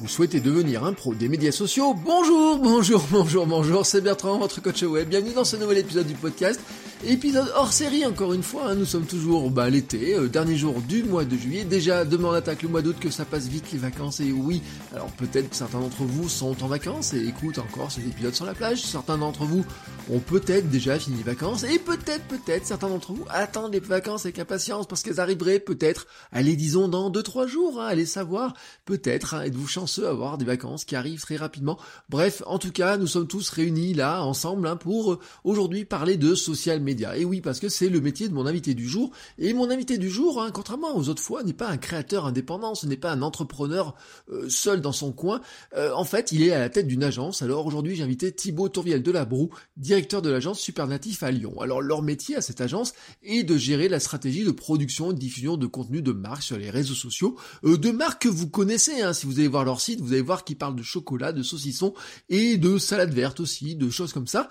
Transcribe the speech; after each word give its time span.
Vous 0.00 0.06
souhaitez 0.06 0.38
devenir 0.38 0.84
un 0.84 0.92
pro 0.92 1.12
des 1.12 1.28
médias 1.28 1.50
sociaux 1.50 1.92
Bonjour, 1.92 2.58
bonjour, 2.58 3.02
bonjour, 3.10 3.46
bonjour, 3.46 3.84
c'est 3.84 4.00
Bertrand, 4.00 4.38
votre 4.38 4.62
coach 4.62 4.82
web. 4.82 5.08
Bienvenue 5.08 5.32
dans 5.34 5.44
ce 5.44 5.56
nouvel 5.56 5.78
épisode 5.78 6.06
du 6.06 6.14
podcast. 6.14 6.60
Épisode 7.06 7.52
hors 7.54 7.72
série 7.72 8.04
encore 8.04 8.32
une 8.32 8.42
fois, 8.42 8.70
hein. 8.70 8.74
nous 8.74 8.84
sommes 8.84 9.06
toujours 9.06 9.52
bah, 9.52 9.70
l'été, 9.70 10.16
euh, 10.16 10.26
dernier 10.26 10.56
jour 10.56 10.80
du 10.82 11.04
mois 11.04 11.24
de 11.24 11.36
juillet. 11.36 11.62
Déjà 11.62 12.04
demain 12.04 12.30
on 12.30 12.32
attaque 12.32 12.62
le 12.62 12.68
mois 12.68 12.82
d'août, 12.82 12.96
que 13.00 13.08
ça 13.08 13.24
passe 13.24 13.46
vite 13.46 13.70
les 13.70 13.78
vacances 13.78 14.18
et 14.18 14.32
oui, 14.32 14.62
alors 14.92 15.06
peut-être 15.12 15.48
que 15.48 15.54
certains 15.54 15.78
d'entre 15.78 16.02
vous 16.02 16.28
sont 16.28 16.60
en 16.60 16.66
vacances 16.66 17.14
et 17.14 17.24
écoutent 17.24 17.58
encore 17.58 17.92
cet 17.92 18.04
épisode 18.04 18.34
sur 18.34 18.46
la 18.46 18.54
plage. 18.54 18.82
Certains 18.82 19.16
d'entre 19.16 19.44
vous 19.44 19.64
ont 20.10 20.18
peut-être 20.18 20.70
déjà 20.70 20.98
fini 20.98 21.18
les 21.18 21.22
vacances 21.22 21.62
et 21.62 21.78
peut-être, 21.78 22.24
peut-être 22.24 22.66
certains 22.66 22.88
d'entre 22.88 23.12
vous 23.12 23.24
attendent 23.30 23.74
les 23.74 23.80
vacances 23.80 24.24
avec 24.24 24.40
impatience 24.40 24.88
parce 24.88 25.04
qu'elles 25.04 25.20
arriveraient 25.20 25.60
peut-être, 25.60 26.08
allez 26.32 26.56
disons 26.56 26.88
dans 26.88 27.12
2-3 27.12 27.46
jours, 27.46 27.80
hein, 27.80 27.86
allez 27.86 28.06
savoir, 28.06 28.54
peut-être, 28.86 29.34
hein, 29.34 29.42
êtes-vous 29.42 29.68
chanceux 29.68 30.08
à 30.08 30.10
avoir 30.10 30.36
des 30.36 30.44
vacances 30.44 30.84
qui 30.84 30.96
arrivent 30.96 31.20
très 31.20 31.36
rapidement. 31.36 31.78
Bref, 32.08 32.42
en 32.46 32.58
tout 32.58 32.72
cas, 32.72 32.96
nous 32.96 33.06
sommes 33.06 33.28
tous 33.28 33.50
réunis 33.50 33.94
là 33.94 34.24
ensemble 34.24 34.66
hein, 34.66 34.74
pour 34.74 35.12
euh, 35.12 35.18
aujourd'hui 35.44 35.84
parler 35.84 36.16
de 36.16 36.34
social 36.34 36.80
et 36.90 37.24
oui, 37.24 37.40
parce 37.40 37.60
que 37.60 37.68
c'est 37.68 37.88
le 37.88 38.00
métier 38.00 38.28
de 38.28 38.34
mon 38.34 38.46
invité 38.46 38.74
du 38.74 38.88
jour. 38.88 39.10
Et 39.38 39.52
mon 39.52 39.70
invité 39.70 39.98
du 39.98 40.08
jour, 40.08 40.42
hein, 40.42 40.50
contrairement 40.52 40.96
aux 40.96 41.08
autres 41.08 41.22
fois, 41.22 41.42
n'est 41.42 41.52
pas 41.52 41.68
un 41.68 41.76
créateur 41.76 42.26
indépendant, 42.26 42.74
ce 42.74 42.86
n'est 42.86 42.96
pas 42.96 43.12
un 43.12 43.22
entrepreneur 43.22 43.94
euh, 44.30 44.48
seul 44.48 44.80
dans 44.80 44.92
son 44.92 45.12
coin. 45.12 45.40
Euh, 45.76 45.92
en 45.92 46.04
fait, 46.04 46.32
il 46.32 46.42
est 46.42 46.52
à 46.52 46.58
la 46.58 46.68
tête 46.68 46.86
d'une 46.86 47.04
agence. 47.04 47.42
Alors 47.42 47.66
aujourd'hui, 47.66 47.94
j'ai 47.96 48.02
invité 48.02 48.32
Thibaut 48.32 48.68
Tourviel 48.68 49.02
de 49.02 49.10
la 49.10 49.24
Broue, 49.24 49.50
directeur 49.76 50.22
de 50.22 50.30
l'agence 50.30 50.60
Supernatif 50.60 51.22
à 51.22 51.30
Lyon. 51.30 51.60
Alors 51.60 51.82
leur 51.82 52.02
métier 52.02 52.36
à 52.36 52.40
cette 52.40 52.60
agence 52.60 52.94
est 53.22 53.42
de 53.42 53.56
gérer 53.56 53.88
la 53.88 54.00
stratégie 54.00 54.44
de 54.44 54.50
production 54.50 55.10
et 55.10 55.14
de 55.14 55.18
diffusion 55.18 55.56
de 55.56 55.66
contenu 55.66 56.02
de 56.02 56.12
marques 56.12 56.42
sur 56.42 56.58
les 56.58 56.70
réseaux 56.70 56.94
sociaux, 56.94 57.36
euh, 57.64 57.76
de 57.76 57.90
marques 57.90 58.22
que 58.22 58.28
vous 58.28 58.48
connaissez. 58.48 59.02
Hein. 59.02 59.12
Si 59.12 59.26
vous 59.26 59.38
allez 59.38 59.48
voir 59.48 59.64
leur 59.64 59.80
site, 59.80 60.00
vous 60.00 60.12
allez 60.12 60.22
voir 60.22 60.44
qu'ils 60.44 60.58
parlent 60.58 60.76
de 60.76 60.82
chocolat, 60.82 61.32
de 61.32 61.42
saucisson 61.42 61.94
et 62.28 62.56
de 62.56 62.78
salade 62.78 63.12
verte 63.12 63.40
aussi, 63.40 63.76
de 63.76 63.90
choses 63.90 64.12
comme 64.12 64.26
ça, 64.26 64.48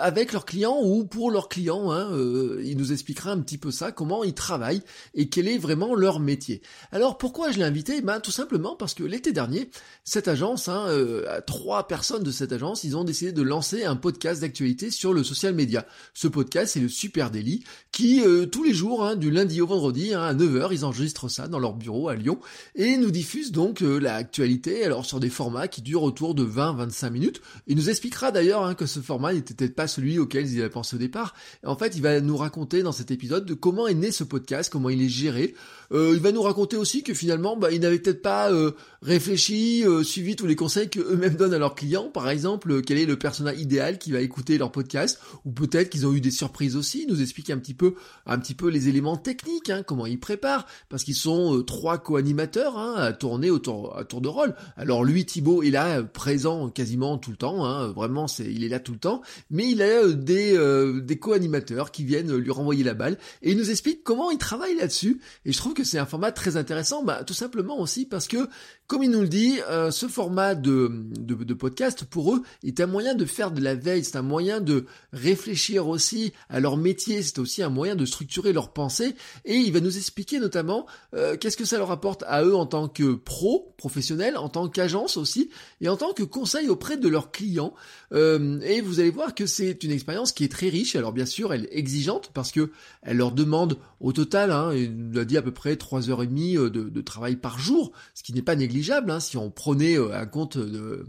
avec 0.00 0.32
leurs 0.32 0.44
clients 0.44 0.78
ou 0.82 1.04
pour 1.04 1.30
leurs 1.30 1.48
clients. 1.54 1.92
Hein, 1.92 2.10
euh, 2.12 2.60
il 2.64 2.76
nous 2.76 2.92
expliquera 2.92 3.30
un 3.30 3.38
petit 3.38 3.58
peu 3.58 3.70
ça, 3.70 3.92
comment 3.92 4.24
ils 4.24 4.34
travaillent 4.34 4.82
et 5.14 5.28
quel 5.28 5.46
est 5.46 5.58
vraiment 5.58 5.94
leur 5.94 6.18
métier. 6.18 6.62
Alors 6.90 7.16
pourquoi 7.16 7.52
je 7.52 7.58
l'ai 7.58 7.64
invité? 7.64 8.00
Ben 8.00 8.18
tout 8.18 8.32
simplement 8.32 8.74
parce 8.74 8.94
que 8.94 9.04
l'été 9.04 9.32
dernier, 9.32 9.70
cette 10.02 10.26
agence, 10.26 10.68
hein, 10.68 10.86
euh, 10.88 11.40
trois 11.46 11.86
personnes 11.86 12.24
de 12.24 12.32
cette 12.32 12.52
agence, 12.52 12.82
ils 12.82 12.96
ont 12.96 13.04
décidé 13.04 13.30
de 13.30 13.42
lancer 13.42 13.84
un 13.84 13.94
podcast 13.94 14.40
d'actualité 14.40 14.90
sur 14.90 15.12
le 15.12 15.22
social 15.22 15.54
media. 15.54 15.86
Ce 16.12 16.26
podcast, 16.26 16.72
c'est 16.74 16.80
le 16.80 16.88
Super 16.88 17.30
Daily, 17.30 17.62
qui 17.92 18.22
euh, 18.24 18.46
tous 18.46 18.64
les 18.64 18.74
jours, 18.74 19.04
hein, 19.04 19.14
du 19.14 19.30
lundi 19.30 19.60
au 19.60 19.66
vendredi, 19.66 20.12
à 20.12 20.34
9h, 20.34 20.68
ils 20.72 20.84
enregistrent 20.84 21.30
ça 21.30 21.46
dans 21.46 21.60
leur 21.60 21.74
bureau 21.74 22.08
à 22.08 22.16
Lyon 22.16 22.40
et 22.74 22.96
nous 22.96 23.12
diffusent 23.12 23.52
donc 23.52 23.80
l'actualité, 23.80 24.84
alors 24.84 25.06
sur 25.06 25.20
des 25.20 25.30
formats 25.30 25.68
qui 25.68 25.82
durent 25.82 26.02
autour 26.02 26.34
de 26.34 26.44
20-25 26.44 27.10
minutes. 27.10 27.40
Il 27.68 27.76
nous 27.76 27.90
expliquera 27.90 28.32
d'ailleurs 28.32 28.74
que 28.74 28.86
ce 28.86 28.98
format 28.98 29.32
n'était 29.32 29.54
peut-être 29.54 29.76
pas 29.76 29.86
celui 29.86 30.18
auquel 30.18 30.50
ils 30.50 30.60
avaient 30.60 30.70
pensé 30.70 30.96
au 30.96 30.98
départ, 30.98 31.34
en 31.64 31.76
fait, 31.76 31.96
il 31.96 32.02
va 32.02 32.20
nous 32.20 32.36
raconter 32.36 32.82
dans 32.82 32.92
cet 32.92 33.10
épisode 33.10 33.46
de 33.46 33.54
comment 33.54 33.86
est 33.86 33.94
né 33.94 34.10
ce 34.10 34.24
podcast, 34.24 34.70
comment 34.72 34.90
il 34.90 35.02
est 35.02 35.08
géré. 35.08 35.54
Euh, 35.92 36.12
il 36.14 36.20
va 36.20 36.32
nous 36.32 36.42
raconter 36.42 36.76
aussi 36.76 37.02
que 37.02 37.14
finalement, 37.14 37.56
bah, 37.56 37.70
il 37.70 37.80
n'avait 37.80 37.98
peut-être 37.98 38.22
pas 38.22 38.50
euh, 38.50 38.72
réfléchi, 39.02 39.84
euh, 39.86 40.02
suivi 40.02 40.36
tous 40.36 40.46
les 40.46 40.56
conseils 40.56 40.88
que 40.88 41.00
eux-mêmes 41.00 41.34
donnent 41.36 41.54
à 41.54 41.58
leurs 41.58 41.74
clients. 41.74 42.08
Par 42.08 42.28
exemple, 42.28 42.82
quel 42.82 42.98
est 42.98 43.06
le 43.06 43.18
personnage 43.18 43.60
idéal 43.60 43.98
qui 43.98 44.12
va 44.12 44.20
écouter 44.20 44.58
leur 44.58 44.72
podcast, 44.72 45.20
ou 45.44 45.52
peut-être 45.52 45.90
qu'ils 45.90 46.06
ont 46.06 46.12
eu 46.12 46.20
des 46.20 46.30
surprises 46.30 46.76
aussi. 46.76 47.04
Il 47.06 47.12
nous 47.12 47.22
explique 47.22 47.50
un 47.50 47.58
petit 47.58 47.74
peu, 47.74 47.94
un 48.26 48.38
petit 48.38 48.54
peu 48.54 48.68
les 48.68 48.88
éléments 48.88 49.16
techniques, 49.16 49.70
hein, 49.70 49.82
comment 49.86 50.06
ils 50.06 50.18
préparent, 50.18 50.66
parce 50.88 51.04
qu'ils 51.04 51.14
sont 51.14 51.62
trois 51.62 51.98
co-animateurs 51.98 52.78
hein, 52.78 52.94
à 52.96 53.12
tourner 53.12 53.50
autour 53.50 53.96
à 53.96 54.04
tour 54.04 54.20
de 54.20 54.28
rôle. 54.28 54.54
Alors 54.76 55.04
lui, 55.04 55.24
Thibaut, 55.24 55.62
est 55.62 55.70
là 55.70 56.02
présent 56.02 56.70
quasiment 56.70 57.18
tout 57.18 57.30
le 57.30 57.36
temps. 57.36 57.64
Hein, 57.64 57.88
vraiment, 57.88 58.26
c'est, 58.26 58.44
il 58.44 58.64
est 58.64 58.68
là 58.68 58.80
tout 58.80 58.92
le 58.92 58.98
temps, 58.98 59.22
mais 59.50 59.70
il 59.70 59.82
a 59.82 60.08
des 60.08 60.54
des 61.02 61.18
co-animateurs 61.34 61.90
qui 61.90 62.04
viennent 62.04 62.34
lui 62.36 62.50
renvoyer 62.50 62.84
la 62.84 62.94
balle 62.94 63.18
et 63.42 63.52
il 63.52 63.56
nous 63.56 63.70
explique 63.70 64.04
comment 64.04 64.30
il 64.30 64.38
travaille 64.38 64.76
là-dessus. 64.76 65.20
Et 65.44 65.52
je 65.52 65.58
trouve 65.58 65.74
que 65.74 65.84
c'est 65.84 65.98
un 65.98 66.06
format 66.06 66.32
très 66.32 66.56
intéressant, 66.56 67.02
bah, 67.02 67.24
tout 67.24 67.34
simplement 67.34 67.80
aussi 67.80 68.06
parce 68.06 68.28
que, 68.28 68.48
comme 68.86 69.02
il 69.02 69.10
nous 69.10 69.22
le 69.22 69.28
dit, 69.28 69.58
euh, 69.68 69.90
ce 69.90 70.06
format 70.06 70.54
de, 70.54 70.90
de, 71.18 71.34
de, 71.34 71.54
podcast 71.54 72.04
pour 72.04 72.34
eux 72.34 72.42
est 72.62 72.80
un 72.80 72.86
moyen 72.86 73.14
de 73.14 73.24
faire 73.24 73.50
de 73.50 73.60
la 73.60 73.74
veille, 73.74 74.04
c'est 74.04 74.16
un 74.16 74.22
moyen 74.22 74.60
de 74.60 74.86
réfléchir 75.12 75.88
aussi 75.88 76.32
à 76.48 76.60
leur 76.60 76.76
métier, 76.76 77.22
c'est 77.22 77.38
aussi 77.38 77.62
un 77.62 77.68
moyen 77.70 77.96
de 77.96 78.04
structurer 78.04 78.52
leur 78.52 78.72
pensée 78.72 79.14
et 79.44 79.56
il 79.56 79.72
va 79.72 79.80
nous 79.80 79.96
expliquer 79.96 80.38
notamment 80.38 80.86
euh, 81.14 81.36
qu'est-ce 81.36 81.56
que 81.56 81.64
ça 81.64 81.78
leur 81.78 81.90
apporte 81.90 82.24
à 82.26 82.44
eux 82.44 82.54
en 82.54 82.66
tant 82.66 82.88
que 82.88 83.14
pro, 83.14 83.74
professionnel, 83.78 84.36
en 84.36 84.48
tant 84.48 84.68
qu'agence 84.68 85.16
aussi 85.16 85.50
et 85.80 85.88
en 85.88 85.96
tant 85.96 86.12
que 86.12 86.22
conseil 86.22 86.68
auprès 86.68 86.96
de 86.96 87.08
leurs 87.08 87.30
clients. 87.30 87.74
Euh, 88.12 88.60
et 88.60 88.80
vous 88.80 89.00
allez 89.00 89.10
voir 89.10 89.34
que 89.34 89.46
c'est 89.46 89.82
une 89.82 89.90
expérience 89.90 90.32
qui 90.32 90.44
est 90.44 90.48
très 90.48 90.68
riche. 90.68 90.96
Alors 90.96 91.12
bien 91.12 91.23
sûr, 91.26 91.52
elle 91.52 91.64
est 91.64 91.76
exigeante 91.76 92.30
parce 92.34 92.52
que 92.52 92.70
elle 93.02 93.18
leur 93.18 93.32
demande 93.32 93.78
au 94.00 94.12
total, 94.12 94.50
hein, 94.50 94.72
il 94.74 94.96
nous 94.96 95.18
a 95.18 95.24
dit 95.24 95.36
à 95.36 95.42
peu 95.42 95.52
près 95.52 95.76
trois 95.76 96.10
heures 96.10 96.22
et 96.22 96.26
demie 96.26 96.56
euh, 96.56 96.70
de, 96.70 96.88
de 96.88 97.00
travail 97.00 97.36
par 97.36 97.58
jour, 97.58 97.92
ce 98.14 98.22
qui 98.22 98.32
n'est 98.32 98.42
pas 98.42 98.56
négligeable 98.56 99.10
hein, 99.10 99.20
si 99.20 99.36
on 99.36 99.50
prenait 99.50 99.98
euh, 99.98 100.14
un 100.14 100.26
compte 100.26 100.58
de 100.58 101.06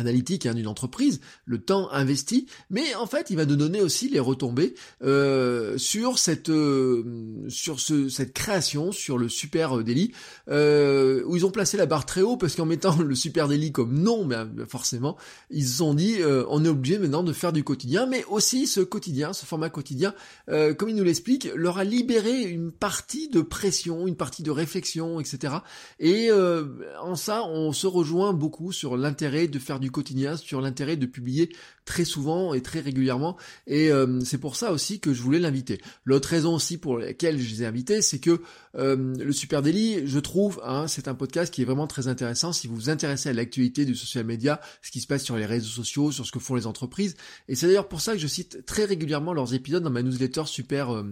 analytique 0.00 0.46
hein, 0.46 0.54
d'une 0.54 0.66
entreprise, 0.66 1.20
le 1.44 1.58
temps 1.58 1.90
investi, 1.92 2.46
mais 2.70 2.94
en 2.94 3.06
fait 3.06 3.30
il 3.30 3.36
va 3.36 3.46
nous 3.46 3.56
donner 3.56 3.80
aussi 3.80 4.08
les 4.08 4.18
retombées 4.18 4.74
euh, 5.02 5.78
sur 5.78 6.18
cette 6.18 6.48
euh, 6.48 7.04
sur 7.48 7.80
ce, 7.80 8.08
cette 8.08 8.32
création, 8.32 8.92
sur 8.92 9.18
le 9.18 9.28
super 9.28 9.78
délit, 9.84 10.12
euh, 10.48 11.22
où 11.26 11.36
ils 11.36 11.46
ont 11.46 11.50
placé 11.50 11.76
la 11.76 11.86
barre 11.86 12.06
très 12.06 12.22
haut 12.22 12.36
parce 12.36 12.56
qu'en 12.56 12.66
mettant 12.66 12.96
le 13.02 13.14
super 13.14 13.48
délit 13.48 13.72
comme 13.72 13.98
non, 13.98 14.24
mais 14.24 14.36
forcément 14.66 15.16
ils 15.50 15.66
se 15.66 15.78
sont 15.78 15.94
dit 15.94 16.18
on 16.48 16.64
est 16.64 16.68
obligé 16.68 16.98
maintenant 16.98 17.22
de 17.22 17.32
faire 17.32 17.52
du 17.52 17.62
quotidien, 17.62 18.06
mais 18.06 18.24
aussi 18.28 18.66
ce 18.66 18.80
quotidien, 18.80 19.32
ce 19.32 19.46
format 19.46 19.70
quotidien, 19.70 20.14
comme 20.46 20.88
il 20.88 20.96
nous 20.96 21.04
l'explique, 21.04 21.48
leur 21.54 21.78
a 21.78 21.84
libéré 21.84 22.42
une 22.42 22.72
partie 22.72 23.28
de 23.28 23.40
pression, 23.40 24.06
une 24.06 24.16
partie 24.16 24.42
de 24.42 24.50
réflexion, 24.50 25.20
etc. 25.20 25.54
Et 25.98 26.30
en 26.32 27.16
ça 27.16 27.44
on 27.44 27.72
se 27.72 27.86
rejoint 27.86 28.32
beaucoup 28.32 28.72
sur 28.72 28.96
l'intérêt 28.96 29.48
de 29.48 29.58
faire 29.58 29.80
du 29.80 29.89
quotidien 29.90 30.36
sur 30.36 30.60
l'intérêt 30.60 30.96
de 30.96 31.06
publier 31.06 31.50
très 31.84 32.04
souvent 32.04 32.54
et 32.54 32.62
très 32.62 32.80
régulièrement. 32.80 33.36
Et 33.66 33.90
euh, 33.90 34.20
c'est 34.24 34.38
pour 34.38 34.56
ça 34.56 34.72
aussi 34.72 35.00
que 35.00 35.12
je 35.12 35.22
voulais 35.22 35.38
l'inviter. 35.38 35.80
L'autre 36.04 36.28
raison 36.28 36.54
aussi 36.54 36.78
pour 36.78 36.98
laquelle 36.98 37.40
je 37.40 37.50
les 37.50 37.62
ai 37.62 37.66
invités, 37.66 38.02
c'est 38.02 38.20
que 38.20 38.40
euh, 38.76 39.14
le 39.16 39.32
Super 39.32 39.62
Daily, 39.62 40.06
je 40.06 40.18
trouve, 40.18 40.60
hein, 40.64 40.86
c'est 40.88 41.08
un 41.08 41.14
podcast 41.14 41.52
qui 41.52 41.62
est 41.62 41.64
vraiment 41.64 41.86
très 41.86 42.08
intéressant 42.08 42.52
si 42.52 42.66
vous 42.66 42.74
vous 42.74 42.90
intéressez 42.90 43.28
à 43.28 43.32
l'actualité 43.32 43.84
du 43.84 43.94
social 43.94 44.24
media, 44.24 44.60
ce 44.82 44.90
qui 44.90 45.00
se 45.00 45.06
passe 45.06 45.24
sur 45.24 45.36
les 45.36 45.46
réseaux 45.46 45.68
sociaux, 45.68 46.12
sur 46.12 46.26
ce 46.26 46.32
que 46.32 46.38
font 46.38 46.54
les 46.54 46.66
entreprises. 46.66 47.16
Et 47.48 47.54
c'est 47.54 47.66
d'ailleurs 47.66 47.88
pour 47.88 48.00
ça 48.00 48.12
que 48.12 48.18
je 48.18 48.26
cite 48.26 48.64
très 48.66 48.84
régulièrement 48.84 49.32
leurs 49.32 49.54
épisodes 49.54 49.82
dans 49.82 49.90
ma 49.90 50.02
newsletter 50.02 50.44
super 50.46 50.94
euh, 50.94 51.04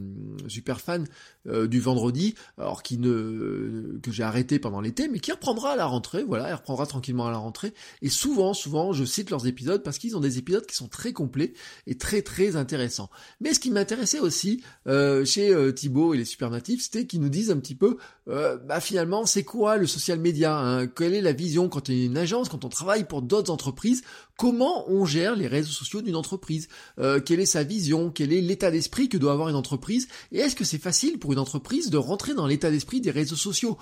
super 0.46 0.80
fan 0.80 1.06
du 1.46 1.80
vendredi, 1.80 2.34
alors 2.58 2.82
qui 2.82 2.98
ne 2.98 3.98
que 4.02 4.12
j'ai 4.12 4.22
arrêté 4.22 4.58
pendant 4.58 4.82
l'été, 4.82 5.08
mais 5.08 5.18
qui 5.18 5.32
reprendra 5.32 5.72
à 5.72 5.76
la 5.76 5.86
rentrée. 5.86 6.22
Voilà, 6.22 6.48
elle 6.48 6.54
reprendra 6.54 6.86
tranquillement 6.86 7.26
à 7.26 7.30
la 7.30 7.38
rentrée. 7.38 7.72
Et 8.02 8.10
souvent, 8.10 8.52
souvent, 8.52 8.92
je 8.92 9.04
cite 9.04 9.30
leurs 9.30 9.46
épisodes 9.46 9.82
parce 9.82 9.98
qu'ils 9.98 10.16
ont 10.16 10.20
des 10.20 10.38
épisodes 10.38 10.66
qui 10.66 10.76
sont 10.76 10.88
très 10.88 11.12
complets 11.12 11.54
et 11.86 11.96
très 11.96 12.22
très 12.22 12.56
intéressants. 12.56 13.10
Mais 13.40 13.54
ce 13.54 13.60
qui 13.60 13.70
m'intéressait 13.70 14.20
aussi 14.20 14.62
euh, 14.86 15.24
chez 15.24 15.50
euh, 15.50 15.72
Thibaut 15.72 16.14
et 16.14 16.18
les 16.18 16.24
Supernatifs, 16.24 16.82
c'était 16.82 17.06
qu'ils 17.06 17.20
nous 17.20 17.28
disent 17.28 17.47
un 17.50 17.58
petit 17.58 17.74
peu, 17.74 17.96
euh, 18.28 18.56
bah 18.56 18.80
finalement, 18.80 19.26
c'est 19.26 19.44
quoi 19.44 19.76
le 19.76 19.86
social 19.86 20.18
media 20.18 20.56
hein? 20.56 20.86
Quelle 20.86 21.14
est 21.14 21.20
la 21.20 21.32
vision 21.32 21.68
quand 21.68 21.88
on 21.88 21.92
est 21.92 22.04
une 22.06 22.16
agence, 22.16 22.48
quand 22.48 22.64
on 22.64 22.68
travaille 22.68 23.04
pour 23.04 23.22
d'autres 23.22 23.52
entreprises? 23.52 24.02
Comment 24.36 24.88
on 24.88 25.04
gère 25.04 25.34
les 25.34 25.48
réseaux 25.48 25.72
sociaux 25.72 26.00
d'une 26.00 26.14
entreprise? 26.14 26.68
Quelle 26.96 27.40
est 27.40 27.46
sa 27.46 27.64
vision? 27.64 28.12
Quel 28.12 28.32
est 28.32 28.40
l'état 28.40 28.70
d'esprit 28.70 29.08
que 29.08 29.16
doit 29.16 29.32
avoir 29.32 29.48
une 29.48 29.56
entreprise? 29.56 30.06
Et 30.30 30.38
est-ce 30.38 30.54
que 30.54 30.62
c'est 30.62 30.78
facile 30.78 31.18
pour 31.18 31.32
une 31.32 31.40
entreprise 31.40 31.90
de 31.90 31.96
rentrer 31.96 32.34
dans 32.34 32.46
l'état 32.46 32.70
d'esprit 32.70 33.00
des 33.00 33.10
réseaux 33.10 33.34
sociaux? 33.34 33.78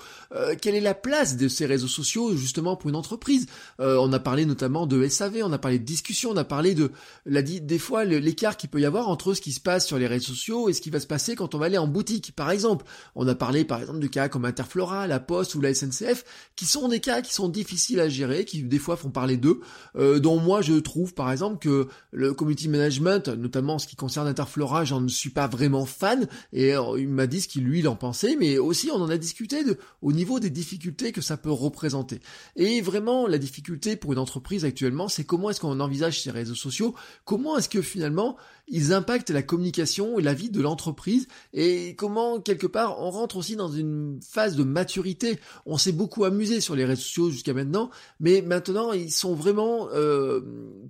Quelle 0.59 0.73
est 0.73 0.81
la 0.81 0.95
place 0.95 1.37
de 1.37 1.47
ces 1.47 1.67
réseaux 1.67 1.87
sociaux 1.87 2.35
justement 2.35 2.75
pour 2.75 2.89
une 2.89 2.95
entreprise? 2.95 3.45
On 3.77 4.11
a 4.11 4.17
parlé 4.17 4.47
notamment 4.47 4.87
de 4.87 5.07
SAV, 5.07 5.43
on 5.43 5.53
a 5.53 5.59
parlé 5.59 5.77
de 5.77 5.85
discussion, 5.85 6.31
on 6.31 6.37
a 6.37 6.43
parlé 6.43 6.73
de 6.73 6.91
la, 7.27 7.43
des 7.43 7.77
fois 7.77 8.03
l'écart 8.03 8.57
qu'il 8.57 8.71
peut 8.71 8.81
y 8.81 8.85
avoir 8.85 9.09
entre 9.09 9.35
ce 9.35 9.41
qui 9.41 9.51
se 9.51 9.59
passe 9.59 9.85
sur 9.85 9.99
les 9.99 10.07
réseaux 10.07 10.33
sociaux 10.33 10.69
et 10.69 10.73
ce 10.73 10.81
qui 10.81 10.89
va 10.89 10.99
se 10.99 11.05
passer 11.05 11.35
quand 11.35 11.53
on 11.53 11.59
va 11.59 11.67
aller 11.67 11.77
en 11.77 11.87
boutique. 11.87 12.35
Par 12.35 12.49
exemple, 12.49 12.83
on 13.13 13.27
a 13.27 13.35
parlé 13.35 13.56
par 13.65 13.79
exemple 13.79 13.99
de 13.99 14.07
cas 14.07 14.29
comme 14.29 14.45
Interflora, 14.45 15.07
la 15.07 15.19
Poste 15.19 15.55
ou 15.55 15.61
la 15.61 15.73
SNCF, 15.73 16.23
qui 16.55 16.65
sont 16.65 16.87
des 16.87 16.99
cas 16.99 17.21
qui 17.21 17.33
sont 17.33 17.49
difficiles 17.49 17.99
à 17.99 18.09
gérer, 18.09 18.45
qui 18.45 18.63
des 18.63 18.79
fois 18.79 18.97
font 18.97 19.09
parler 19.09 19.37
d'eux, 19.37 19.61
euh, 19.95 20.19
dont 20.19 20.39
moi 20.39 20.61
je 20.61 20.73
trouve 20.73 21.13
par 21.13 21.31
exemple 21.31 21.59
que 21.59 21.87
le 22.11 22.33
community 22.33 22.67
management, 22.69 23.27
notamment 23.29 23.75
en 23.75 23.79
ce 23.79 23.87
qui 23.87 23.95
concerne 23.95 24.27
Interflora, 24.27 24.85
j'en 24.85 25.07
suis 25.07 25.29
pas 25.29 25.47
vraiment 25.47 25.85
fan, 25.85 26.27
et 26.53 26.75
euh, 26.75 26.99
il 26.99 27.09
m'a 27.09 27.27
dit 27.27 27.41
ce 27.41 27.47
qu'il 27.47 27.63
lui 27.63 27.85
en 27.87 27.95
pensait, 27.95 28.35
mais 28.35 28.57
aussi 28.57 28.89
on 28.91 29.01
en 29.01 29.09
a 29.09 29.17
discuté 29.17 29.63
au 30.01 30.13
niveau 30.13 30.39
des 30.39 30.49
difficultés 30.49 31.11
que 31.11 31.21
ça 31.21 31.37
peut 31.37 31.51
représenter. 31.51 32.19
Et 32.55 32.81
vraiment 32.81 33.27
la 33.27 33.37
difficulté 33.37 33.95
pour 33.95 34.13
une 34.13 34.19
entreprise 34.19 34.65
actuellement, 34.65 35.07
c'est 35.07 35.23
comment 35.23 35.49
est-ce 35.49 35.61
qu'on 35.61 35.79
envisage 35.79 36.21
ces 36.21 36.31
réseaux 36.31 36.55
sociaux, 36.55 36.95
comment 37.25 37.57
est-ce 37.57 37.69
que 37.69 37.81
finalement 37.81 38.37
ils 38.67 38.93
impactent 38.93 39.29
la 39.29 39.41
communication 39.41 40.19
et 40.19 40.21
la 40.21 40.33
vie 40.33 40.49
de 40.49 40.61
l'entreprise 40.61 41.27
et 41.53 41.95
comment 41.95 42.39
quelque 42.39 42.67
part 42.67 42.99
on 43.01 43.09
rentre 43.09 43.37
aussi 43.37 43.55
dans 43.55 43.69
une 43.69 44.19
phase 44.21 44.55
de 44.55 44.63
maturité. 44.63 45.39
On 45.65 45.77
s'est 45.77 45.93
beaucoup 45.93 46.25
amusé 46.25 46.59
sur 46.59 46.75
les 46.75 46.83
réseaux 46.83 47.01
sociaux 47.01 47.29
jusqu'à 47.29 47.53
maintenant, 47.53 47.89
mais 48.19 48.41
maintenant 48.41 48.91
ils 48.91 49.11
sont 49.11 49.33
vraiment 49.33 49.87
euh, 49.93 50.41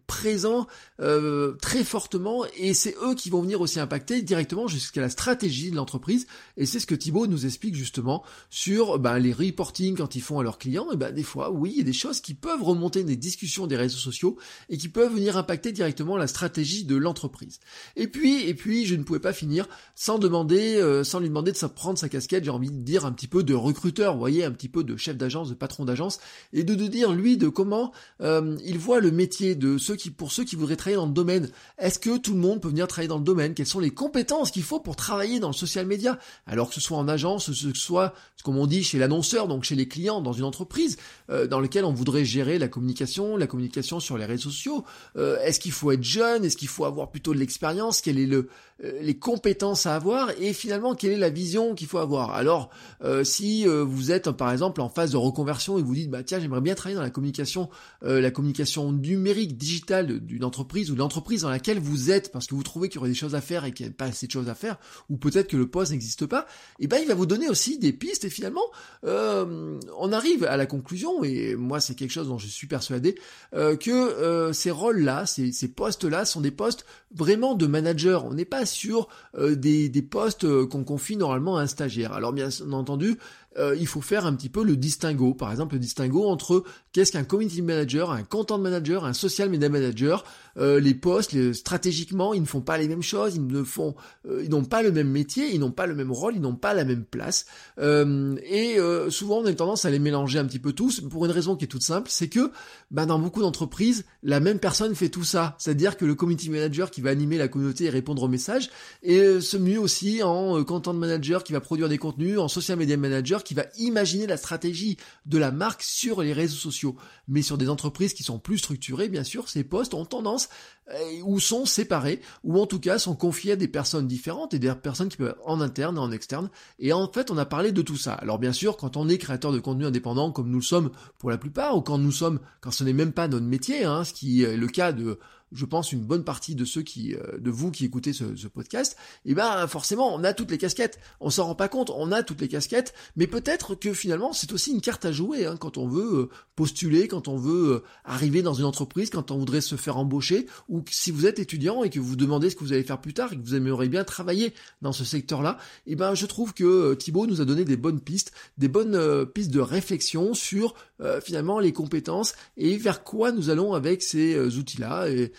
présents 0.07 0.67
euh, 0.99 1.53
très 1.61 1.83
fortement 1.83 2.45
et 2.57 2.73
c'est 2.73 2.95
eux 3.03 3.13
qui 3.13 3.29
vont 3.29 3.41
venir 3.41 3.61
aussi 3.61 3.79
impacter 3.79 4.21
directement 4.21 4.67
jusqu'à 4.67 5.01
la 5.01 5.09
stratégie 5.09 5.69
de 5.69 5.75
l'entreprise 5.75 6.25
et 6.57 6.65
c'est 6.65 6.79
ce 6.79 6.87
que 6.87 6.95
Thibaut 6.95 7.27
nous 7.27 7.45
explique 7.45 7.75
justement 7.75 8.23
sur 8.49 8.97
ben, 8.97 9.19
les 9.19 9.33
reporting 9.33 9.95
quand 9.95 10.15
ils 10.15 10.21
font 10.21 10.39
à 10.39 10.43
leurs 10.43 10.57
clients. 10.57 10.91
Et 10.91 10.97
ben 10.97 11.13
des 11.13 11.23
fois 11.23 11.51
oui 11.51 11.73
il 11.75 11.77
y 11.77 11.81
a 11.81 11.85
des 11.85 11.93
choses 11.93 12.21
qui 12.21 12.33
peuvent 12.33 12.63
remonter 12.63 13.03
des 13.03 13.15
discussions 13.15 13.67
des 13.67 13.77
réseaux 13.77 13.97
sociaux 13.97 14.37
et 14.69 14.77
qui 14.77 14.89
peuvent 14.89 15.13
venir 15.13 15.37
impacter 15.37 15.71
directement 15.71 16.17
la 16.17 16.27
stratégie 16.27 16.83
de 16.83 16.95
l'entreprise. 16.95 17.59
Et 17.95 18.07
puis, 18.07 18.47
et 18.47 18.53
puis, 18.53 18.85
je 18.85 18.95
ne 18.95 19.03
pouvais 19.03 19.19
pas 19.19 19.33
finir 19.33 19.67
sans 19.95 20.19
demander, 20.19 20.75
euh, 20.77 21.03
sans 21.03 21.19
lui 21.19 21.27
demander 21.27 21.51
de 21.51 21.57
prendre 21.67 21.97
sa 21.97 22.09
casquette, 22.09 22.43
j'ai 22.43 22.49
envie 22.49 22.69
de 22.69 22.77
dire 22.77 23.05
un 23.05 23.11
petit 23.11 23.27
peu 23.27 23.43
de 23.43 23.53
recruteur, 23.53 24.13
vous 24.13 24.19
voyez, 24.19 24.43
un 24.43 24.51
petit 24.51 24.69
peu 24.69 24.83
de 24.83 24.95
chef 24.95 25.17
d'agence, 25.17 25.49
de 25.49 25.55
patron 25.55 25.85
d'agence, 25.85 26.19
et 26.53 26.63
de, 26.63 26.75
de 26.75 26.87
dire 26.87 27.13
lui 27.13 27.37
de 27.37 27.47
comment 27.47 27.91
euh, 28.21 28.57
il 28.63 28.77
voit 28.77 28.99
le 28.99 29.11
métier 29.11 29.55
de 29.55 29.77
ceux 29.77 29.95
qui, 29.95 30.11
pour 30.11 30.31
ceux 30.31 30.43
qui 30.43 30.55
voudraient 30.55 30.75
travailler 30.75 30.97
dans 30.97 31.07
le 31.07 31.13
domaine. 31.13 31.49
Est-ce 31.77 31.99
que 31.99 32.17
tout 32.17 32.33
le 32.33 32.39
monde 32.39 32.61
peut 32.61 32.69
venir 32.69 32.87
travailler 32.87 33.07
dans 33.07 33.17
le 33.17 33.23
domaine? 33.23 33.53
Quelles 33.53 33.67
sont 33.67 33.79
les 33.79 33.91
compétences 33.91 34.51
qu'il 34.51 34.63
faut 34.63 34.79
pour 34.79 34.95
travailler 34.95 35.39
dans 35.39 35.49
le 35.49 35.53
social 35.53 35.85
media 35.85 36.19
Alors 36.45 36.69
que 36.69 36.75
ce 36.75 36.81
soit 36.81 36.97
en 36.97 37.07
agence, 37.07 37.47
que 37.47 37.53
ce 37.53 37.73
soit, 37.73 38.13
comme 38.43 38.57
on 38.57 38.67
dit, 38.67 38.83
chez 38.83 38.99
l'annonceur, 38.99 39.47
donc 39.47 39.63
chez 39.63 39.75
les 39.75 39.87
clients, 39.87 40.21
dans 40.21 40.33
une 40.33 40.43
entreprise, 40.43 40.97
euh, 41.29 41.47
dans 41.47 41.59
lequel 41.59 41.85
on 41.85 41.93
voudrait 41.93 42.25
gérer 42.25 42.59
la 42.59 42.67
communication, 42.67 43.35
la 43.35 43.47
communication 43.47 43.99
sur 43.99 44.17
les 44.17 44.25
réseaux 44.25 44.49
sociaux. 44.49 44.85
Est-ce 45.15 45.59
qu'il 45.59 45.71
faut 45.71 45.91
être 45.91 46.03
jeune? 46.03 46.45
Est-ce 46.45 46.57
qu'il 46.57 46.67
faut 46.67 46.85
avoir 46.85 47.09
plutôt 47.09 47.33
de 47.33 47.39
l'expérience 47.39 47.56
Quel 48.01 48.19
est 48.19 48.25
le 48.25 48.49
euh, 48.83 48.99
les 49.01 49.17
compétences 49.17 49.87
à 49.87 49.95
avoir 49.95 50.29
et 50.39 50.53
finalement 50.53 50.93
quelle 50.93 51.11
est 51.11 51.17
la 51.17 51.31
vision 51.31 51.73
qu'il 51.73 51.87
faut 51.87 51.97
avoir. 51.97 52.35
Alors 52.35 52.69
euh, 53.03 53.23
si 53.23 53.67
euh, 53.67 53.83
vous 53.83 54.11
êtes 54.11 54.29
par 54.29 54.51
exemple 54.51 54.81
en 54.81 54.89
phase 54.89 55.13
de 55.13 55.17
reconversion 55.17 55.79
et 55.79 55.81
vous 55.81 55.95
dites 55.95 56.11
bah 56.11 56.21
tiens 56.21 56.39
j'aimerais 56.39 56.61
bien 56.61 56.75
travailler 56.75 56.95
dans 56.95 57.01
la 57.01 57.09
communication 57.09 57.69
la 58.03 58.29
communication 58.29 58.91
numérique 58.91 59.57
digitale 59.57 60.19
d'une 60.19 60.43
entreprise 60.43 60.91
ou 60.91 60.93
de 60.93 60.99
l'entreprise 60.99 61.41
dans 61.41 61.49
laquelle 61.49 61.79
vous 61.79 62.11
êtes 62.11 62.31
parce 62.31 62.45
que 62.45 62.53
vous 62.53 62.61
trouvez 62.61 62.89
qu'il 62.89 62.97
y 62.97 62.99
aurait 62.99 63.09
des 63.09 63.15
choses 63.15 63.33
à 63.33 63.41
faire 63.41 63.65
et 63.65 63.71
qu'il 63.71 63.87
n'y 63.87 63.91
a 63.91 63.95
pas 63.95 64.05
assez 64.05 64.27
de 64.27 64.31
choses 64.31 64.49
à 64.49 64.55
faire 64.55 64.77
ou 65.09 65.17
peut-être 65.17 65.47
que 65.47 65.57
le 65.57 65.67
poste 65.67 65.91
n'existe 65.91 66.25
pas, 66.25 66.45
et 66.79 66.83
eh 66.83 66.87
ben 66.87 66.99
il 67.01 67.07
va 67.07 67.15
vous 67.15 67.25
donner 67.25 67.49
aussi 67.49 67.79
des 67.79 67.93
pistes 67.93 68.25
et 68.25 68.29
finalement 68.29 68.61
on 69.03 70.11
arrive 70.11 70.43
à 70.43 70.57
la 70.57 70.65
conclusion 70.65 71.23
et 71.23 71.55
moi 71.55 71.79
c'est 71.79 71.95
quelque 71.95 72.11
chose 72.11 72.27
dont 72.27 72.37
je 72.37 72.47
suis 72.47 72.67
persuadé 72.67 73.15
que 73.53 74.51
ces 74.53 74.71
rôles 74.71 74.99
là, 74.99 75.25
ces 75.25 75.67
postes 75.69 76.03
là 76.03 76.25
sont 76.25 76.41
des 76.41 76.51
postes 76.51 76.85
vraiment 77.15 77.46
de 77.55 77.67
manager. 77.67 78.25
On 78.25 78.33
n'est 78.33 78.45
pas 78.45 78.65
sur 78.65 79.07
euh, 79.37 79.55
des, 79.55 79.89
postes 80.01 80.45
euh, 80.45 80.65
qu'on 80.65 80.83
confie 80.83 81.17
normalement 81.17 81.57
à 81.57 81.61
un 81.61 81.67
stagiaire. 81.67 82.13
Alors 82.13 82.33
bien 82.33 82.49
entendu, 82.71 83.17
euh, 83.57 83.75
il 83.79 83.87
faut 83.87 84.01
faire 84.01 84.25
un 84.25 84.33
petit 84.33 84.49
peu 84.49 84.63
le 84.63 84.75
distinguo. 84.75 85.33
Par 85.33 85.51
exemple, 85.51 85.75
le 85.75 85.79
distinguo 85.79 86.27
entre 86.27 86.63
qu'est-ce 86.91 87.11
qu'un 87.11 87.23
community 87.23 87.61
manager, 87.61 88.11
un 88.11 88.23
content 88.23 88.57
manager, 88.57 89.05
un 89.05 89.13
social 89.13 89.49
media 89.49 89.69
manager. 89.69 90.23
Euh, 90.57 90.79
les 90.79 90.95
postes, 90.95 91.33
les, 91.33 91.53
stratégiquement, 91.53 92.33
ils 92.33 92.41
ne 92.41 92.47
font 92.47 92.61
pas 92.61 92.77
les 92.77 92.87
mêmes 92.87 93.03
choses, 93.03 93.35
ils 93.35 93.45
ne 93.45 93.63
font, 93.63 93.95
euh, 94.27 94.41
ils 94.43 94.49
n'ont 94.49 94.65
pas 94.65 94.81
le 94.81 94.91
même 94.91 95.09
métier, 95.09 95.53
ils 95.53 95.59
n'ont 95.59 95.71
pas 95.71 95.85
le 95.85 95.93
même 95.93 96.11
rôle, 96.11 96.35
ils 96.35 96.41
n'ont 96.41 96.55
pas 96.55 96.73
la 96.73 96.83
même 96.83 97.03
place. 97.03 97.45
et 97.79 98.77
souvent, 99.09 99.39
on 99.39 99.45
a 99.45 99.53
tendance 99.53 99.85
à 99.85 99.89
les 99.89 99.99
mélanger 99.99 100.39
un 100.39 100.45
petit 100.45 100.59
peu 100.59 100.73
tous 100.73 101.01
pour 101.01 101.25
une 101.25 101.31
raison 101.31 101.55
qui 101.55 101.65
est 101.65 101.67
toute 101.67 101.83
simple, 101.83 102.09
c'est 102.11 102.27
que 102.27 102.51
bah, 102.91 103.05
dans 103.05 103.19
beaucoup 103.19 103.41
d'entreprises, 103.41 104.05
la 104.23 104.39
même 104.39 104.59
personne 104.59 104.95
fait 104.95 105.09
tout 105.09 105.23
ça. 105.23 105.55
C'est-à-dire 105.59 105.97
que 105.97 106.05
le 106.05 106.15
community 106.15 106.49
manager 106.49 106.91
qui 106.91 107.01
va 107.01 107.09
animer 107.11 107.37
la 107.37 107.47
communauté 107.47 107.85
et 107.85 107.89
répondre 107.89 108.23
aux 108.23 108.27
messages, 108.27 108.69
et 109.03 109.39
se 109.41 109.57
mue 109.57 109.77
aussi 109.77 110.23
en 110.23 110.63
content 110.63 110.93
manager 110.93 111.43
qui 111.43 111.53
va 111.53 111.59
produire 111.59 111.89
des 111.89 111.97
contenus, 111.97 112.39
en 112.39 112.47
social 112.47 112.77
media 112.77 112.97
manager 112.97 113.43
qui 113.47 113.53
va 113.53 113.65
imaginer 113.77 114.27
la 114.27 114.35
stratégie 114.35 114.97
de 115.25 115.37
la 115.37 115.51
marque 115.51 115.81
sur 115.81 116.21
les 116.21 116.33
réseaux 116.33 116.57
sociaux. 116.57 116.97
Mais 117.29 117.41
sur 117.41 117.57
des 117.57 117.69
entreprises 117.69 118.13
qui 118.13 118.23
sont 118.23 118.39
plus 118.39 118.57
structurées, 118.57 119.07
bien 119.07 119.23
sûr, 119.23 119.47
ces 119.47 119.63
postes 119.63 119.93
ont 119.93 120.03
tendance 120.03 120.49
euh, 120.91 121.21
ou 121.23 121.39
sont 121.39 121.65
séparés, 121.65 122.19
ou 122.43 122.59
en 122.59 122.65
tout 122.65 122.81
cas 122.81 122.99
sont 122.99 123.15
confiés 123.15 123.53
à 123.53 123.55
des 123.55 123.69
personnes 123.69 124.05
différentes 124.05 124.53
et 124.53 124.59
des 124.59 124.73
personnes 124.75 125.07
qui 125.07 125.15
peuvent 125.15 125.29
être 125.29 125.41
en 125.45 125.61
interne 125.61 125.95
et 125.95 125.99
en 126.01 126.11
externe. 126.11 126.49
Et 126.77 126.91
en 126.91 127.09
fait, 127.09 127.31
on 127.31 127.37
a 127.37 127.45
parlé 127.45 127.71
de 127.71 127.81
tout 127.81 127.95
ça. 127.95 128.15
Alors 128.15 128.37
bien 128.37 128.51
sûr, 128.51 128.75
quand 128.75 128.97
on 128.97 129.07
est 129.07 129.17
créateur 129.17 129.53
de 129.53 129.59
contenu 129.59 129.85
indépendant, 129.85 130.33
comme 130.33 130.49
nous 130.49 130.59
le 130.59 130.63
sommes 130.63 130.91
pour 131.17 131.29
la 131.29 131.37
plupart, 131.37 131.77
ou 131.77 131.81
quand 131.81 131.97
nous 131.97 132.11
sommes, 132.11 132.41
quand 132.59 132.71
ce 132.71 132.83
n'est 132.83 132.91
même 132.91 133.13
pas 133.13 133.29
notre 133.29 133.45
métier, 133.45 133.85
hein, 133.85 134.03
ce 134.03 134.11
qui 134.11 134.43
est 134.43 134.57
le 134.57 134.67
cas 134.67 134.91
de 134.91 135.19
je 135.51 135.65
pense, 135.65 135.91
une 135.91 136.01
bonne 136.01 136.23
partie 136.23 136.55
de 136.55 136.65
ceux 136.65 136.81
qui, 136.81 137.15
euh, 137.15 137.37
de 137.37 137.49
vous 137.49 137.71
qui 137.71 137.85
écoutez 137.85 138.13
ce, 138.13 138.25
podcast, 138.47 138.97
eh 139.25 139.33
ben 139.33 139.67
forcément, 139.67 140.13
on 140.13 140.23
a 140.23 140.33
toutes 140.33 140.51
les 140.51 140.57
casquettes. 140.57 140.99
On 141.19 141.29
s'en 141.29 141.45
rend 141.45 141.55
pas 141.55 141.67
compte, 141.67 141.89
on 141.89 142.11
a 142.11 142.23
toutes 142.23 142.41
les 142.41 142.47
casquettes, 142.47 142.93
mais 143.15 143.27
peut-être 143.27 143.75
que 143.75 143.93
finalement, 143.93 144.33
c'est 144.33 144.51
aussi 144.51 144.71
une 144.71 144.81
carte 144.81 145.05
à 145.05 145.11
jouer 145.11 145.45
hein, 145.45 145.57
quand 145.57 145.77
on 145.77 145.87
veut 145.87 146.21
euh, 146.21 146.29
postuler, 146.55 147.07
quand 147.07 147.27
on 147.27 147.37
veut 147.37 147.75
euh, 147.75 147.83
arriver 148.05 148.41
dans 148.41 148.53
une 148.53 148.65
entreprise, 148.65 149.09
quand 149.09 149.31
on 149.31 149.37
voudrait 149.37 149.61
se 149.61 149.75
faire 149.75 149.97
embaucher, 149.97 150.47
ou 150.69 150.83
si 150.89 151.11
vous 151.11 151.25
êtes 151.25 151.39
étudiant 151.39 151.83
et 151.83 151.89
que 151.89 151.99
vous 151.99 152.15
demandez 152.15 152.49
ce 152.49 152.55
que 152.55 152.63
vous 152.63 152.73
allez 152.73 152.83
faire 152.83 153.01
plus 153.01 153.13
tard 153.13 153.33
et 153.33 153.37
que 153.37 153.43
vous 153.43 153.55
aimeriez 153.55 153.89
bien 153.89 154.03
travailler 154.03 154.53
dans 154.81 154.93
ce 154.93 155.03
secteur-là, 155.03 155.57
eh 155.85 155.95
ben 155.95 156.15
je 156.15 156.25
trouve 156.25 156.53
que 156.53 156.93
Thibaut 156.95 157.27
nous 157.27 157.41
a 157.41 157.45
donné 157.45 157.65
des 157.65 157.77
bonnes 157.77 158.01
pistes, 158.01 158.31
des 158.57 158.67
bonnes 158.67 159.25
pistes 159.27 159.51
de 159.51 159.59
réflexion 159.59 160.33
sur 160.33 160.73
finalement 161.21 161.59
les 161.59 161.73
compétences 161.73 162.33
et 162.57 162.77
vers 162.77 163.03
quoi 163.03 163.31
nous 163.31 163.49
allons 163.49 163.73
avec 163.73 164.01
ces 164.01 164.37
outils-là. 164.57 165.09
Et 165.09 165.31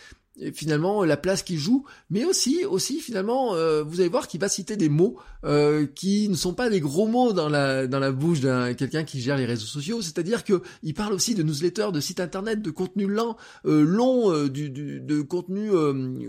finalement 0.55 1.05
la 1.05 1.17
place 1.17 1.43
qu'il 1.43 1.59
joue, 1.59 1.85
mais 2.11 2.25
aussi 2.25 2.65
aussi 2.65 3.01
finalement 3.01 3.55
euh, 3.55 3.83
vous 3.83 4.01
allez 4.01 4.09
voir 4.09 4.29
qu'il 4.29 4.41
va 4.41 4.49
citer 4.49 4.77
des 4.77 4.89
mots 4.89 5.17
euh, 5.45 5.87
qui 5.87 6.29
ne 6.29 6.35
sont 6.35 6.55
pas 6.55 6.71
des 6.71 6.81
gros 6.81 7.07
mots 7.07 7.33
dans 7.33 7.49
la 7.49 7.87
dans 7.87 7.99
la 7.99 8.13
bouche 8.13 8.41
d'un 8.41 8.75
quelqu'un 8.75 9.05
qui 9.05 9.21
gère 9.21 9.37
les 9.37 9.47
réseaux 9.47 9.67
sociaux, 9.67 10.03
c'est-à-dire 10.03 10.45
que 10.45 10.63
il 10.83 10.95
parle 10.95 11.13
aussi 11.13 11.35
de 11.35 11.43
newsletters, 11.43 11.93
de 11.93 12.01
sites 12.01 12.21
internet, 12.21 12.63
de 12.63 12.71
contenu 12.71 13.07
lent, 13.07 13.37
euh, 13.67 13.83
long, 13.83 14.33
euh, 14.33 14.49
du, 14.49 14.71
du, 14.71 15.01
de 15.01 15.23
contenu 15.23 15.71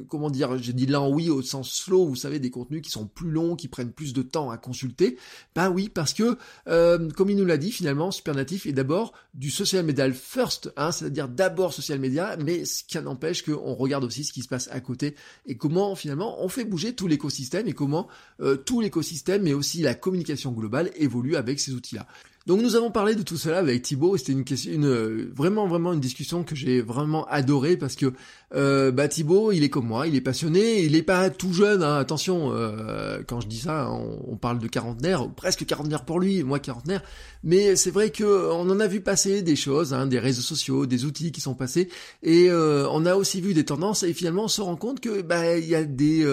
comment 0.07 0.29
dire, 0.29 0.57
j'ai 0.57 0.73
dit 0.73 0.85
lent 0.85 1.09
oui 1.09 1.29
au 1.29 1.41
sens 1.41 1.71
slow, 1.71 2.05
vous 2.05 2.15
savez 2.15 2.39
des 2.39 2.49
contenus 2.49 2.81
qui 2.81 2.91
sont 2.91 3.07
plus 3.07 3.31
longs, 3.31 3.55
qui 3.55 3.67
prennent 3.67 3.91
plus 3.91 4.13
de 4.13 4.21
temps 4.21 4.49
à 4.49 4.57
consulter. 4.57 5.17
Ben 5.55 5.69
oui 5.69 5.89
parce 5.89 6.13
que 6.13 6.37
comme 6.65 7.29
il 7.29 7.35
nous 7.35 7.45
l'a 7.45 7.57
dit 7.57 7.71
finalement 7.71 8.11
Supernatif 8.11 8.65
est 8.65 8.73
d'abord 8.73 9.13
du 9.33 9.51
social 9.51 9.85
media 9.85 10.11
first, 10.11 10.71
hein, 10.77 10.91
c'est-à-dire 10.91 11.27
d'abord 11.27 11.73
social 11.73 11.99
media, 11.99 12.37
mais 12.37 12.65
ce 12.65 12.83
qui 12.83 12.99
n'empêche 12.99 13.43
qu'on 13.43 13.73
regarde 13.73 13.98
aussi 14.03 14.23
ce 14.23 14.33
qui 14.33 14.41
se 14.41 14.47
passe 14.47 14.69
à 14.71 14.79
côté 14.79 15.15
et 15.45 15.55
comment 15.55 15.95
finalement 15.95 16.43
on 16.43 16.49
fait 16.49 16.65
bouger 16.65 16.93
tout 16.93 17.07
l'écosystème 17.07 17.67
et 17.67 17.73
comment 17.73 18.07
euh, 18.41 18.55
tout 18.55 18.81
l'écosystème 18.81 19.43
mais 19.43 19.53
aussi 19.53 19.81
la 19.81 19.93
communication 19.93 20.51
globale 20.51 20.91
évolue 20.95 21.35
avec 21.35 21.59
ces 21.59 21.73
outils-là. 21.73 22.07
Donc 22.47 22.61
nous 22.61 22.75
avons 22.75 22.89
parlé 22.89 23.15
de 23.15 23.21
tout 23.21 23.37
cela 23.37 23.59
avec 23.59 23.81
Thibaut, 23.81 24.17
c'était 24.17 24.31
une 24.31 24.43
question, 24.43 24.71
une, 24.71 24.85
euh, 24.85 25.31
vraiment 25.35 25.67
vraiment 25.67 25.93
une 25.93 25.99
discussion 25.99 26.43
que 26.43 26.55
j'ai 26.55 26.81
vraiment 26.81 27.25
adoré 27.25 27.77
parce 27.77 27.95
que 27.95 28.13
euh, 28.55 28.91
bah 28.91 29.07
Thibaut, 29.07 29.51
il 29.51 29.63
est 29.63 29.69
comme 29.69 29.85
moi, 29.85 30.07
il 30.07 30.15
est 30.15 30.21
passionné, 30.21 30.81
il 30.81 30.95
est 30.95 31.03
pas 31.03 31.29
tout 31.29 31.53
jeune, 31.53 31.83
hein, 31.83 31.97
attention, 31.97 32.51
euh, 32.51 33.21
quand 33.27 33.41
je 33.41 33.47
dis 33.47 33.59
ça, 33.59 33.91
on, 33.91 34.37
parle 34.37 34.59
de 34.59 34.67
quarantenaire, 34.67 35.29
presque 35.29 35.65
quarantenaire 35.65 36.05
pour 36.05 36.19
lui, 36.19 36.43
moi 36.43 36.59
quarantenaire, 36.59 37.03
mais 37.43 37.75
c'est 37.75 37.91
vrai 37.91 38.09
que 38.09 38.51
on 38.51 38.69
en 38.69 38.79
a 38.79 38.87
vu 38.87 39.01
passer 39.01 39.41
des 39.41 39.55
choses, 39.55 39.93
hein, 39.93 40.07
des 40.07 40.17
réseaux 40.17 40.41
sociaux, 40.41 40.85
des 40.85 41.05
outils 41.05 41.31
qui 41.31 41.41
sont 41.41 41.53
passés, 41.53 41.89
et 42.23 42.49
euh, 42.49 42.87
on 42.89 43.05
a 43.05 43.15
aussi 43.15 43.41
vu 43.41 43.53
des 43.53 43.65
tendances, 43.65 44.01
et 44.03 44.13
finalement 44.13 44.45
on 44.45 44.47
se 44.47 44.61
rend 44.61 44.77
compte 44.77 44.99
que 44.99 45.21
bah 45.21 45.57
il 45.57 45.67
y 45.67 45.75
a 45.75 45.83
des, 45.83 46.25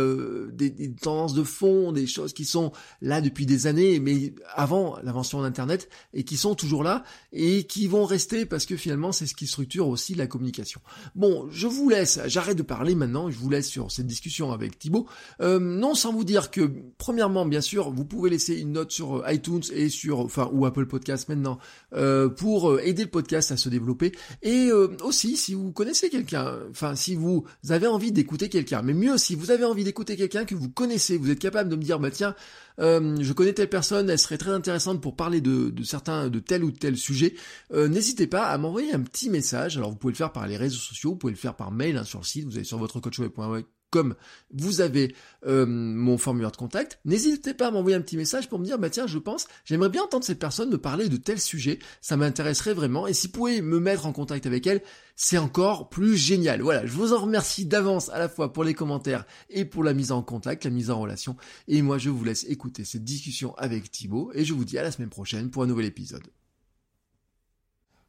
des, 0.53 0.71
des 0.71 0.93
tendances 0.93 1.35
de 1.35 1.43
fond, 1.43 1.93
des 1.93 2.07
choses 2.07 2.33
qui 2.33 2.45
sont 2.45 2.73
là 3.03 3.21
depuis 3.21 3.45
des 3.45 3.67
années, 3.67 4.01
mais 4.01 4.33
avant 4.55 4.97
l'invention 5.03 5.43
d'Internet, 5.43 5.91
et 6.15 6.25
qui 6.25 6.37
sont 6.37 6.55
toujours 6.55 6.83
là 6.83 7.05
et 7.33 7.65
qui 7.65 7.87
vont 7.87 8.05
rester 8.05 8.47
parce 8.47 8.67
que 8.67 8.77
finalement 8.77 9.13
c'est 9.13 9.27
ce 9.27 9.35
qui 9.35 9.47
structure 9.47 9.89
aussi 9.89 10.15
la 10.15 10.27
communication. 10.27 10.81
Bon, 11.15 11.49
je 11.51 11.67
vous 11.67 11.89
laisse, 11.89 12.21
j'arrête 12.27 12.57
de 12.57 12.63
parler 12.63 12.95
maintenant, 12.95 13.31
je 13.31 13.39
vous 13.39 13.51
laisse 13.51 13.69
sur 13.69 13.91
cette 13.91 14.07
discussion 14.07 14.53
avec 14.53 14.79
Thibaut. 14.79 15.07
Euh, 15.41 15.59
non 15.59 15.95
sans 15.95 16.13
vous 16.13 16.25
dire 16.25 16.51
que 16.51 16.71
premièrement, 16.99 17.47
bien 17.47 17.61
sûr, 17.61 17.91
vous 17.91 18.05
pouvez 18.05 18.31
laisser 18.31 18.57
une 18.57 18.73
note 18.73 18.93
sur 18.93 19.17
euh, 19.17 19.33
iTunes 19.33 19.63
et 19.73 19.89
sur, 19.89 20.21
enfin, 20.21 20.51
ou 20.53 20.67
Apple 20.67 20.87
Podcast 20.87 21.29
maintenant, 21.29 21.59
euh, 21.95 22.29
pour 22.29 22.81
aider 22.81 23.05
le 23.05 23.11
podcast 23.11 23.53
à 23.53 23.57
se 23.57 23.69
développer. 23.69 24.13
Et 24.43 24.71
aussi, 25.03 25.37
si 25.37 25.55
vous 25.55 25.73
connaissez 25.73 26.11
quelqu'un, 26.11 26.59
enfin, 26.71 26.95
si 26.97 27.15
vous 27.15 27.45
avez 27.69 27.87
envie 27.87 28.13
d'écouter 28.13 28.49
quelqu'un, 28.49 28.83
mais 28.83 28.95
mieux, 28.95 29.19
si 29.19 29.35
vous 29.35 29.51
avez 29.51 29.65
envie 29.65 29.85
d'écouter 29.85 30.17
quelqu'un 30.17 30.45
que 30.45 30.55
vous 30.55 30.69
connaissez, 30.69 31.17
vous 31.17 31.31
êtes 31.31 31.39
capable 31.39 31.71
de 31.71 31.77
me 31.77 31.83
dire, 31.83 31.99
bah 31.99 32.11
tiens, 32.11 32.35
euh, 32.79 33.17
je 33.21 33.33
connais 33.33 33.53
telle 33.53 33.69
personne, 33.69 34.11
elle 34.11 34.19
serait 34.19 34.39
très 34.39 34.51
intéressante 34.51 35.01
pour 35.01 35.17
parler 35.17 35.41
de, 35.41 35.73
certains, 35.85 36.29
de 36.29 36.39
tel 36.39 36.65
ou 36.65 36.71
tel 36.71 36.97
sujet, 36.97 37.35
euh, 37.73 37.89
n'hésitez 37.89 38.27
pas 38.27 38.47
à 38.47 38.59
m'envoyer 38.59 38.93
un 38.93 39.01
petit 39.01 39.31
message. 39.31 39.77
Alors 39.77 39.91
vous 39.91 39.97
pouvez 39.97 40.13
le 40.13 40.19
faire 40.19 40.33
par 40.33 40.47
les 40.47 40.57
réseaux 40.57 40.79
sociaux, 40.79 41.11
vous 41.11 41.17
pouvez 41.17 41.33
le 41.33 41.39
faire 41.39 41.57
par 41.57 41.71
mail 41.71 41.97
hein, 41.97 42.05
sur 42.05 42.21
le 42.21 42.25
site, 42.25 42.47
vous 42.47 42.57
allez 42.57 42.65
sur 42.65 42.79
votre 42.79 43.76
comme 43.97 44.15
vous 44.53 44.83
avez 44.83 45.15
euh, 45.47 45.65
mon 45.65 46.19
formulaire 46.19 46.51
de 46.51 46.57
contact, 46.59 46.99
n'hésitez 47.07 47.55
pas 47.55 47.69
à 47.69 47.71
m'envoyer 47.71 47.97
un 47.97 48.03
petit 48.03 48.19
message 48.19 48.51
pour 48.51 48.59
me 48.59 48.65
dire, 48.67 48.79
bah 48.79 48.91
tiens, 48.91 49.07
je 49.07 49.17
pense, 49.17 49.47
j'aimerais 49.65 49.89
bien 49.89 50.03
entendre 50.03 50.23
cette 50.23 50.39
personne 50.39 50.69
me 50.69 50.77
parler 50.77 51.09
de 51.09 51.17
tel 51.17 51.41
sujet, 51.41 51.79
ça 52.03 52.19
m'intéresserait 52.19 52.75
vraiment, 52.75 53.07
et 53.07 53.15
si 53.15 53.29
vous 53.29 53.33
pouvez 53.33 53.63
me 53.63 53.81
mettre 53.81 54.05
en 54.05 54.13
contact 54.13 54.45
avec 54.45 54.67
elle, 54.67 54.83
c'est 55.15 55.39
encore 55.39 55.89
plus 55.89 56.19
génial. 56.19 56.61
Voilà, 56.61 56.85
je 56.85 56.93
vous 56.93 57.15
en 57.15 57.21
remercie 57.23 57.65
d'avance 57.65 58.11
à 58.11 58.19
la 58.19 58.29
fois 58.29 58.53
pour 58.53 58.65
les 58.65 58.75
commentaires 58.75 59.25
et 59.49 59.65
pour 59.65 59.83
la 59.83 59.95
mise 59.95 60.13
en 60.13 60.21
contact, 60.21 60.65
la 60.65 60.71
mise 60.71 60.91
en 60.91 61.01
relation, 61.01 61.37
et 61.69 61.81
moi 61.81 61.97
je 61.97 62.11
vous 62.11 62.23
laisse 62.23 62.45
écouter 62.51 62.85
cette 62.85 63.05
discussion 63.05 63.55
avec 63.57 63.91
Thibaut, 63.91 64.31
et 64.35 64.45
je 64.45 64.53
vous 64.53 64.67
dis 64.67 64.77
à 64.77 64.83
la 64.83 64.93
semaine 64.93 65.09
prochaine 65.09 65.49
pour 65.49 65.63
un 65.63 65.67
nouvel 65.67 65.87
épisode. 65.87 66.25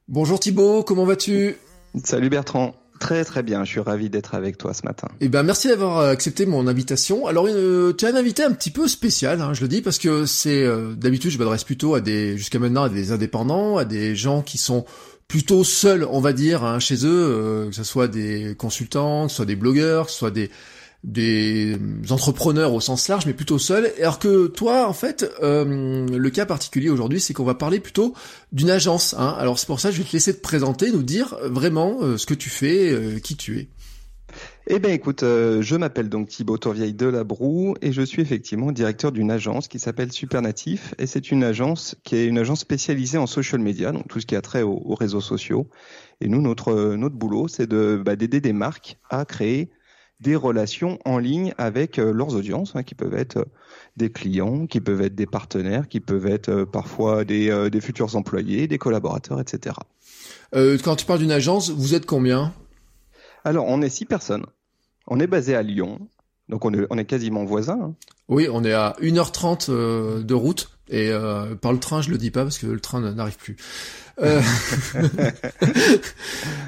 Bonjour 0.10 0.38
Thibaut, 0.38 0.84
comment 0.84 1.06
vas-tu? 1.06 1.56
Salut 2.04 2.30
Bertrand. 2.30 2.76
Très 3.00 3.24
très 3.24 3.44
bien, 3.44 3.64
je 3.64 3.72
suis 3.72 3.80
ravi 3.80 4.10
d'être 4.10 4.34
avec 4.36 4.58
toi 4.58 4.74
ce 4.74 4.84
matin. 4.84 5.08
Eh 5.22 5.30
ben 5.30 5.44
merci 5.44 5.68
d'avoir 5.68 6.00
euh, 6.00 6.12
accepté 6.12 6.46
mon 6.46 6.68
invitation. 6.68 7.28
Alors 7.28 7.48
euh, 7.48 7.94
tu 7.94 8.06
as 8.06 8.10
un 8.10 8.16
invité 8.16 8.44
un 8.44 8.52
petit 8.52 8.72
peu 8.72 8.88
spécial, 8.88 9.42
hein, 9.42 9.54
je 9.54 9.62
le 9.62 9.68
dis 9.68 9.82
parce 9.82 10.00
que 10.00 10.26
c'est 10.26 10.64
euh, 10.64 10.94
d'habitude 10.96 11.32
je 11.32 11.38
m'adresse 11.38 11.64
plutôt 11.64 11.96
à 11.96 12.02
des 12.02 12.38
jusqu'à 12.38 12.60
maintenant 12.60 12.84
à 12.84 12.90
des 12.90 13.12
indépendants, 13.12 13.78
à 13.78 13.86
des 13.86 14.16
gens 14.16 14.42
qui 14.42 14.58
sont 14.58 14.86
plutôt 15.28 15.64
seuls, 15.64 16.08
on 16.10 16.22
va 16.22 16.32
dire, 16.32 16.64
hein, 16.64 16.80
chez 16.80 17.06
eux, 17.06 17.68
que 17.70 17.76
ce 17.76 17.84
soit 17.84 18.08
des 18.08 18.56
consultants, 18.58 19.26
que 19.26 19.32
ce 19.32 19.36
soit 19.38 19.46
des 19.46 19.58
blogueurs, 19.58 20.06
que 20.06 20.12
ce 20.12 20.18
soit 20.18 20.32
des 20.32 20.50
des 21.04 21.78
entrepreneurs 22.10 22.74
au 22.74 22.82
sens 22.82 23.08
large, 23.08 23.26
mais 23.26 23.34
plutôt 23.34 23.60
seuls. 23.60 23.92
Alors 24.00 24.20
que 24.20 24.48
toi, 24.48 24.88
en 24.88 24.94
fait, 24.94 25.30
euh, 25.42 26.06
le 26.08 26.30
cas 26.30 26.46
particulier 26.46 26.90
aujourd'hui, 26.90 27.20
c'est 27.20 27.34
qu'on 27.34 27.46
va 27.46 27.56
parler 27.56 27.80
plutôt 27.80 28.14
d'une 28.52 28.70
agence. 28.70 29.16
Hein. 29.18 29.36
Alors 29.40 29.60
c'est 29.60 29.68
pour 29.68 29.80
ça 29.80 29.90
que 29.90 29.96
je 29.96 30.02
vais 30.02 30.08
te 30.08 30.14
laisser 30.14 30.36
te 30.36 30.42
présenter, 30.42 30.92
nous 30.92 31.04
dire 31.04 31.38
vraiment 31.44 31.98
euh, 32.02 32.18
ce 32.18 32.26
que 32.26 32.34
tu 32.34 32.50
fais, 32.50 32.92
euh, 32.92 33.20
qui 33.20 33.36
tu 33.36 33.60
es. 33.60 33.70
Eh 34.70 34.80
bien 34.80 34.92
écoute, 34.92 35.22
je 35.22 35.76
m'appelle 35.78 36.10
donc 36.10 36.28
Thibaut 36.28 36.58
Tourvieille 36.58 36.94
de 36.94 37.06
la 37.06 37.24
Broue 37.24 37.76
et 37.82 37.94
je 37.94 38.02
suis 38.02 38.22
effectivement 38.22 38.74
directeur 38.74 39.14
d'une 39.14 39.32
agence 39.32 39.70
qui 39.70 39.80
s'appelle 39.80 40.12
Supernatif 40.12 40.94
et 40.98 41.08
c'est 41.08 41.32
une 41.32 41.46
agence 41.46 41.96
qui 42.04 42.18
est 42.18 42.26
une 42.26 42.38
agence 42.38 42.60
spécialisée 42.60 43.18
en 43.18 43.28
social 43.28 43.62
media, 43.62 43.94
donc 43.94 44.10
tout 44.10 44.20
ce 44.20 44.26
qui 44.26 44.36
a 44.36 44.42
trait 44.42 44.64
aux, 44.64 44.94
réseaux 44.96 45.22
sociaux. 45.22 45.70
Et 46.20 46.28
nous, 46.28 46.42
notre, 46.42 46.96
notre 46.96 47.16
boulot, 47.16 47.48
c'est 47.48 47.68
de 47.68 48.02
bah, 48.06 48.18
d'aider 48.18 48.42
des 48.42 48.52
marques 48.52 48.98
à 49.10 49.24
créer 49.24 49.70
des 50.20 50.36
relations 50.36 51.00
en 51.06 51.20
ligne 51.20 51.54
avec 51.58 52.00
euh, 52.00 52.12
leurs 52.12 52.36
audiences, 52.36 52.76
hein, 52.76 52.84
qui 52.84 52.96
peuvent 52.96 53.14
être 53.14 53.38
euh, 53.38 53.46
des 53.98 54.12
clients, 54.12 54.66
qui 54.66 54.82
peuvent 54.82 55.02
être 55.02 55.16
des 55.16 55.26
partenaires, 55.26 55.88
qui 55.88 56.00
peuvent 56.00 56.26
être 56.26 56.50
euh, 56.50 56.66
parfois 56.66 57.24
des, 57.24 57.70
des 57.70 57.82
futurs 57.82 58.16
employés, 58.16 58.68
des 58.68 58.78
collaborateurs, 58.78 59.40
etc. 59.40 59.76
quand 60.52 60.96
tu 60.96 61.06
parles 61.06 61.20
d'une 61.20 61.32
agence, 61.32 61.70
vous 61.70 61.94
êtes 61.94 62.06
combien? 62.06 62.54
Alors, 63.44 63.66
on 63.68 63.82
est 63.82 63.90
six 63.90 64.06
personnes. 64.06 64.46
On 65.08 65.20
est 65.20 65.28
basé 65.28 65.56
à 65.56 65.62
Lyon, 65.62 66.00
donc 66.50 66.66
on 66.66 66.74
est, 66.74 66.86
on 66.90 66.98
est 66.98 67.06
quasiment 67.06 67.46
voisins. 67.46 67.80
Hein. 67.82 67.96
Oui, 68.28 68.48
on 68.52 68.64
est 68.64 68.74
à 68.74 68.96
1h30 69.02 70.24
de 70.24 70.34
route. 70.34 70.77
Et 70.90 71.12
par 71.62 71.74
le 71.74 71.80
train, 71.80 72.02
je 72.02 72.10
le 72.10 72.18
dis 72.18 72.32
pas 72.32 72.44
parce 72.44 72.58
que 72.58 72.68
le 72.68 72.80
train 72.80 73.02
n'arrive 73.02 73.38
plus. 73.38 73.58
Euh, 74.20 74.42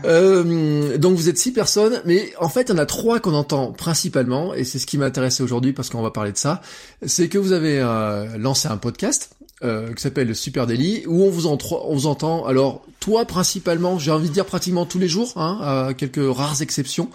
euh... 0.05 0.97
donc 0.97 1.17
vous 1.17 1.29
êtes 1.29 1.37
six 1.37 1.51
personnes, 1.51 2.01
mais 2.05 2.31
en 2.39 2.49
fait 2.49 2.69
il 2.69 2.69
y 2.69 2.73
en 2.73 2.77
a 2.77 2.85
trois 2.85 3.19
qu'on 3.19 3.33
entend 3.33 3.71
principalement, 3.71 4.53
et 4.53 4.63
c'est 4.63 4.77
ce 4.77 4.85
qui 4.85 4.97
m'intéressait 4.97 5.41
aujourd'hui 5.41 5.73
parce 5.73 5.89
qu'on 5.89 6.01
va 6.01 6.11
parler 6.11 6.31
de 6.31 6.37
ça. 6.37 6.61
C'est 7.05 7.27
que 7.27 7.37
vous 7.37 7.51
avez 7.51 7.79
euh, 7.79 8.37
lancé 8.37 8.67
un 8.67 8.77
podcast 8.77 9.31
euh, 9.63 9.93
qui 9.93 10.01
s'appelle 10.01 10.35
Super 10.35 10.67
Daily, 10.67 11.03
où 11.07 11.23
on 11.23 11.29
vous, 11.29 11.47
on 11.47 11.93
vous 11.93 12.05
entend. 12.05 12.45
Alors 12.45 12.83
toi 12.99 13.25
principalement, 13.25 13.97
j'ai 13.97 14.11
envie 14.11 14.29
de 14.29 14.33
dire 14.33 14.45
pratiquement 14.45 14.85
tous 14.85 14.99
les 14.99 15.07
jours, 15.07 15.33
hein, 15.35 15.59
à 15.61 15.93
quelques 15.95 16.35
rares 16.35 16.61
exceptions. 16.61 17.09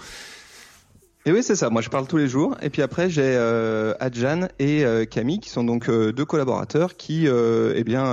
Et 1.26 1.32
oui, 1.32 1.42
c'est 1.42 1.56
ça. 1.56 1.70
Moi, 1.70 1.80
je 1.80 1.88
parle 1.88 2.06
tous 2.06 2.18
les 2.18 2.28
jours. 2.28 2.54
Et 2.60 2.68
puis 2.68 2.82
après, 2.82 3.08
j'ai 3.08 3.22
euh, 3.24 3.94
Adjan 3.98 4.48
et 4.58 4.84
euh, 4.84 5.06
Camille, 5.06 5.40
qui 5.40 5.48
sont 5.48 5.64
donc 5.64 5.88
euh, 5.88 6.12
deux 6.12 6.26
collaborateurs 6.26 6.96
qui, 6.96 7.26
euh, 7.26 7.72
eh 7.76 7.82
bien, 7.82 8.04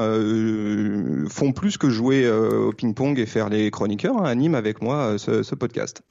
font 1.30 1.51
plus 1.51 1.77
que 1.77 1.89
jouer 1.89 2.30
au 2.30 2.72
ping-pong 2.72 3.20
et 3.20 3.25
faire 3.25 3.50
les 3.50 3.70
chroniqueurs, 3.70 4.18
hein, 4.18 4.25
animent 4.25 4.56
avec 4.56 4.82
moi 4.82 5.18
ce 5.18 5.56
podcast. 5.56 6.03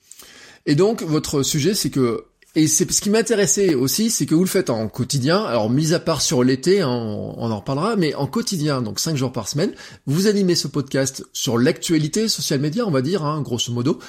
Et 0.67 0.75
donc, 0.75 1.03
votre 1.03 1.43
sujet, 1.43 1.73
c'est 1.73 1.89
que 1.89 2.25
et 2.57 2.67
c'est 2.67 2.91
ce 2.91 3.01
qui 3.01 3.11
m'intéressait 3.11 3.75
aussi, 3.75 4.11
c'est 4.11 4.27
que 4.27 4.35
vous 4.35 4.43
le 4.43 4.49
faites 4.49 4.71
en 4.71 4.89
quotidien. 4.89 5.45
Alors, 5.45 5.71
mis 5.71 5.95
à 5.95 6.01
part 6.01 6.21
sur 6.21 6.43
l'été, 6.43 6.81
hein, 6.81 6.89
on, 6.89 7.51
en 7.51 7.59
reparlera, 7.59 7.95
mais 7.95 8.15
en 8.15 8.27
quotidien, 8.27 8.83
donc 8.83 8.99
cinq 8.99 9.17
jours 9.17 9.31
par 9.31 9.47
semaine, 9.47 9.73
vous 10.07 10.27
animez 10.27 10.57
ce 10.57 10.67
podcast 10.67 11.25
sur 11.33 11.59
l'actualité 11.59 12.29
social 12.29 12.59
média, 12.59 12.85
on 12.87 12.91
va 12.91 13.03
dire, 13.03 13.25
hein, 13.25 13.41
grosso 13.43 13.73
modo. 13.73 14.01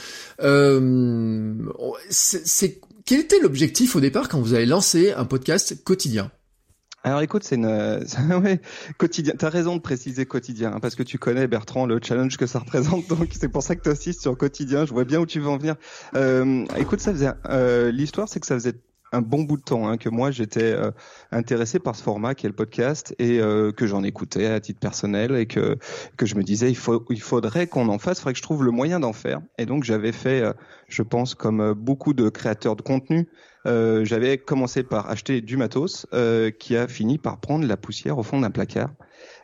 Euh, 0.41 1.53
quel 3.05 3.19
était 3.19 3.39
l'objectif 3.39 3.95
au 3.95 3.99
départ 3.99 4.27
quand 4.27 4.41
vous 4.41 4.53
avez 4.53 4.65
lancé 4.65 5.11
un 5.11 5.25
podcast 5.25 5.83
quotidien? 5.83 6.31
Alors 7.03 7.21
écoute, 7.21 7.43
c'est 7.43 7.55
une 7.55 7.65
ouais, 8.43 8.61
quotidien. 8.97 9.33
T'as 9.37 9.49
raison 9.49 9.75
de 9.75 9.81
préciser 9.81 10.25
quotidien 10.25 10.73
hein, 10.73 10.79
parce 10.79 10.95
que 10.95 11.03
tu 11.03 11.17
connais 11.17 11.47
Bertrand 11.47 11.85
le 11.85 11.99
challenge 12.01 12.37
que 12.37 12.45
ça 12.45 12.59
représente. 12.59 13.07
Donc 13.09 13.29
c'est 13.31 13.49
pour 13.49 13.63
ça 13.63 13.75
que 13.75 13.81
tu 13.81 13.89
insistes 13.89 14.21
sur 14.21 14.37
quotidien. 14.37 14.85
Je 14.85 14.93
vois 14.93 15.05
bien 15.05 15.19
où 15.19 15.25
tu 15.25 15.39
veux 15.39 15.49
en 15.49 15.57
venir. 15.57 15.75
Euh, 16.15 16.65
écoute, 16.77 16.99
ça 16.99 17.11
faisait 17.11 17.31
euh, 17.49 17.91
l'histoire, 17.91 18.29
c'est 18.29 18.39
que 18.39 18.45
ça 18.45 18.55
faisait 18.55 18.75
un 19.11 19.21
bon 19.21 19.43
bout 19.43 19.57
de 19.57 19.61
temps 19.63 19.87
hein, 19.87 19.97
que 19.97 20.09
moi 20.09 20.31
j'étais 20.31 20.71
euh, 20.71 20.91
intéressé 21.31 21.79
par 21.79 21.95
ce 21.95 22.03
format 22.03 22.33
qui 22.33 22.45
est 22.45 22.49
le 22.49 22.55
podcast 22.55 23.13
et 23.19 23.39
euh, 23.39 23.71
que 23.71 23.85
j'en 23.85 24.03
écoutais 24.03 24.45
à 24.45 24.59
titre 24.59 24.79
personnel 24.79 25.35
et 25.35 25.47
que 25.47 25.77
que 26.17 26.25
je 26.25 26.35
me 26.35 26.43
disais 26.43 26.69
il 26.69 26.77
faut 26.77 27.05
il 27.09 27.21
faudrait 27.21 27.67
qu'on 27.67 27.89
en 27.89 27.99
fasse, 27.99 28.19
il 28.19 28.21
faudrait 28.21 28.33
que 28.33 28.37
je 28.37 28.43
trouve 28.43 28.63
le 28.63 28.71
moyen 28.71 28.99
d'en 28.99 29.13
faire. 29.13 29.41
Et 29.57 29.65
donc 29.65 29.83
j'avais 29.83 30.11
fait, 30.11 30.41
euh, 30.41 30.53
je 30.87 31.03
pense 31.03 31.35
comme 31.35 31.73
beaucoup 31.73 32.13
de 32.13 32.29
créateurs 32.29 32.75
de 32.75 32.81
contenu, 32.81 33.27
j'avais 33.65 34.37
commencé 34.37 34.83
par 34.83 35.09
acheter 35.09 35.41
du 35.41 35.57
matos 35.57 36.07
qui 36.59 36.75
a 36.75 36.87
fini 36.87 37.17
par 37.17 37.39
prendre 37.39 37.65
la 37.65 37.77
poussière 37.77 38.17
au 38.17 38.23
fond 38.23 38.39
d'un 38.39 38.51
placard. 38.51 38.91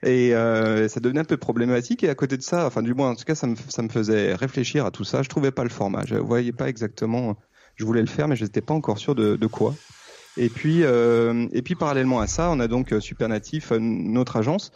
Et 0.03 0.31
ça 0.31 0.99
devenait 0.99 1.21
un 1.21 1.25
peu 1.25 1.37
problématique. 1.37 2.03
Et 2.03 2.09
à 2.09 2.15
côté 2.15 2.37
de 2.37 2.41
ça, 2.43 2.65
enfin 2.65 2.81
du 2.81 2.93
moins 2.93 3.11
en 3.11 3.15
tout 3.15 3.25
cas, 3.25 3.35
ça 3.35 3.47
me, 3.47 3.55
ça 3.69 3.81
me 3.81 3.89
faisait 3.89 4.33
réfléchir 4.33 4.85
à 4.85 4.91
tout 4.91 5.03
ça. 5.03 5.23
Je 5.23 5.29
trouvais 5.29 5.51
pas 5.51 5.63
le 5.63 5.69
format. 5.69 6.03
Je 6.05 6.15
voyais 6.15 6.51
pas 6.51 6.67
exactement 6.69 7.37
je 7.77 7.85
voulais 7.85 8.01
le 8.01 8.07
faire, 8.07 8.27
mais 8.27 8.35
je 8.35 8.43
n'étais 8.43 8.61
pas 8.61 8.73
encore 8.73 8.97
sûr 8.97 9.15
de, 9.15 9.35
de 9.35 9.47
quoi. 9.47 9.73
Et 10.35 10.49
puis, 10.49 10.83
euh, 10.83 11.47
et 11.51 11.61
puis 11.61 11.75
parallèlement 11.75 12.19
à 12.19 12.27
ça, 12.27 12.49
on 12.51 12.59
a 12.59 12.67
donc 12.67 12.91
euh, 12.91 12.99
Supernatif, 12.99 13.71
euh, 13.71 13.79
notre 13.79 14.35
agence, 14.35 14.71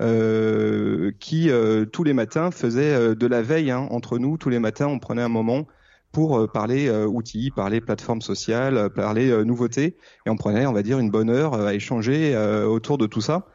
euh, 0.00 1.12
qui 1.20 1.50
euh, 1.50 1.84
tous 1.84 2.02
les 2.02 2.14
matins 2.14 2.50
faisait 2.50 3.14
de 3.14 3.26
la 3.26 3.42
veille 3.42 3.70
hein, 3.70 3.86
entre 3.90 4.18
nous. 4.18 4.38
Tous 4.38 4.48
les 4.48 4.58
matins, 4.58 4.86
on 4.86 4.98
prenait 4.98 5.22
un 5.22 5.28
moment 5.28 5.66
pour 6.14 6.50
parler 6.50 6.90
outils, 6.90 7.50
parler 7.54 7.82
plateformes 7.82 8.22
sociales, 8.22 8.88
parler 8.94 9.44
nouveautés, 9.44 9.96
et 10.26 10.30
on 10.30 10.36
prenait, 10.36 10.64
on 10.64 10.72
va 10.72 10.82
dire, 10.82 10.98
une 10.98 11.10
bonne 11.10 11.28
heure 11.28 11.54
à 11.54 11.74
échanger 11.74 12.34
autour 12.66 12.96
de 12.96 13.06
tout 13.06 13.20
ça. 13.20 13.46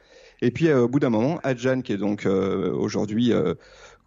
Et 0.41 0.51
puis 0.51 0.71
au 0.71 0.87
bout 0.87 0.99
d'un 0.99 1.09
moment, 1.09 1.39
Adjan, 1.43 1.81
qui 1.81 1.93
est 1.93 1.97
donc 1.97 2.25
aujourd'hui 2.25 3.33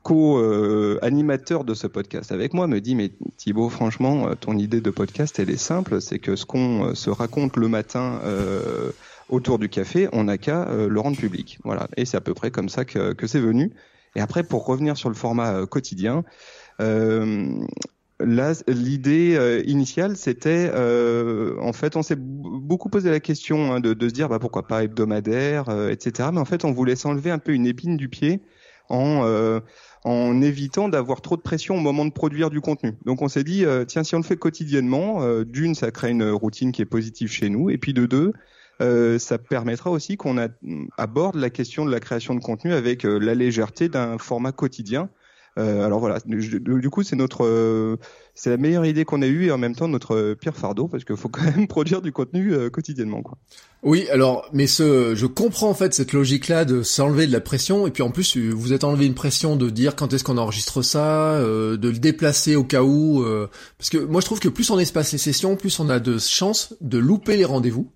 co-animateur 0.03 1.65
de 1.65 1.75
ce 1.75 1.87
podcast 1.87 2.33
avec 2.33 2.55
moi 2.55 2.67
me 2.67 2.81
dit 2.81 2.95
mais 2.95 3.13
Thibaut 3.37 3.69
franchement 3.69 4.29
euh, 4.29 4.35
ton 4.35 4.59
idée 4.59 4.81
de 4.81 4.91
podcast 4.91 5.39
elle 5.39 5.51
est 5.51 5.57
simple. 5.57 6.01
C'est 6.01 6.19
que 6.19 6.37
ce 6.37 6.45
qu'on 6.45 6.87
euh, 6.87 6.95
se 6.95 7.11
raconte 7.11 7.57
le 7.57 7.69
matin 7.69 8.21
euh, 8.25 8.91
autour 9.29 9.59
du 9.59 9.69
café 9.69 10.09
on 10.13 10.25
n'a 10.25 10.39
qu'à 10.39 10.69
le 10.73 11.01
rendre 11.01 11.17
public. 11.17 11.59
Voilà. 11.65 11.89
Et 11.97 12.05
c'est 12.05 12.17
à 12.17 12.21
peu 12.21 12.35
près 12.35 12.51
comme 12.51 12.69
ça 12.69 12.85
que 12.85 13.27
c'est 13.27 13.41
venu. 13.41 13.73
Et 14.17 14.21
après 14.21 14.43
pour 14.43 14.67
revenir 14.67 14.97
sur 14.97 15.09
le 15.09 15.15
format 15.15 15.65
quotidien 15.67 16.25
Là, 18.25 18.53
l'idée 18.69 19.63
initiale, 19.67 20.17
c'était, 20.17 20.71
en 20.71 21.73
fait, 21.73 21.97
on 21.97 22.03
s'est 22.03 22.19
beaucoup 22.19 22.89
posé 22.89 23.11
la 23.11 23.21
question 23.21 23.73
hein, 23.73 23.81
de, 23.81 23.95
de, 23.95 24.09
se 24.09 24.15
dire, 24.15 24.29
bah, 24.29 24.39
pourquoi 24.39 24.67
pas 24.67 24.85
hebdomadaire, 24.85 25.65
etc. 25.91 26.31
Mais 26.33 26.41
en 26.41 26.45
fait, 26.45 26.65
on 26.65 26.73
voulait 26.73 26.97
s'enlever 26.97 27.31
un 27.31 27.39
peu 27.39 27.53
une 27.53 27.67
épine 27.67 27.97
du 27.97 28.09
pied 28.09 28.43
en 28.89 29.61
en 30.05 30.43
évitant 30.43 30.89
d'avoir 30.89 31.21
trop 31.21 31.37
de 31.37 31.43
pression 31.43 31.77
au 31.77 31.81
moment 31.81 32.05
de 32.05 32.11
produire 32.11 32.51
du 32.51 32.61
contenu. 32.61 32.95
Donc 33.05 33.23
on 33.23 33.29
s'est 33.29 33.45
dit, 33.45 33.65
euh, 33.65 33.85
tiens, 33.85 34.03
si 34.03 34.15
on 34.15 34.19
le 34.19 34.25
fait 34.25 34.37
quotidiennement, 34.37 35.23
euh, 35.23 35.45
d'une, 35.45 35.75
ça 35.75 35.91
crée 35.91 36.11
une 36.11 36.29
routine 36.31 36.73
qui 36.73 36.83
est 36.83 36.87
positive 36.87 37.31
chez 37.31 37.49
nous, 37.49 37.71
et 37.71 37.79
puis 37.79 37.93
de 37.93 38.07
deux, 38.07 38.33
ça 39.19 39.39
permettra 39.39 39.93
aussi 39.93 40.17
qu'on 40.17 40.37
aborde 40.99 41.37
la 41.37 41.51
question 41.51 41.87
de 41.87 41.93
la 41.93 42.01
création 42.01 42.35
de 42.35 42.41
contenu 42.41 42.73
avec 42.73 43.05
la 43.05 43.33
légèreté 43.33 43.89
d'un 43.89 44.19
format 44.19 44.51
quotidien. 44.51 45.09
Alors 45.57 46.01
voilà, 46.01 46.19
du, 46.25 46.91
coup 46.91 47.03
c'est 47.03 47.17
notre, 47.17 47.99
c'est 48.35 48.51
la 48.51 48.57
meilleure 48.57 48.87
idée 48.87 49.05
qu'on 49.05 49.23
a 49.23 49.27
eue 49.27 49.47
et 49.47 49.53
en 49.53 49.59
même 49.59 49.75
temps 49.75 49.89
notre 49.89 50.35
pire 50.35 50.57
fardeau 50.57 50.89
parce 50.89 51.05
qu'il 51.05 51.17
faut 51.17 51.29
quand 51.29 51.45
même 51.45 51.67
produire 51.69 52.03
du 52.03 52.13
contenu 52.13 52.71
quotidiennement 52.71 53.23
quoi. 53.23 53.39
Oui, 53.85 54.09
alors, 54.11 54.49
mais 54.53 54.69
ce, 54.69 55.17
je 55.17 55.27
comprends 55.27 55.69
en 55.69 55.75
fait 55.75 55.93
cette 55.93 56.13
logique-là 56.13 56.65
de 56.65 56.85
s'enlever 56.85 57.27
de 57.27 57.33
la 57.33 57.41
pression, 57.41 57.89
et 57.89 57.91
puis 57.91 58.05
en 58.05 58.11
plus, 58.11 58.37
vous 58.37 58.73
êtes 58.73 58.85
enlevé 58.85 59.07
une 59.07 59.15
pression 59.15 59.57
de 59.57 59.71
dire 59.71 59.97
quand 59.97 60.13
est-ce 60.13 60.23
qu'on 60.23 60.39
enregistre 60.39 60.83
ça, 60.83 61.33
euh, 61.33 61.77
de 61.77 61.89
le 61.89 61.99
déplacer 61.99 62.55
au 62.55 62.63
cas 62.63 62.83
où, 62.83 63.23
euh, 63.23 63.49
parce 63.79 63.91
que 63.91 63.99
moi 63.99 64.21
je 64.21 64.27
trouve 64.27 64.39
que 64.39 64.49
plus 64.49 64.71
on 64.71 64.79
espace 64.79 65.11
les 65.11 65.19
sessions, 65.19 65.57
plus 65.57 65.81
on 65.81 65.89
a 65.89 65.99
de 65.99 66.19
chances 66.19 66.75
de 66.81 66.99
louper 66.99 67.37
les 67.37 67.45
rendez-vous. 67.45 67.91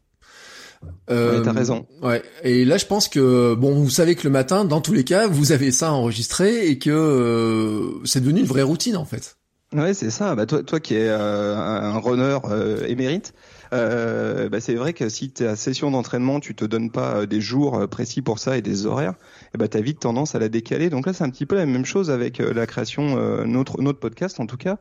Euh, 1.10 1.40
t'as 1.42 1.52
raison. 1.52 1.86
Ouais. 2.02 2.22
Et 2.42 2.64
là, 2.64 2.78
je 2.78 2.86
pense 2.86 3.08
que 3.08 3.54
bon, 3.54 3.74
vous 3.74 3.90
savez 3.90 4.14
que 4.14 4.24
le 4.24 4.30
matin, 4.30 4.64
dans 4.64 4.80
tous 4.80 4.92
les 4.92 5.04
cas, 5.04 5.26
vous 5.26 5.52
avez 5.52 5.70
ça 5.70 5.92
enregistré 5.92 6.68
et 6.68 6.78
que 6.78 6.90
euh, 6.90 8.04
c'est 8.04 8.20
devenu 8.20 8.40
une 8.40 8.46
vraie 8.46 8.62
routine 8.62 8.96
en 8.96 9.04
fait. 9.04 9.36
Ouais, 9.72 9.94
c'est 9.94 10.10
ça. 10.10 10.34
Bah 10.34 10.46
toi, 10.46 10.62
toi 10.62 10.80
qui 10.80 10.94
es 10.94 11.08
un 11.08 11.98
runner 11.98 12.38
émérite, 12.86 13.34
euh, 13.72 14.48
bah 14.48 14.60
c'est 14.60 14.74
vrai 14.74 14.92
que 14.92 15.08
si 15.08 15.32
tu 15.32 15.46
à 15.46 15.56
session 15.56 15.90
d'entraînement, 15.90 16.40
tu 16.40 16.54
te 16.54 16.64
donnes 16.64 16.90
pas 16.90 17.16
euh, 17.16 17.26
des 17.26 17.40
jours 17.40 17.76
euh, 17.76 17.86
précis 17.86 18.22
pour 18.22 18.38
ça 18.38 18.56
et 18.56 18.62
des 18.62 18.86
horaires, 18.86 19.12
et 19.12 19.50
eh 19.54 19.58
bah, 19.58 19.68
tu 19.68 19.76
as 19.76 19.80
vite 19.80 20.00
tendance 20.00 20.34
à 20.34 20.38
la 20.38 20.48
décaler. 20.48 20.90
Donc 20.90 21.06
là, 21.06 21.12
c'est 21.12 21.24
un 21.24 21.30
petit 21.30 21.46
peu 21.46 21.56
la 21.56 21.66
même 21.66 21.84
chose 21.84 22.10
avec 22.10 22.40
euh, 22.40 22.52
la 22.52 22.66
création, 22.66 23.16
notre, 23.46 23.80
notre 23.82 23.98
podcast 23.98 24.40
en 24.40 24.46
tout 24.46 24.56
cas. 24.56 24.78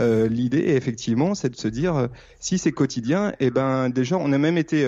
Euh, 0.00 0.28
L'idée, 0.28 0.64
effectivement, 0.68 1.34
c'est 1.34 1.50
de 1.50 1.56
se 1.56 1.68
dire, 1.68 2.08
si 2.40 2.58
c'est 2.58 2.72
quotidien, 2.72 3.30
et 3.40 3.46
eh 3.46 3.50
ben 3.50 3.88
déjà, 3.88 4.16
on 4.16 4.32
a 4.32 4.38
même 4.38 4.58
été 4.58 4.86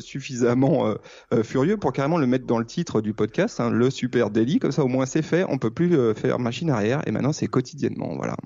suffisamment 0.00 0.94
furieux 1.42 1.76
pour 1.76 1.92
carrément 1.92 2.18
le 2.18 2.26
mettre 2.26 2.46
dans 2.46 2.58
le 2.58 2.66
titre 2.66 3.00
du 3.00 3.14
podcast, 3.14 3.60
hein, 3.60 3.70
le 3.70 3.90
super 3.90 4.30
daily, 4.30 4.58
comme 4.58 4.72
ça 4.72 4.84
au 4.84 4.88
moins 4.88 5.06
c'est 5.06 5.22
fait, 5.22 5.44
on 5.48 5.58
peut 5.58 5.70
plus 5.70 5.96
faire 6.14 6.38
machine 6.38 6.70
arrière, 6.70 7.02
et 7.06 7.10
maintenant 7.10 7.32
c'est 7.32 7.48
quotidiennement, 7.48 8.14
voilà. 8.16 8.36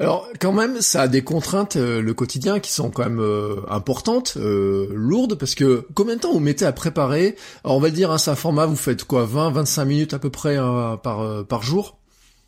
Alors 0.00 0.28
quand 0.40 0.52
même, 0.52 0.80
ça 0.80 1.02
a 1.02 1.08
des 1.08 1.22
contraintes 1.22 1.76
euh, 1.76 2.02
le 2.02 2.14
quotidien 2.14 2.58
qui 2.58 2.72
sont 2.72 2.90
quand 2.90 3.04
même 3.04 3.20
euh, 3.20 3.60
importantes, 3.68 4.34
euh, 4.36 4.88
lourdes, 4.92 5.36
parce 5.36 5.54
que 5.54 5.86
combien 5.94 6.16
de 6.16 6.20
temps 6.20 6.32
vous 6.32 6.40
mettez 6.40 6.66
à 6.66 6.72
préparer? 6.72 7.36
Alors 7.62 7.76
on 7.76 7.80
va 7.80 7.90
dire, 7.90 8.10
hein, 8.10 8.18
c'est 8.18 8.32
un 8.32 8.34
format, 8.34 8.66
vous 8.66 8.74
faites 8.76 9.04
quoi? 9.04 9.24
20-25 9.24 9.84
minutes 9.84 10.14
à 10.14 10.18
peu 10.18 10.30
près 10.30 10.56
par, 10.56 11.46
par 11.46 11.62
jour? 11.62 11.98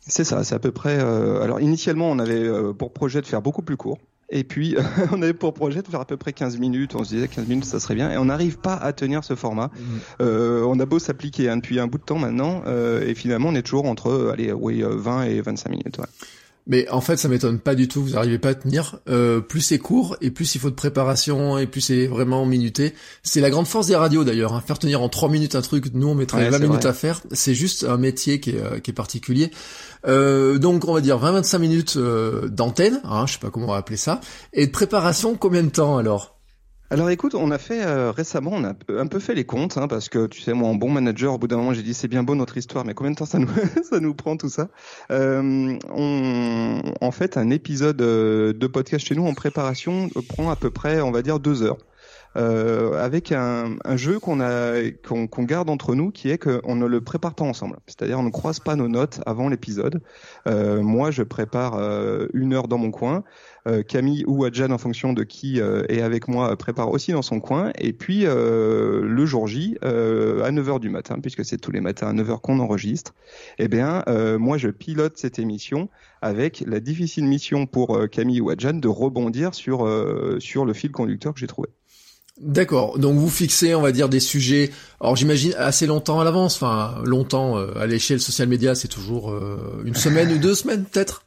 C'est 0.07 0.23
ça, 0.23 0.43
c'est 0.43 0.55
à 0.55 0.59
peu 0.59 0.71
près... 0.71 0.99
alors 0.99 1.59
initialement, 1.59 2.09
on 2.09 2.19
avait 2.19 2.49
pour 2.77 2.93
projet 2.93 3.21
de 3.21 3.25
faire 3.25 3.41
beaucoup 3.41 3.61
plus 3.61 3.77
court. 3.77 3.97
Et 4.29 4.43
puis, 4.43 4.75
on 5.11 5.21
avait 5.21 5.33
pour 5.33 5.53
projet 5.53 5.81
de 5.81 5.87
faire 5.87 6.01
à 6.01 6.05
peu 6.05 6.17
près 6.17 6.33
15 6.33 6.57
minutes. 6.57 6.95
On 6.95 7.03
se 7.03 7.15
disait 7.15 7.27
15 7.27 7.47
minutes, 7.47 7.65
ça 7.65 7.79
serait 7.79 7.95
bien. 7.95 8.11
Et 8.11 8.17
on 8.17 8.25
n'arrive 8.25 8.57
pas 8.57 8.73
à 8.75 8.91
tenir 8.91 9.23
ce 9.23 9.35
format. 9.35 9.71
Mmh. 10.19 10.23
on 10.23 10.79
a 10.79 10.85
beau 10.85 10.99
s'appliquer 10.99 11.49
hein, 11.49 11.57
depuis 11.57 11.79
un 11.79 11.87
bout 11.87 11.97
de 11.97 12.03
temps 12.03 12.19
maintenant. 12.19 12.63
et 12.65 13.15
finalement, 13.15 13.49
on 13.49 13.55
est 13.55 13.63
toujours 13.63 13.85
entre 13.85 14.31
allez, 14.33 14.51
oui, 14.51 14.83
20 14.85 15.23
et 15.23 15.41
25 15.41 15.69
minutes. 15.69 15.97
Ouais. 15.99 16.05
Mais 16.67 16.89
en 16.89 16.99
fait, 16.99 17.15
ça 17.15 17.29
m'étonne 17.29 17.59
pas 17.59 17.75
du 17.75 17.87
tout. 17.87 18.03
Vous 18.03 18.11
n'arrivez 18.11 18.39
pas 18.39 18.49
à 18.49 18.55
tenir. 18.55 18.99
Euh, 19.07 19.39
plus 19.39 19.61
c'est 19.61 19.79
court 19.79 20.17
et 20.19 20.31
plus 20.31 20.53
il 20.55 20.59
faut 20.59 20.69
de 20.69 20.75
préparation 20.75 21.57
et 21.57 21.65
plus 21.65 21.79
c'est 21.79 22.07
vraiment 22.07 22.45
minuté. 22.45 22.93
C'est 23.23 23.39
la 23.39 23.49
grande 23.49 23.67
force 23.67 23.87
des 23.87 23.95
radios 23.95 24.25
d'ailleurs. 24.25 24.53
Hein. 24.53 24.61
Faire 24.65 24.77
tenir 24.77 25.01
en 25.01 25.07
3 25.07 25.29
minutes 25.29 25.55
un 25.55 25.61
truc, 25.61 25.85
nous 25.93 26.07
on 26.09 26.15
mettrait 26.15 26.49
20 26.49 26.59
minutes 26.59 26.85
à 26.85 26.91
faire. 26.91 27.21
C'est 27.31 27.55
juste 27.55 27.85
un 27.85 27.97
métier 27.97 28.41
qui 28.41 28.51
est, 28.51 28.61
euh, 28.61 28.79
qui 28.79 28.91
est 28.91 28.93
particulier. 28.93 29.49
Euh, 30.05 30.57
donc 30.57 30.87
on 30.87 30.93
va 30.93 31.01
dire 31.01 31.19
20-25 31.19 31.59
minutes 31.59 31.97
euh, 31.97 32.47
d'antenne. 32.47 33.01
Hein, 33.03 33.25
je 33.27 33.33
sais 33.33 33.39
pas 33.39 33.49
comment 33.49 33.67
on 33.67 33.71
va 33.71 33.77
appeler 33.77 33.97
ça. 33.97 34.21
Et 34.53 34.67
de 34.67 34.71
préparation, 34.71 35.35
combien 35.35 35.63
de 35.63 35.69
temps 35.69 35.97
alors? 35.97 36.37
Alors 36.89 37.09
écoute, 37.09 37.35
on 37.35 37.51
a 37.51 37.57
fait 37.57 37.85
euh, 37.85 38.11
récemment, 38.11 38.51
on 38.53 38.63
a 38.63 38.73
un 38.87 39.07
peu 39.07 39.19
fait 39.19 39.35
les 39.35 39.43
comptes, 39.43 39.77
hein, 39.77 39.89
parce 39.89 40.07
que 40.07 40.25
tu 40.27 40.41
sais, 40.41 40.53
moi 40.53 40.69
en 40.69 40.75
bon 40.75 40.89
manager, 40.89 41.33
au 41.33 41.37
bout 41.37 41.47
d'un 41.47 41.57
moment, 41.57 41.73
j'ai 41.73 41.83
dit 41.83 41.93
c'est 41.93 42.07
bien 42.07 42.23
beau 42.23 42.33
notre 42.33 42.55
histoire, 42.55 42.85
mais 42.85 42.93
combien 42.93 43.11
de 43.11 43.17
temps 43.17 43.25
ça 43.25 43.39
nous 43.39 43.49
ça 43.89 43.99
nous 43.99 44.13
prend 44.13 44.37
tout 44.37 44.47
ça? 44.47 44.69
Euh, 45.11 45.77
on, 45.89 46.81
En 47.01 47.11
fait, 47.11 47.35
un 47.35 47.49
épisode 47.49 47.97
de 47.97 48.67
podcast 48.67 49.05
chez 49.05 49.15
nous 49.15 49.25
en 49.25 49.33
préparation 49.33 50.09
prend 50.29 50.49
à 50.49 50.55
peu 50.55 50.69
près, 50.69 51.01
on 51.01 51.11
va 51.11 51.21
dire, 51.21 51.39
deux 51.39 51.61
heures. 51.61 51.77
Euh, 52.35 53.03
avec 53.03 53.31
un, 53.31 53.77
un 53.83 53.97
jeu 53.97 54.19
qu'on 54.19 54.39
a 54.41 54.91
qu'on 55.07 55.43
garde 55.43 55.69
entre 55.69 55.95
nous, 55.95 56.11
qui 56.11 56.29
est 56.29 56.37
qu'on 56.37 56.75
ne 56.75 56.85
le 56.85 57.01
prépare 57.01 57.33
pas 57.33 57.45
ensemble. 57.45 57.77
C'est-à-dire 57.87 58.19
on 58.19 58.23
ne 58.23 58.29
croise 58.29 58.59
pas 58.59 58.75
nos 58.75 58.87
notes 58.87 59.21
avant 59.25 59.49
l'épisode. 59.49 60.01
Euh, 60.47 60.81
moi, 60.81 61.09
je 61.09 61.23
prépare 61.23 61.75
euh, 61.75 62.27
une 62.33 62.53
heure 62.53 62.67
dans 62.67 62.77
mon 62.77 62.91
coin. 62.91 63.23
Euh, 63.67 63.81
Camille 63.81 64.23
ou 64.27 64.45
Adjan, 64.45 64.71
en 64.71 64.77
fonction 64.77 65.13
de 65.13 65.23
qui 65.23 65.59
est 65.59 66.01
avec 66.01 66.27
moi, 66.27 66.55
prépare 66.55 66.89
aussi 66.91 67.11
dans 67.11 67.21
son 67.21 67.39
coin. 67.39 67.71
Et 67.79 67.91
puis 67.93 68.23
le 68.23 69.25
jour 69.25 69.47
J, 69.47 69.77
à 69.81 70.51
9h 70.51 70.79
du 70.79 70.89
matin, 70.89 71.17
puisque 71.21 71.43
c'est 71.43 71.57
tous 71.57 71.71
les 71.71 71.81
matins 71.81 72.07
à 72.07 72.13
9h 72.13 72.39
qu'on 72.41 72.59
enregistre, 72.59 73.13
eh 73.57 73.67
bien, 73.67 74.03
moi, 74.39 74.57
je 74.57 74.69
pilote 74.69 75.17
cette 75.17 75.39
émission 75.39 75.89
avec 76.21 76.63
la 76.65 76.79
difficile 76.79 77.25
mission 77.25 77.65
pour 77.65 78.09
Camille 78.09 78.41
ou 78.41 78.49
Adjan 78.49 78.73
de 78.73 78.87
rebondir 78.87 79.53
sur, 79.53 79.87
sur 80.39 80.65
le 80.65 80.73
fil 80.73 80.91
conducteur 80.91 81.33
que 81.33 81.39
j'ai 81.39 81.47
trouvé. 81.47 81.67
D'accord. 82.39 82.99
Donc 82.99 83.17
vous 83.17 83.29
fixez, 83.29 83.73
on 83.73 83.81
va 83.81 83.91
dire, 83.91 84.09
des 84.09 84.19
sujets. 84.19 84.69
Alors 85.01 85.15
j'imagine 85.15 85.53
assez 85.57 85.87
longtemps 85.87 86.19
à 86.19 86.23
l'avance. 86.23 86.55
Enfin, 86.55 87.01
longtemps 87.03 87.57
euh, 87.57 87.73
à 87.79 87.87
l'échelle 87.87 88.19
social 88.19 88.47
média, 88.47 88.75
c'est 88.75 88.87
toujours 88.87 89.31
euh, 89.31 89.81
une 89.85 89.95
semaine 89.95 90.31
ou 90.31 90.37
deux 90.37 90.53
semaines, 90.53 90.85
peut-être? 90.85 91.23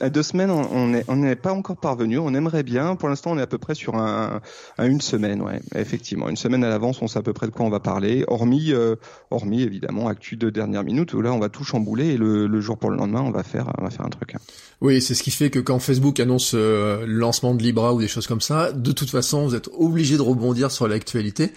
À 0.00 0.10
deux 0.10 0.22
semaines, 0.22 0.50
on 0.50 0.88
n'est 0.88 1.04
on 1.08 1.34
pas 1.34 1.52
encore 1.52 1.76
parvenu. 1.76 2.18
On 2.18 2.34
aimerait 2.34 2.62
bien. 2.62 2.96
Pour 2.96 3.08
l'instant, 3.08 3.32
on 3.32 3.38
est 3.38 3.42
à 3.42 3.46
peu 3.46 3.58
près 3.58 3.74
sur 3.74 3.96
un, 3.96 4.40
une 4.78 5.00
semaine, 5.00 5.42
ouais. 5.42 5.60
Effectivement, 5.74 6.28
une 6.28 6.36
semaine 6.36 6.62
à 6.64 6.68
l'avance, 6.68 7.02
on 7.02 7.08
sait 7.08 7.18
à 7.18 7.22
peu 7.22 7.32
près 7.32 7.46
de 7.46 7.52
quoi 7.52 7.66
on 7.66 7.70
va 7.70 7.80
parler. 7.80 8.24
Hormis, 8.28 8.72
euh, 8.72 8.96
hormis 9.30 9.62
évidemment, 9.62 10.08
actu 10.08 10.36
de 10.36 10.50
dernière 10.50 10.84
minute 10.84 11.12
où 11.14 11.20
là, 11.20 11.32
on 11.32 11.38
va 11.38 11.48
tout 11.48 11.64
chambouler 11.64 12.10
et 12.10 12.16
le, 12.16 12.46
le, 12.46 12.60
jour 12.60 12.78
pour 12.78 12.90
le 12.90 12.96
lendemain, 12.96 13.22
on 13.22 13.30
va 13.30 13.42
faire, 13.42 13.72
on 13.78 13.82
va 13.82 13.90
faire 13.90 14.06
un 14.06 14.10
truc. 14.10 14.36
Oui, 14.80 15.02
c'est 15.02 15.14
ce 15.14 15.22
qui 15.22 15.30
fait 15.30 15.50
que 15.50 15.58
quand 15.58 15.78
Facebook 15.78 16.20
annonce 16.20 16.52
euh, 16.54 17.04
le 17.04 17.14
lancement 17.14 17.54
de 17.54 17.62
Libra 17.62 17.92
ou 17.92 18.00
des 18.00 18.08
choses 18.08 18.26
comme 18.26 18.40
ça, 18.40 18.72
de 18.72 18.92
toute 18.92 19.10
façon, 19.10 19.46
vous 19.46 19.54
êtes 19.54 19.68
obligé 19.76 20.16
de 20.16 20.22
rebondir 20.22 20.39
sur 20.70 20.88
l'actualité. 20.88 21.52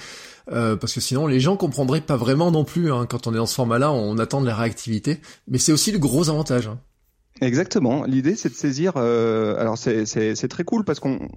Euh, 0.52 0.76
parce 0.76 0.94
que 0.94 1.00
sinon 1.00 1.26
les 1.26 1.40
gens 1.40 1.56
comprendraient 1.56 2.02
pas 2.02 2.18
vraiment 2.18 2.52
non 2.52 2.66
plus 2.66 2.92
hein. 2.92 3.06
quand 3.10 3.28
on 3.28 3.34
est 3.34 3.38
dans 3.38 3.46
ce 3.46 3.56
format-là, 3.56 3.94
on 3.94 4.18
attend 4.18 4.42
de 4.42 4.46
la 4.46 4.56
réactivité, 4.56 5.22
mais 5.48 5.58
c'est 5.58 5.72
aussi 5.72 5.92
le 5.92 6.00
gros 6.00 6.30
avantage. 6.30 6.68
Hein. 6.68 6.80
Exactement. 7.42 8.04
L'idée, 8.04 8.36
c'est 8.36 8.50
de 8.50 8.54
saisir. 8.54 8.94
Euh, 8.96 9.56
alors, 9.58 9.78
c'est 9.78 10.48
très 10.50 10.64
cool 10.64 10.84
parce 10.84 11.00
qu'on 11.00 11.28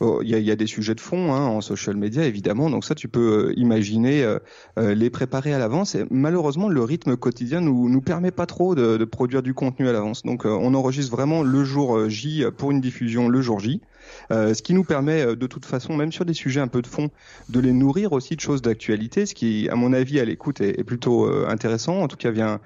oh, 0.00 0.20
il 0.22 0.28
y, 0.28 0.50
a, 0.50 0.56
des 0.56 0.66
sujets 0.66 0.94
de 0.94 1.00
fond 1.00 1.32
hein, 1.32 1.46
en 1.46 1.60
social 1.60 1.96
media 1.96 2.24
évidemment, 2.24 2.70
donc 2.70 2.84
ça 2.84 2.94
tu 2.94 3.08
peux 3.08 3.48
euh, 3.48 3.58
imaginer 3.58 4.24
les 4.76 5.10
préparer 5.10 5.52
à 5.54 5.58
l'avance. 5.58 5.94
Et 5.94 6.04
malheureusement, 6.10 6.68
le 6.68 6.82
rythme 6.82 7.16
quotidien 7.16 7.60
nous 7.62 7.88
nous 7.88 8.00
permet 8.00 8.30
pas 8.30 8.46
trop 8.46 8.74
de 8.74 9.04
produire 9.04 9.42
du 9.42 9.54
contenu 9.54 9.88
à 9.88 9.92
l'avance. 9.92 10.22
Donc 10.22 10.44
on 10.44 10.74
enregistre 10.74 11.10
vraiment 11.10 11.42
le 11.42 11.64
jour 11.64 12.08
J 12.08 12.44
pour 12.56 12.70
une 12.70 12.80
diffusion 12.80 13.28
le 13.28 13.40
jour 13.40 13.58
J. 13.58 13.80
ce 14.30 14.62
qui 14.62 14.74
nous 14.74 14.84
permet 14.84 15.36
de 15.36 15.46
toute 15.46 15.64
façon, 15.64 15.96
même 15.96 16.12
sur 16.12 16.24
des 16.24 16.34
sujets 16.34 16.60
un 16.60 16.68
peu 16.68 16.82
de 16.82 16.86
fond, 16.86 17.10
de 17.48 17.60
les 17.60 17.72
nourrir 17.72 18.12
aussi 18.12 18.36
de 18.36 18.40
choses 18.40 18.62
d'actualité, 18.62 19.26
ce 19.26 19.34
qui, 19.34 19.68
à 19.68 19.76
mon 19.76 19.92
avis, 19.92 20.20
à 20.20 20.24
l'écoute 20.24 20.60
est, 20.60 20.84
plutôt 20.84 21.26
intéressant. 21.46 22.00
En 22.00 22.08
tout 22.08 22.16
cas, 22.16 22.30
vient 22.30 22.60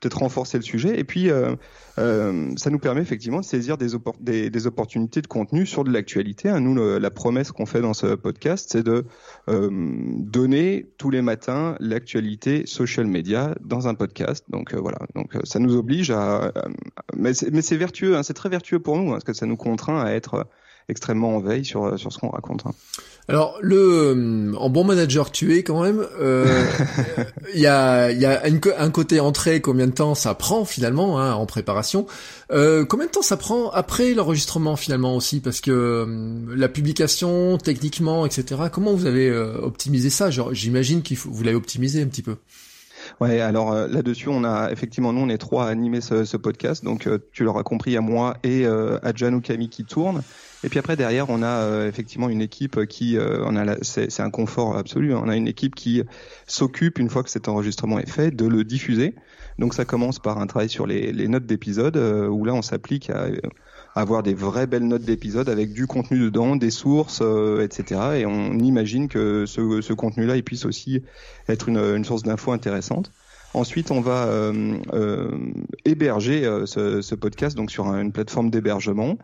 peut-être 0.00 0.18
renforcer 0.18 0.58
le 0.58 0.62
sujet. 0.62 0.98
Et 0.98 1.04
puis, 1.04 1.30
euh, 1.30 1.54
euh, 1.98 2.50
ça 2.56 2.70
nous 2.70 2.78
permet 2.78 3.00
effectivement 3.00 3.40
de 3.40 3.44
saisir 3.44 3.76
des, 3.76 3.88
des, 4.20 4.50
des 4.50 4.66
opportunités 4.66 5.22
de 5.22 5.26
contenu 5.26 5.66
sur 5.66 5.84
de 5.84 5.90
l'actualité. 5.90 6.48
Hein. 6.48 6.60
Nous, 6.60 6.98
la 6.98 7.10
promesse 7.10 7.50
qu'on 7.52 7.66
fait 7.66 7.80
dans 7.80 7.94
ce 7.94 8.14
podcast, 8.14 8.68
c'est 8.72 8.82
de 8.82 9.04
euh, 9.48 9.68
donner 9.70 10.86
tous 10.98 11.10
les 11.10 11.22
matins 11.22 11.76
l'actualité 11.80 12.66
social 12.66 13.06
media 13.06 13.54
dans 13.60 13.88
un 13.88 13.94
podcast. 13.94 14.44
Donc 14.48 14.74
euh, 14.74 14.80
voilà, 14.80 14.98
donc 15.14 15.34
euh, 15.34 15.40
ça 15.44 15.58
nous 15.58 15.76
oblige 15.76 16.10
à, 16.10 16.52
mais 17.16 17.32
c'est 17.32 17.76
vertueux, 17.76 18.16
hein. 18.16 18.22
c'est 18.22 18.34
très 18.34 18.48
vertueux 18.48 18.78
pour 18.78 18.96
nous, 18.96 19.08
hein, 19.08 19.12
parce 19.12 19.24
que 19.24 19.32
ça 19.32 19.46
nous 19.46 19.56
contraint 19.56 20.00
à 20.00 20.12
être 20.12 20.46
extrêmement 20.88 21.36
en 21.36 21.40
veille 21.40 21.64
sur 21.64 21.98
sur 21.98 22.12
ce 22.12 22.18
qu'on 22.18 22.30
raconte. 22.30 22.66
Hein. 22.66 22.72
Alors 23.30 23.58
le 23.60 23.76
euh, 23.76 24.54
en 24.56 24.70
bon 24.70 24.84
manager 24.84 25.30
tu 25.30 25.54
es 25.54 25.62
quand 25.62 25.82
même, 25.82 26.02
euh, 26.18 26.46
il 27.54 27.60
y 27.60 27.66
a 27.66 28.10
il 28.10 28.18
y 28.18 28.24
a 28.24 28.42
un 28.42 28.90
côté 28.90 29.20
entrée 29.20 29.60
combien 29.60 29.86
de 29.86 29.92
temps 29.92 30.14
ça 30.14 30.34
prend 30.34 30.64
finalement 30.64 31.20
hein, 31.20 31.34
en 31.34 31.44
préparation, 31.44 32.06
euh, 32.52 32.86
combien 32.86 33.04
de 33.04 33.10
temps 33.10 33.20
ça 33.20 33.36
prend 33.36 33.68
après 33.70 34.14
l'enregistrement 34.14 34.76
finalement 34.76 35.14
aussi? 35.14 35.40
Parce 35.40 35.60
que 35.60 35.70
euh, 35.70 36.56
la 36.56 36.70
publication 36.70 37.58
techniquement 37.58 38.24
etc. 38.24 38.62
Comment 38.72 38.94
vous 38.94 39.04
avez 39.04 39.30
optimisé 39.30 40.08
ça? 40.08 40.30
Genre 40.30 40.54
j'imagine 40.54 41.02
qu'il 41.02 41.18
faut 41.18 41.28
vous 41.30 41.44
l'avez 41.44 41.56
optimisé 41.56 42.00
un 42.00 42.06
petit 42.06 42.22
peu. 42.22 42.36
Ouais, 43.20 43.40
alors 43.40 43.74
là-dessus, 43.74 44.28
on 44.28 44.44
a 44.44 44.70
effectivement 44.70 45.12
nous 45.12 45.20
on 45.20 45.28
est 45.28 45.38
trois 45.38 45.66
à 45.66 45.68
animer 45.68 46.00
ce, 46.00 46.24
ce 46.24 46.36
podcast, 46.38 46.82
donc 46.82 47.06
tu 47.32 47.44
l'auras 47.44 47.62
compris, 47.62 47.94
à 47.96 48.00
moi 48.00 48.38
et 48.42 48.64
à 48.66 49.12
Jan 49.14 49.34
ou 49.34 49.42
Camille 49.42 49.68
qui 49.68 49.84
tournent. 49.84 50.22
Et 50.64 50.68
puis 50.68 50.78
après 50.78 50.96
derrière, 50.96 51.30
on 51.30 51.42
a 51.42 51.86
effectivement 51.86 52.28
une 52.28 52.40
équipe 52.42 52.86
qui, 52.86 53.16
on 53.18 53.54
a, 53.54 53.76
c'est 53.82 54.20
un 54.20 54.30
confort 54.30 54.76
absolu. 54.76 55.14
Hein. 55.14 55.22
On 55.24 55.28
a 55.28 55.36
une 55.36 55.46
équipe 55.46 55.74
qui 55.76 56.02
s'occupe 56.46 56.98
une 56.98 57.08
fois 57.08 57.22
que 57.22 57.30
cet 57.30 57.46
enregistrement 57.46 58.00
est 58.00 58.10
fait 58.10 58.32
de 58.32 58.44
le 58.46 58.64
diffuser. 58.64 59.14
Donc 59.60 59.74
ça 59.74 59.84
commence 59.84 60.18
par 60.18 60.38
un 60.38 60.46
travail 60.48 60.68
sur 60.68 60.86
les, 60.86 61.12
les 61.12 61.28
notes 61.28 61.46
d'épisode 61.46 61.96
où 61.96 62.44
là 62.44 62.54
on 62.54 62.62
s'applique 62.62 63.08
à 63.10 63.28
avoir 63.94 64.22
des 64.22 64.34
vraies 64.34 64.66
belles 64.66 64.86
notes 64.86 65.02
d'épisode 65.02 65.48
avec 65.48 65.72
du 65.72 65.86
contenu 65.86 66.18
dedans, 66.18 66.56
des 66.56 66.70
sources, 66.70 67.20
euh, 67.22 67.62
etc. 67.62 68.00
Et 68.18 68.26
on 68.26 68.58
imagine 68.58 69.08
que 69.08 69.44
ce, 69.46 69.80
ce 69.80 69.92
contenu-là, 69.92 70.36
il 70.36 70.44
puisse 70.44 70.64
aussi 70.64 71.02
être 71.48 71.68
une, 71.68 71.78
une 71.78 72.04
source 72.04 72.22
d'infos 72.22 72.52
intéressante. 72.52 73.12
Ensuite, 73.54 73.90
on 73.90 74.00
va 74.00 74.26
euh, 74.26 74.76
euh, 74.92 75.30
héberger 75.86 76.44
euh, 76.44 76.66
ce, 76.66 77.00
ce, 77.00 77.14
podcast 77.14 77.56
donc 77.56 77.70
sur 77.70 77.86
une 77.86 78.12
plateforme 78.12 78.50
d'hébergement. 78.50 79.16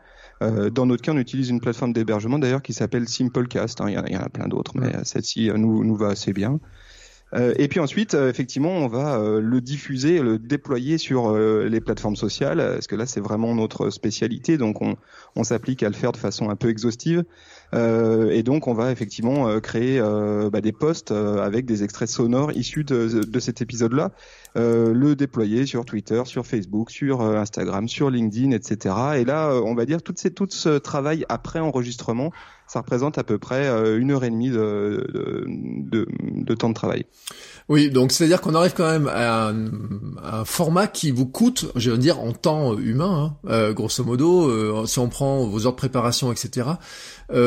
Euh, 0.43 0.71
dans 0.71 0.87
notre 0.87 1.03
cas, 1.03 1.13
on 1.13 1.19
utilise 1.19 1.49
une 1.49 1.61
plateforme 1.61 1.93
d'hébergement 1.93 2.39
d'ailleurs 2.39 2.63
qui 2.63 2.73
s'appelle 2.73 3.09
Simplecast. 3.09 3.81
Hein. 3.81 3.87
Il, 3.89 4.13
y, 4.13 4.17
en 4.17 4.23
a, 4.23 4.29
plein 4.29 4.49
d'autres, 4.49 4.73
mais 4.77 4.93
celle-ci 5.05 5.51
nous, 5.55 5.85
nous 5.85 5.97
va 5.97 6.09
assez 6.09 6.33
bien. 6.33 6.59
Euh, 7.35 7.53
et 7.57 7.69
puis 7.69 7.81
ensuite, 7.81 8.15
euh, 8.15 8.31
effectivement, 8.31 8.71
on 8.71 8.87
va 8.87 9.17
euh, 9.17 9.41
le 9.41 9.61
diffuser, 9.61 10.21
le 10.21 10.39
déployer 10.39 10.99
sur 10.99 11.35
les 11.37 11.81
plateformes 11.81 12.17
sociales, 12.17 12.59
parce 12.59 12.87
que 12.87 12.97
là, 12.97 13.07
c'est 13.07 13.21
vraiment 13.21 13.55
notre 13.55 13.91
spécialité, 13.91 14.57
donc 14.57 14.83
on, 14.83 14.97
on 15.35 15.45
s'applique 15.45 15.83
à 15.83 15.89
le 15.89 15.95
faire 15.95 16.13
de 16.13 16.17
façon 16.17 16.51
un 16.51 16.57
peu 16.57 16.69
exhaustive. 16.69 17.25
Euh, 17.75 18.31
et 18.31 18.43
donc, 18.43 18.69
on 18.69 18.75
va 18.75 18.93
effectivement 18.93 19.59
créer 19.61 19.99
euh, 19.99 20.49
bah, 20.51 20.61
des 20.61 20.73
posts 20.73 21.11
avec 21.11 21.65
des 21.65 21.83
extraits 21.83 22.09
sonores 22.09 22.53
issus 22.53 22.85
de, 22.85 23.25
de 23.25 23.41
cet 23.41 23.63
épisode-là, 23.63 24.13
le 24.55 25.15
déployer 25.15 25.67
sur 25.67 25.85
Twitter, 25.85 26.23
sur 26.25 26.47
Facebook, 26.47 26.91
sur 26.91 27.23
Instagram, 27.23 27.89
sur 27.89 28.11
LinkedIn, 28.11 28.53
etc. 28.53 28.95
Et 29.17 29.25
là, 29.25 29.53
on 29.65 29.75
va 29.75 29.85
dire 29.85 30.03
tout, 30.03 30.15
ce 30.17 30.79
travail 30.79 31.25
après 31.29 31.61
enregistrement 31.61 32.31
ça 32.67 32.81
représente 32.81 33.19
à 33.19 33.25
peu 33.25 33.39
près 33.39 33.67
euh, 33.67 33.99
une 33.99 34.11
heure 34.11 34.25
et 34.25 34.31
demie 34.31 34.51
de, 34.51 35.07
de, 35.13 36.07
de, 36.19 36.55
temps 36.55 36.71
de 36.71 36.75
travail. 36.75 37.05
Oui, 37.69 37.91
donc 37.91 38.13
c'est-à-dire 38.13 38.41
qu'on 38.41 38.55
arrive 38.55 38.75
quand 38.75 38.91
même 38.91 39.09
à 39.09 39.49
un, 39.49 39.71
un, 40.23 40.45
format 40.45 40.87
qui 40.87 41.11
vous 41.11 41.27
coûte, 41.27 41.71
je 41.77 41.91
veux 41.91 41.99
dire, 41.99 42.21
en 42.21 42.33
temps 42.33 42.79
humain, 42.79 43.37
hein, 43.45 43.49
euh, 43.51 43.73
grosso 43.73 44.03
modo, 44.05 44.49
euh, 44.49 44.87
si 44.87 44.99
on 44.99 45.09
prend 45.09 45.47
vos 45.47 45.67
heures 45.67 45.73
de 45.73 45.77
préparation, 45.77 46.33
etc., 46.33 46.69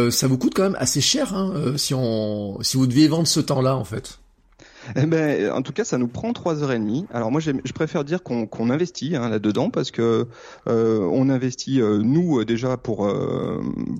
ça 0.09 0.27
vous 0.27 0.37
coûte 0.37 0.53
quand 0.55 0.63
même 0.63 0.77
assez 0.79 1.01
cher 1.01 1.33
hein, 1.33 1.73
si, 1.77 1.93
on, 1.93 2.61
si 2.61 2.77
vous 2.77 2.87
deviez 2.87 3.07
vendre 3.07 3.27
ce 3.27 3.39
temps-là, 3.39 3.75
en 3.75 3.83
fait. 3.83 4.19
Eh 4.95 5.05
ben, 5.05 5.51
en 5.51 5.61
tout 5.61 5.73
cas, 5.73 5.83
ça 5.83 5.97
nous 5.97 6.07
prend 6.07 6.33
trois 6.33 6.63
heures 6.63 6.71
et 6.71 6.79
demie. 6.79 7.05
Alors 7.13 7.31
moi, 7.31 7.41
je 7.41 7.73
préfère 7.73 8.03
dire 8.03 8.23
qu'on 8.23 8.69
investit 8.69 9.15
hein, 9.15 9.29
là-dedans 9.29 9.69
parce 9.69 9.91
que 9.91 10.27
euh, 10.67 10.99
on 11.11 11.29
investit 11.29 11.81
euh, 11.81 11.99
nous 12.03 12.39
euh, 12.39 12.45
déjà 12.45 12.77
pour 12.77 13.11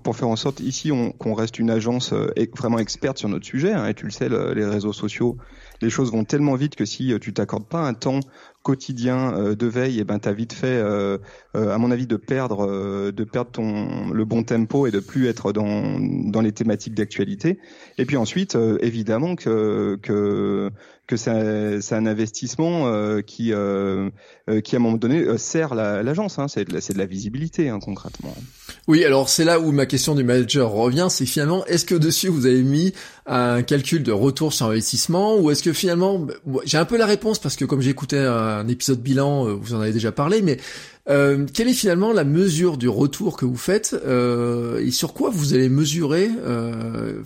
pour 0.04 0.16
faire 0.16 0.28
en 0.28 0.36
sorte 0.36 0.60
ici 0.60 0.92
qu'on 1.18 1.34
reste 1.34 1.60
une 1.60 1.70
agence 1.70 2.14
vraiment 2.58 2.80
experte 2.80 3.18
sur 3.18 3.30
notre 3.30 3.46
sujet. 3.46 3.74
Hein, 3.74 3.88
et 3.88 3.94
tu 3.94 4.06
le 4.06 4.12
sais, 4.12 4.30
les 4.30 4.66
réseaux 4.66 4.94
sociaux, 4.94 5.38
les 5.82 5.90
choses 5.90 6.12
vont 6.12 6.24
tellement 6.24 6.56
vite 6.56 6.76
que 6.76 6.86
si 6.86 7.14
tu 7.20 7.34
t'accordes 7.34 7.68
pas 7.68 7.82
un 7.82 7.94
temps 7.94 8.20
quotidien 8.68 9.34
euh, 9.34 9.56
de 9.56 9.66
veille, 9.66 10.02
et 10.02 10.04
ben 10.04 10.20
t'as 10.20 10.34
vite 10.34 10.52
fait, 10.52 10.68
euh, 10.68 11.20
euh, 11.56 11.74
à 11.74 11.78
mon 11.78 11.90
avis, 11.90 12.06
de 12.06 12.18
perdre, 12.18 12.68
de 13.12 13.24
perdre 13.24 13.50
ton 13.52 14.10
le 14.12 14.26
bon 14.26 14.44
tempo 14.44 14.88
et 14.88 14.92
de 14.92 15.00
plus 15.00 15.28
être 15.28 15.54
dans 15.54 15.98
dans 16.02 16.42
les 16.42 16.52
thématiques 16.52 16.94
d'actualité. 16.94 17.60
Et 17.98 18.06
puis 18.06 18.18
ensuite, 18.18 18.58
évidemment 18.82 19.38
que 19.38 19.98
que 20.02 20.70
que 21.08 21.16
c'est 21.16 21.94
un 21.94 22.06
investissement 22.06 23.22
qui 23.22 23.54
qui 24.64 24.76
à 24.76 24.80
un 24.80 24.80
moment 24.80 24.98
donné 24.98 25.38
sert 25.38 25.76
l'agence. 25.76 26.40
hein, 26.40 26.48
c'est 26.48 26.66
de, 26.66 26.74
de, 26.74 26.98
la 26.98 27.06
visibilité 27.06 27.70
hein, 27.70 27.80
concrètement. 27.80 28.36
Oui, 28.88 29.04
alors 29.04 29.30
c'est 29.30 29.46
là 29.46 29.60
où 29.60 29.72
ma 29.72 29.86
question 29.86 30.16
du 30.16 30.24
manager 30.24 30.70
revient, 30.70 31.08
c'est 31.10 31.26
finalement 31.26 31.66
est-ce 31.66 31.86
que 31.86 31.96
dessus 31.96 32.28
vous 32.28 32.46
avez 32.46 32.64
mis 32.64 32.94
un 33.26 33.62
calcul 33.62 34.04
de 34.04 34.12
retour 34.12 34.54
sur 34.54 34.68
investissement 34.68 35.38
ou 35.38 35.52
est-ce 35.52 35.64
que 35.64 35.74
finalement 35.74 36.28
j'ai 36.66 36.78
un 36.78 36.86
peu 36.86 36.98
la 36.98 37.06
réponse 37.06 37.40
parce 37.40 37.56
que 37.56 37.66
comme 37.66 37.82
j'écoutais 37.82 38.20
un 38.20 38.58
un 38.58 38.68
épisode 38.68 39.02
bilan, 39.02 39.48
euh, 39.48 39.54
vous 39.54 39.74
en 39.74 39.82
avez 39.82 39.94
déjà 39.94 40.12
parlé, 40.12 40.42
mais 40.42 40.58
euh, 41.10 41.46
quelle 41.54 41.70
est 41.70 41.74
finalement 41.74 42.12
la 42.12 42.24
mesure 42.24 42.78
du 42.78 42.90
retour 42.90 43.38
que 43.38 43.46
vous 43.46 43.58
faites 43.58 43.96
euh, 44.06 44.80
et 44.80 44.92
sur 44.92 45.14
quoi 45.14 45.30
vous 45.30 45.54
allez 45.54 45.70
mesurer 45.70 46.30
euh, 46.46 47.22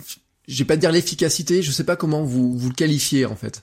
Je 0.48 0.58
vais 0.58 0.64
pas 0.64 0.76
dire 0.76 0.92
l'efficacité, 0.92 1.62
je 1.62 1.70
sais 1.70 1.84
pas 1.84 1.96
comment 1.96 2.24
vous 2.24 2.56
vous 2.56 2.68
le 2.68 2.74
qualifiez 2.74 3.26
en 3.26 3.36
fait. 3.36 3.62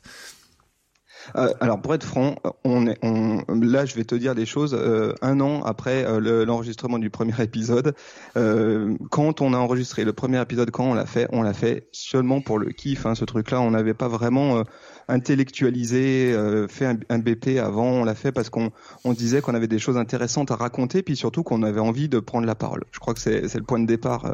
Euh, 1.35 1.53
alors 1.59 1.81
pour 1.81 1.93
être 1.93 2.03
franc, 2.03 2.35
on 2.63 2.87
est, 2.87 2.97
on, 3.03 3.43
là 3.61 3.85
je 3.85 3.95
vais 3.95 4.03
te 4.03 4.15
dire 4.15 4.35
des 4.35 4.45
choses. 4.45 4.73
Euh, 4.73 5.13
un 5.21 5.39
an 5.39 5.63
après 5.63 6.05
euh, 6.05 6.45
l'enregistrement 6.45 6.99
du 6.99 7.09
premier 7.09 7.41
épisode, 7.41 7.93
quand 8.35 9.41
on 9.41 9.53
a 9.53 9.57
enregistré 9.57 10.03
le 10.03 10.13
premier 10.13 10.41
épisode, 10.41 10.71
quand 10.71 10.85
on 10.85 10.93
l'a 10.93 11.05
fait, 11.05 11.27
on 11.31 11.41
l'a 11.41 11.53
fait 11.53 11.87
seulement 11.91 12.41
pour 12.41 12.59
le 12.59 12.71
kiff. 12.71 13.05
Hein, 13.05 13.15
ce 13.15 13.25
truc-là, 13.25 13.61
on 13.61 13.71
n'avait 13.71 13.93
pas 13.93 14.07
vraiment 14.07 14.63
intellectualisé, 15.09 16.35
fait 16.69 16.85
un, 16.85 16.97
un, 17.09 17.19
BP 17.19 17.57
avant. 17.57 17.85
On 17.85 18.03
l'a 18.03 18.15
fait 18.15 18.31
parce 18.31 18.49
qu'on 18.49 18.71
on 19.03 19.13
disait 19.13 19.41
qu'on 19.41 19.55
avait 19.55 19.67
des 19.67 19.79
choses 19.79 19.97
intéressantes 19.97 20.51
à 20.51 20.55
raconter, 20.55 21.03
puis 21.03 21.15
surtout 21.15 21.43
qu'on 21.43 21.63
avait 21.63 21.79
envie 21.79 22.09
de 22.09 22.19
prendre 22.19 22.47
la 22.47 22.55
parole. 22.55 22.83
Je 22.91 22.99
crois 22.99 23.13
que 23.13 23.19
c'est 23.19 23.53
le 23.53 23.63
point 23.63 23.79
de 23.79 23.85
départ. 23.85 24.31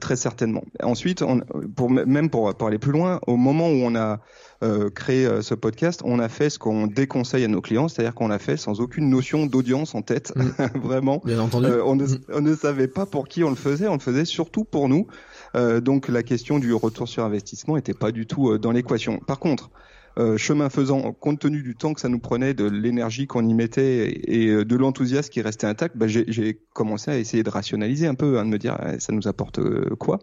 très 0.00 0.16
certainement. 0.16 0.62
Ensuite, 0.82 1.22
on, 1.22 1.40
pour 1.76 1.90
même 1.90 2.30
pour, 2.30 2.54
pour 2.54 2.68
aller 2.68 2.78
plus 2.78 2.92
loin, 2.92 3.20
au 3.26 3.36
moment 3.36 3.68
où 3.68 3.82
on 3.82 3.94
a 3.94 4.20
euh, 4.62 4.90
créé 4.90 5.24
euh, 5.24 5.40
ce 5.40 5.54
podcast, 5.54 6.02
on 6.04 6.18
a 6.18 6.28
fait 6.28 6.50
ce 6.50 6.58
qu'on 6.58 6.86
déconseille 6.86 7.44
à 7.44 7.48
nos 7.48 7.62
clients, 7.62 7.88
c'est-à-dire 7.88 8.14
qu'on 8.14 8.28
l'a 8.28 8.38
fait 8.38 8.58
sans 8.58 8.82
aucune 8.82 9.08
notion 9.08 9.46
d'audience 9.46 9.94
en 9.94 10.02
tête, 10.02 10.34
mm. 10.36 10.78
vraiment. 10.82 11.22
Bien 11.24 11.40
entendu. 11.40 11.64
Euh, 11.64 11.82
on, 11.86 11.96
ne, 11.96 12.04
mm. 12.04 12.20
on, 12.34 12.42
ne, 12.42 12.54
savait 12.54 12.86
pas 12.86 13.06
pour 13.06 13.26
qui 13.26 13.42
on 13.42 13.48
le 13.48 13.56
faisait, 13.56 13.88
on 13.88 13.94
le 13.94 14.00
faisait 14.00 14.26
surtout 14.26 14.64
pour 14.64 14.90
nous. 14.90 15.06
Donc 15.54 16.08
la 16.08 16.22
question 16.22 16.58
du 16.58 16.72
retour 16.72 17.08
sur 17.08 17.24
investissement 17.24 17.76
n'était 17.76 17.94
pas 17.94 18.12
du 18.12 18.26
tout 18.26 18.58
dans 18.58 18.72
l'équation. 18.72 19.18
Par 19.18 19.38
contre, 19.38 19.70
euh, 20.18 20.36
chemin 20.36 20.68
faisant, 20.70 21.12
compte 21.12 21.38
tenu 21.38 21.62
du 21.62 21.76
temps 21.76 21.94
que 21.94 22.00
ça 22.00 22.08
nous 22.08 22.18
prenait, 22.18 22.52
de 22.52 22.64
l'énergie 22.64 23.26
qu'on 23.26 23.46
y 23.46 23.54
mettait 23.54 24.20
et, 24.24 24.48
euh, 24.48 24.64
de 24.64 24.76
l'enthousiasme 24.76 25.30
qui 25.30 25.40
restait 25.40 25.68
intact, 25.68 25.96
bah, 25.96 26.08
j'ai 26.08 26.60
commencé 26.72 27.10
à 27.12 27.16
essayer 27.16 27.44
de 27.44 27.50
rationaliser 27.50 28.08
un 28.08 28.16
peu, 28.16 28.38
hein, 28.38 28.44
de 28.44 28.50
me 28.50 28.58
dire 28.58 28.76
eh, 28.84 28.98
ça 28.98 29.12
nous 29.12 29.28
apporte 29.28 29.60
euh, 29.60 29.94
quoi? 29.98 30.18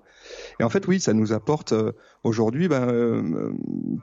Et 0.59 0.63
en 0.63 0.69
fait, 0.69 0.87
oui, 0.87 0.99
ça 0.99 1.13
nous 1.13 1.31
apporte 1.31 1.73
aujourd'hui 2.23 2.67
bah, 2.67 2.85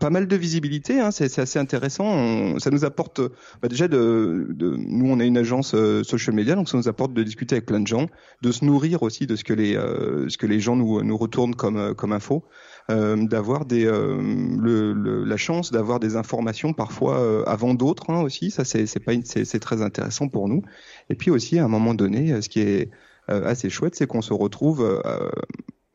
pas 0.01 0.09
mal 0.09 0.27
de 0.27 0.37
visibilité. 0.37 1.01
Hein, 1.01 1.11
c'est 1.11 1.39
assez 1.39 1.59
intéressant. 1.59 2.59
ça 2.59 2.71
nous 2.71 2.87
apporte 2.87 3.21
bah, 3.61 3.69
déjà 3.69 3.87
de, 3.87 4.47
de, 4.51 4.75
nous, 4.77 5.11
on 5.11 5.21
est 5.21 5.27
une 5.27 5.37
agence 5.37 5.75
social 6.03 6.35
media, 6.35 6.55
donc 6.55 6.69
ça 6.69 6.79
nous 6.79 6.89
apporte 6.89 7.13
de 7.13 7.23
discuter 7.23 7.57
avec 7.57 7.67
plein 7.67 7.81
de 7.81 7.87
gens, 7.87 8.07
de 8.41 8.53
se 8.53 8.65
nourrir 8.65 9.03
aussi 9.03 9.27
de 9.27 9.37
ce 9.37 9.45
que 9.45 9.53
les 9.53 9.75
ce 9.75 10.39
que 10.39 10.47
les 10.47 10.61
gens 10.61 10.77
nous 10.77 11.03
nous 11.03 11.17
retournent 11.17 11.55
comme 11.55 11.95
comme 11.95 12.13
info. 12.13 12.45
Euh, 12.91 13.17
d'avoir 13.17 13.65
des 13.65 13.87
euh, 13.87 14.19
le, 14.61 14.93
le, 14.93 15.25
la 15.25 15.39
chance 15.39 15.73
d'avoir 15.73 16.01
des 16.01 16.17
informations 16.17 16.75
parfois 16.75 17.19
euh, 17.19 17.43
avant 17.47 17.73
d'autres 17.73 18.11
hein, 18.11 18.21
aussi. 18.21 18.51
Ça 18.51 18.67
c'est 18.67 18.85
c'est 18.85 19.01
pas 19.01 19.13
c'est 19.25 19.59
très 19.59 19.81
intéressant 19.81 20.29
pour 20.29 20.49
nous. 20.49 20.63
Et 21.09 21.15
puis 21.15 21.31
aussi 21.31 21.59
à 21.59 21.65
un 21.65 21.69
moment 21.69 21.95
donné, 21.95 22.43
ce 22.43 22.49
qui 22.51 22.61
est 22.61 22.91
assez 23.27 23.71
chouette, 23.71 23.95
c'est 23.95 24.07
qu'on 24.07 24.21
se 24.21 24.35
retrouve 24.35 25.03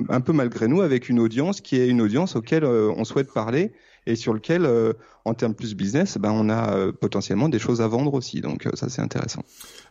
un 0.10 0.22
peu 0.22 0.34
malgré 0.34 0.68
nous 0.68 0.82
avec 0.82 1.10
une 1.10 1.20
audience 1.20 1.62
qui 1.62 1.80
est 1.80 1.88
une 1.88 2.02
audience 2.02 2.36
auquel 2.36 2.66
on 2.66 3.04
souhaite 3.04 3.32
parler 3.32 3.72
et 4.06 4.16
sur 4.16 4.34
lequel, 4.34 4.66
euh, 4.66 4.94
en 5.26 5.34
termes 5.34 5.54
plus 5.54 5.76
business, 5.76 6.18
ben 6.18 6.32
on 6.32 6.50
a 6.50 6.76
euh, 6.76 6.92
potentiellement 6.92 7.50
des 7.50 7.60
choses 7.60 7.82
à 7.82 7.88
vendre 7.88 8.14
aussi. 8.14 8.42
Donc 8.42 8.66
euh, 8.66 8.72
ça 8.74 8.90
c'est 8.90 9.02
intéressant. 9.02 9.44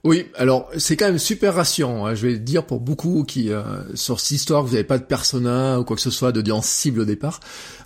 Oui, 0.04 0.26
alors 0.34 0.68
c'est 0.76 0.96
quand 0.96 1.06
même 1.06 1.18
super 1.18 1.54
rassurant. 1.54 2.06
Hein. 2.06 2.14
Je 2.14 2.26
vais 2.26 2.38
dire 2.38 2.66
pour 2.66 2.80
beaucoup 2.80 3.24
qui 3.24 3.50
sur 3.94 4.20
cette 4.20 4.32
histoire, 4.32 4.62
vous 4.62 4.72
n'avez 4.72 4.84
pas 4.84 4.98
de 4.98 5.04
persona 5.04 5.80
ou 5.80 5.84
quoi 5.84 5.96
que 5.96 6.02
ce 6.02 6.10
soit 6.10 6.32
d'audience 6.32 6.66
cible 6.66 7.00
au 7.00 7.04
départ, 7.04 7.40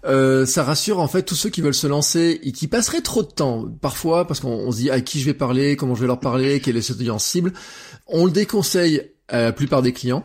ça 0.05 0.63
rassure 0.63 1.01
en 1.01 1.09
fait 1.09 1.23
tous 1.23 1.35
ceux 1.35 1.51
qui 1.51 1.61
veulent 1.61 1.75
se 1.75 1.87
lancer 1.87 2.41
et 2.43 2.53
qui 2.53 2.69
passeraient 2.69 3.01
trop 3.01 3.23
de 3.23 3.31
temps 3.31 3.67
parfois 3.81 4.27
parce 4.27 4.41
qu'on 4.41 4.71
se 4.71 4.77
dit 4.77 4.91
à 4.91 5.01
qui 5.01 5.21
je 5.21 5.27
vais 5.27 5.35
parler, 5.35 5.77
comment 5.77 5.95
je 5.95 6.03
vais 6.03 6.07
leur 6.07 6.21
parler, 6.21 6.61
quelle 6.61 6.77
est 6.77 6.83
cette 6.83 6.97
audience 6.97 7.25
cible. 7.25 7.53
On 8.07 8.27
le 8.27 8.31
déconseille 8.33 9.11
à 9.29 9.43
la 9.43 9.53
plupart 9.53 9.83
des 9.83 9.93
clients 9.93 10.25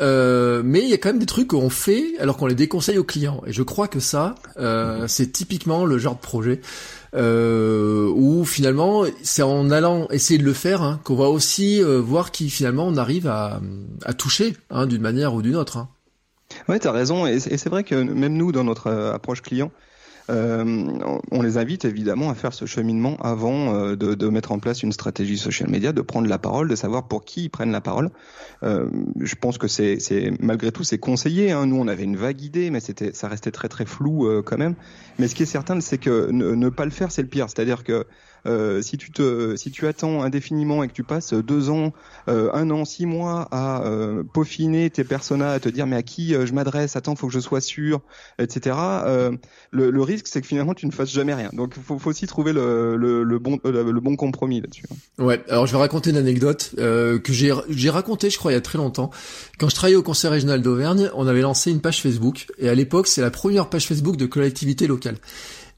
euh, 0.00 0.62
mais 0.64 0.80
il 0.80 0.88
y 0.88 0.94
a 0.94 0.98
quand 0.98 1.10
même 1.10 1.18
des 1.18 1.26
trucs 1.26 1.48
qu'on 1.48 1.70
fait 1.70 2.16
alors 2.18 2.36
qu'on 2.36 2.46
les 2.46 2.54
déconseille 2.54 2.98
aux 2.98 3.04
clients. 3.04 3.42
Et 3.46 3.52
je 3.52 3.62
crois 3.62 3.88
que 3.88 4.00
ça, 4.00 4.34
euh, 4.58 5.06
c'est 5.08 5.32
typiquement 5.32 5.84
le 5.84 5.98
genre 5.98 6.14
de 6.14 6.20
projet 6.20 6.60
euh, 7.14 8.10
où 8.14 8.44
finalement 8.44 9.04
c'est 9.22 9.42
en 9.42 9.70
allant 9.70 10.08
essayer 10.10 10.38
de 10.38 10.44
le 10.44 10.52
faire 10.52 10.82
hein, 10.82 11.00
qu'on 11.04 11.16
va 11.16 11.28
aussi 11.28 11.82
euh, 11.82 12.00
voir 12.00 12.30
qui 12.30 12.50
finalement 12.50 12.86
on 12.86 12.96
arrive 12.96 13.26
à, 13.26 13.60
à 14.04 14.12
toucher 14.12 14.56
hein, 14.70 14.86
d'une 14.86 15.02
manière 15.02 15.34
ou 15.34 15.42
d'une 15.42 15.56
autre. 15.56 15.76
Hein. 15.76 15.88
Ouais, 16.68 16.78
t'as 16.78 16.92
raison. 16.92 17.26
Et 17.26 17.38
c'est 17.40 17.68
vrai 17.68 17.84
que 17.84 17.94
même 17.94 18.34
nous, 18.34 18.52
dans 18.52 18.64
notre 18.64 18.90
approche 18.90 19.42
client, 19.42 19.70
on 20.30 21.42
les 21.42 21.58
invite 21.58 21.84
évidemment 21.84 22.30
à 22.30 22.34
faire 22.34 22.52
ce 22.52 22.64
cheminement 22.64 23.16
avant 23.16 23.94
de, 23.96 24.14
de, 24.14 24.28
mettre 24.28 24.52
en 24.52 24.58
place 24.58 24.82
une 24.82 24.92
stratégie 24.92 25.38
social 25.38 25.68
media, 25.68 25.92
de 25.92 26.00
prendre 26.00 26.28
la 26.28 26.38
parole, 26.38 26.68
de 26.68 26.76
savoir 26.76 27.08
pour 27.08 27.24
qui 27.24 27.44
ils 27.44 27.48
prennent 27.48 27.72
la 27.72 27.80
parole. 27.80 28.10
je 28.62 29.34
pense 29.34 29.58
que 29.58 29.68
c'est 29.68 29.98
malgré 30.40 30.72
tout 30.72 30.84
c'est 30.84 30.98
conseillé. 30.98 31.52
Hein. 31.52 31.66
Nous 31.66 31.76
on 31.76 31.88
avait 31.88 32.04
une 32.04 32.16
vague 32.16 32.40
idée, 32.42 32.70
mais 32.70 32.80
c'était 32.80 33.12
ça 33.12 33.28
restait 33.28 33.50
très 33.50 33.68
très 33.68 33.86
flou 33.86 34.28
quand 34.44 34.58
même. 34.58 34.74
Mais 35.18 35.28
ce 35.28 35.34
qui 35.34 35.42
est 35.42 35.46
certain, 35.46 35.80
c'est 35.80 35.98
que 35.98 36.30
ne, 36.30 36.54
ne, 36.54 36.68
pas 36.68 36.84
le 36.84 36.90
faire, 36.90 37.12
c'est 37.12 37.22
le 37.22 37.28
pire. 37.28 37.48
C'est-à-dire 37.48 37.84
que 37.84 38.06
euh, 38.46 38.82
si 38.82 38.96
tu 38.96 39.10
te, 39.10 39.56
si 39.56 39.70
tu 39.70 39.86
attends 39.86 40.22
indéfiniment 40.22 40.82
et 40.82 40.88
que 40.88 40.92
tu 40.92 41.04
passes 41.04 41.34
deux 41.34 41.70
ans, 41.70 41.92
euh, 42.28 42.50
un 42.52 42.70
an, 42.70 42.84
six 42.84 43.06
mois 43.06 43.48
à 43.50 43.84
euh, 43.84 44.22
peaufiner 44.22 44.90
tes 44.90 45.04
personas, 45.04 45.52
à 45.52 45.60
te 45.60 45.68
dire 45.68 45.86
mais 45.86 45.96
à 45.96 46.02
qui 46.02 46.34
je 46.34 46.52
m'adresse, 46.52 46.96
attends, 46.96 47.16
faut 47.16 47.26
que 47.26 47.32
je 47.32 47.40
sois 47.40 47.60
sûr, 47.60 48.00
etc. 48.38 48.76
Le, 49.72 49.90
le, 49.90 50.02
risque, 50.02 50.26
c'est 50.28 50.40
que 50.40 50.46
finalement 50.46 50.74
tu 50.74 50.86
ne 50.86 50.92
fasses 50.92 51.12
jamais 51.12 51.34
rien. 51.34 51.50
Donc 51.52 51.74
faut, 51.74 51.98
faut 51.98 52.10
aussi 52.10 52.26
trouver 52.26 52.52
le, 52.52 52.96
le, 52.96 53.22
le 53.22 53.38
bon, 53.38 53.58
le, 53.64 54.00
bon 54.00 54.16
compromis 54.16 54.60
là-dessus. 54.60 54.84
Ouais. 55.18 55.42
Alors 55.48 55.66
je 55.66 55.72
vais 55.72 55.78
raconter 55.78 56.10
une 56.10 56.16
anecdote 56.16 56.74
que 56.76 57.32
j'ai 57.32 57.52
j'ai 57.68 57.90
raconté, 57.90 58.30
je 58.30 58.38
crois, 58.38 58.52
il 58.52 58.54
y 58.54 58.58
a 58.58 58.62
très 58.62 58.78
longtemps. 58.78 59.10
Quand 59.58 59.68
je 59.68 59.74
travaillais 59.74 59.96
au 59.96 60.02
Conseil 60.02 60.30
régional 60.30 60.62
d'Auvergne, 60.62 61.10
on 61.14 61.26
avait 61.26 61.42
lancé 61.42 61.70
une 61.70 61.80
page 61.80 62.02
Facebook 62.02 62.46
et 62.58 62.68
à 62.68 62.74
l'époque, 62.74 63.06
c'est 63.06 63.20
la 63.20 63.30
première 63.30 63.68
page 63.68 63.86
Facebook 63.86 64.16
de 64.16 64.26
collectivité 64.26 64.86
locale. 64.86 65.16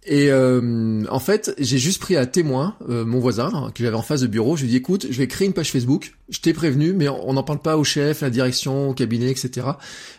Et 0.05 0.33
euh, 0.33 1.05
en 1.11 1.21
fait, 1.21 1.55
j'ai 1.59 1.79
juste 1.79 2.01
pris 2.01 2.17
à 2.17 2.27
témoin 2.27 2.75
euh, 2.89 3.05
mon 3.05 3.21
voisin 3.21 3.51
hein, 3.55 3.71
que 3.73 3.85
j'avais 3.85 3.97
en 3.97 4.03
face 4.03 4.23
de 4.23 4.27
bureau. 4.27 4.57
Je 4.57 4.63
lui 4.63 4.69
ai 4.69 4.71
dit 4.73 4.77
écoute, 4.79 5.07
je 5.09 5.17
vais 5.17 5.29
créer 5.29 5.47
une 5.47 5.53
page 5.53 5.71
Facebook. 5.71 6.15
Je 6.29 6.41
t'ai 6.41 6.53
prévenu, 6.53 6.93
mais 6.93 7.09
on 7.09 7.35
n'en 7.35 7.45
parle 7.45 7.61
pas 7.61 7.77
au 7.77 7.85
chef, 7.85 8.23
à 8.23 8.27
la 8.27 8.31
direction, 8.31 8.91
au 8.91 8.95
cabinet, 8.95 9.31
etc. 9.31 9.69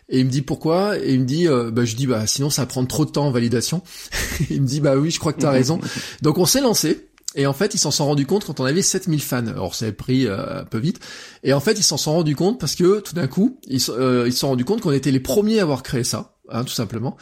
Et 0.07 0.19
il 0.19 0.25
me 0.25 0.29
dit 0.29 0.41
pourquoi? 0.41 0.97
Et 0.99 1.13
il 1.13 1.19
me 1.19 1.25
dit, 1.25 1.49
euh, 1.49 1.69
bah 1.69 1.83
je 1.83 1.95
dis 1.95 2.07
bah 2.07 2.25
sinon 2.27 2.49
ça 2.49 2.61
va 2.61 2.65
prendre 2.67 2.87
trop 2.87 3.03
de 3.03 3.11
temps 3.11 3.25
en 3.25 3.31
validation. 3.31 3.81
il 4.49 4.61
me 4.61 4.67
dit 4.67 4.79
bah 4.79 4.95
oui, 4.95 5.11
je 5.11 5.19
crois 5.19 5.33
que 5.33 5.41
t'as 5.41 5.51
raison. 5.51 5.81
Donc 6.21 6.37
on 6.37 6.45
s'est 6.45 6.61
lancé. 6.61 7.09
Et 7.35 7.47
en 7.47 7.53
fait, 7.53 7.73
ils 7.73 7.79
s'en 7.79 7.89
sont 7.89 8.05
rendus 8.05 8.27
compte 8.27 8.45
quand 8.45 8.59
on 8.59 8.65
avait 8.65 8.83
7000 8.83 9.19
fans. 9.19 9.47
Alors, 9.47 9.73
ça 9.73 9.87
a 9.87 9.91
pris 9.91 10.27
un 10.27 10.65
peu 10.65 10.77
vite. 10.77 10.99
Et 11.43 11.51
en 11.51 11.59
fait, 11.59 11.79
ils 11.79 11.83
s'en 11.83 11.97
sont 11.97 12.13
rendus 12.13 12.35
compte 12.35 12.59
parce 12.59 12.75
que 12.75 12.99
tout 12.99 13.15
d'un 13.15 13.25
coup, 13.25 13.57
ils 13.67 13.81
se 13.81 14.29
sont 14.29 14.49
rendus 14.49 14.65
compte 14.65 14.81
qu'on 14.81 14.91
était 14.91 15.09
les 15.09 15.19
premiers 15.19 15.57
à 15.57 15.63
avoir 15.63 15.81
créé 15.81 16.03
ça, 16.03 16.35
hein, 16.49 16.63
tout 16.63 16.73
simplement. 16.73 17.17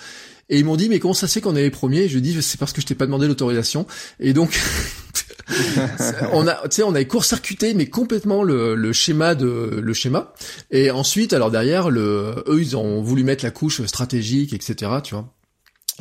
Et 0.51 0.59
ils 0.59 0.65
m'ont 0.65 0.75
dit, 0.75 0.89
mais 0.89 0.99
comment 0.99 1.13
ça 1.13 1.27
se 1.27 1.33
fait 1.33 1.41
qu'on 1.41 1.55
est 1.55 1.61
les 1.61 1.71
premiers? 1.71 2.09
Je 2.09 2.19
dis, 2.19 2.39
c'est 2.41 2.59
parce 2.59 2.73
que 2.73 2.81
je 2.81 2.85
t'ai 2.85 2.93
pas 2.93 3.05
demandé 3.05 3.25
l'autorisation. 3.25 3.87
Et 4.19 4.33
donc, 4.33 4.59
on 6.33 6.45
a, 6.45 6.55
tu 6.67 6.75
sais, 6.75 6.83
on 6.83 6.93
a 6.93 7.03
court-circuité, 7.05 7.73
mais 7.73 7.87
complètement 7.87 8.43
le, 8.43 8.75
le, 8.75 8.93
schéma 8.93 9.33
de 9.33 9.79
le 9.81 9.93
schéma. 9.93 10.33
Et 10.69 10.91
ensuite, 10.91 11.31
alors 11.31 11.51
derrière, 11.51 11.89
le, 11.89 12.43
eux, 12.47 12.59
ils 12.59 12.75
ont 12.75 13.01
voulu 13.01 13.23
mettre 13.23 13.45
la 13.45 13.51
couche 13.51 13.83
stratégique, 13.85 14.53
etc. 14.53 14.91
Tu 15.03 15.15
vois. 15.15 15.33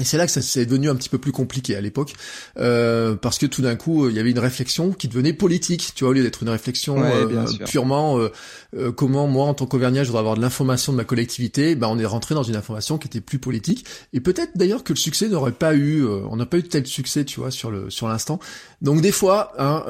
Et 0.00 0.04
c'est 0.04 0.16
là 0.16 0.24
que 0.24 0.32
ça 0.32 0.40
s'est 0.40 0.64
devenu 0.64 0.88
un 0.88 0.96
petit 0.96 1.10
peu 1.10 1.18
plus 1.18 1.30
compliqué 1.30 1.76
à 1.76 1.80
l'époque, 1.82 2.14
euh, 2.58 3.14
parce 3.16 3.38
que 3.38 3.44
tout 3.44 3.60
d'un 3.60 3.76
coup, 3.76 4.08
il 4.08 4.16
y 4.16 4.18
avait 4.18 4.30
une 4.30 4.38
réflexion 4.38 4.92
qui 4.92 5.08
devenait 5.08 5.34
politique, 5.34 5.92
tu 5.94 6.04
vois, 6.04 6.10
au 6.10 6.14
lieu 6.14 6.22
d'être 6.22 6.42
une 6.42 6.48
réflexion 6.48 7.04
euh, 7.04 7.44
purement 7.66 8.18
euh, 8.18 8.92
comment 8.92 9.26
moi, 9.26 9.44
en 9.44 9.54
tant 9.54 9.66
qu'Auvergnat, 9.66 10.02
je 10.02 10.08
voudrais 10.08 10.20
avoir 10.20 10.36
de 10.36 10.40
l'information 10.40 10.92
de 10.92 10.96
ma 10.96 11.04
collectivité, 11.04 11.74
ben 11.74 11.88
on 11.88 11.98
est 11.98 12.06
rentré 12.06 12.34
dans 12.34 12.42
une 12.42 12.56
information 12.56 12.96
qui 12.96 13.08
était 13.08 13.20
plus 13.20 13.38
politique. 13.38 13.84
Et 14.14 14.20
peut-être 14.20 14.52
d'ailleurs 14.56 14.84
que 14.84 14.94
le 14.94 14.98
succès 14.98 15.28
n'aurait 15.28 15.52
pas 15.52 15.74
eu, 15.74 16.06
on 16.06 16.36
n'a 16.36 16.46
pas 16.46 16.56
eu 16.56 16.62
tel 16.62 16.86
succès, 16.86 17.26
tu 17.26 17.40
vois, 17.40 17.50
sur 17.50 17.70
le 17.70 17.90
sur 17.90 18.08
l'instant. 18.08 18.38
Donc 18.80 19.02
des 19.02 19.12
fois, 19.12 19.52
hein, 19.58 19.84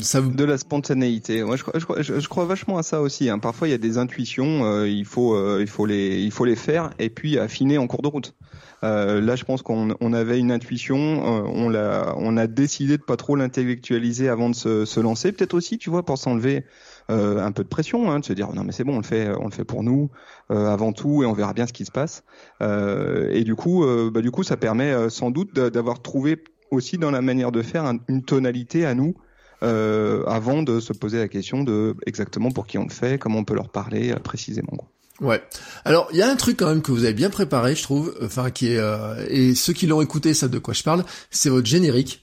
ça 0.00 0.22
de 0.22 0.44
la 0.44 0.56
spontanéité. 0.56 1.42
Moi, 1.44 1.56
je, 1.56 1.64
je, 2.02 2.20
je, 2.20 2.28
crois 2.28 2.46
vachement 2.46 2.78
à 2.78 2.82
ça 2.82 3.02
aussi. 3.02 3.28
Hein. 3.28 3.38
Parfois, 3.38 3.68
il 3.68 3.72
y 3.72 3.74
a 3.74 3.78
des 3.78 3.98
intuitions, 3.98 4.84
il 4.84 5.04
faut 5.04 5.58
il 5.58 5.66
faut 5.66 5.84
les 5.84 6.20
il 6.20 6.30
faut 6.30 6.46
les 6.46 6.56
faire 6.56 6.90
et 6.98 7.10
puis 7.10 7.38
affiner 7.38 7.76
en 7.76 7.86
cours 7.86 8.02
de 8.02 8.08
route. 8.08 8.34
Euh, 8.82 9.20
là, 9.20 9.36
je 9.36 9.44
pense 9.44 9.62
qu'on 9.62 9.94
on 10.00 10.12
avait 10.12 10.38
une 10.38 10.50
intuition, 10.50 10.96
euh, 10.96 11.42
on 11.46 11.68
l'a, 11.68 12.14
on 12.16 12.36
a 12.36 12.46
décidé 12.46 12.96
de 12.96 13.02
pas 13.02 13.16
trop 13.16 13.36
l'intellectualiser 13.36 14.28
avant 14.28 14.48
de 14.50 14.54
se, 14.54 14.84
se 14.84 15.00
lancer. 15.00 15.32
Peut-être 15.32 15.54
aussi, 15.54 15.78
tu 15.78 15.90
vois, 15.90 16.02
pour 16.04 16.18
s'enlever 16.18 16.64
euh, 17.10 17.44
un 17.44 17.52
peu 17.52 17.62
de 17.62 17.68
pression, 17.68 18.10
hein, 18.10 18.20
de 18.20 18.24
se 18.24 18.32
dire 18.32 18.52
non 18.54 18.64
mais 18.64 18.72
c'est 18.72 18.84
bon, 18.84 18.94
on 18.94 18.98
le 18.98 19.04
fait, 19.04 19.28
on 19.38 19.46
le 19.46 19.50
fait 19.50 19.64
pour 19.64 19.82
nous 19.82 20.10
avant 20.48 20.92
tout 20.92 21.22
et 21.22 21.26
on 21.26 21.32
verra 21.32 21.52
bien 21.52 21.66
ce 21.66 21.72
qui 21.72 21.84
se 21.84 21.92
passe. 21.92 22.24
et 22.60 23.44
du 23.44 23.54
coup, 23.54 23.84
bah, 24.12 24.20
du 24.20 24.30
coup, 24.30 24.42
ça 24.42 24.56
permet 24.56 25.08
sans 25.08 25.30
doute 25.30 25.54
d'avoir 25.54 26.02
trouvé 26.02 26.42
aussi 26.70 26.98
dans 26.98 27.10
la 27.10 27.22
manière 27.22 27.52
de 27.52 27.62
faire 27.62 27.92
une 28.08 28.22
tonalité 28.22 28.86
à 28.86 28.94
nous. 28.94 29.14
avant 29.62 30.62
de 30.62 30.80
se 30.80 30.92
poser 30.92 31.18
la 31.18 31.28
question 31.28 31.62
de 31.62 31.94
exactement 32.06 32.50
pour 32.50 32.66
qui 32.66 32.78
on 32.78 32.84
le 32.84 32.90
fait, 32.90 33.18
comment 33.18 33.38
on 33.38 33.44
peut 33.44 33.54
leur 33.54 33.70
parler 33.70 34.14
précisément. 34.24 34.90
Ouais. 35.20 35.42
Alors 35.84 36.08
il 36.12 36.18
y 36.18 36.22
a 36.22 36.30
un 36.30 36.36
truc 36.36 36.56
quand 36.58 36.68
même 36.68 36.82
que 36.82 36.92
vous 36.92 37.04
avez 37.04 37.12
bien 37.12 37.30
préparé, 37.30 37.74
je 37.74 37.82
trouve, 37.82 38.16
enfin 38.22 38.50
qui 38.50 38.68
est 38.68 38.78
euh, 38.78 39.14
et 39.28 39.54
ceux 39.54 39.72
qui 39.72 39.86
l'ont 39.86 40.00
écouté 40.00 40.32
savent 40.32 40.50
de 40.50 40.58
quoi 40.58 40.72
je 40.72 40.82
parle, 40.82 41.04
c'est 41.30 41.50
votre 41.50 41.66
générique. 41.66 42.22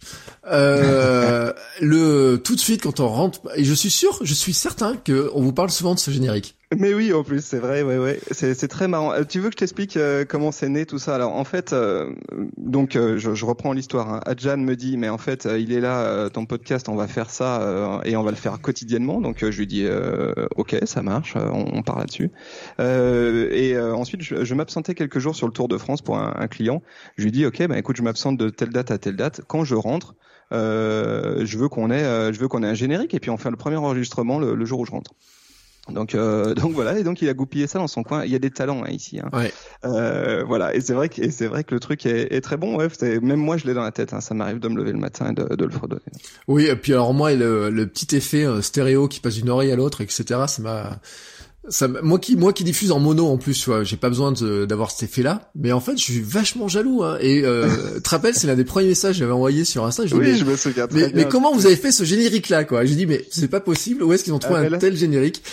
Euh, 0.51 1.53
le 1.81 2.41
tout 2.43 2.55
de 2.55 2.60
suite 2.60 2.81
quand 2.81 2.99
on 2.99 3.07
rentre 3.07 3.41
et 3.55 3.63
je 3.63 3.73
suis 3.73 3.91
sûr, 3.91 4.17
je 4.21 4.33
suis 4.33 4.53
certain 4.53 4.95
que 4.95 5.29
on 5.33 5.41
vous 5.41 5.53
parle 5.53 5.69
souvent 5.69 5.93
de 5.93 5.99
ce 5.99 6.10
générique. 6.10 6.57
Mais 6.75 6.93
oui, 6.93 7.13
en 7.13 7.23
plus, 7.23 7.45
c'est 7.45 7.60
vrai, 7.60 7.82
ouais, 7.82 7.97
ouais, 7.97 8.19
c'est 8.32 8.67
très 8.67 8.89
marrant. 8.89 9.13
Euh, 9.13 9.23
tu 9.23 9.39
veux 9.39 9.47
que 9.47 9.53
je 9.53 9.60
t'explique 9.60 9.95
euh, 9.95 10.25
comment 10.27 10.51
c'est 10.51 10.67
né 10.67 10.86
tout 10.86 10.99
ça? 10.99 11.15
Alors, 11.15 11.34
en 11.34 11.45
fait, 11.45 11.71
euh, 11.71 12.12
donc, 12.58 12.91
je, 12.93 13.17
je, 13.17 13.45
reprends 13.45 13.71
l'histoire. 13.71 14.13
Hein. 14.13 14.19
Adjan 14.25 14.58
me 14.58 14.75
dit, 14.75 14.97
mais 14.97 15.08
en 15.08 15.17
fait, 15.17 15.47
il 15.58 15.71
est 15.71 15.80
là, 15.80 16.30
ton 16.30 16.45
podcast, 16.45 16.89
on 16.89 16.95
va 16.95 17.08
faire 17.08 17.30
ça 17.30 18.01
et 18.03 18.17
on 18.17 18.23
va 18.23 18.32
le 18.32 18.38
faire 18.38 18.60
quotidiennement. 18.60 19.21
Donc, 19.21 19.49
je 19.49 19.58
lui 19.58 19.65
dis, 19.65 19.88
ok, 20.58 20.75
ça 20.84 21.01
marche, 21.01 21.38
on, 21.38 21.77
on 21.77 21.84
part 21.84 21.99
là-dessus. 21.99 22.32
et 22.80 23.80
ensuite, 23.80 24.21
je, 24.21 24.43
je 24.43 24.53
m'absentais 24.53 24.93
quelques 24.93 25.19
jours 25.19 25.38
sur 25.38 25.47
le 25.47 25.53
Tour 25.53 25.69
de 25.69 25.77
France 25.77 26.01
pour 26.01 26.17
un, 26.17 26.34
un 26.38 26.47
client. 26.47 26.82
Je 27.17 27.23
lui 27.23 27.32
dis, 27.32 27.45
ok, 27.45 27.65
bah 27.67 27.77
écoute, 27.77 27.95
je 27.95 28.03
m'absente 28.03 28.38
de 28.38 28.49
telle 28.49 28.69
date 28.69 28.91
à 28.91 28.97
telle 28.97 29.15
date. 29.15 29.41
Quand 29.47 29.63
je 29.63 29.75
rentre, 29.75 30.15
je 30.51 31.58
veux 31.58 31.69
qu'on 31.69 31.91
ait, 31.91 32.34
je 32.34 32.39
veux 32.39 32.49
qu'on 32.49 32.62
ait 32.63 32.67
un 32.67 32.73
générique 32.73 33.13
et 33.13 33.21
puis 33.21 33.30
on 33.30 33.38
fait 33.38 33.51
le 33.51 33.58
premier 33.58 33.77
enregistrement 33.77 34.38
le, 34.38 34.53
le 34.53 34.65
jour 34.65 34.82
où 34.82 34.86
je 34.86 34.91
rentre. 34.91 35.13
Donc, 35.89 36.15
euh, 36.15 36.54
donc 36.56 36.73
voilà, 36.73 36.97
et 36.97 37.04
donc 37.04 37.21
il 37.21 37.30
a 37.30 37.34
goupillé 37.34 37.67
ça 37.67 37.80
dans 37.80 37.88
son 37.88 38.04
coin. 38.04 38.26
Il 38.26 38.32
y 38.32 38.36
a 38.36 38.39
des 38.39 38.52
talents 38.52 38.84
hein, 38.84 38.89
ici. 38.89 39.19
Hein. 39.19 39.30
Ouais. 39.34 39.54
Euh, 39.86 40.43
voilà, 40.45 40.76
et 40.76 40.82
c'est 40.82 40.93
vrai 40.93 41.10
que 41.10 41.30
c'est 41.32 41.47
vrai 41.47 41.63
que 41.63 41.73
le 41.73 41.80
truc 41.80 42.06
est, 42.06 42.34
est 42.34 42.41
très 42.41 42.58
bon. 42.58 42.78
Ouais, 42.78 42.88
même 43.21 43.39
moi 43.39 43.58
je 43.58 43.65
l'ai 43.65 43.73
dans 43.73 43.84
la 43.84 43.91
tête. 43.91 44.13
Hein. 44.13 44.21
Ça 44.21 44.34
m'arrive 44.34 44.60
de 44.60 44.67
me 44.67 44.78
lever 44.78 44.91
le 44.91 45.00
matin 45.00 45.32
et 45.32 45.34
de, 45.34 45.56
de 45.56 45.65
le 45.65 45.71
fredonner. 45.71 46.02
Oui, 46.47 46.65
et 46.65 46.76
puis 46.76 46.93
alors 46.93 47.13
moi 47.13 47.34
le, 47.34 47.69
le 47.69 47.88
petit 47.88 48.15
effet 48.15 48.43
euh, 48.43 48.62
stéréo 48.62 49.08
qui 49.08 49.19
passe 49.19 49.36
d'une 49.36 49.50
oreille 49.50 49.71
à 49.71 49.76
l'autre, 49.76 50.02
etc. 50.02 50.45
Ça 50.47 50.62
m'a 50.62 51.00
ça, 51.69 51.88
moi 51.88 52.17
qui 52.17 52.38
moi 52.38 52.54
qui 52.54 52.63
diffuse 52.63 52.91
en 52.91 53.00
mono 53.00 53.28
en 53.28 53.38
plus, 53.38 53.60
tu 53.60 53.69
vois, 53.69 53.84
j'ai 53.84 53.97
pas 53.97 54.10
besoin 54.10 54.32
d'avoir 54.32 54.91
cet 54.91 55.10
effet-là, 55.10 55.52
mais 55.56 55.71
en 55.71 55.82
fait, 55.82 55.97
je 55.97 56.04
suis 56.04 56.21
vachement 56.21 56.67
jaloux. 56.67 57.04
Hein. 57.04 57.17
Et 57.19 57.43
euh, 57.43 57.67
tu 57.95 58.02
te 58.02 58.10
rappelles, 58.10 58.36
c'est 58.36 58.47
l'un 58.47 58.56
des 58.56 58.63
premiers 58.63 58.88
messages 58.88 59.15
que 59.15 59.19
j'avais 59.19 59.34
envoyé 59.34 59.65
sur 59.65 59.86
Insta. 59.86 60.06
Je 60.06 60.15
oui, 60.15 60.38
je 60.38 60.45
me 60.45 60.56
souviens. 60.56 60.88
Mais, 60.91 61.12
mais 61.13 61.28
comment 61.28 61.54
vous 61.54 61.65
avez 61.65 61.76
fait 61.76 61.91
ce 61.91 62.04
générique-là, 62.04 62.63
quoi? 62.63 62.86
Je 62.86 62.93
dis, 62.93 63.06
mais 63.06 63.26
c'est 63.32 63.50
pas 63.50 63.60
possible. 63.60 64.04
Où 64.04 64.13
est-ce 64.13 64.23
qu'ils 64.23 64.34
ont 64.34 64.39
trouvé 64.39 64.67
ah, 64.71 64.76
un 64.76 64.78
tel 64.78 64.95
générique? 64.95 65.43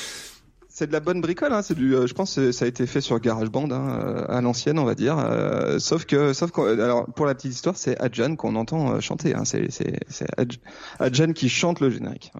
C'est 0.75 0.89
de 0.89 0.93
la 0.93 0.99
bonne 0.99 1.21
bricole, 1.21 1.53
hein. 1.53 1.63
c'est 1.63 1.77
du, 1.77 1.95
euh, 1.95 2.09
je 2.09 2.15
pense, 2.15 2.35
que 2.35 2.51
ça 2.51 2.65
a 2.65 2.69
été 2.69 2.85
fait 2.89 3.01
sur 3.01 3.21
GarageBand 3.21 3.71
hein, 3.71 4.01
euh, 4.03 4.25
à 4.29 4.41
l'ancienne, 4.41 4.81
on 4.81 4.85
va 4.85 4.97
dire. 4.97 5.17
Euh, 5.19 5.79
sauf 5.79 6.05
que, 6.05 6.33
sauf 6.33 6.51
alors 6.59 7.07
pour 7.15 7.27
la 7.27 7.35
petite 7.37 7.53
histoire, 7.53 7.77
c'est 7.77 7.97
Adjan 8.01 8.35
qu'on 8.35 8.57
entend 8.57 9.01
chanter. 9.01 9.37
Hein. 9.37 9.45
C'est, 9.45 9.71
c'est, 9.71 10.01
c'est 10.09 10.27
Adjan 10.99 11.33
qui 11.33 11.49
chante 11.49 11.79
le 11.79 11.91
générique. 11.91 12.33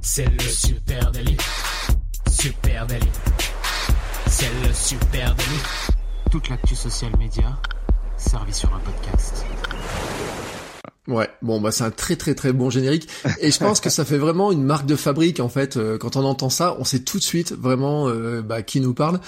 C'est 0.00 0.26
le 0.26 0.40
super 0.40 1.10
délit, 1.10 1.36
super 2.30 2.86
délit. 2.86 3.10
C'est 4.28 4.50
le 4.64 4.72
super 4.72 5.34
délit. 5.34 5.62
Toute 6.30 6.48
l'actu 6.48 6.76
social 6.76 7.10
média 7.18 7.58
servie 8.16 8.54
sur 8.54 8.72
un 8.72 8.78
podcast. 8.78 9.44
Ouais, 11.08 11.28
bon 11.42 11.60
bah 11.60 11.72
c'est 11.72 11.82
un 11.82 11.90
très 11.90 12.14
très 12.14 12.34
très 12.34 12.52
bon 12.52 12.70
générique 12.70 13.08
et 13.40 13.50
je 13.50 13.58
pense 13.58 13.80
que 13.80 13.90
ça 13.90 14.04
fait 14.04 14.18
vraiment 14.18 14.52
une 14.52 14.62
marque 14.62 14.86
de 14.86 14.94
fabrique 14.94 15.40
en 15.40 15.48
fait. 15.48 15.76
Euh, 15.76 15.98
quand 15.98 16.14
on 16.14 16.24
entend 16.24 16.48
ça, 16.48 16.76
on 16.78 16.84
sait 16.84 17.00
tout 17.00 17.18
de 17.18 17.22
suite 17.24 17.52
vraiment 17.52 18.08
euh, 18.08 18.40
bah, 18.40 18.62
qui 18.62 18.80
nous 18.80 18.94
parle. 18.94 19.20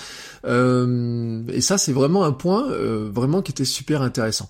Euh, 0.47 1.43
et 1.49 1.61
ça 1.61 1.77
c'est 1.77 1.93
vraiment 1.93 2.25
un 2.25 2.33
point 2.33 2.67
vraiment 2.69 3.43
qui 3.43 3.51
était 3.51 3.65
super 3.65 4.03
intéressant. 4.03 4.49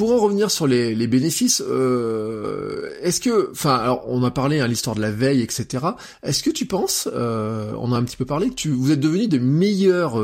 Pour 0.00 0.12
en 0.12 0.18
revenir 0.18 0.50
sur 0.50 0.66
les, 0.66 1.06
bénéfices, 1.06 1.60
est-ce 1.60 3.20
que, 3.20 3.50
enfin, 3.50 4.00
on 4.06 4.24
a 4.24 4.30
parlé 4.30 4.58
à 4.58 4.64
hein, 4.64 4.66
l'histoire 4.66 4.96
de 4.96 5.02
la 5.02 5.10
veille, 5.10 5.42
etc. 5.42 5.84
Est-ce 6.22 6.42
que 6.42 6.48
tu 6.48 6.64
penses, 6.64 7.06
on 7.12 7.92
a 7.92 7.96
un 7.98 8.02
petit 8.04 8.16
peu 8.16 8.24
parlé, 8.24 8.48
que 8.48 8.54
tu, 8.54 8.70
vous 8.70 8.92
êtes 8.92 9.00
devenu 9.00 9.28
de 9.28 9.36
meilleurs 9.36 10.18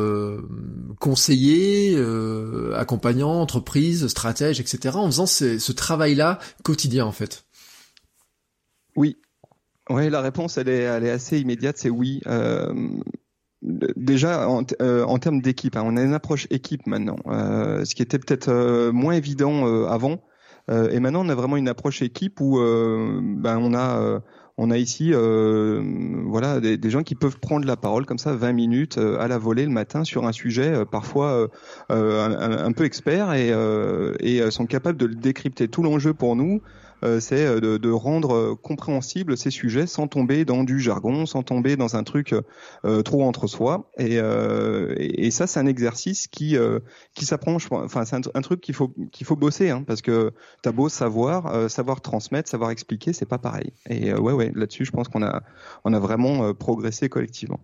conseillers, 0.98 1.94
accompagnants, 2.74 3.38
entreprises, 3.38 4.06
stratèges, 4.06 4.60
etc 4.60 4.86
en 4.94 5.06
faisant 5.10 5.26
ce, 5.26 5.72
travail-là 5.72 6.38
quotidien 6.62 7.04
en 7.04 7.12
fait? 7.12 7.44
Oui. 8.96 9.18
Oui, 9.90 10.08
la 10.08 10.22
réponse 10.22 10.56
elle 10.56 10.70
est, 10.70 11.10
assez 11.10 11.38
immédiate, 11.38 11.76
c'est 11.76 11.90
oui. 11.90 12.22
Euh, 12.26 12.72
déjà 13.66 14.48
en, 14.48 14.62
euh, 14.80 15.04
en 15.04 15.18
termes 15.18 15.40
d'équipe, 15.40 15.76
hein, 15.76 15.82
on 15.84 15.96
a 15.96 16.02
une 16.02 16.14
approche 16.14 16.46
équipe 16.50 16.86
maintenant, 16.86 17.16
euh, 17.26 17.84
ce 17.84 17.94
qui 17.94 18.02
était 18.02 18.18
peut-être 18.18 18.90
moins 18.90 19.14
évident 19.14 19.86
avant. 19.86 20.22
et 20.68 20.98
maintenant, 21.00 21.24
on 21.24 21.28
a 21.28 21.34
vraiment 21.34 21.56
une 21.56 21.68
approche 21.68 22.02
équipe 22.02 22.40
où 22.40 22.58
ben, 22.58 23.58
on 23.58 23.74
a 23.74 24.20
on 24.58 24.70
a 24.70 24.78
ici 24.78 25.12
voilà 25.12 26.60
des, 26.60 26.90
gens 26.90 27.02
qui 27.02 27.14
peuvent 27.14 27.38
prendre 27.38 27.66
la 27.66 27.76
parole 27.76 28.06
comme 28.06 28.18
ça 28.18 28.32
20 28.34 28.52
minutes 28.52 28.98
à 28.98 29.28
la 29.28 29.38
volée 29.38 29.64
le 29.64 29.70
matin 29.70 30.02
sur 30.02 30.26
un 30.26 30.32
sujet 30.32 30.84
parfois 30.90 31.48
un, 31.88 32.72
peu 32.72 32.84
expert 32.84 33.32
et, 33.34 34.50
sont 34.50 34.66
capables 34.66 34.98
de 34.98 35.06
décrypter. 35.06 35.68
Tout 35.68 35.82
l'enjeu 35.82 36.14
pour 36.14 36.34
nous, 36.34 36.62
euh, 36.62 36.85
c'est 37.20 37.46
euh, 37.46 37.78
de, 37.78 37.90
rendre 37.90 38.34
euh, 38.34 38.54
compréhensible 38.54 39.36
ces 39.36 39.50
sujets 39.50 39.86
sans 39.86 40.08
tomber 40.08 40.44
dans 40.44 40.64
du 40.64 40.80
jargon, 40.80 41.26
sans 41.26 41.42
tomber 41.42 41.76
dans 41.76 41.96
un 41.96 42.04
truc 42.04 42.34
trop 43.04 43.24
entre 43.24 43.46
soi. 43.46 43.90
Et, 43.98 44.20
ça, 45.30 45.46
c'est 45.46 45.60
un 45.60 45.66
exercice 45.66 46.26
qui 46.26 46.56
qui 47.14 47.24
s'apprend. 47.24 47.56
Enfin, 47.70 48.04
c'est 48.04 48.16
un, 48.16 48.42
truc 48.42 48.60
qu'il 48.60 48.74
faut 48.74 48.92
faut 49.24 49.36
bosser, 49.36 49.70
hein, 49.70 49.84
parce 49.86 50.02
que 50.02 50.32
t'as 50.62 50.72
beau 50.72 50.88
savoir, 50.88 51.70
savoir 51.70 52.00
transmettre, 52.00 52.48
savoir 52.48 52.70
expliquer, 52.70 53.12
c'est 53.12 53.26
pas 53.26 53.38
pareil. 53.38 53.72
Et 53.90 54.12
ouais, 54.14 54.32
ouais, 54.32 54.52
là-dessus, 54.54 54.84
je 54.84 54.92
pense 54.92 55.08
qu'on 55.08 55.22
a 55.22 55.42
on 55.84 55.92
a 55.92 55.98
vraiment 55.98 56.54
progressé 56.54 57.08
collectivement. 57.08 57.60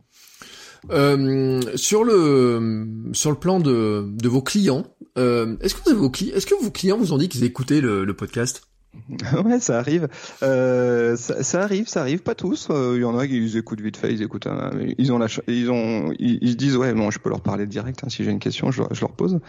Euh, 0.90 1.60
sur 1.76 2.02
le 2.02 2.86
sur 3.12 3.30
le 3.30 3.36
plan 3.36 3.60
de, 3.60 4.04
de 4.08 4.28
vos 4.28 4.42
clients, 4.42 4.84
euh, 5.16 5.56
est-ce 5.60 5.74
que 5.74 5.92
vos 5.92 6.10
clients, 6.10 6.34
est-ce 6.34 6.46
que 6.46 6.60
vos 6.60 6.70
clients 6.70 6.98
vous 6.98 7.12
ont 7.12 7.18
dit 7.18 7.28
qu'ils 7.28 7.44
écoutaient 7.44 7.80
le 7.80 8.12
podcast? 8.14 8.71
ouais, 9.44 9.58
ça 9.60 9.78
arrive. 9.78 10.08
Euh, 10.42 11.16
ça, 11.16 11.42
ça, 11.42 11.62
arrive, 11.62 11.88
ça 11.88 12.00
arrive. 12.02 12.22
Pas 12.22 12.34
tous. 12.34 12.68
Il 12.70 12.74
euh, 12.74 12.98
y 13.00 13.04
en 13.04 13.16
a 13.16 13.26
qui 13.26 13.36
ils 13.36 13.56
écoutent 13.56 13.80
vite 13.80 13.96
fait, 13.96 14.12
ils 14.12 14.22
écoutent. 14.22 14.46
ils 14.98 15.12
ont 15.12 15.18
la, 15.18 15.26
ils 15.48 15.70
ont, 15.70 16.12
ils, 16.18 16.50
se 16.50 16.56
disent 16.56 16.76
ouais, 16.76 16.92
bon, 16.92 17.10
je 17.10 17.18
peux 17.18 17.30
leur 17.30 17.40
parler 17.40 17.66
direct. 17.66 18.02
Hein, 18.04 18.08
si 18.10 18.24
j'ai 18.24 18.30
une 18.30 18.38
question, 18.38 18.70
je, 18.70 18.82
je 18.90 19.00
leur 19.00 19.12
pose. 19.12 19.40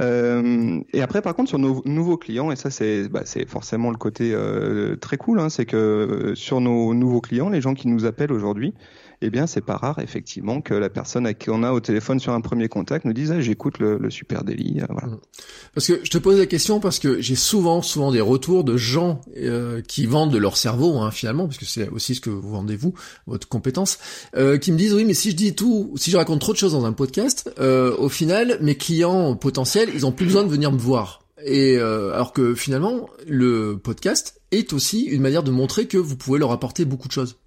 Euh, 0.00 0.80
et 0.92 1.02
après, 1.02 1.20
par 1.20 1.34
contre, 1.34 1.48
sur 1.48 1.58
nos 1.58 1.82
nouveaux 1.84 2.16
clients, 2.16 2.52
et 2.52 2.56
ça 2.56 2.70
c'est, 2.70 3.08
bah, 3.08 3.22
c'est 3.24 3.48
forcément 3.48 3.90
le 3.90 3.96
côté 3.96 4.32
euh, 4.34 4.96
très 4.96 5.16
cool, 5.16 5.40
hein, 5.40 5.48
c'est 5.48 5.66
que 5.66 5.76
euh, 5.76 6.34
sur 6.34 6.60
nos 6.60 6.94
nouveaux 6.94 7.20
clients, 7.20 7.48
les 7.48 7.60
gens 7.60 7.74
qui 7.74 7.88
nous 7.88 8.04
appellent 8.04 8.32
aujourd'hui, 8.32 8.72
eh 9.22 9.30
bien, 9.30 9.46
c'est 9.46 9.60
pas 9.60 9.76
rare 9.76 9.98
effectivement 10.00 10.60
que 10.60 10.74
la 10.74 10.90
personne 10.90 11.26
à 11.26 11.34
qui 11.34 11.50
on 11.50 11.62
a 11.62 11.72
au 11.72 11.80
téléphone 11.80 12.20
sur 12.20 12.32
un 12.32 12.40
premier 12.40 12.68
contact 12.68 13.04
nous 13.04 13.12
dise 13.12 13.32
ah, 13.32 13.40
j'écoute 13.40 13.78
le, 13.78 13.98
le, 13.98 14.10
super 14.10 14.44
délit. 14.44 14.80
Euh, 14.80 14.86
voilà. 14.90 15.08
Mmh. 15.08 15.20
Parce 15.74 15.86
que 15.86 16.00
je 16.02 16.10
te 16.10 16.18
pose 16.18 16.38
la 16.38 16.46
question 16.46 16.80
parce 16.80 16.98
que 16.98 17.20
j'ai 17.20 17.36
souvent, 17.36 17.82
souvent 17.82 18.12
des 18.12 18.20
retours 18.20 18.64
de 18.64 18.76
gens 18.76 19.20
euh, 19.36 19.80
qui 19.82 20.06
vendent 20.06 20.32
de 20.32 20.38
leur 20.38 20.56
cerveau 20.56 20.98
hein, 20.98 21.10
finalement, 21.10 21.46
parce 21.46 21.58
que 21.58 21.64
c'est 21.64 21.88
aussi 21.88 22.14
ce 22.14 22.20
que 22.20 22.30
vous 22.30 22.50
vendez 22.50 22.76
vous, 22.76 22.94
votre 23.26 23.48
compétence, 23.48 23.98
euh, 24.36 24.58
qui 24.58 24.72
me 24.72 24.78
disent 24.78 24.94
oui, 24.94 25.04
mais 25.04 25.14
si 25.14 25.30
je 25.30 25.36
dis 25.36 25.54
tout, 25.54 25.92
si 25.96 26.10
je 26.10 26.16
raconte 26.16 26.40
trop 26.40 26.52
de 26.52 26.58
choses 26.58 26.72
dans 26.72 26.84
un 26.84 26.92
podcast, 26.92 27.52
euh, 27.58 27.96
au 27.96 28.08
final, 28.08 28.58
mes 28.60 28.74
clients 28.76 29.36
potentiels, 29.36 29.90
ils 29.94 30.06
ont 30.06 30.12
plus 30.12 30.26
besoin 30.26 30.44
de 30.44 30.48
venir 30.48 30.72
me 30.72 30.78
voir. 30.78 31.22
Et 31.44 31.76
euh, 31.76 32.12
alors 32.12 32.32
que 32.32 32.54
finalement, 32.54 33.08
le 33.26 33.76
podcast 33.76 34.40
est 34.50 34.72
aussi 34.72 35.02
une 35.02 35.22
manière 35.22 35.42
de 35.42 35.50
montrer 35.50 35.86
que 35.86 35.98
vous 35.98 36.16
pouvez 36.16 36.38
leur 36.38 36.52
apporter 36.52 36.84
beaucoup 36.84 37.08
de 37.08 37.12
choses. 37.12 37.38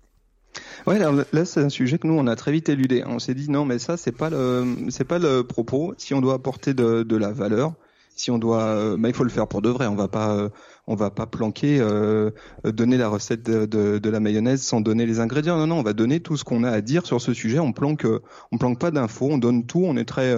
Ouais, 0.87 0.99
là 0.99 1.45
c'est 1.45 1.61
un 1.61 1.69
sujet 1.69 1.97
que 1.97 2.05
nous 2.05 2.13
on 2.13 2.27
a 2.27 2.35
très 2.35 2.51
vite 2.51 2.69
éludé. 2.69 3.03
On 3.07 3.17
s'est 3.17 3.33
dit 3.33 3.49
non, 3.49 3.65
mais 3.65 3.79
ça 3.79 3.97
c'est 3.97 4.11
pas 4.11 4.29
le 4.29 4.75
c'est 4.89 5.03
pas 5.03 5.17
le 5.17 5.43
propos. 5.43 5.95
Si 5.97 6.13
on 6.13 6.21
doit 6.21 6.35
apporter 6.35 6.75
de, 6.75 7.01
de 7.01 7.15
la 7.15 7.31
valeur, 7.31 7.73
si 8.15 8.29
on 8.29 8.37
doit, 8.37 8.63
euh, 8.63 8.97
bah, 8.97 9.09
il 9.09 9.15
faut 9.15 9.23
le 9.23 9.31
faire 9.31 9.47
pour 9.47 9.63
de 9.63 9.69
vrai. 9.69 9.87
On 9.87 9.95
va 9.95 10.07
pas 10.07 10.35
euh, 10.35 10.49
on 10.85 10.95
va 10.95 11.09
pas 11.09 11.25
planquer, 11.25 11.79
euh, 11.81 12.29
donner 12.63 12.97
la 12.97 13.09
recette 13.09 13.43
de, 13.43 13.65
de, 13.65 13.97
de, 13.97 14.09
la 14.09 14.19
mayonnaise 14.19 14.61
sans 14.61 14.79
donner 14.79 15.07
les 15.07 15.19
ingrédients. 15.19 15.57
Non, 15.57 15.65
non, 15.67 15.79
on 15.79 15.83
va 15.83 15.93
donner 15.93 16.19
tout 16.19 16.37
ce 16.37 16.43
qu'on 16.43 16.63
a 16.63 16.69
à 16.69 16.81
dire 16.81 17.05
sur 17.07 17.19
ce 17.19 17.33
sujet. 17.33 17.59
On 17.59 17.73
planque, 17.73 18.05
on 18.51 18.57
planque 18.59 18.79
pas 18.79 18.91
d'infos, 18.91 19.29
on 19.31 19.37
donne 19.39 19.65
tout. 19.65 19.83
On 19.83 19.97
est 19.97 20.05
très 20.05 20.35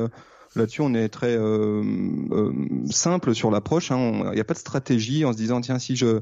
là-dessus, 0.55 0.81
on 0.81 0.93
est 0.93 1.09
très 1.09 1.37
simple 2.89 3.35
sur 3.35 3.51
l'approche. 3.51 3.91
Hein. 3.91 4.29
Il 4.31 4.35
n'y 4.35 4.39
a 4.39 4.45
pas 4.45 4.53
de 4.53 4.59
stratégie 4.59 5.25
en 5.25 5.33
se 5.33 5.37
disant 5.37 5.61
tiens 5.61 5.77
si 5.77 5.97
je 5.97 6.21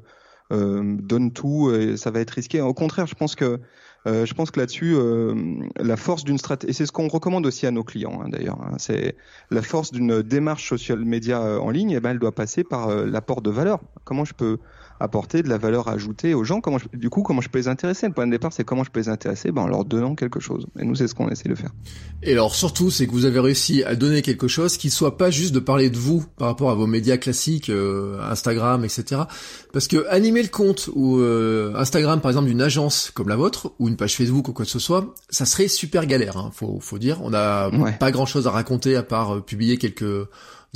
donne 0.50 1.32
tout, 1.32 1.72
ça 1.96 2.12
va 2.12 2.20
être 2.20 2.32
risqué. 2.32 2.60
Au 2.60 2.74
contraire, 2.74 3.08
je 3.08 3.16
pense 3.16 3.36
que 3.36 3.46
euh, 3.46 3.58
je 4.06 4.34
pense 4.34 4.52
que 4.52 4.60
là-dessus, 4.60 4.94
euh, 4.96 5.34
la 5.78 5.98
force 5.98 6.24
d'une 6.24 6.38
stratégie, 6.38 6.70
et 6.70 6.74
c'est 6.74 6.86
ce 6.86 6.92
qu'on 6.92 7.08
recommande 7.08 7.46
aussi 7.46 7.66
à 7.66 7.72
nos 7.72 7.84
clients 7.84 8.22
hein, 8.24 8.30
d'ailleurs, 8.30 8.62
hein, 8.62 8.76
c'est 8.78 9.16
la 9.50 9.62
force 9.62 9.92
d'une 9.92 10.22
démarche 10.22 10.70
social 10.70 11.00
média 11.00 11.42
euh, 11.42 11.60
en 11.60 11.72
ligne, 11.72 11.92
eh 11.92 12.00
ben, 12.00 12.12
elle 12.12 12.20
doit 12.20 12.34
passer 12.34 12.64
par 12.64 12.90
l'apport 13.06 13.42
de 13.42 13.50
valeur. 13.50 13.80
Comment 14.04 14.26
je 14.26 14.34
peux 14.34 14.60
apporter 15.00 15.44
de 15.44 15.50
la 15.50 15.58
valeur 15.58 15.88
ajoutée 15.88 16.34
aux 16.34 16.44
gens. 16.44 16.62
Comment 16.62 16.78
je, 16.78 16.86
du 16.94 17.10
coup, 17.10 17.22
comment 17.22 17.42
je 17.42 17.50
peux 17.50 17.60
les 17.60 17.68
intéresser? 17.68 18.08
Le 18.08 18.14
point 18.14 18.26
de 18.26 18.32
départ, 18.32 18.54
c'est 18.54 18.64
comment 18.64 18.84
je 18.84 18.92
peux 18.92 19.00
les 19.00 19.10
intéresser? 19.10 19.52
Ben, 19.52 19.64
en 19.64 19.68
leur 19.68 19.86
donnant 19.86 20.16
quelque 20.16 20.40
chose. 20.40 20.66
Et 20.80 20.86
nous, 20.86 20.96
c'est 20.96 21.08
ce 21.08 21.16
qu'on 21.16 21.30
essaie 21.30 21.50
de 21.50 21.56
faire. 21.56 21.72
Et 22.24 22.32
alors, 22.32 22.56
surtout, 22.56 22.90
c'est 22.90 23.06
que 23.06 23.12
vous 23.12 23.26
avez 23.26 23.40
réussi 23.40 23.84
à 23.84 23.96
donner 23.96 24.22
quelque 24.22 24.48
chose 24.48 24.78
qui 24.78 24.90
soit 24.90 25.18
pas 25.18 25.30
juste 25.32 25.54
de 25.54 25.60
parler 25.60 25.90
de 25.90 25.98
vous 25.98 26.26
par 26.38 26.48
rapport 26.48 26.70
à 26.72 26.76
vos 26.76 26.88
médias 26.88 27.18
classiques, 27.18 27.70
euh, 27.70 28.20
Instagram, 28.22 28.86
etc. 28.86 29.22
Parce 29.74 29.88
que 29.88 30.08
animer 30.10 30.42
le 30.42 30.50
compte 30.50 30.90
ou 30.94 31.18
euh, 31.20 31.74
Instagram, 31.76 32.22
par 32.22 32.32
exemple, 32.32 32.48
d'une 32.48 32.62
agence 32.62 33.12
comme 33.14 33.28
la 33.28 33.36
vôtre, 33.36 33.74
ou 33.80 33.90
une 33.90 33.98
page 33.98 34.16
Facebook 34.16 34.48
ou 34.48 34.54
quoi 34.54 34.66
que 34.66 34.72
ce 34.72 34.80
soit, 34.80 35.14
ça 35.30 35.46
serait 35.46 35.68
super 35.68 36.06
galère, 36.06 36.38
hein, 36.38 36.52
faut, 36.54 36.80
faut 36.80 36.98
dire. 36.98 37.20
On 37.24 37.32
n'a 37.32 37.70
pas 38.00 38.12
grand-chose 38.12 38.48
à 38.48 38.52
raconter 38.52 38.96
à 38.96 39.04
part 39.04 39.36
euh, 39.36 39.42
publier 39.42 39.78
quelques 39.78 40.30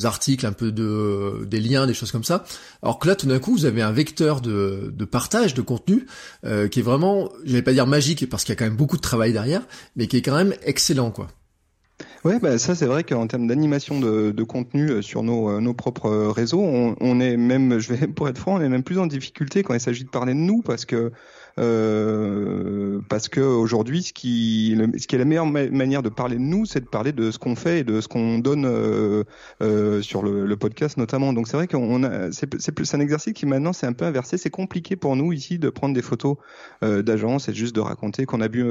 articles, 0.06 0.46
un 0.46 0.52
peu 0.52 0.72
de 0.72 1.46
des 1.46 1.60
liens, 1.60 1.88
des 1.88 1.94
choses 1.94 2.12
comme 2.12 2.24
ça. 2.24 2.44
Alors 2.84 3.00
que 3.00 3.08
là, 3.08 3.16
tout 3.16 3.28
d'un 3.28 3.40
coup, 3.40 3.52
vous 3.52 3.66
avez 3.66 3.82
un 3.82 3.92
vecteur 3.92 4.42
de, 4.42 4.94
partage 5.10 5.54
de 5.54 5.62
contenu 5.62 6.06
euh, 6.46 6.68
qui 6.68 6.80
est 6.80 6.84
vraiment, 6.84 7.30
je 7.46 7.54
vais 7.54 7.62
pas 7.62 7.74
dire 7.74 7.88
magique 7.88 8.30
parce 8.30 8.44
qu'il 8.44 8.54
y 8.54 8.58
a 8.58 8.60
quand 8.60 8.66
même 8.66 8.76
beaucoup 8.76 8.98
de 8.98 9.02
travail 9.02 9.34
derrière, 9.34 9.62
mais 9.96 10.08
qui 10.08 10.18
est 10.18 10.22
quand 10.22 10.36
même 10.36 10.54
excellent, 10.64 11.12
quoi. 11.12 11.28
Ouais, 12.26 12.38
bah 12.40 12.58
ça 12.58 12.76
c'est 12.76 12.86
vrai 12.86 13.06
qu'en 13.06 13.28
termes 13.28 13.48
d'animation 13.48 14.00
de, 14.00 14.32
de, 14.32 14.44
contenu 14.44 14.90
euh, 14.90 15.02
sur 15.02 15.24
nos, 15.24 15.50
euh, 15.50 15.62
nos 15.62 15.74
propres 15.74 16.10
réseaux, 16.28 16.62
on, 16.62 16.96
on, 17.00 17.20
est 17.22 17.38
même, 17.38 17.80
je 17.80 17.94
vais 17.94 18.08
pour 18.08 18.28
être 18.28 18.38
franc, 18.38 18.56
on 18.56 18.62
est 18.62 18.70
même 18.70 18.84
plus 18.84 19.00
en 19.00 19.08
difficulté 19.08 19.64
quand 19.64 19.74
il 19.74 19.80
s'agit 19.80 20.04
de 20.04 20.10
parler 20.10 20.34
de 20.34 20.40
nous 20.40 20.62
parce 20.62 20.86
que 20.86 21.12
euh, 21.60 23.00
parce 23.10 23.28
que 23.28 23.42
aujourd'hui, 23.42 24.04
ce 24.04 24.14
qui, 24.14 24.74
est 24.74 25.18
la 25.18 25.26
meilleure 25.26 25.46
manière 25.46 26.02
de 26.04 26.10
parler 26.10 26.36
de 26.36 26.42
nous, 26.42 26.66
c'est 26.66 26.80
de 26.80 26.86
parler 26.86 27.12
de 27.12 27.32
ce 27.32 27.40
qu'on 27.40 27.56
fait 27.56 27.80
et 27.80 27.84
de 27.84 28.02
ce 28.02 28.08
qu'on 28.08 28.40
donne 28.40 28.66
euh, 28.66 29.24
euh, 29.62 30.02
sur 30.02 30.24
le, 30.24 30.56
podcast 30.60 30.98
notamment. 30.98 31.32
Donc 31.32 31.48
c'est 31.48 31.56
vrai 31.56 31.68
qu'on 31.68 32.04
a, 32.04 32.32
c'est 32.32 32.94
un 32.94 33.00
exercice 33.00 33.34
qui 33.34 33.46
maintenant 33.46 33.72
c'est 33.72 33.88
un 33.88 33.94
peu 33.94 34.06
inversé. 34.06 34.38
C'est 34.38 34.50
compliqué 34.50 34.98
pour 34.98 35.16
nous 35.16 35.32
ici 35.32 35.58
de 35.58 35.70
prendre 35.70 35.94
des 35.94 36.02
photos 36.02 36.36
d'agence 36.82 37.48
et 37.48 37.54
juste 37.54 37.76
de 37.76 37.80
raconter 37.80 38.26
qu'on 38.26 38.42
a 38.42 38.50
bu 38.50 38.66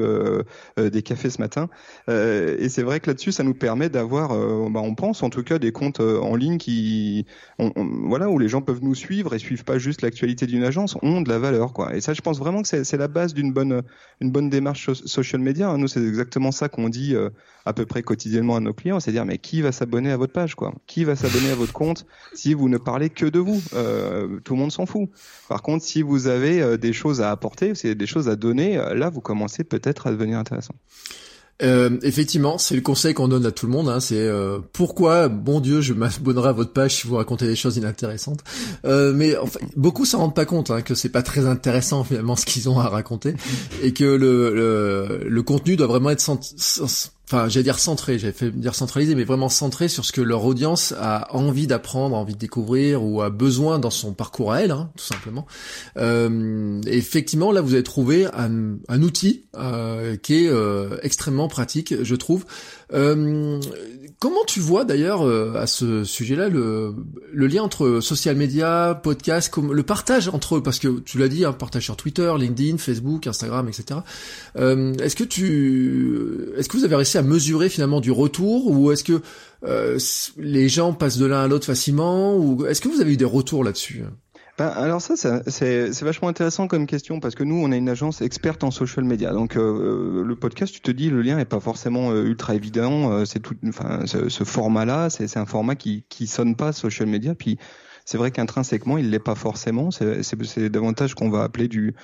des 0.77 1.03
cafés 1.03 1.31
ce 1.31 1.41
matin. 1.41 1.69
et 2.09 2.69
c'est 2.69 2.83
vrai 2.83 3.01
que 3.01 3.09
là-dessus, 3.09 3.33
ça 3.33 3.43
nous 3.43 3.55
permet 3.55 3.89
d'avoir, 3.89 4.31
bah, 4.71 4.81
on 4.83 4.95
pense 4.95 5.23
en 5.23 5.31
tout 5.31 5.43
cas, 5.43 5.59
des 5.59 5.73
comptes 5.73 6.01
en 6.01 6.37
ligne 6.37 6.59
qui, 6.59 7.25
voilà, 7.59 8.29
où 8.29 8.39
les 8.39 8.49
gens 8.49 8.61
peuvent 8.61 8.83
nous 8.83 8.95
suivre 8.95 9.35
et 9.35 9.39
suivent 9.39 9.65
pas 9.65 9.79
juste 9.79 10.03
l'actualité 10.03 10.47
d'une 10.47 10.65
agence, 10.65 10.99
ont 11.03 11.23
de 11.23 11.29
la 11.31 11.39
valeur, 11.39 11.73
quoi. 11.73 11.97
Et 11.97 12.03
ça, 12.03 12.13
je 12.13 12.21
pense 12.21 12.39
vraiment 12.39 12.61
que 12.61 12.69
c'est 12.69 12.78
la 12.97 13.09
base 13.09 13.35
d'une 13.35 13.53
bonne, 13.53 13.83
une 14.21 14.31
bonne 14.31 14.51
démarche 14.51 14.93
social 14.93 15.41
media. 15.41 15.69
Hein. 15.69 15.79
Nous, 15.79 15.89
c'est 15.89 16.05
exactement 16.05 16.53
ça 16.53 16.69
qu'on 16.69 16.89
dit 16.89 17.15
euh, 17.15 17.31
à 17.65 17.73
peu 17.73 17.87
près 17.87 18.03
quotidiennement 18.03 18.57
à 18.57 18.61
nos 18.61 18.73
clients, 18.73 19.01
c'est 19.01 19.13
dire 19.13 19.25
mais 19.25 19.39
qui 19.39 19.63
va 19.63 19.73
s'abonner 19.73 20.11
à 20.11 20.17
votre 20.17 20.33
page, 20.33 20.55
quoi? 20.55 20.75
Qui 20.87 21.05
va 21.05 21.17
s'abonner 21.17 21.51
à 21.51 21.55
votre 21.55 21.73
compte 21.73 22.07
si 22.35 22.55
vous 22.55 22.69
ne 22.69 22.79
parlez 22.79 23.11
que 23.11 23.27
de 23.27 23.39
vous? 23.39 23.61
Euh, 23.75 24.41
Tout 24.45 24.55
le 24.55 24.61
monde 24.61 24.73
s'en 24.73 24.87
fout. 24.87 25.09
Par 25.49 25.63
contre, 25.63 25.85
si 25.85 26.03
vous 26.03 26.27
avez 26.27 26.61
euh, 26.61 26.77
des 26.77 26.93
choses 26.93 27.21
à 27.21 27.31
apporter, 27.31 27.75
c'est 27.75 27.95
des 27.95 28.07
choses 28.07 28.29
à 28.29 28.37
donner, 28.37 28.77
là, 28.95 29.11
vous 29.11 29.21
commencez 29.21 29.65
peut-être 29.65 30.07
à 30.07 30.11
devenir 30.11 30.39
intéressant. 30.39 30.75
Euh, 31.63 31.99
effectivement, 32.03 32.57
c'est 32.59 32.77
le 32.77 32.81
conseil 32.81 33.15
qu'on 33.15 33.29
donne 33.29 33.47
à 33.47 33.51
tout 33.51 33.67
le 33.67 33.73
monde. 33.73 33.89
Hein, 33.89 34.01
c'est 34.01 34.19
euh, 34.19 34.59
pourquoi, 34.73 35.29
bon 35.29 35.61
Dieu, 35.61 35.81
je 35.81 35.93
m'abonnerai 35.93 36.51
à 36.51 36.53
votre 36.53 36.73
page 36.73 36.97
si 36.97 37.07
vous 37.07 37.17
racontez 37.17 37.47
des 37.47 37.57
choses 37.57 37.77
inintéressantes. 37.77 38.41
Euh, 38.85 39.13
mais 39.13 39.37
enfin, 39.37 39.59
beaucoup 39.77 40.05
s'en 40.05 40.19
rendent 40.19 40.35
pas 40.35 40.45
compte 40.45 40.71
hein, 40.71 40.83
que 40.83 40.95
c'est 40.95 41.09
pas 41.09 41.23
très 41.23 41.47
intéressant 41.47 42.05
finalement 42.05 42.37
ce 42.37 42.47
qu'ils 42.47 42.69
ont 42.69 42.79
à 42.79 42.89
raconter 42.89 43.35
et 43.83 43.93
que 43.93 44.05
le, 44.05 45.43
contenu 45.43 45.77
doit 45.77 45.87
vraiment 45.87 46.11
être 46.11 46.21
enfin 47.31 47.49
j'allais 47.49 47.65
dire 47.65 47.79
centré, 47.79 48.19
fait 48.19 48.51
dire 48.51 48.75
centralisé, 48.75 49.15
mais 49.15 49.25
vraiment 49.25 49.51
centré 49.51 49.89
sur 49.89 50.07
ce 50.07 50.13
que 50.13 50.23
leur 50.23 50.45
audience 50.47 50.95
a 50.99 51.35
envie 51.35 51.67
d'apprendre, 51.67 52.17
envie 52.17 52.33
de 52.33 52.39
découvrir 52.39 53.05
ou 53.05 53.21
a 53.21 53.29
besoin 53.29 53.79
dans 53.79 53.91
son 53.91 54.15
parcours 54.15 54.53
à 54.53 54.63
elle, 54.63 54.71
hein, 54.71 54.91
tout 54.97 55.05
simplement. 55.05 55.47
Euh, 55.99 56.81
effectivement, 56.87 57.53
là 57.53 57.61
vous 57.61 57.75
avez 57.75 57.83
trouvé 57.83 58.27
un, 58.27 58.79
un 58.89 59.03
outil 59.03 59.45
euh, 59.57 60.17
qui 60.17 60.45
est 60.47 60.49
euh, 60.49 60.97
extrêmement 61.03 61.49
pratique, 61.49 62.03
je 62.03 62.15
trouve. 62.15 62.47
Euh, 64.19 64.29
comment 64.29 64.45
tu 64.47 64.61
vois 64.61 64.85
d'ailleurs 64.85 65.23
euh, 65.23 65.55
à 65.57 65.67
ce 65.67 66.05
sujet-là 66.05 66.49
le, 66.49 66.95
le 67.33 67.47
lien 67.47 67.63
entre 67.63 68.01
social 68.01 68.37
media, 68.37 68.99
podcast, 69.03 69.53
comme 69.53 69.73
le 69.73 69.83
partage 69.83 70.29
entre 70.29 70.57
eux, 70.57 70.63
parce 70.63 70.79
que 70.79 71.01
tu 71.01 71.19
l'as 71.19 71.29
dit, 71.29 71.45
hein, 71.45 71.53
partage 71.53 71.85
sur 71.85 71.97
Twitter, 71.97 72.33
LinkedIn, 72.39 72.79
Facebook, 72.79 73.27
Instagram, 73.27 73.69
etc. 73.69 74.01
est-ce 74.57 75.17
que 75.17 75.25
tu, 75.25 76.53
est-ce 76.57 76.69
que 76.69 76.77
vous 76.77 76.85
avez 76.85 76.97
réussi 76.97 77.19
à 77.19 77.23
mesurer 77.23 77.69
finalement 77.69 78.01
du 78.01 78.11
retour? 78.11 78.67
Ou 78.69 78.93
est-ce 78.93 79.05
que 79.05 79.21
euh, 79.65 79.99
les 80.37 80.69
gens 80.69 80.93
passent 80.93 81.19
de 81.19 81.27
l'un 81.27 81.43
à 81.43 81.49
l'autre 81.49 81.67
facilement? 81.67 82.37
Ou 82.37 82.67
est-ce 82.67 82.81
que 82.81 82.89
vous 82.89 83.01
avez 83.01 83.13
eu 83.13 83.17
des 83.17 83.25
retours 83.25 83.65
là-dessus? 83.65 84.05
Ben, 84.59 84.67
alors 84.67 85.01
ça, 85.01 85.15
c'est 85.47 86.03
vachement 86.03 86.27
intéressant 86.27 86.67
comme 86.67 86.87
question 86.87 87.21
parce 87.21 87.37
que 87.37 87.45
nous, 87.45 87.55
on 87.55 87.71
a 87.71 87.77
une 87.77 87.89
agence 87.89 88.23
experte 88.23 88.65
en 88.65 88.73
social 88.73 89.05
media. 89.05 89.31
Donc 89.31 89.57
euh, 89.57 90.25
le 90.25 90.35
podcast, 90.35 90.75
tu 90.75 90.81
te 90.81 90.91
dis, 90.91 91.11
le 91.11 91.23
lien 91.23 91.39
est 91.39 91.45
pas 91.45 91.61
forcément 91.61 92.11
euh, 92.11 92.25
ultra 92.25 92.57
évident. 92.57 93.25
c'est 93.25 93.39
tout, 93.39 93.55
enfin, 93.69 94.01
ce, 94.07 94.29
ce 94.29 94.43
format-là, 94.43 95.11
c'est 95.11 95.37
un 95.37 95.47
format 95.47 95.77
qui 95.77 96.05
qui 96.09 96.27
sonne 96.27 96.57
pas 96.57 96.73
social 96.73 97.07
media. 97.07 97.37
Puis 97.37 97.57
c'est 98.05 98.19
vrai 98.19 98.33
qu'intrinsèquement, 98.33 98.99
il 98.99 99.11
l'est 99.11 99.21
pas 99.21 99.37
forcément. 99.37 99.93
C'est 99.93 100.69
davantage 100.71 101.15
qu'on 101.15 101.31
va 101.31 101.45
appeler 101.45 101.69
du 101.69 101.95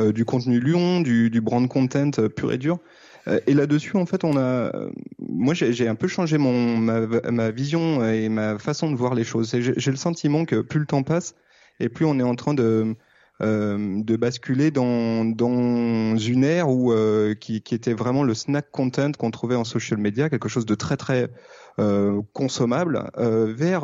du 0.00 0.24
contenu 0.24 0.60
lion, 0.60 1.00
du, 1.00 1.30
du 1.30 1.40
brand 1.40 1.68
content 1.68 2.12
pur 2.36 2.52
et 2.52 2.58
dur. 2.58 2.78
Et 3.46 3.54
là-dessus, 3.54 3.96
en 3.96 4.06
fait, 4.06 4.22
on 4.22 4.36
a, 4.36 4.70
moi, 5.18 5.54
j'ai 5.54 5.88
un 5.88 5.94
peu 5.96 6.06
changé 6.06 6.38
mon 6.38 6.76
ma, 6.76 7.00
ma, 7.30 7.50
vision 7.50 8.06
et 8.06 8.28
ma 8.28 8.58
façon 8.58 8.92
de 8.92 8.96
voir 8.96 9.14
les 9.14 9.24
choses. 9.24 9.50
J'ai 9.52 9.90
le 9.90 9.96
sentiment 9.96 10.44
que 10.44 10.60
plus 10.60 10.78
le 10.78 10.86
temps 10.86 11.02
passe 11.02 11.34
et 11.80 11.88
plus 11.88 12.04
on 12.04 12.18
est 12.18 12.24
en 12.24 12.34
train 12.34 12.54
de 12.54 12.96
euh, 13.42 14.16
basculer 14.16 14.70
dans, 14.70 15.34
une 16.16 16.44
ère 16.44 16.68
où 16.68 16.92
euh, 16.92 17.34
qui, 17.34 17.56
était 17.56 17.92
vraiment 17.92 18.22
le 18.22 18.32
snack 18.34 18.70
content 18.70 19.10
qu'on 19.12 19.30
trouvait 19.30 19.56
en 19.56 19.64
social 19.64 19.98
media, 19.98 20.30
quelque 20.30 20.48
chose 20.48 20.66
de 20.66 20.74
très 20.74 20.96
très 20.96 21.28
euh, 21.80 22.22
consommable, 22.32 23.10
vers 23.16 23.82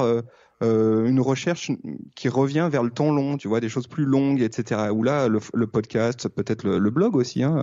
euh, 0.62 1.07
une 1.07 1.20
recherche 1.20 1.70
qui 2.14 2.29
revient 2.29 2.68
vers 2.70 2.83
le 2.83 2.90
temps 2.90 3.12
long, 3.12 3.38
tu 3.38 3.49
vois, 3.49 3.61
des 3.61 3.68
choses 3.70 3.87
plus 3.87 4.05
longues, 4.05 4.42
etc. 4.42 4.88
Où 4.92 5.03
là, 5.03 5.29
le, 5.29 5.66
podcast, 5.66 6.29
peut-être 6.29 6.64
le, 6.64 6.90
blog 6.90 7.16
aussi, 7.16 7.42
hein, 7.42 7.62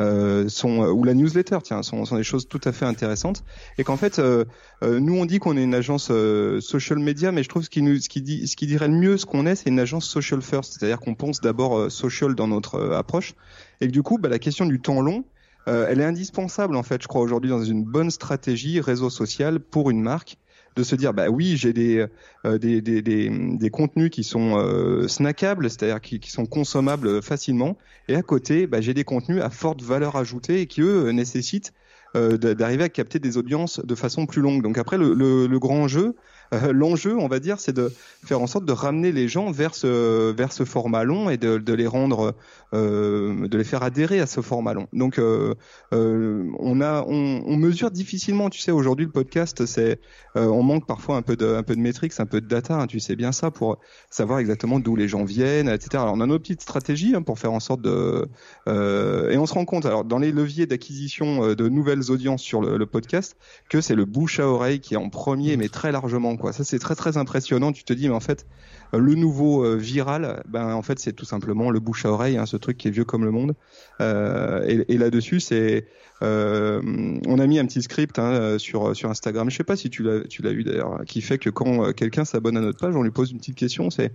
euh, 0.00 0.48
sont, 0.48 0.78
ou 0.78 1.04
la 1.04 1.14
newsletter, 1.14 1.58
tiens, 1.62 1.82
sont, 1.82 2.04
sont, 2.04 2.16
des 2.16 2.24
choses 2.24 2.48
tout 2.48 2.60
à 2.64 2.72
fait 2.72 2.84
intéressantes. 2.84 3.44
Et 3.78 3.84
qu'en 3.84 3.96
fait, 3.96 4.18
euh, 4.18 4.44
euh 4.82 4.98
nous 4.98 5.16
on 5.16 5.24
dit 5.24 5.38
qu'on 5.38 5.56
est 5.56 5.62
une 5.62 5.74
agence 5.74 6.08
euh, 6.10 6.60
social 6.60 6.98
media, 6.98 7.30
mais 7.32 7.42
je 7.42 7.48
trouve 7.48 7.62
ce 7.62 7.70
qui 7.70 7.82
nous, 7.82 7.98
ce 8.00 8.08
qui 8.08 8.22
dit, 8.22 8.48
ce 8.48 8.56
qui 8.56 8.66
dirait 8.66 8.88
le 8.88 8.94
mieux 8.94 9.16
ce 9.16 9.26
qu'on 9.26 9.46
est, 9.46 9.54
c'est 9.54 9.70
une 9.70 9.80
agence 9.80 10.06
social 10.06 10.42
first, 10.42 10.76
c'est-à-dire 10.78 10.98
qu'on 10.98 11.14
pense 11.14 11.40
d'abord 11.40 11.78
euh, 11.78 11.88
social 11.90 12.34
dans 12.34 12.48
notre 12.48 12.92
approche, 12.92 13.34
et 13.80 13.86
que 13.86 13.92
du 13.92 14.02
coup, 14.02 14.18
bah, 14.18 14.28
la 14.28 14.38
question 14.38 14.66
du 14.66 14.80
temps 14.80 15.00
long. 15.00 15.24
elle 15.66 16.00
est 16.00 16.04
indispensable 16.04 16.74
en 16.74 16.82
fait, 16.82 17.00
je 17.02 17.06
crois 17.06 17.22
aujourd'hui 17.22 17.50
dans 17.50 17.62
une 17.62 17.84
bonne 17.84 18.10
stratégie 18.10 18.80
réseau 18.80 19.10
social 19.10 19.60
pour 19.60 19.90
une 19.90 20.02
marque 20.02 20.36
de 20.76 20.82
se 20.82 20.94
dire 20.94 21.12
bah 21.12 21.28
oui 21.28 21.56
j'ai 21.56 21.72
des, 21.72 22.06
euh, 22.44 22.58
des, 22.58 22.80
des, 22.80 23.02
des, 23.02 23.70
contenus 23.70 24.10
qui 24.10 24.24
sont 24.24 24.56
euh, 24.56 25.08
snackables, 25.08 25.68
c'est-à-dire 25.68 26.00
qui, 26.00 26.20
qui, 26.20 26.30
sont 26.30 26.46
consommables 26.46 27.22
facilement, 27.22 27.76
et 28.08 28.14
à 28.14 28.22
côté 28.22 28.66
bah, 28.66 28.80
j'ai 28.80 28.94
des 28.94 29.04
contenus 29.04 29.42
à 29.42 29.50
forte 29.50 29.82
valeur 29.82 30.16
ajoutée 30.16 30.60
et 30.60 30.66
qui 30.66 30.80
eux 30.80 31.10
nécessitent 31.10 31.72
euh, 32.14 32.36
d'arriver 32.36 32.84
à 32.84 32.88
capter 32.90 33.18
des 33.18 33.38
audiences 33.38 33.80
de 33.82 33.94
façon 33.94 34.26
plus 34.26 34.42
longue. 34.42 34.62
Donc 34.62 34.76
après 34.76 34.98
le, 34.98 35.14
le, 35.14 35.46
le 35.46 35.58
grand 35.58 35.88
jeu, 35.88 36.14
euh, 36.52 36.70
l'enjeu, 36.72 37.16
on 37.16 37.26
va 37.26 37.38
dire, 37.38 37.58
c'est 37.58 37.72
de 37.72 37.90
faire 38.22 38.42
en 38.42 38.46
sorte 38.46 38.66
de 38.66 38.72
ramener 38.72 39.12
les 39.12 39.28
gens 39.28 39.50
vers 39.50 39.74
ce 39.74 40.30
vers 40.30 40.52
ce 40.52 40.64
format 40.64 41.04
long 41.04 41.30
et 41.30 41.38
de, 41.38 41.56
de 41.56 41.72
les 41.72 41.86
rendre, 41.86 42.34
euh, 42.74 43.48
de 43.48 43.58
les 43.58 43.64
faire 43.64 43.82
adhérer 43.82 44.20
à 44.20 44.26
ce 44.26 44.40
format 44.40 44.74
long. 44.74 44.88
Donc, 44.92 45.18
euh, 45.18 45.54
euh 45.92 46.50
on 46.58 46.80
a, 46.80 47.04
on, 47.06 47.42
on, 47.46 47.56
mesure 47.56 47.90
difficilement. 47.90 48.50
Tu 48.50 48.60
sais, 48.60 48.72
aujourd'hui, 48.72 49.06
le 49.06 49.12
podcast, 49.12 49.66
c'est, 49.66 50.00
euh, 50.36 50.46
on 50.46 50.62
manque 50.62 50.86
parfois 50.86 51.16
un 51.16 51.22
peu 51.22 51.36
de, 51.36 51.54
un 51.54 51.62
peu 51.62 51.76
de 51.76 51.80
métriques, 51.80 52.12
un 52.18 52.26
peu 52.26 52.40
de 52.40 52.46
data. 52.46 52.74
Hein, 52.74 52.86
tu 52.86 53.00
sais 53.00 53.16
bien 53.16 53.32
ça 53.32 53.50
pour 53.50 53.78
savoir 54.10 54.38
exactement 54.38 54.80
d'où 54.80 54.96
les 54.96 55.08
gens 55.08 55.24
viennent, 55.24 55.68
etc. 55.68 56.02
Alors, 56.02 56.14
on 56.14 56.20
a 56.20 56.26
nos 56.26 56.38
petites 56.38 56.62
stratégies 56.62 57.14
hein, 57.14 57.22
pour 57.22 57.38
faire 57.38 57.52
en 57.52 57.60
sorte 57.60 57.82
de, 57.82 58.26
et 58.66 59.36
on 59.36 59.46
se 59.46 59.54
rend 59.54 59.64
compte, 59.64 59.86
alors 59.86 60.04
dans 60.04 60.18
les 60.18 60.32
leviers 60.32 60.66
d'acquisition 60.66 61.54
de 61.54 61.68
nouvelles 61.68 62.10
audiences 62.10 62.42
sur 62.42 62.60
le, 62.60 62.76
le 62.76 62.86
podcast, 62.86 63.36
que 63.68 63.80
c'est 63.80 63.94
le 63.94 64.04
bouche 64.04 64.40
à 64.40 64.48
oreille 64.48 64.80
qui 64.80 64.94
est 64.94 64.98
en 64.98 65.08
premier, 65.08 65.56
mais 65.56 65.68
très 65.68 65.92
largement 65.92 66.32
ça, 66.52 66.64
c'est 66.64 66.78
très 66.78 66.94
très 66.94 67.16
impressionnant. 67.16 67.72
Tu 67.72 67.84
te 67.84 67.92
dis, 67.92 68.08
mais 68.08 68.14
en 68.14 68.20
fait, 68.20 68.46
euh, 68.46 68.71
le 68.98 69.14
nouveau 69.14 69.64
euh, 69.64 69.76
viral, 69.76 70.42
ben 70.48 70.74
en 70.74 70.82
fait, 70.82 70.98
c'est 70.98 71.12
tout 71.12 71.24
simplement 71.24 71.70
le 71.70 71.80
bouche 71.80 72.04
à 72.04 72.10
oreille, 72.10 72.36
hein, 72.36 72.46
ce 72.46 72.56
truc 72.56 72.76
qui 72.76 72.88
est 72.88 72.90
vieux 72.90 73.04
comme 73.04 73.24
le 73.24 73.30
monde. 73.30 73.54
Euh, 74.00 74.82
et, 74.88 74.98
là-dessus, 74.98 75.40
c'est 75.40 75.86
on 76.20 77.38
a 77.38 77.46
mis 77.46 77.58
un 77.58 77.66
petit 77.66 77.82
script 77.82 78.18
hein, 78.18 78.58
sur 78.58 78.94
sur 78.94 79.10
Instagram. 79.10 79.50
Je 79.50 79.56
sais 79.56 79.64
pas 79.64 79.76
si 79.76 79.90
tu 79.90 80.02
l'as 80.02 80.20
tu 80.20 80.42
l'as 80.42 80.52
vu 80.52 80.62
d'ailleurs, 80.62 81.00
qui 81.04 81.20
fait 81.20 81.38
que 81.38 81.50
quand 81.50 81.92
quelqu'un 81.92 82.24
s'abonne 82.24 82.56
à 82.56 82.60
notre 82.60 82.78
page, 82.78 82.94
on 82.94 83.02
lui 83.02 83.10
pose 83.10 83.32
une 83.32 83.38
petite 83.38 83.56
question. 83.56 83.90
C'est 83.90 84.12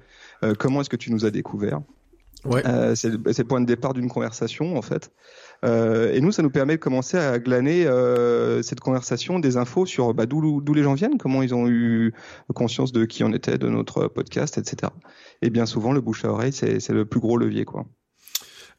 comment 0.58 0.82
est-ce 0.82 0.90
que 0.90 0.96
tu 0.96 1.12
nous 1.12 1.26
as 1.26 1.32
découvert? 1.32 1.82
Ouais. 2.46 2.64
c'est 2.96 3.10
le 3.10 3.44
point 3.44 3.60
de 3.60 3.66
départ 3.66 3.94
d'une 3.94 4.08
conversation 4.08 4.78
en 4.78 4.82
fait. 4.82 5.12
Euh, 5.66 6.14
et 6.14 6.22
nous, 6.22 6.32
ça 6.32 6.44
nous 6.44 6.50
permet 6.50 6.76
de 6.76 6.82
commencer 6.82 7.18
à 7.18 7.40
glaner 7.40 7.86
euh, 7.86 8.62
cette 8.62 8.80
conversation, 8.80 9.40
des 9.40 9.58
infos 9.58 9.86
sur 9.86 10.14
bah, 10.14 10.26
d'où 10.26 10.74
les 10.74 10.84
gens 10.84 10.94
viennent, 10.94 11.18
comment 11.18 11.42
ils 11.42 11.56
ont 11.56 11.68
eu 11.68 12.14
conscience 12.54 12.92
de 12.92 13.06
qui 13.06 13.24
on 13.24 13.34
était, 13.34 13.58
de 13.58 13.70
notre 13.70 14.08
podcast, 14.08 14.58
etc. 14.58 14.92
Et 15.42 15.50
bien 15.50 15.66
souvent, 15.66 15.92
le 15.92 16.02
bouche 16.02 16.26
à 16.26 16.32
oreille, 16.32 16.54
c'est 16.54 16.90
le 16.90 17.06
plus 17.06 17.20
gros 17.20 17.38
levier, 17.38 17.66
quoi. 17.66 17.86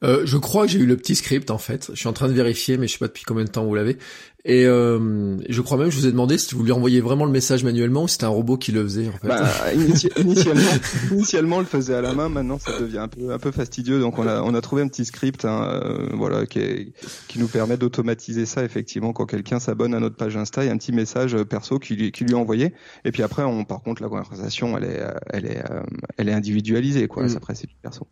Euh, 0.04 0.22
je 0.24 0.36
crois 0.36 0.66
que 0.66 0.72
j'ai 0.72 0.78
eu 0.78 0.86
le 0.86 0.96
petit 0.96 1.14
script 1.14 1.50
en 1.50 1.58
fait. 1.58 1.90
Je 1.92 1.98
suis 1.98 2.08
en 2.08 2.12
train 2.12 2.28
de 2.28 2.32
vérifier, 2.32 2.76
mais 2.76 2.86
je 2.86 2.92
sais 2.92 2.98
pas 2.98 3.08
depuis 3.08 3.24
combien 3.24 3.44
de 3.44 3.50
temps 3.50 3.64
vous 3.64 3.74
l'avez. 3.74 3.98
Et 4.44 4.64
euh, 4.66 5.36
je 5.48 5.60
crois 5.60 5.76
même, 5.76 5.90
je 5.90 5.96
vous 5.98 6.06
ai 6.06 6.10
demandé 6.12 6.38
si 6.38 6.54
vous 6.54 6.62
lui 6.62 6.70
envoyez 6.70 7.00
vraiment 7.00 7.24
le 7.24 7.30
message 7.32 7.64
manuellement 7.64 8.04
ou 8.04 8.08
si 8.08 8.12
c'était 8.12 8.24
un 8.24 8.28
robot 8.28 8.56
qui 8.56 8.70
le 8.70 8.82
faisait. 8.84 9.08
En 9.08 9.12
fait. 9.12 9.26
bah, 9.26 9.44
initialement, 9.74 10.62
initialement, 11.10 11.56
on 11.56 11.60
le 11.60 11.66
faisait 11.66 11.94
à 11.94 12.00
la 12.00 12.14
main. 12.14 12.28
Maintenant, 12.28 12.58
ça 12.58 12.78
devient 12.78 12.98
un 12.98 13.08
peu, 13.08 13.32
un 13.32 13.38
peu 13.38 13.50
fastidieux. 13.50 13.98
Donc, 13.98 14.18
on 14.18 14.26
a, 14.28 14.40
on 14.40 14.54
a 14.54 14.60
trouvé 14.60 14.82
un 14.82 14.88
petit 14.88 15.04
script, 15.04 15.44
hein, 15.44 15.82
euh, 15.84 16.08
voilà, 16.14 16.46
qui, 16.46 16.60
est, 16.60 16.92
qui 17.26 17.40
nous 17.40 17.48
permet 17.48 17.76
d'automatiser 17.76 18.46
ça. 18.46 18.64
Effectivement, 18.64 19.12
quand 19.12 19.26
quelqu'un 19.26 19.58
s'abonne 19.58 19.92
à 19.92 20.00
notre 20.00 20.16
page 20.16 20.36
Insta, 20.36 20.62
il 20.62 20.68
y 20.68 20.70
a 20.70 20.72
un 20.72 20.78
petit 20.78 20.92
message 20.92 21.34
euh, 21.34 21.44
perso 21.44 21.80
qui 21.80 21.96
lui, 21.96 22.12
qui 22.12 22.24
lui 22.24 22.32
est 22.32 22.36
envoyé. 22.36 22.72
Et 23.04 23.10
puis 23.10 23.24
après, 23.24 23.42
on, 23.42 23.64
par 23.64 23.82
contre, 23.82 24.02
la 24.02 24.08
conversation, 24.08 24.78
elle 24.78 24.84
est, 24.84 25.02
elle 25.30 25.46
est, 25.46 25.62
elle 26.16 26.28
est 26.28 26.34
individualisée, 26.34 27.08
quoi. 27.08 27.24
Mm. 27.24 27.36
Après, 27.36 27.54
c'est 27.56 27.66
du 27.66 27.76
perso. 27.82 28.06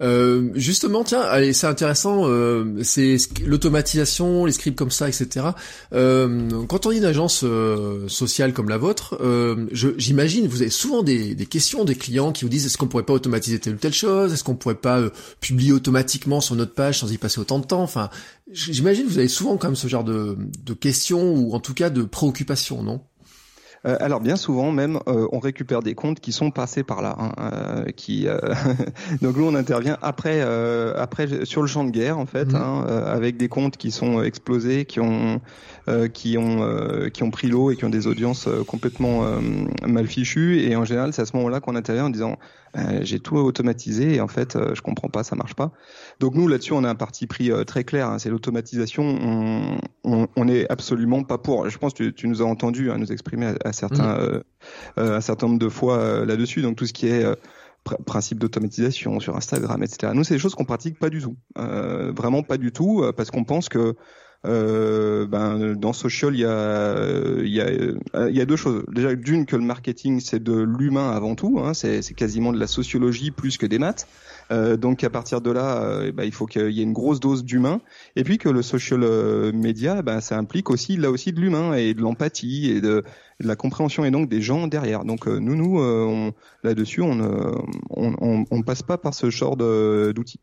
Euh, 0.00 0.50
justement, 0.54 1.04
tiens, 1.04 1.23
allez, 1.24 1.52
c'est 1.52 1.66
intéressant. 1.66 2.24
c'est 2.82 3.16
l'automatisation, 3.44 4.44
les 4.44 4.52
scripts 4.52 4.78
comme 4.78 4.90
ça, 4.90 5.08
etc. 5.08 5.46
Euh, 5.92 6.64
quand 6.66 6.86
on 6.86 6.90
est 6.90 6.98
une 6.98 7.04
agence 7.04 7.44
euh, 7.44 8.08
sociale 8.08 8.52
comme 8.52 8.68
la 8.68 8.78
vôtre, 8.78 9.18
euh, 9.20 9.66
j'imagine 9.72 10.46
vous 10.46 10.62
avez 10.62 10.70
souvent 10.70 11.02
des, 11.02 11.34
des, 11.34 11.46
questions 11.46 11.84
des 11.84 11.94
clients 11.94 12.32
qui 12.32 12.44
vous 12.44 12.48
disent 12.48 12.66
est-ce 12.66 12.78
qu'on 12.78 12.88
pourrait 12.88 13.04
pas 13.04 13.12
automatiser 13.12 13.58
telle 13.58 13.74
ou 13.74 13.78
telle 13.78 13.92
chose, 13.92 14.32
est-ce 14.32 14.44
qu'on 14.44 14.56
pourrait 14.56 14.74
pas 14.74 15.00
euh, 15.00 15.10
publier 15.40 15.72
automatiquement 15.72 16.40
sur 16.40 16.54
notre 16.56 16.74
page 16.74 17.00
sans 17.00 17.12
y 17.12 17.18
passer 17.18 17.40
autant 17.40 17.58
de 17.58 17.66
temps? 17.66 17.82
Enfin, 17.82 18.10
j'imagine 18.50 19.06
vous 19.06 19.18
avez 19.18 19.28
souvent 19.28 19.56
quand 19.56 19.68
même 19.68 19.76
ce 19.76 19.88
genre 19.88 20.04
de, 20.04 20.36
de 20.64 20.74
questions 20.74 21.34
ou 21.34 21.54
en 21.54 21.60
tout 21.60 21.74
cas 21.74 21.90
de 21.90 22.02
préoccupations, 22.02 22.82
non? 22.82 23.00
Euh, 23.86 23.96
alors 24.00 24.20
bien 24.20 24.36
souvent 24.36 24.72
même, 24.72 24.98
euh, 25.08 25.28
on 25.32 25.38
récupère 25.38 25.82
des 25.82 25.94
comptes 25.94 26.20
qui 26.20 26.32
sont 26.32 26.50
passés 26.50 26.82
par 26.82 27.02
là, 27.02 27.16
hein, 27.18 27.32
euh, 27.38 27.84
qui 27.96 28.26
donc 29.22 29.36
nous 29.36 29.46
on 29.46 29.54
intervient 29.54 29.98
après 30.00 30.40
après 30.96 31.44
sur 31.44 31.60
le 31.60 31.68
champ 31.68 31.84
de 31.84 31.90
guerre 31.90 32.18
en 32.18 32.26
fait, 32.26 32.52
mmh. 32.52 32.56
hein, 32.56 32.84
avec 33.06 33.36
des 33.36 33.48
comptes 33.48 33.76
qui 33.76 33.90
sont 33.90 34.22
explosés, 34.22 34.84
qui 34.84 35.00
ont 35.00 35.40
qui 36.12 36.38
ont 36.38 37.08
qui 37.12 37.22
ont 37.22 37.30
pris 37.30 37.48
l'eau 37.48 37.70
et 37.70 37.76
qui 37.76 37.84
ont 37.84 37.90
des 37.90 38.06
audiences 38.06 38.48
complètement 38.66 39.24
mal 39.86 40.06
fichues 40.06 40.62
et 40.62 40.76
en 40.76 40.84
général 40.84 41.12
c'est 41.12 41.22
à 41.22 41.26
ce 41.26 41.36
moment-là 41.36 41.60
qu'on 41.60 41.76
intervient 41.76 42.06
en 42.06 42.10
disant 42.10 42.38
j'ai 43.02 43.20
tout 43.20 43.36
automatisé 43.36 44.14
et 44.16 44.20
en 44.20 44.28
fait 44.28 44.58
je 44.74 44.80
comprends 44.80 45.08
pas, 45.08 45.22
ça 45.24 45.36
marche 45.36 45.54
pas. 45.54 45.72
Donc 46.20 46.34
nous 46.34 46.48
là-dessus 46.48 46.72
on 46.72 46.84
a 46.84 46.88
un 46.88 46.94
parti 46.94 47.26
pris 47.26 47.50
très 47.66 47.84
clair, 47.84 48.08
hein, 48.08 48.18
c'est 48.18 48.30
l'automatisation. 48.30 49.04
On, 49.04 49.78
on, 50.04 50.28
on, 50.36 50.48
est 50.48 50.70
absolument 50.70 51.22
pas 51.22 51.38
pour. 51.38 51.68
Je 51.68 51.78
pense 51.78 51.92
que 51.94 52.04
tu, 52.04 52.14
tu 52.14 52.28
nous 52.28 52.42
as 52.42 52.44
entendu 52.44 52.90
hein, 52.90 52.98
nous 52.98 53.12
exprimer 53.12 53.54
à, 53.64 53.72
certains, 53.72 54.18
euh, 54.18 54.40
euh, 54.98 55.16
un 55.16 55.20
certain 55.20 55.46
nombre 55.46 55.58
de 55.58 55.68
fois 55.68 55.98
euh, 55.98 56.26
là-dessus. 56.26 56.62
Donc 56.62 56.76
tout 56.76 56.86
ce 56.86 56.92
qui 56.92 57.06
est 57.06 57.24
principe 58.06 58.38
d'automatisation 58.38 59.20
sur 59.20 59.36
Instagram, 59.36 59.82
etc. 59.82 60.12
Nous, 60.14 60.24
c'est 60.24 60.32
des 60.32 60.40
choses 60.40 60.54
qu'on 60.54 60.64
pratique 60.64 60.98
pas 60.98 61.10
du 61.10 61.20
tout, 61.20 61.36
vraiment 61.54 62.42
pas 62.42 62.56
du 62.56 62.72
tout, 62.72 63.04
parce 63.14 63.30
qu'on 63.30 63.44
pense 63.44 63.68
que 63.68 63.94
euh, 64.44 65.26
ben, 65.26 65.74
dans 65.74 65.92
social, 65.92 66.34
il 66.34 66.40
y 66.40 66.44
a, 66.44 66.94
il 67.38 67.48
y, 67.48 67.60
a, 67.60 68.28
il 68.28 68.36
y 68.36 68.40
a 68.40 68.44
deux 68.44 68.56
choses. 68.56 68.84
Déjà, 68.92 69.14
d'une, 69.14 69.46
que 69.46 69.56
le 69.56 69.62
marketing, 69.62 70.20
c'est 70.20 70.42
de 70.42 70.54
l'humain 70.54 71.10
avant 71.10 71.34
tout. 71.34 71.60
Hein, 71.60 71.74
c'est 71.74 72.02
quasiment 72.14 72.52
de 72.52 72.58
la 72.58 72.66
sociologie 72.66 73.30
plus 73.30 73.58
que 73.58 73.66
des 73.66 73.78
maths. 73.78 74.06
Euh, 74.50 74.76
donc 74.76 75.04
à 75.04 75.10
partir 75.10 75.40
de 75.40 75.50
là, 75.50 75.82
euh, 75.82 76.12
ben, 76.12 76.24
il 76.24 76.32
faut 76.32 76.46
qu'il 76.46 76.70
y 76.70 76.80
ait 76.80 76.84
une 76.84 76.92
grosse 76.92 77.20
dose 77.20 77.44
d'humain. 77.44 77.80
Et 78.16 78.24
puis 78.24 78.38
que 78.38 78.48
le 78.48 78.62
social 78.62 79.02
euh, 79.02 79.52
media, 79.52 80.02
ben, 80.02 80.20
ça 80.20 80.38
implique 80.38 80.70
aussi 80.70 80.96
là 80.96 81.10
aussi 81.10 81.32
de 81.32 81.40
l'humain 81.40 81.74
et 81.74 81.94
de 81.94 82.00
l'empathie 82.00 82.70
et 82.70 82.80
de, 82.80 83.04
de, 83.40 83.48
la 83.48 83.56
compréhension 83.56 84.04
et 84.04 84.10
donc 84.10 84.28
des 84.28 84.42
gens 84.42 84.66
derrière. 84.66 85.04
Donc 85.04 85.26
euh, 85.26 85.38
nous, 85.38 85.56
nous, 85.56 86.32
là-dessus, 86.62 87.02
on 87.02 87.14
ne 87.14 87.28
on, 87.90 88.14
on, 88.20 88.44
on, 88.50 88.62
passe 88.62 88.82
pas 88.82 88.98
par 88.98 89.14
ce 89.14 89.30
genre 89.30 89.56
d'outils. 89.56 90.40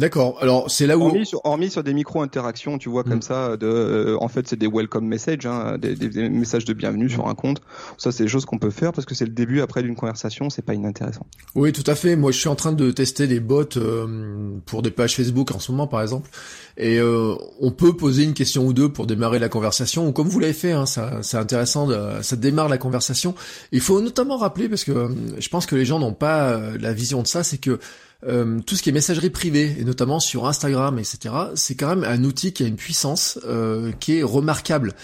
D'accord. 0.00 0.38
Alors 0.40 0.70
c'est 0.70 0.86
là 0.86 0.96
où 0.96 1.02
hormis 1.02 1.26
sur, 1.26 1.44
hormis 1.44 1.70
sur 1.70 1.84
des 1.84 1.92
micro 1.92 2.22
interactions, 2.22 2.78
tu 2.78 2.88
vois 2.88 3.04
comme 3.04 3.18
mm. 3.18 3.22
ça. 3.22 3.56
De, 3.58 3.66
euh, 3.66 4.16
en 4.18 4.28
fait, 4.28 4.48
c'est 4.48 4.58
des 4.58 4.66
welcome 4.66 5.04
messages, 5.04 5.44
hein, 5.44 5.76
des, 5.76 5.94
des, 5.94 6.30
messages 6.30 6.64
de 6.64 6.72
bienvenue 6.72 7.10
sur 7.10 7.28
un 7.28 7.34
compte. 7.34 7.60
Ça, 7.98 8.10
c'est 8.10 8.24
des 8.24 8.28
choses 8.28 8.46
qu'on 8.46 8.56
peut 8.56 8.70
faire 8.70 8.94
parce 8.94 9.04
que 9.04 9.14
c'est 9.14 9.26
le 9.26 9.32
début 9.32 9.60
après 9.60 9.82
d'une 9.82 9.96
conversation. 9.96 10.48
C'est 10.48 10.64
pas 10.64 10.72
inintéressant. 10.72 11.26
Oui, 11.54 11.72
tout 11.72 11.84
à 11.86 11.94
fait. 11.94 12.16
Moi, 12.16 12.32
je 12.32 12.38
suis 12.38 12.48
en 12.48 12.54
train 12.54 12.72
de 12.72 12.90
tester 12.90 13.26
des 13.26 13.40
bots 13.40 13.76
euh, 13.76 14.56
pour 14.64 14.80
des 14.80 14.90
pages 14.90 15.16
Facebook 15.16 15.54
en 15.54 15.58
ce 15.58 15.70
moment, 15.70 15.86
par 15.86 16.00
exemple. 16.00 16.30
Et 16.78 16.98
euh, 16.98 17.34
on 17.60 17.70
peut 17.70 17.94
poser 17.94 18.24
une 18.24 18.32
question 18.32 18.64
ou 18.64 18.72
deux 18.72 18.88
pour 18.88 19.06
démarrer 19.06 19.38
la 19.38 19.50
conversation. 19.50 20.08
Ou 20.08 20.12
comme 20.12 20.28
vous 20.28 20.40
l'avez 20.40 20.54
fait, 20.54 20.72
hein, 20.72 20.86
ça, 20.86 21.18
c'est 21.20 21.36
intéressant. 21.36 21.86
De, 21.86 22.22
ça 22.22 22.36
démarre 22.36 22.70
la 22.70 22.78
conversation. 22.78 23.34
Il 23.70 23.82
faut 23.82 24.00
notamment 24.00 24.38
rappeler 24.38 24.70
parce 24.70 24.84
que 24.84 25.10
je 25.38 25.48
pense 25.50 25.66
que 25.66 25.76
les 25.76 25.84
gens 25.84 25.98
n'ont 25.98 26.14
pas 26.14 26.58
la 26.80 26.94
vision 26.94 27.20
de 27.20 27.26
ça, 27.26 27.44
c'est 27.44 27.58
que 27.58 27.78
euh, 28.26 28.60
tout 28.66 28.76
ce 28.76 28.82
qui 28.82 28.90
est 28.90 28.92
messagerie 28.92 29.30
privée, 29.30 29.76
et 29.78 29.84
notamment 29.84 30.20
sur 30.20 30.46
Instagram, 30.46 30.98
etc., 30.98 31.34
c'est 31.54 31.74
quand 31.74 31.88
même 31.88 32.04
un 32.04 32.24
outil 32.24 32.52
qui 32.52 32.64
a 32.64 32.66
une 32.66 32.76
puissance 32.76 33.38
euh, 33.46 33.92
qui 33.98 34.18
est 34.18 34.22
remarquable. 34.22 34.94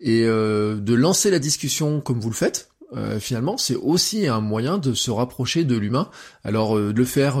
Et 0.00 0.24
euh, 0.24 0.76
de 0.76 0.94
lancer 0.94 1.30
la 1.30 1.38
discussion 1.38 2.00
comme 2.00 2.20
vous 2.20 2.28
le 2.28 2.34
faites, 2.34 2.68
euh, 2.94 3.18
finalement, 3.18 3.56
c'est 3.56 3.74
aussi 3.74 4.28
un 4.28 4.40
moyen 4.40 4.78
de 4.78 4.94
se 4.94 5.10
rapprocher 5.10 5.64
de 5.64 5.76
l'humain. 5.76 6.08
Alors, 6.44 6.76
de 6.76 6.92
le 6.92 7.04
faire 7.04 7.38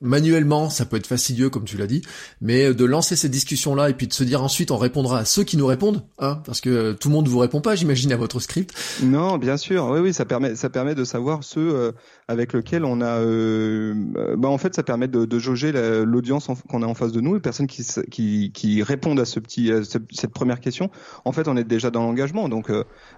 manuellement, 0.00 0.68
ça 0.68 0.84
peut 0.84 0.96
être 0.96 1.06
fastidieux, 1.06 1.48
comme 1.48 1.64
tu 1.64 1.76
l'as 1.76 1.86
dit, 1.86 2.02
mais 2.40 2.74
de 2.74 2.84
lancer 2.84 3.14
cette 3.14 3.30
discussion-là 3.30 3.88
et 3.90 3.94
puis 3.94 4.08
de 4.08 4.12
se 4.12 4.24
dire 4.24 4.42
ensuite, 4.42 4.72
on 4.72 4.76
répondra 4.76 5.20
à 5.20 5.24
ceux 5.24 5.44
qui 5.44 5.56
nous 5.56 5.66
répondent, 5.66 6.02
hein, 6.18 6.42
parce 6.44 6.60
que 6.60 6.92
tout 6.92 7.08
le 7.08 7.14
monde 7.14 7.28
vous 7.28 7.38
répond 7.38 7.60
pas, 7.60 7.76
j'imagine, 7.76 8.12
à 8.12 8.16
votre 8.16 8.40
script. 8.40 8.74
Non, 9.02 9.38
bien 9.38 9.56
sûr, 9.56 9.86
oui, 9.92 10.00
oui, 10.00 10.12
ça 10.12 10.24
permet, 10.24 10.56
ça 10.56 10.70
permet 10.70 10.96
de 10.96 11.04
savoir 11.04 11.44
ceux 11.44 11.92
avec 12.26 12.52
lesquels 12.52 12.84
on 12.84 13.00
a, 13.00 13.20
bah, 14.36 14.48
en 14.48 14.58
fait, 14.58 14.74
ça 14.74 14.82
permet 14.82 15.06
de, 15.06 15.24
de 15.24 15.38
jauger 15.38 15.70
l'audience 16.04 16.48
qu'on 16.68 16.82
a 16.82 16.86
en 16.86 16.94
face 16.94 17.12
de 17.12 17.20
nous, 17.20 17.34
les 17.34 17.40
personnes 17.40 17.68
qui, 17.68 17.86
qui, 18.10 18.50
qui 18.52 18.82
répondent 18.82 19.20
à 19.20 19.24
ce 19.24 19.38
petit, 19.38 19.70
cette 20.10 20.32
première 20.32 20.58
question. 20.58 20.90
En 21.24 21.30
fait, 21.30 21.46
on 21.46 21.56
est 21.56 21.64
déjà 21.64 21.92
dans 21.92 22.02
l'engagement, 22.02 22.48
donc 22.48 22.72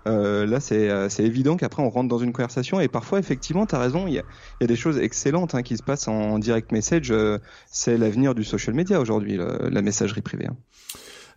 là, 0.05 0.61
c'est, 0.61 1.09
c'est 1.09 1.25
évident 1.39 1.53
donc 1.53 1.63
après 1.63 1.83
on 1.83 1.89
rentre 1.89 2.09
dans 2.09 2.19
une 2.19 2.33
conversation 2.33 2.81
et 2.81 2.89
parfois 2.89 3.19
effectivement 3.19 3.65
tu 3.65 3.75
as 3.75 3.79
raison, 3.79 4.07
il 4.07 4.15
y 4.15 4.19
a, 4.19 4.67
des 4.67 4.77
choses 4.77 4.99
excellentes 4.99 5.55
hein, 5.55 5.63
qui 5.63 5.77
se 5.77 5.83
passent 5.83 6.09
en 6.09 6.39
direct 6.39 6.73
message, 6.73 7.11
euh, 7.11 7.39
c'est 7.71 7.97
l'avenir 7.97 8.35
du 8.35 8.45
social 8.45 8.75
media 8.75 9.01
aujourd'hui, 9.01 9.39
la 9.39 9.83
messagerie 9.83 10.21
privée. 10.21 10.47
Hein. 10.47 10.57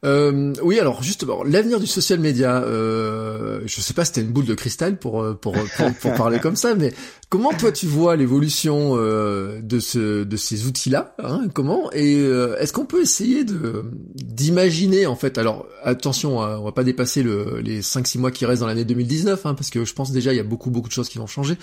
Euh, 0.04 0.54
oui, 0.64 0.80
alors 0.80 1.04
justement, 1.04 1.44
l'avenir 1.44 1.80
du 1.80 1.86
social 1.86 2.20
media, 2.20 2.64
euh, 2.64 3.62
je 3.66 3.82
sais 3.82 3.94
pas 3.94 4.04
si 4.04 4.14
t'as 4.14 4.22
une 4.22 4.32
boule 4.32 4.46
de 4.46 4.56
cristal 4.56 4.98
pour, 4.98 5.22
euh, 5.22 5.36
pour, 5.36 5.54
pour, 5.54 5.94
pour 5.94 6.14
parler 6.16 6.40
comme 6.40 6.56
ça, 6.56 6.74
mais 6.74 6.92
comment 7.30 7.54
toi 7.54 7.72
tu 7.72 7.86
vois 7.86 8.16
l'évolution 8.16 8.94
euh, 8.98 9.62
de, 9.62 9.80
ce, 9.80 10.24
de 10.24 10.38
ces 10.38 10.66
outils-là 10.66 11.14
hein, 11.20 11.48
Comment 11.54 11.92
Et 11.92 12.16
euh, 12.18 12.58
est-ce 12.58 12.74
qu'on 12.74 12.86
peut 12.86 13.02
essayer 13.02 13.44
de 13.44 13.86
d'imaginer, 14.16 15.06
en 15.06 15.16
fait, 15.16 15.38
alors 15.38 15.68
attention, 15.84 16.42
hein, 16.42 16.58
on 16.58 16.64
va 16.64 16.72
pas 16.72 16.84
dépasser 16.84 17.22
le, 17.22 17.60
les 17.62 17.82
5-6 17.82 18.18
mois 18.18 18.32
qui 18.32 18.48
restent 18.48 18.62
dans 18.62 18.68
l'année 18.68 18.86
2019, 18.86 19.46
hein, 19.46 19.54
parce 19.54 19.70
que 19.70 19.86
je 19.86 19.94
pense 19.94 20.12
déjà 20.12 20.34
il 20.34 20.38
y 20.38 20.40
a 20.40 20.44
beaucoup 20.44 20.72
beaucoup 20.72 20.90
de 20.90 20.94
choses 20.94 21.10
qui 21.10 21.20
vont 21.20 21.28
changer, 21.28 21.58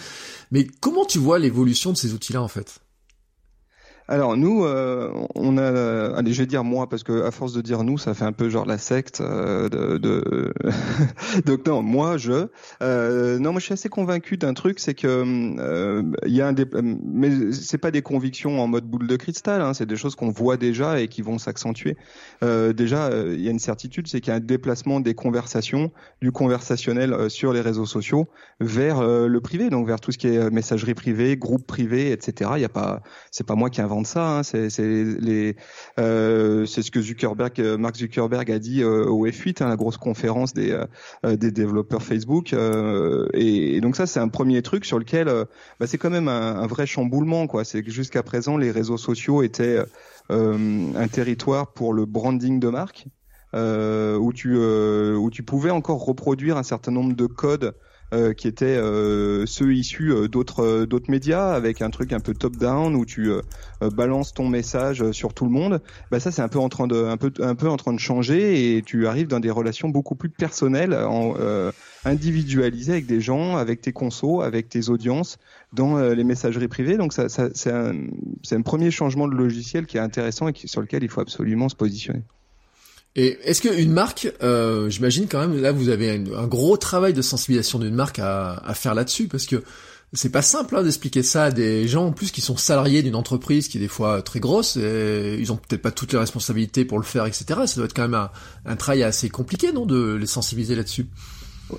mais 0.52 0.64
comment 0.80 1.04
tu 1.04 1.18
vois 1.18 1.40
l'évolution 1.40 1.90
de 1.90 1.96
ces 1.96 2.12
outils-là, 2.12 2.40
en 2.40 2.48
fait? 2.48 2.78
Alors 4.10 4.38
nous, 4.38 4.64
euh, 4.64 5.12
on 5.34 5.58
a, 5.58 6.16
allez, 6.16 6.32
je 6.32 6.40
vais 6.40 6.46
dire 6.46 6.64
moi 6.64 6.88
parce 6.88 7.02
que 7.02 7.24
à 7.24 7.30
force 7.30 7.52
de 7.52 7.60
dire 7.60 7.84
nous, 7.84 7.98
ça 7.98 8.14
fait 8.14 8.24
un 8.24 8.32
peu 8.32 8.48
genre 8.48 8.64
la 8.64 8.78
secte 8.78 9.20
euh, 9.20 9.68
de. 9.68 9.98
de... 9.98 10.54
Donc 11.44 11.66
non, 11.66 11.82
moi 11.82 12.16
je. 12.16 12.46
Euh, 12.82 13.38
non, 13.38 13.52
moi 13.52 13.60
je 13.60 13.66
suis 13.66 13.74
assez 13.74 13.90
convaincu 13.90 14.38
d'un 14.38 14.54
truc, 14.54 14.80
c'est 14.80 14.94
que 14.94 16.02
il 16.26 16.32
y 16.32 16.40
a 16.40 16.48
un, 16.48 16.54
des... 16.54 16.64
mais 16.72 17.52
c'est 17.52 17.76
pas 17.76 17.90
des 17.90 18.00
convictions 18.00 18.62
en 18.62 18.66
mode 18.66 18.84
boule 18.84 19.06
de 19.06 19.16
cristal, 19.16 19.60
hein, 19.60 19.74
c'est 19.74 19.84
des 19.84 19.96
choses 19.96 20.14
qu'on 20.14 20.30
voit 20.30 20.56
déjà 20.56 21.00
et 21.00 21.08
qui 21.08 21.20
vont 21.20 21.36
s'accentuer. 21.36 21.98
déjà, 22.40 23.10
il 23.12 23.40
y 23.40 23.48
a 23.48 23.50
une 23.50 23.58
certitude, 23.58 24.08
c'est 24.08 24.22
qu'il 24.22 24.30
y 24.30 24.32
a 24.32 24.36
un 24.36 24.40
déplacement 24.40 25.00
des 25.00 25.14
conversations, 25.14 25.92
du 26.22 26.32
conversationnel 26.32 27.28
sur 27.28 27.52
les 27.52 27.60
réseaux 27.60 27.86
sociaux 27.86 28.26
vers 28.60 29.02
le 29.02 29.40
privé, 29.40 29.68
donc 29.68 29.86
vers 29.86 30.00
tout 30.00 30.12
ce 30.12 30.18
qui 30.18 30.28
est 30.28 30.50
messagerie 30.50 30.94
privée, 30.94 31.36
groupe 31.36 31.66
privé, 31.66 32.10
etc. 32.12 32.52
Il 32.56 32.62
y 32.62 32.64
a 32.64 32.70
pas, 32.70 33.02
c'est 33.30 33.46
pas 33.46 33.54
moi 33.54 33.68
qui 33.68 33.82
invente 33.82 33.97
de 34.02 34.06
ça. 34.06 34.38
Hein. 34.38 34.42
Euh, 35.98 36.66
c'est 36.66 36.82
ce 36.82 36.90
que 36.90 37.00
Zuckerberg, 37.00 37.60
euh, 37.60 37.76
Mark 37.78 37.96
Zuckerberg 37.96 38.50
a 38.50 38.58
dit 38.58 38.82
euh, 38.82 39.06
au 39.06 39.26
F8, 39.26 39.62
hein, 39.62 39.68
la 39.68 39.76
grosse 39.76 39.96
conférence 39.96 40.54
des 40.54 40.86
développeurs 41.24 42.02
Facebook. 42.02 42.54
Et, 43.34 43.80
donc 43.80 43.96
ça, 43.96 44.06
c'est 44.06 44.20
un 44.20 44.28
premier 44.28 44.62
truc 44.62 44.84
sur 44.84 44.98
lequel, 44.98 45.26
bah, 45.80 45.86
c'est 45.86 45.98
quand 45.98 46.10
même 46.10 46.28
un, 46.28 46.66
vrai 46.66 46.86
chamboulement. 46.86 47.46
C'est 47.64 47.82
que 47.82 47.90
jusqu'à 47.90 48.22
présent, 48.22 48.56
les 48.56 48.70
réseaux 48.70 48.98
sociaux 48.98 49.42
étaient 49.42 49.78
un 50.30 51.08
territoire 51.08 51.72
pour 51.72 51.92
le 51.92 52.06
branding 52.06 52.60
de 52.60 52.68
marque. 52.68 53.06
où 53.54 54.32
tu 54.32 55.42
pouvais 55.42 55.70
encore 55.70 56.04
reproduire 56.04 56.56
un 56.56 56.62
certain 56.62 56.92
nombre 56.92 57.14
de 57.14 57.26
codes 57.26 57.74
euh, 58.14 58.32
qui 58.32 58.48
étaient 58.48 58.64
euh, 58.64 59.44
ceux 59.44 59.74
issus 59.74 60.12
euh, 60.12 60.28
d'autres 60.28 60.86
d'autres 60.86 61.10
médias 61.10 61.52
avec 61.52 61.82
un 61.82 61.90
truc 61.90 62.14
un 62.14 62.20
peu 62.20 62.32
top 62.32 62.56
down 62.56 62.94
où 62.96 63.04
tu 63.04 63.30
balances 63.80 64.32
ton 64.32 64.48
message 64.48 65.10
sur 65.12 65.34
tout 65.34 65.44
le 65.44 65.50
monde. 65.50 65.82
Bah 66.10 66.18
ça 66.18 66.30
c'est 66.30 66.40
un 66.40 66.48
peu 66.48 66.58
en 66.58 66.70
train 66.70 66.86
de 66.86 67.04
un 67.04 67.18
peu 67.18 67.30
un 67.40 67.54
peu 67.54 67.68
en 67.68 67.76
train 67.76 67.92
de 67.92 67.98
changer 67.98 68.76
et 68.76 68.82
tu 68.82 69.06
arrives 69.06 69.28
dans 69.28 69.40
des 69.40 69.50
relations 69.50 69.90
beaucoup 69.90 70.14
plus 70.14 70.30
personnelles, 70.30 70.94
en, 70.94 71.34
individualisées 72.06 72.92
avec 72.92 73.06
des 73.06 73.20
gens, 73.20 73.56
avec 73.56 73.82
tes 73.82 73.92
consos, 73.92 74.40
avec 74.40 74.70
tes 74.70 74.88
audiences 74.88 75.36
dans 75.74 75.98
les 75.98 76.24
messageries 76.24 76.68
privées. 76.68 76.96
Donc 76.96 77.12
ça, 77.12 77.28
ça 77.28 77.50
c'est 77.54 77.72
un 77.72 77.94
un 78.50 78.62
premier 78.62 78.90
changement 78.90 79.28
de 79.28 79.34
logiciel 79.34 79.86
qui 79.86 79.98
est 79.98 80.00
intéressant 80.00 80.48
et 80.48 80.52
qui, 80.52 80.66
sur 80.66 80.80
lequel 80.80 81.02
il 81.02 81.10
faut 81.10 81.20
absolument 81.20 81.68
se 81.68 81.76
positionner. 81.76 82.22
Et 83.18 83.36
est-ce 83.42 83.62
qu'une 83.62 83.90
marque, 83.90 84.32
euh, 84.44 84.88
j'imagine 84.90 85.26
quand 85.26 85.40
même, 85.40 85.60
là 85.60 85.72
vous 85.72 85.88
avez 85.88 86.08
un, 86.08 86.46
gros 86.46 86.76
travail 86.76 87.12
de 87.12 87.20
sensibilisation 87.20 87.80
d'une 87.80 87.96
marque 87.96 88.20
à, 88.20 88.62
faire 88.74 88.94
là-dessus, 88.94 89.26
parce 89.26 89.46
que 89.46 89.64
c'est 90.12 90.30
pas 90.30 90.40
simple 90.40 90.76
hein, 90.76 90.84
d'expliquer 90.84 91.24
ça 91.24 91.46
à 91.46 91.50
des 91.50 91.88
gens 91.88 92.06
en 92.06 92.12
plus 92.12 92.30
qui 92.30 92.40
sont 92.40 92.56
salariés 92.56 93.02
d'une 93.02 93.16
entreprise 93.16 93.66
qui 93.66 93.78
est 93.78 93.80
des 93.80 93.88
fois 93.88 94.22
très 94.22 94.38
grosse, 94.38 94.76
et 94.76 95.36
ils 95.36 95.50
ont 95.50 95.56
peut-être 95.56 95.82
pas 95.82 95.90
toutes 95.90 96.12
les 96.12 96.18
responsabilités 96.20 96.84
pour 96.84 96.96
le 96.96 97.04
faire, 97.04 97.26
etc. 97.26 97.44
Ça 97.66 97.74
doit 97.74 97.86
être 97.86 97.92
quand 97.92 98.02
même 98.02 98.14
un, 98.14 98.30
un 98.64 98.76
travail 98.76 99.02
assez 99.02 99.28
compliqué, 99.28 99.72
non, 99.72 99.84
de 99.84 100.14
les 100.14 100.26
sensibiliser 100.28 100.76
là-dessus? 100.76 101.08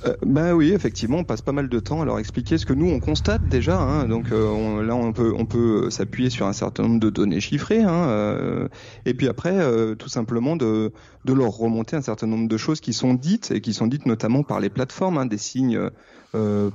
Euh, 0.05 0.15
ben 0.25 0.53
oui, 0.53 0.71
effectivement, 0.71 1.17
on 1.17 1.23
passe 1.23 1.41
pas 1.41 1.51
mal 1.51 1.67
de 1.67 1.79
temps 1.79 2.01
à 2.01 2.05
leur 2.05 2.19
expliquer 2.19 2.57
ce 2.57 2.65
que 2.65 2.73
nous 2.73 2.89
on 2.89 2.99
constate 2.99 3.47
déjà. 3.47 3.79
Hein, 3.79 4.07
donc 4.07 4.31
euh, 4.31 4.83
là, 4.83 4.95
on 4.95 5.13
peut 5.13 5.33
on 5.35 5.45
peut 5.45 5.89
s'appuyer 5.89 6.29
sur 6.29 6.45
un 6.45 6.53
certain 6.53 6.83
nombre 6.83 6.99
de 6.99 7.09
données 7.09 7.39
chiffrées, 7.39 7.83
hein, 7.83 8.07
euh, 8.09 8.67
et 9.05 9.13
puis 9.13 9.27
après, 9.27 9.59
tout 9.97 10.09
simplement 10.09 10.55
de 10.55 10.91
leur 11.27 11.51
remonter 11.51 11.95
un 11.95 12.01
certain 12.01 12.27
nombre 12.27 12.47
de 12.47 12.57
choses 12.57 12.79
qui 12.79 12.93
sont 12.93 13.13
dites 13.13 13.51
et 13.51 13.61
qui 13.61 13.73
sont 13.73 13.87
dites 13.87 14.05
notamment 14.05 14.43
par 14.43 14.59
les 14.59 14.69
plateformes, 14.69 15.17
hein, 15.17 15.25
des 15.25 15.37
signes. 15.37 15.79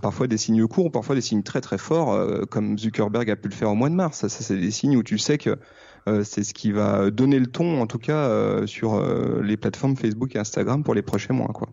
parfois 0.01 0.27
des 0.27 0.37
signes 0.37 0.67
courts, 0.67 0.91
parfois 0.91 1.15
des 1.15 1.21
signes 1.21 1.43
très 1.43 1.61
très 1.61 1.79
forts, 1.79 2.19
comme 2.51 2.79
Zuckerberg 2.79 3.31
a 3.31 3.37
pu 3.37 3.49
le 3.49 3.55
faire 3.55 3.71
au 3.71 3.75
mois 3.75 3.91
de 3.91 3.95
mars. 3.95 4.27
C'est 4.29 4.59
des 4.59 4.71
signes 4.71 4.97
où 4.97 5.03
tu 5.03 5.19
sais 5.19 5.39
que 5.39 5.59
c'est 6.23 6.45
ce 6.45 6.55
qui 6.55 6.73
va 6.73 7.11
donner 7.11 7.39
le 7.39 7.47
ton, 7.47 7.81
en 7.81 7.87
tout 7.87 7.99
cas, 7.99 8.67
sur 8.67 9.03
les 9.43 9.57
plateformes 9.57 9.97
Facebook 9.97 10.35
et 10.35 10.39
Instagram 10.39 10.83
pour 10.83 10.95
les 10.95 11.03
prochains 11.03 11.35
mois, 11.35 11.51
quoi. 11.53 11.69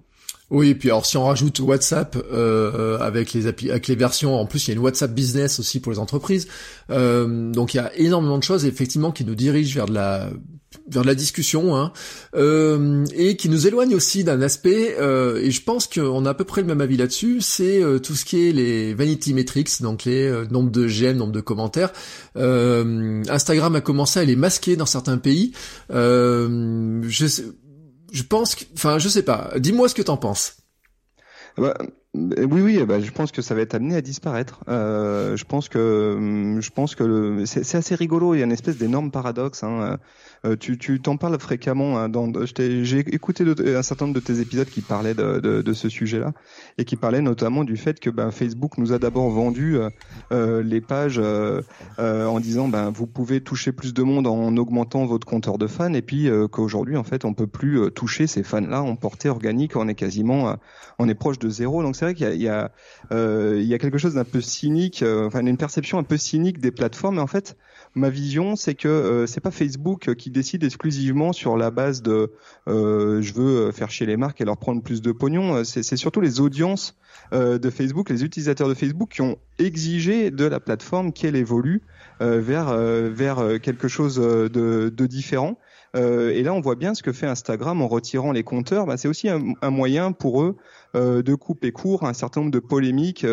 Oui, 0.51 0.69
et 0.69 0.75
puis 0.75 0.89
alors 0.89 1.05
si 1.05 1.17
on 1.17 1.23
rajoute 1.23 1.59
WhatsApp 1.59 2.17
euh, 2.31 2.99
avec 2.99 3.33
les 3.33 3.47
avec 3.47 3.87
les 3.87 3.95
versions, 3.95 4.35
en 4.35 4.45
plus 4.45 4.67
il 4.67 4.71
y 4.71 4.71
a 4.73 4.75
une 4.75 4.83
WhatsApp 4.83 5.11
Business 5.11 5.59
aussi 5.59 5.79
pour 5.79 5.91
les 5.91 5.99
entreprises. 5.99 6.47
Euh, 6.89 7.51
donc 7.51 7.73
il 7.73 7.77
y 7.77 7.79
a 7.79 7.95
énormément 7.95 8.37
de 8.37 8.43
choses 8.43 8.65
effectivement 8.65 9.11
qui 9.11 9.23
nous 9.25 9.35
dirigent 9.35 9.73
vers 9.73 9.85
de 9.87 9.93
la 9.93 10.29
vers 10.89 11.01
de 11.03 11.07
la 11.07 11.15
discussion 11.15 11.75
hein, 11.75 11.91
euh, 12.35 13.05
et 13.13 13.35
qui 13.35 13.49
nous 13.49 13.67
éloignent 13.67 13.95
aussi 13.95 14.23
d'un 14.23 14.41
aspect 14.41 14.95
euh, 14.99 15.41
et 15.41 15.51
je 15.51 15.61
pense 15.61 15.87
qu'on 15.87 16.25
a 16.25 16.29
à 16.29 16.33
peu 16.33 16.45
près 16.45 16.61
le 16.61 16.67
même 16.67 16.79
avis 16.79 16.95
là-dessus 16.95 17.41
c'est 17.41 17.81
euh, 17.81 17.99
tout 17.99 18.15
ce 18.15 18.23
qui 18.23 18.47
est 18.47 18.51
les 18.53 18.93
vanity 18.93 19.33
metrics 19.33 19.81
donc 19.81 20.05
les 20.05 20.27
euh, 20.27 20.45
nombres 20.49 20.71
de 20.71 20.87
j'aime 20.87 21.17
nombre 21.17 21.33
de 21.33 21.41
commentaires. 21.41 21.91
Instagram 22.35 23.75
a 23.75 23.81
commencé 23.81 24.19
à 24.19 24.23
les 24.23 24.35
masquer 24.35 24.75
dans 24.75 24.85
certains 24.85 25.17
pays. 25.17 25.51
Je 25.89 27.25
sais, 27.27 27.43
je 28.11 28.23
pense 28.23 28.55
que, 28.55 28.65
enfin, 28.73 28.99
je 28.99 29.09
sais 29.09 29.23
pas. 29.23 29.51
Dis-moi 29.57 29.89
ce 29.89 29.95
que 29.95 30.01
t'en 30.01 30.17
penses. 30.17 30.57
Bah, 31.57 31.73
oui, 32.13 32.61
oui, 32.61 32.83
bah, 32.85 32.99
je 32.99 33.11
pense 33.11 33.31
que 33.31 33.41
ça 33.41 33.55
va 33.55 33.61
être 33.61 33.73
amené 33.73 33.95
à 33.95 34.01
disparaître. 34.01 34.59
Euh, 34.67 35.37
je 35.37 35.45
pense 35.45 35.69
que, 35.69 36.57
je 36.59 36.69
pense 36.69 36.95
que 36.95 37.45
c'est 37.45 37.75
assez 37.75 37.95
rigolo. 37.95 38.35
Il 38.35 38.39
y 38.39 38.41
a 38.41 38.45
une 38.45 38.51
espèce 38.51 38.77
d'énorme 38.77 39.11
paradoxe. 39.11 39.63
Hein. 39.63 39.97
Euh, 40.43 40.55
tu 40.57 40.99
t'en 40.99 41.17
parles 41.17 41.39
fréquemment. 41.39 41.99
Hein, 41.99 42.09
dans, 42.09 42.31
j'ai 42.55 42.99
écouté 42.99 43.43
un 43.43 43.83
certain 43.83 44.05
nombre 44.05 44.19
de 44.19 44.23
tes 44.23 44.39
épisodes 44.39 44.67
qui 44.67 44.81
parlaient 44.81 45.13
de, 45.13 45.39
de, 45.39 45.61
de 45.61 45.73
ce 45.73 45.87
sujet-là 45.87 46.33
et 46.79 46.85
qui 46.85 46.95
parlaient 46.95 47.21
notamment 47.21 47.63
du 47.63 47.77
fait 47.77 47.99
que 47.99 48.09
ben, 48.09 48.31
Facebook 48.31 48.77
nous 48.79 48.91
a 48.91 48.97
d'abord 48.97 49.29
vendu 49.29 49.77
euh, 49.77 49.89
euh 50.31 50.63
les 50.63 50.81
pages 50.81 51.21
en 51.99 52.39
disant 52.39 52.67
ben 52.67 52.91
vous 52.91 53.07
pouvez 53.07 53.41
toucher 53.41 53.71
plus 53.71 53.93
de 53.93 54.03
monde 54.03 54.27
en 54.27 54.55
augmentant 54.57 55.05
votre 55.05 55.25
compteur 55.25 55.57
de 55.57 55.67
fans 55.67 55.93
et 55.93 56.01
puis 56.01 56.29
qu'aujourd'hui 56.51 56.97
en 56.97 57.03
fait 57.03 57.25
on 57.25 57.33
peut 57.33 57.47
plus 57.47 57.91
toucher 57.91 58.27
ces 58.27 58.43
fans-là 58.43 58.81
en 58.81 58.95
portée 58.95 59.29
organique. 59.29 59.75
On 59.75 59.87
est 59.87 59.95
quasiment 59.95 60.55
on 60.99 61.09
est 61.09 61.15
proche 61.15 61.39
de 61.39 61.49
zéro. 61.49 61.83
Donc 61.83 61.95
c'est 61.95 62.05
vrai 62.05 62.13
qu'il 62.13 62.25
y 62.25 62.29
a 62.29 62.33
il 62.33 62.41
y 62.41 62.49
a, 62.49 62.71
il 63.55 63.65
y 63.65 63.73
a 63.73 63.77
quelque 63.77 63.97
chose 63.97 64.15
d'un 64.15 64.23
peu 64.23 64.41
cynique, 64.41 65.03
enfin 65.03 65.45
une 65.45 65.57
perception 65.57 65.97
un 65.97 66.03
peu 66.03 66.17
cynique 66.17 66.59
des 66.59 66.71
plateformes. 66.71 67.15
Mais 67.15 67.21
en 67.21 67.27
fait 67.27 67.57
ma 67.95 68.09
vision, 68.09 68.55
c'est 68.55 68.75
que 68.75 68.87
euh, 68.87 69.27
c'est 69.27 69.41
pas 69.41 69.51
Facebook 69.51 70.15
qui 70.15 70.31
décide 70.31 70.63
exclusivement 70.63 71.33
sur 71.33 71.57
la 71.57 71.71
base 71.71 72.01
de 72.01 72.31
euh, 72.67 73.21
je 73.21 73.33
veux 73.33 73.71
faire 73.71 73.89
chier 73.89 74.05
les 74.05 74.17
marques 74.17 74.41
et 74.41 74.45
leur 74.45 74.57
prendre 74.57 74.81
plus 74.81 75.01
de 75.01 75.11
pognon. 75.11 75.63
C'est 75.63 75.97
surtout 75.97 76.21
les 76.21 76.39
audiences 76.39 76.95
euh, 77.33 77.57
de 77.57 77.69
Facebook, 77.69 78.09
les 78.09 78.23
utilisateurs 78.23 78.69
de 78.69 78.73
Facebook 78.73 79.11
qui 79.11 79.21
ont 79.21 79.37
exigé 79.59 80.31
de 80.31 80.45
la 80.45 80.59
plateforme 80.59 81.11
qu'elle 81.13 81.35
évolue 81.35 81.81
vers 82.19 82.77
vers 82.77 83.59
quelque 83.61 83.87
chose 83.87 84.17
de 84.17 85.05
différent. 85.07 85.57
Et 85.93 86.43
là, 86.43 86.53
on 86.53 86.61
voit 86.61 86.75
bien 86.75 86.93
ce 86.95 87.03
que 87.03 87.11
fait 87.11 87.27
Instagram 87.27 87.81
en 87.81 87.87
retirant 87.87 88.31
les 88.31 88.43
compteurs. 88.43 88.85
Bah, 88.85 88.97
c'est 88.97 89.07
aussi 89.07 89.29
un, 89.29 89.69
moyen 89.69 90.11
pour 90.11 90.41
eux 90.43 90.55
de 90.93 91.35
couper 91.35 91.71
court 91.71 92.05
un 92.05 92.13
certain 92.13 92.41
nombre 92.41 92.51
de 92.51 92.59
polémiques 92.59 93.25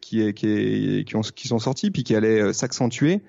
qui, 0.00 0.34
qui, 0.34 1.16
ont, 1.16 1.20
qui 1.20 1.48
sont 1.48 1.58
sorties 1.58 1.90
puis 1.90 2.04
qui 2.04 2.14
allaient 2.14 2.52
s'accentuer 2.52 3.22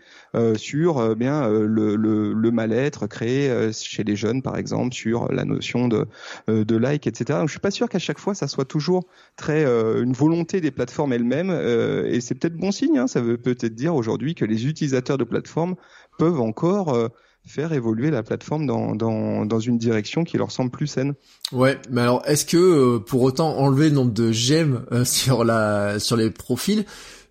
sur 0.56 1.16
bien 1.16 1.50
le, 1.50 2.52
mal-être 2.52 3.08
créé 3.08 3.72
chez 3.72 4.04
les 4.04 4.16
jeunes, 4.16 4.42
par 4.42 4.58
exemple, 4.58 4.94
sur 4.94 5.32
la 5.32 5.46
notion 5.46 5.88
de, 5.88 6.76
like, 6.76 7.08
etc. 7.08 7.40
Donc, 7.40 7.48
je 7.48 7.54
suis 7.54 7.60
pas 7.60 7.72
sûr 7.72 7.88
qu'à 7.88 8.00
chaque 8.00 8.20
fois 8.20 8.36
ça 8.36 8.48
soit 8.48 8.66
toujours 8.66 9.06
très 9.38 9.64
une 9.64 10.14
volonté 10.14 10.62
des 10.62 10.72
plateformes 10.72 11.14
elles-mêmes, 11.14 11.52
et 11.52 12.20
c'est 12.22 12.36
peut-être 12.36 12.58
bon 12.58 12.72
signe. 12.72 12.98
Hein. 12.98 13.08
ça 13.08 13.22
veut 13.22 13.38
peut-être 13.38 13.76
dire 13.76 13.96
aujourd'hui 13.96 14.36
que 14.36 14.46
les 14.46 14.68
utilisateurs 14.68 15.18
de 15.18 15.24
plateformes 15.24 15.76
peuvent 16.18 16.42
encore 16.42 16.94
euh, 16.94 17.08
faire 17.46 17.74
évoluer 17.74 18.10
la 18.10 18.24
plateforme 18.24 18.66
dans, 18.66 18.96
dans, 18.96 19.46
dans, 19.46 19.60
une 19.60 19.78
direction 19.78 20.24
qui 20.24 20.38
leur 20.38 20.52
semble 20.52 20.72
plus 20.72 20.88
saine. 20.88 21.14
Ouais, 21.52 21.78
mais 21.90 22.02
alors 22.02 22.22
est-ce 22.26 22.46
que 22.46 22.58
euh, 22.58 23.00
pour 23.00 23.22
autant 23.22 23.58
enlever 23.58 23.90
le 23.90 23.96
nombre 23.96 24.14
de 24.14 24.32
j'aime 24.32 24.86
euh, 24.92 25.06
sur 25.06 25.44
la 25.44 26.00
sur 26.00 26.16
les 26.16 26.30
profils 26.30 26.86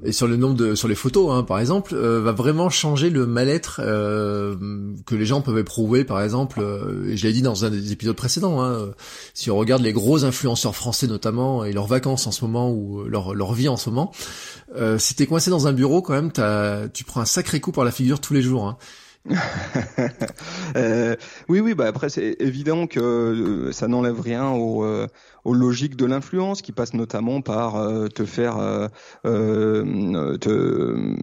et 0.04 0.12
sur 0.12 0.26
le 0.26 0.36
nombre 0.36 0.56
de 0.56 0.74
sur 0.74 0.88
les 0.88 0.96
photos 0.96 1.30
hein, 1.30 1.44
par 1.44 1.60
exemple 1.60 1.94
va 1.94 2.32
vraiment 2.32 2.70
changer 2.70 3.08
le 3.08 3.24
mal-être 3.24 3.80
que 3.80 5.14
les 5.14 5.24
gens 5.24 5.42
peuvent 5.42 5.58
éprouver 5.58 6.02
par 6.02 6.20
exemple 6.20 6.60
et 7.06 7.16
je 7.16 7.24
l'ai 7.24 7.32
dit 7.32 7.40
dans 7.40 7.64
un 7.64 7.70
des 7.70 7.92
épisodes 7.92 8.16
précédents 8.16 8.60
hein, 8.60 8.90
si 9.32 9.48
on 9.48 9.56
regarde 9.56 9.80
les 9.80 9.92
gros 9.92 10.24
influenceurs 10.24 10.74
français 10.74 11.06
notamment 11.06 11.64
et 11.64 11.72
leurs 11.72 11.86
vacances 11.86 12.26
en 12.26 12.32
ce 12.32 12.44
moment 12.44 12.68
ou 12.72 13.04
leur 13.04 13.32
leur 13.32 13.52
vie 13.52 13.68
en 13.68 13.76
ce 13.76 13.90
moment 13.90 14.10
euh, 14.76 14.98
si 14.98 15.14
t'es 15.14 15.26
coincé 15.26 15.50
dans 15.50 15.66
un 15.66 15.72
bureau, 15.72 16.02
quand 16.02 16.14
même, 16.14 16.32
tu 16.92 17.04
prends 17.04 17.20
un 17.20 17.26
sacré 17.26 17.60
coup 17.60 17.72
par 17.72 17.84
la 17.84 17.90
figure 17.90 18.20
tous 18.20 18.34
les 18.34 18.42
jours. 18.42 18.66
Hein. 18.66 18.78
euh, 20.76 21.16
oui, 21.48 21.60
oui, 21.60 21.74
bah 21.74 21.86
après 21.86 22.08
c'est 22.08 22.36
évident 22.40 22.86
que 22.88 22.98
euh, 23.00 23.72
ça 23.72 23.86
n'enlève 23.86 24.20
rien 24.20 24.50
au, 24.50 24.84
euh, 24.84 25.06
aux 25.44 25.54
logiques 25.54 25.96
de 25.96 26.06
l'influence 26.06 26.62
qui 26.62 26.72
passe 26.72 26.94
notamment 26.94 27.40
par 27.40 27.76
euh, 27.76 28.06
te 28.08 28.24
faire 28.24 28.58
euh, 28.58 28.86
euh, 29.26 30.36
te, 30.38 31.16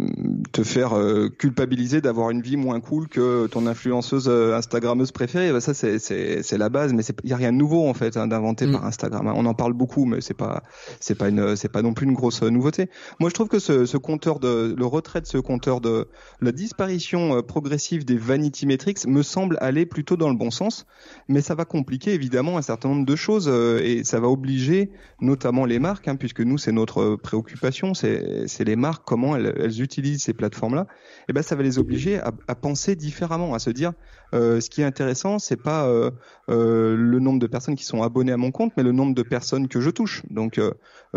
te 0.52 0.64
faire 0.64 0.94
culpabiliser 1.38 2.02
d'avoir 2.02 2.30
une 2.32 2.42
vie 2.42 2.58
moins 2.58 2.80
cool 2.80 3.08
que 3.08 3.48
ton 3.48 3.66
influenceuse 3.66 4.30
instagrammeuse 4.30 5.12
préférée 5.12 5.52
bah, 5.52 5.62
ça 5.62 5.74
c'est 5.74 6.00
c'est 6.00 6.44
c'est 6.44 6.58
la 6.58 6.70
base 6.70 6.94
mais 6.94 7.04
il 7.24 7.30
y 7.30 7.34
a 7.34 7.38
rien 7.38 7.52
de 7.52 7.58
nouveau 7.58 7.88
en 7.88 7.94
fait 7.94 8.18
hein, 8.18 8.28
d'inventer 8.28 8.68
mm. 8.68 8.72
par 8.74 8.86
Instagram 8.86 9.28
hein. 9.28 9.34
on 9.36 9.46
en 9.46 9.54
parle 9.54 9.74
beaucoup 9.74 10.06
mais 10.06 10.22
c'est 10.22 10.34
pas 10.34 10.64
c'est 11.00 11.16
pas 11.16 11.30
une 11.30 11.56
c'est 11.56 11.70
pas 11.72 11.82
non 11.82 11.94
plus 11.94 12.06
une 12.06 12.14
grosse 12.14 12.42
nouveauté 12.42 12.90
moi 13.20 13.30
je 13.30 13.34
trouve 13.34 13.48
que 13.48 13.60
ce, 13.60 13.86
ce 13.86 13.98
compteur 13.98 14.40
de 14.40 14.76
le 14.78 14.86
retrait 14.86 15.22
de 15.22 15.28
ce 15.28 15.38
compteur 15.38 15.80
de 15.80 16.08
la 16.42 16.52
disparition 16.52 17.42
progressive 17.42 18.04
des 18.06 18.18
vanity 18.18 18.66
metrics 18.66 19.08
me 19.08 19.22
semble 19.22 19.58
aller 19.62 19.86
plutôt 19.86 20.18
dans 20.18 20.30
le 20.30 20.36
bon 20.36 20.52
sens 20.52 20.86
mais 21.28 21.42
ça 21.42 21.56
va 21.56 21.66
compliquer 21.66 22.14
évidemment 22.14 22.58
un 22.58 22.62
certain 22.62 22.90
nombre 22.90 23.06
de 23.06 23.16
choses 23.16 23.48
et 23.48 24.04
ça 24.10 24.20
va 24.20 24.28
obliger 24.28 24.92
notamment 25.22 25.66
les 25.66 25.80
marques, 25.80 26.08
hein, 26.08 26.16
puisque 26.16 26.42
nous 26.42 26.58
c'est 26.58 26.72
notre 26.72 27.16
préoccupation, 27.16 27.94
c'est 27.94 28.64
les 28.66 28.76
marques 28.76 29.04
comment 29.06 29.36
elles, 29.36 29.82
utilisent 29.82 30.24
ces 30.24 30.34
plateformes-là. 30.34 30.88
Et 30.90 31.24
eh 31.30 31.34
ben 31.34 31.42
ça 31.42 31.56
va 31.56 31.64
les 31.64 31.80
obliger 31.80 32.20
à, 32.20 32.56
penser 32.56 32.96
différemment, 32.96 33.54
à 33.54 33.60
se 33.60 33.70
dire 33.70 33.94
euh, 34.34 34.62
ce 34.62 34.70
qui 34.70 34.82
est 34.82 34.86
intéressant, 34.86 35.40
c'est 35.40 35.62
pas 35.62 35.88
euh, 35.88 36.12
euh, 36.50 36.96
le 36.96 37.20
nombre 37.20 37.40
de 37.40 37.48
personnes 37.48 37.76
qui 37.76 37.84
sont 37.84 38.04
abonnées 38.04 38.32
à 38.32 38.38
mon 38.38 38.52
compte, 38.52 38.74
mais 38.78 38.84
le 38.84 38.92
nombre 38.92 39.16
de 39.16 39.24
personnes 39.24 39.68
que 39.68 39.80
je 39.82 39.90
touche. 39.90 40.24
Donc, 40.30 40.60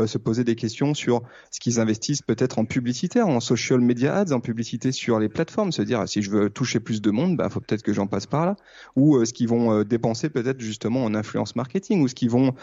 se 0.06 0.18
poser 0.18 0.44
des 0.44 0.54
questions 0.54 0.94
sur 0.94 1.22
ce 1.50 1.60
qu'ils 1.60 1.80
investissent 1.80 2.22
peut-être 2.22 2.58
en 2.58 2.64
publicitaire, 2.64 3.28
en 3.28 3.40
social 3.40 3.80
media 3.80 4.16
ads, 4.16 4.32
en 4.32 4.40
publicité 4.40 4.92
sur 4.92 5.18
les 5.18 5.28
plateformes. 5.28 5.72
Se 5.72 5.82
dire 5.82 6.00
ah, 6.00 6.06
si 6.06 6.22
je 6.22 6.30
veux 6.30 6.50
toucher 6.50 6.80
plus 6.80 7.02
de 7.02 7.10
monde, 7.10 7.36
bah 7.36 7.48
faut 7.50 7.60
peut-être 7.60 7.82
que 7.82 7.92
j'en 7.92 8.06
passe 8.06 8.26
par 8.26 8.46
là. 8.46 8.56
Ou 8.96 9.24
ce 9.24 9.32
qu'ils 9.32 9.48
vont 9.48 9.82
dépenser 9.82 10.30
peut-être 10.30 10.60
justement 10.60 11.04
en 11.04 11.14
influence 11.14 11.56
marketing, 11.56 12.02
ou 12.02 12.08
ce 12.08 12.14
qu'ils 12.14 12.30
vont 12.30 12.54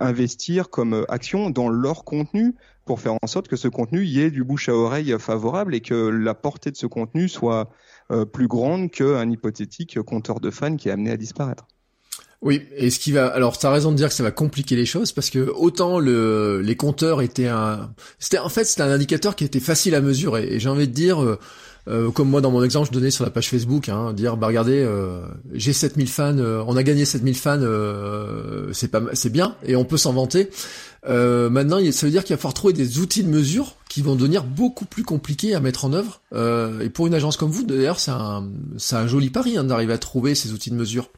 investir 0.00 0.70
comme 0.70 1.04
action 1.08 1.50
dans 1.50 1.68
leur 1.68 2.04
contenu 2.04 2.54
pour 2.88 3.00
faire 3.00 3.12
en 3.20 3.26
sorte 3.26 3.48
que 3.48 3.56
ce 3.56 3.68
contenu 3.68 4.04
y 4.04 4.20
ait 4.20 4.30
du 4.30 4.44
bouche 4.44 4.68
à 4.70 4.74
oreille 4.74 5.14
favorable 5.18 5.74
et 5.74 5.80
que 5.80 5.94
la 6.08 6.34
portée 6.34 6.70
de 6.70 6.76
ce 6.76 6.86
contenu 6.86 7.28
soit 7.28 7.70
euh, 8.10 8.24
plus 8.24 8.48
grande 8.48 8.90
qu'un 8.90 9.30
hypothétique 9.30 10.00
compteur 10.00 10.40
de 10.40 10.50
fans 10.50 10.76
qui 10.76 10.88
est 10.88 10.92
amené 10.92 11.10
à 11.10 11.18
disparaître. 11.18 11.66
Oui, 12.40 12.62
et 12.74 12.88
ce 12.88 12.98
qui 12.98 13.12
va, 13.12 13.26
alors 13.26 13.58
t'as 13.58 13.70
raison 13.70 13.90
de 13.90 13.96
dire 13.96 14.08
que 14.08 14.14
ça 14.14 14.22
va 14.22 14.30
compliquer 14.30 14.74
les 14.74 14.86
choses 14.86 15.12
parce 15.12 15.28
que 15.28 15.50
autant 15.50 15.98
le, 15.98 16.62
les 16.62 16.76
compteurs 16.76 17.20
étaient 17.20 17.48
un, 17.48 17.92
c'était 18.18 18.38
en 18.38 18.48
fait 18.48 18.64
c'était 18.64 18.82
un 18.82 18.90
indicateur 18.90 19.36
qui 19.36 19.44
était 19.44 19.60
facile 19.60 19.94
à 19.94 20.00
mesurer 20.00 20.46
et 20.54 20.58
j'ai 20.60 20.68
envie 20.70 20.88
de 20.88 20.92
dire, 20.94 21.18
euh, 21.88 22.08
euh, 22.08 22.10
comme 22.10 22.28
moi 22.28 22.40
dans 22.40 22.50
mon 22.50 22.62
exemple 22.62 22.88
je 22.88 22.92
donnais 22.92 23.10
sur 23.10 23.24
la 23.24 23.30
page 23.30 23.48
Facebook, 23.48 23.88
hein, 23.88 24.12
dire 24.12 24.36
bah 24.36 24.46
regardez, 24.46 24.82
euh, 24.84 25.20
j'ai 25.52 25.72
7000 25.72 26.08
fans, 26.08 26.36
on 26.38 26.76
a 26.76 26.82
gagné 26.82 27.04
7000 27.04 27.34
fans, 27.34 27.60
c'est 28.72 28.88
pas, 28.88 29.02
c'est 29.12 29.30
bien 29.30 29.56
et 29.64 29.76
on 29.76 29.84
peut 29.84 29.96
s'en 29.96 30.12
vanter. 30.12 30.50
maintenant, 31.06 31.78
ça 31.92 32.06
veut 32.06 32.12
dire 32.12 32.24
qu'il 32.24 32.34
va 32.34 32.38
falloir 32.38 32.54
trouver 32.54 32.72
des 32.72 32.98
outils 32.98 33.22
de 33.22 33.28
mesure 33.28 33.76
qui 33.88 34.02
vont 34.02 34.16
devenir 34.16 34.44
beaucoup 34.44 34.84
plus 34.84 35.02
compliqués 35.02 35.54
à 35.54 35.60
mettre 35.60 35.84
en 35.84 35.92
œuvre. 35.92 36.20
et 36.80 36.90
pour 36.90 37.06
une 37.06 37.14
agence 37.14 37.36
comme 37.36 37.50
vous, 37.50 37.64
d'ailleurs, 37.64 38.00
c'est 38.00 38.10
un, 38.10 38.48
c'est 38.76 38.96
un 38.96 39.06
joli 39.06 39.30
pari 39.30 39.56
hein, 39.56 39.64
d'arriver 39.64 39.92
à 39.92 39.98
trouver 39.98 40.34
ces 40.34 40.52
outils 40.52 40.70
de 40.70 40.76
mesure. 40.76 41.10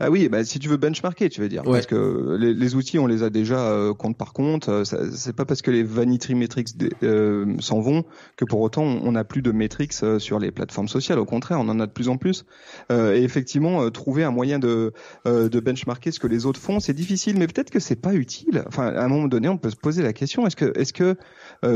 Ah 0.00 0.10
oui, 0.10 0.28
bah, 0.28 0.44
si 0.44 0.58
tu 0.58 0.68
veux 0.68 0.76
benchmarker, 0.76 1.28
tu 1.28 1.40
veux 1.40 1.48
dire, 1.48 1.62
parce 1.62 1.86
que 1.86 2.36
les, 2.38 2.54
les, 2.54 2.74
outils, 2.74 2.98
on 2.98 3.06
les 3.06 3.22
a 3.22 3.30
déjà 3.30 3.58
euh, 3.58 3.94
compte 3.94 4.16
par 4.16 4.32
compte. 4.32 4.68
Euh, 4.68 4.84
c'est 4.84 5.34
pas 5.34 5.44
parce 5.44 5.62
que 5.62 5.70
les 5.70 5.82
vanity 5.82 6.34
metrics 6.34 6.68
euh, 7.02 7.56
s'en 7.60 7.80
vont 7.80 8.04
que 8.36 8.44
pour 8.44 8.60
autant 8.60 8.82
on 8.82 9.12
n'a 9.12 9.24
plus 9.24 9.42
de 9.42 9.52
metrics 9.52 9.92
euh, 10.02 10.18
sur 10.18 10.38
les 10.38 10.50
plateformes 10.50 10.88
sociales. 10.88 11.18
Au 11.18 11.24
contraire, 11.24 11.60
on 11.60 11.68
en 11.68 11.80
a 11.80 11.86
de 11.86 11.92
plus 11.92 12.08
en 12.08 12.16
plus. 12.16 12.44
et 12.90 13.22
effectivement, 13.22 13.90
trouver 13.90 14.24
un 14.24 14.30
moyen 14.30 14.58
de, 14.58 14.92
de 15.24 15.60
benchmarker 15.60 16.12
ce 16.12 16.20
que 16.20 16.26
les 16.26 16.46
autres 16.46 16.60
font, 16.60 16.80
c'est 16.80 16.92
difficile, 16.92 17.36
mais 17.38 17.46
peut-être 17.46 17.70
que 17.70 17.80
c'est 17.80 17.96
pas 17.96 18.14
utile. 18.14 18.64
Enfin, 18.66 18.88
à 18.88 19.04
un 19.04 19.08
moment 19.08 19.28
donné, 19.28 19.48
on 19.48 19.58
peut 19.58 19.70
se 19.70 19.76
poser 19.76 20.02
la 20.02 20.12
question 20.12 20.46
est-ce 20.46 20.56
que, 20.56 20.78
est-ce 20.78 20.92
que 20.92 21.16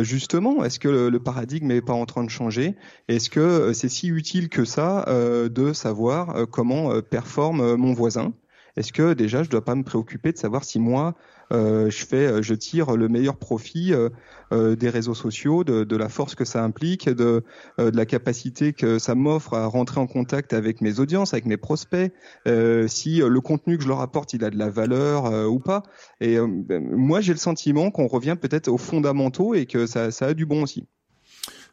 justement, 0.00 0.64
est-ce 0.64 0.78
que 0.78 0.88
le, 0.88 1.10
le, 1.10 1.20
paradigme 1.20 1.68
n'est 1.68 1.80
pas 1.80 1.92
en 1.92 2.06
train 2.06 2.24
de 2.24 2.30
changer? 2.30 2.76
Est-ce 3.08 3.30
que 3.30 3.72
c'est 3.72 3.88
si 3.88 4.08
utile 4.08 4.48
que 4.48 4.64
ça 4.64 5.04
de 5.08 5.72
savoir 5.72 6.46
comment 6.50 7.00
performe 7.02 7.76
mon 7.76 7.92
voisin? 7.92 8.32
Est-ce 8.76 8.92
que 8.92 9.14
déjà 9.14 9.42
je 9.42 9.50
dois 9.50 9.64
pas 9.64 9.74
me 9.74 9.82
préoccuper 9.82 10.32
de 10.32 10.38
savoir 10.38 10.64
si 10.64 10.78
moi 10.78 11.14
euh, 11.52 11.90
je 11.90 12.04
fais, 12.04 12.26
euh, 12.26 12.42
je 12.42 12.54
tire 12.54 12.96
le 12.96 13.08
meilleur 13.08 13.36
profit 13.36 13.92
euh, 13.92 14.76
des 14.76 14.88
réseaux 14.88 15.14
sociaux, 15.14 15.64
de, 15.64 15.96
la 15.96 16.08
force 16.08 16.34
que 16.34 16.44
ça 16.44 16.62
implique, 16.64 17.08
de, 17.08 17.44
de 17.78 17.96
la 17.96 18.06
capacité 18.06 18.72
que 18.72 18.98
ça 18.98 19.14
m'offre 19.14 19.54
à 19.54 19.66
rentrer 19.66 20.00
en 20.00 20.06
contact 20.06 20.52
avec 20.52 20.80
mes 20.80 20.98
audiences, 20.98 21.34
avec 21.34 21.46
mes 21.46 21.56
prospects, 21.56 22.12
si 22.46 23.18
le 23.18 23.40
contenu 23.40 23.76
que 23.78 23.84
je 23.84 23.88
leur 23.88 24.00
apporte 24.00 24.32
il 24.32 24.44
a 24.44 24.50
de 24.50 24.58
la 24.58 24.68
valeur 24.68 25.48
ou 25.48 25.60
pas. 25.60 25.84
Et 26.20 26.36
ben, 26.38 26.82
moi 26.90 27.20
j'ai 27.20 27.32
le 27.32 27.38
sentiment 27.38 27.92
qu'on 27.92 28.08
revient 28.08 28.36
peut-être 28.40 28.66
aux 28.66 28.78
fondamentaux 28.78 29.54
et 29.54 29.66
que 29.66 29.86
ça, 29.86 30.10
ça 30.10 30.26
a 30.26 30.34
du 30.34 30.46
bon 30.46 30.64
aussi. 30.64 30.84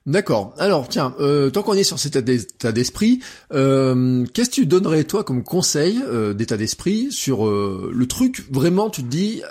D'accord. 0.08 0.54
Alors 0.58 0.88
tiens, 0.88 1.14
euh, 1.20 1.50
tant 1.50 1.64
qu'on 1.64 1.74
est 1.74 1.84
sur 1.84 2.00
cet 2.00 2.16
état 2.16 2.72
d'esprit, 2.72 3.20
euh, 3.52 4.26
qu'est-ce 4.34 4.50
que 4.50 4.56
tu 4.56 4.66
donnerais 4.66 5.04
toi 5.04 5.26
comme 5.26 5.44
conseil 5.44 6.02
euh, 6.08 6.34
d'état 6.34 6.56
d'esprit 6.56 7.12
sur 7.12 7.46
euh, 7.46 7.92
le 7.94 8.08
truc 8.08 8.46
vraiment 8.50 8.90
Tu 8.90 9.04
te 9.04 9.08
dis 9.08 9.42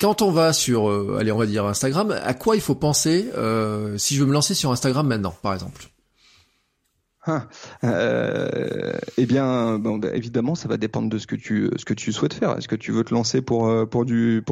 quand 0.00 0.22
on 0.22 0.30
va 0.30 0.52
sur, 0.52 0.88
allez, 1.18 1.30
va 1.32 1.46
dire 1.46 1.66
Instagram, 1.66 2.18
à 2.22 2.34
quoi 2.34 2.56
il 2.56 2.62
faut 2.62 2.74
penser 2.74 3.30
si 3.96 4.14
je 4.14 4.20
veux 4.20 4.26
me 4.26 4.32
lancer 4.32 4.54
sur 4.54 4.70
Instagram 4.70 5.06
maintenant, 5.06 5.34
par 5.42 5.54
exemple? 5.54 5.86
Ah, 7.26 7.48
eh 7.82 9.26
bien, 9.26 9.78
bon, 9.78 9.98
bah, 9.98 10.08
évidemment, 10.14 10.54
ça 10.54 10.68
va 10.68 10.78
dépendre 10.78 11.10
de 11.10 11.18
ce 11.18 11.26
que 11.26 11.36
tu 11.36 12.12
souhaites 12.12 12.32
faire. 12.34 12.56
Est-ce 12.56 12.66
que 12.66 12.76
tu 12.76 12.92
veux 12.92 13.04
te 13.04 13.12
lancer 13.12 13.42
pour 13.42 13.68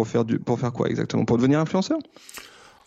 faire 0.06 0.24
pour 0.44 0.60
faire 0.60 0.72
quoi 0.72 0.88
exactement? 0.88 1.24
Pour 1.24 1.38
devenir 1.38 1.60
influenceur? 1.60 1.98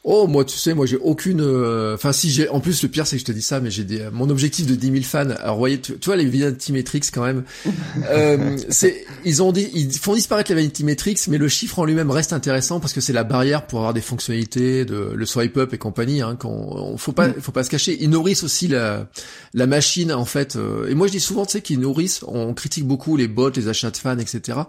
Oh, 0.04 0.26
moi, 0.26 0.44
tu 0.46 0.58
sais, 0.58 0.74
moi, 0.74 0.88
j'ai 0.88 0.98
aucune. 0.98 1.42
Euh, 1.42 1.94
enfin, 1.94 2.12
si 2.12 2.32
j'ai. 2.32 2.50
En 2.50 2.60
plus, 2.60 2.82
le 2.82 2.90
pire, 2.90 3.06
c'est 3.06 3.18
que 3.18 3.20
je 3.20 3.26
te 3.26 3.32
dis 3.32 3.44
ça, 3.44 3.60
mais 3.60 3.70
j'ai 3.70 3.84
des. 3.84 4.10
Mon 4.12 4.32
objectif 4.32 4.66
de 4.66 4.74
10 4.74 4.92
000 4.92 5.04
fans. 5.04 5.30
Alors, 5.30 5.60
voyez, 5.60 5.80
tu, 5.80 5.94
vois 6.04 6.16
les 6.16 6.26
Vanity 6.26 6.74
Metrics 6.74 7.12
quand 7.14 7.24
même. 7.24 7.44
euh, 8.10 8.58
c'est. 8.70 9.06
Ils 9.26 9.44
ont 9.44 9.52
dit, 9.52 9.70
ils 9.76 9.94
font 9.94 10.16
disparaître 10.16 10.50
les 10.50 10.56
Vanity 10.56 10.84
Metrics, 10.84 11.28
mais 11.28 11.38
le 11.38 11.48
chiffre 11.48 11.78
en 11.78 11.86
lui-même 11.86 12.10
reste 12.10 12.34
intéressant 12.34 12.80
parce 12.80 12.94
que 12.94 13.02
c'est 13.02 13.14
la 13.14 13.24
barrière 13.24 13.68
pour 13.68 13.80
avoir 13.80 13.94
des 13.94 14.02
fonctionnalités, 14.02 14.86
de 14.86 15.12
le 15.14 15.26
swipe 15.28 15.56
up 15.58 15.72
et 15.72 15.78
compagnie. 15.78 16.22
Hein, 16.22 16.36
qu'on, 16.36 16.98
faut 16.98 17.12
pas, 17.12 17.32
faut 17.34 17.52
pas 17.52 17.64
se 17.64 17.70
cacher. 17.70 17.96
Ils 18.02 18.10
nourrissent 18.10 18.44
aussi 18.44 18.68
la, 18.68 19.08
la 19.54 19.68
machine 19.68 20.12
en 20.12 20.26
fait. 20.26 20.56
Euh, 20.56 20.90
et 20.90 20.96
moi, 20.96 21.06
je 21.06 21.12
dis 21.12 21.20
souvent, 21.20 21.46
tu 21.46 21.52
sais, 21.52 21.62
qu'ils 21.62 21.80
nourrissent. 21.80 22.24
On 22.28 22.56
critique 22.56 22.88
beaucoup 22.88 23.18
les 23.18 23.28
bots, 23.28 23.52
les 23.52 23.68
achats 23.68 23.92
de 23.92 23.98
fans, 23.98 24.18
etc. 24.18 24.62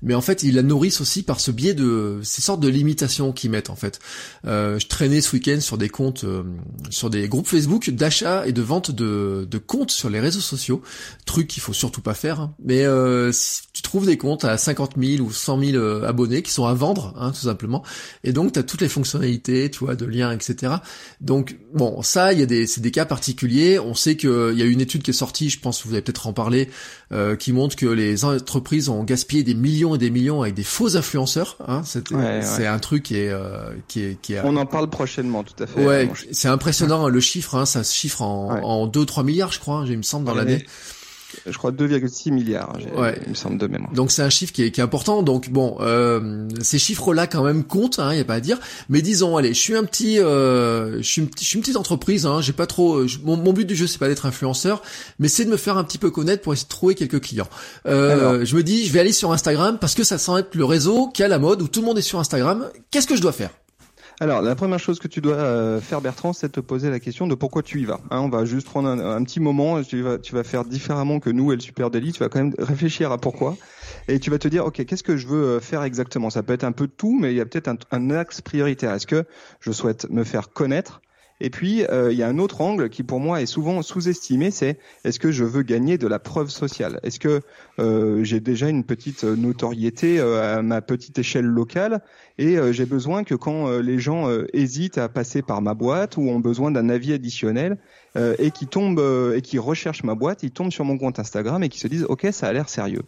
Mais 0.00 0.14
en 0.14 0.22
fait, 0.22 0.42
ils 0.42 0.54
la 0.54 0.62
nourrissent 0.62 1.02
aussi 1.02 1.22
par 1.22 1.40
ce 1.40 1.50
biais 1.50 1.74
de 1.74 2.20
ces 2.22 2.40
sortes 2.40 2.60
de 2.60 2.68
limitations 2.68 3.32
qu'ils 3.32 3.50
mettent 3.50 3.68
en 3.68 3.76
fait. 3.76 3.98
Euh, 4.46 4.77
je 4.78 4.86
traînais 4.86 5.20
ce 5.20 5.34
week-end 5.34 5.60
sur 5.60 5.78
des 5.78 5.88
comptes, 5.88 6.24
sur 6.90 7.10
des 7.10 7.28
groupes 7.28 7.46
Facebook 7.46 7.90
d'achat 7.90 8.46
et 8.46 8.52
de 8.52 8.62
vente 8.62 8.90
de, 8.90 9.46
de 9.50 9.58
comptes 9.58 9.90
sur 9.90 10.10
les 10.10 10.20
réseaux 10.20 10.40
sociaux. 10.40 10.82
Truc 11.26 11.48
qu'il 11.48 11.62
faut 11.62 11.72
surtout 11.72 12.00
pas 12.00 12.14
faire. 12.14 12.40
Hein. 12.40 12.54
Mais 12.64 12.84
si 13.32 13.62
tu 13.72 13.82
trouves 13.82 14.06
des 14.06 14.16
comptes 14.16 14.44
à 14.44 14.56
50 14.58 14.94
000 14.98 15.24
ou 15.24 15.32
100 15.32 15.60
000 15.60 16.04
abonnés 16.04 16.42
qui 16.42 16.52
sont 16.52 16.66
à 16.66 16.74
vendre, 16.74 17.14
hein, 17.16 17.30
tout 17.30 17.46
simplement. 17.46 17.82
Et 18.24 18.32
donc 18.32 18.52
tu 18.52 18.58
as 18.58 18.62
toutes 18.62 18.80
les 18.80 18.88
fonctionnalités, 18.88 19.70
tu 19.70 19.84
vois, 19.84 19.96
de 19.96 20.06
liens, 20.06 20.32
etc. 20.32 20.74
Donc 21.20 21.56
bon, 21.74 22.02
ça, 22.02 22.32
il 22.32 22.40
y 22.40 22.42
a 22.42 22.46
des, 22.46 22.66
c'est 22.66 22.80
des 22.80 22.90
cas 22.90 23.04
particuliers. 23.04 23.78
On 23.78 23.94
sait 23.94 24.16
qu'il 24.16 24.54
y 24.54 24.62
a 24.62 24.66
une 24.66 24.80
étude 24.80 25.02
qui 25.02 25.10
est 25.10 25.14
sortie, 25.14 25.50
je 25.50 25.60
pense 25.60 25.82
que 25.82 25.88
vous 25.88 25.94
allez 25.94 26.02
peut-être 26.02 26.26
en 26.26 26.32
parler, 26.32 26.70
euh, 27.10 27.36
qui 27.36 27.52
montre 27.52 27.74
que 27.74 27.86
les 27.86 28.24
entreprises 28.24 28.88
ont 28.88 29.02
gaspillé 29.02 29.42
des 29.42 29.54
millions 29.54 29.94
et 29.94 29.98
des 29.98 30.10
millions 30.10 30.42
avec 30.42 30.54
des 30.54 30.62
faux 30.62 30.96
influenceurs. 30.96 31.56
Hein. 31.66 31.82
C'est 31.84 32.66
un 32.66 32.78
truc 32.78 33.04
qui 33.04 33.16
est, 33.16 33.30
euh, 33.30 33.70
qui 33.88 34.04
est, 34.04 34.20
qui 34.20 34.34
est. 34.34 34.40
On 34.44 34.56
en 34.56 34.66
parle 34.66 34.90
prochainement, 34.90 35.42
tout 35.42 35.62
à 35.62 35.66
fait. 35.66 35.84
Ouais, 35.84 36.10
c'est 36.32 36.48
impressionnant 36.48 37.08
le 37.08 37.20
chiffre. 37.20 37.54
Hein, 37.54 37.64
ça 37.64 37.82
se 37.82 37.94
chiffre 37.94 38.20
en, 38.22 38.62
en 38.62 38.86
2-3 38.86 39.24
milliards, 39.24 39.52
je 39.52 39.60
crois. 39.60 39.78
Hein, 39.78 39.86
il 39.88 39.96
me 39.96 40.02
semble 40.02 40.26
dans 40.26 40.34
l'année 40.34 40.66
je 41.46 41.56
crois 41.58 41.72
2,6 41.72 42.32
milliards, 42.32 42.76
ouais. 42.96 43.20
il 43.24 43.30
me 43.30 43.34
semble 43.34 43.58
de 43.58 43.66
mémoire. 43.66 43.92
Donc 43.92 44.10
c'est 44.10 44.22
un 44.22 44.30
chiffre 44.30 44.52
qui 44.52 44.62
est, 44.62 44.70
qui 44.70 44.80
est, 44.80 44.84
important. 44.84 45.22
Donc 45.22 45.50
bon, 45.50 45.76
euh, 45.80 46.48
ces 46.62 46.78
chiffres-là 46.78 47.26
quand 47.26 47.42
même 47.42 47.64
comptent, 47.64 47.96
il 47.98 48.02
hein, 48.02 48.14
y 48.14 48.20
a 48.20 48.24
pas 48.24 48.34
à 48.34 48.40
dire. 48.40 48.58
Mais 48.88 49.02
disons, 49.02 49.36
allez, 49.36 49.54
je 49.54 49.60
suis 49.60 49.76
un 49.76 49.84
petit, 49.84 50.18
euh, 50.18 50.98
je 50.98 51.02
suis 51.02 51.22
une, 51.22 51.28
je 51.38 51.44
suis 51.44 51.56
une 51.56 51.62
petite 51.62 51.76
entreprise. 51.76 52.26
Hein, 52.26 52.40
j'ai 52.40 52.52
pas 52.52 52.66
trop. 52.66 53.04
mon, 53.24 53.36
mon, 53.36 53.52
but 53.52 53.66
du 53.66 53.76
jeu 53.76 53.86
c'est 53.86 53.98
pas 53.98 54.08
d'être 54.08 54.26
influenceur, 54.26 54.82
mais 55.18 55.28
c'est 55.28 55.44
de 55.44 55.50
me 55.50 55.56
faire 55.56 55.76
un 55.76 55.84
petit 55.84 55.98
peu 55.98 56.10
connaître 56.10 56.42
pour 56.42 56.52
essayer 56.52 56.66
de 56.66 56.70
trouver 56.70 56.94
quelques 56.94 57.20
clients. 57.20 57.48
Euh, 57.86 58.44
je 58.44 58.56
me 58.56 58.62
dis, 58.62 58.86
je 58.86 58.92
vais 58.92 59.00
aller 59.00 59.12
sur 59.12 59.32
Instagram 59.32 59.78
parce 59.80 59.94
que 59.94 60.04
ça 60.04 60.18
semble 60.18 60.40
être 60.40 60.54
le 60.54 60.64
réseau 60.64 61.08
qui 61.08 61.22
a 61.22 61.28
la 61.28 61.38
mode 61.38 61.62
où 61.62 61.68
tout 61.68 61.80
le 61.80 61.86
monde 61.86 61.98
est 61.98 62.02
sur 62.02 62.18
Instagram. 62.18 62.68
Qu'est-ce 62.90 63.06
que 63.06 63.16
je 63.16 63.22
dois 63.22 63.32
faire? 63.32 63.50
Alors, 64.20 64.42
la 64.42 64.56
première 64.56 64.80
chose 64.80 64.98
que 64.98 65.06
tu 65.06 65.20
dois 65.20 65.36
euh, 65.36 65.80
faire, 65.80 66.00
Bertrand, 66.00 66.32
c'est 66.32 66.48
te 66.48 66.58
poser 66.58 66.90
la 66.90 66.98
question 66.98 67.28
de 67.28 67.36
pourquoi 67.36 67.62
tu 67.62 67.80
y 67.80 67.84
vas. 67.84 68.00
Hein, 68.10 68.18
on 68.18 68.28
va 68.28 68.44
juste 68.44 68.66
prendre 68.66 68.88
un, 68.88 69.22
petit 69.22 69.38
moment. 69.38 69.80
Tu 69.82 70.02
vas, 70.02 70.18
tu 70.18 70.34
vas 70.34 70.42
faire 70.42 70.64
différemment 70.64 71.20
que 71.20 71.30
nous 71.30 71.52
et 71.52 71.54
le 71.54 71.60
Super 71.60 71.88
Daily. 71.88 72.12
Tu 72.12 72.18
vas 72.18 72.28
quand 72.28 72.40
même 72.40 72.54
réfléchir 72.58 73.12
à 73.12 73.18
pourquoi. 73.18 73.56
Et 74.08 74.18
tu 74.18 74.30
vas 74.30 74.38
te 74.38 74.48
dire, 74.48 74.66
OK, 74.66 74.84
qu'est-ce 74.84 75.04
que 75.04 75.16
je 75.16 75.28
veux 75.28 75.44
euh, 75.44 75.60
faire 75.60 75.84
exactement? 75.84 76.30
Ça 76.30 76.42
peut 76.42 76.52
être 76.52 76.64
un 76.64 76.72
peu 76.72 76.88
tout, 76.88 77.16
mais 77.16 77.32
il 77.32 77.36
y 77.36 77.40
a 77.40 77.46
peut-être 77.46 77.70
un 77.92 78.10
axe 78.10 78.40
prioritaire. 78.40 78.92
Est-ce 78.92 79.06
que 79.06 79.24
je 79.60 79.70
souhaite 79.70 80.10
me 80.10 80.24
faire 80.24 80.50
connaître? 80.50 81.00
Et 81.40 81.50
puis, 81.50 81.84
euh, 81.84 82.12
il 82.12 82.18
y 82.18 82.22
a 82.22 82.28
un 82.28 82.38
autre 82.38 82.60
angle 82.60 82.88
qui, 82.88 83.04
pour 83.04 83.20
moi, 83.20 83.40
est 83.40 83.46
souvent 83.46 83.80
sous-estimé, 83.82 84.50
c'est 84.50 84.78
est-ce 85.04 85.20
que 85.20 85.30
je 85.30 85.44
veux 85.44 85.62
gagner 85.62 85.96
de 85.96 86.08
la 86.08 86.18
preuve 86.18 86.50
sociale? 86.50 86.98
Est-ce 87.04 87.20
que 87.20 87.42
euh, 87.78 88.24
j'ai 88.24 88.40
déjà 88.40 88.68
une 88.68 88.82
petite 88.82 89.22
notoriété 89.22 90.18
euh, 90.18 90.58
à 90.58 90.62
ma 90.62 90.82
petite 90.82 91.18
échelle 91.18 91.44
locale 91.44 92.00
et 92.38 92.56
j'ai 92.70 92.86
besoin 92.86 93.24
que 93.24 93.34
quand 93.34 93.68
les 93.78 93.98
gens 93.98 94.30
hésitent 94.52 94.96
à 94.98 95.08
passer 95.08 95.42
par 95.42 95.60
ma 95.60 95.74
boîte 95.74 96.16
ou 96.16 96.22
ont 96.28 96.38
besoin 96.38 96.70
d'un 96.70 96.88
avis 96.88 97.12
additionnel 97.12 97.78
et 98.16 98.52
qui 98.52 98.68
tombent 98.68 99.02
et 99.34 99.42
qui 99.42 99.58
recherchent 99.58 100.04
ma 100.04 100.14
boîte, 100.14 100.44
ils 100.44 100.52
tombent 100.52 100.70
sur 100.70 100.84
mon 100.84 100.96
compte 100.98 101.18
Instagram 101.18 101.64
et 101.64 101.68
qui 101.68 101.80
se 101.80 101.88
disent 101.88 102.06
OK, 102.08 102.28
ça 102.30 102.46
a 102.46 102.52
l'air 102.52 102.68
sérieux. 102.68 103.02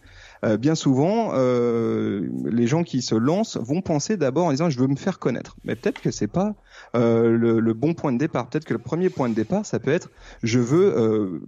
bien 0.59 0.75
souvent, 0.75 1.31
les 1.33 2.67
gens 2.67 2.83
qui 2.83 3.01
se 3.01 3.15
lancent 3.15 3.55
vont 3.55 3.81
penser 3.81 4.17
d'abord 4.17 4.47
en 4.47 4.51
disant 4.51 4.69
je 4.69 4.77
veux 4.77 4.87
me 4.87 4.97
faire 4.97 5.17
connaître, 5.17 5.55
mais 5.63 5.77
peut-être 5.77 6.01
que 6.01 6.11
c'est 6.11 6.27
pas 6.27 6.47
euh, 6.47 6.53
le, 6.93 7.59
le, 7.59 7.73
bon 7.73 7.93
point 7.93 8.11
de 8.11 8.17
départ. 8.17 8.49
Peut-être 8.49 8.65
que 8.65 8.73
le 8.73 8.79
premier 8.79 9.09
point 9.09 9.29
de 9.29 9.33
départ, 9.33 9.65
ça 9.65 9.79
peut 9.79 9.91
être 9.91 10.09
je 10.43 10.59
veux 10.59 11.39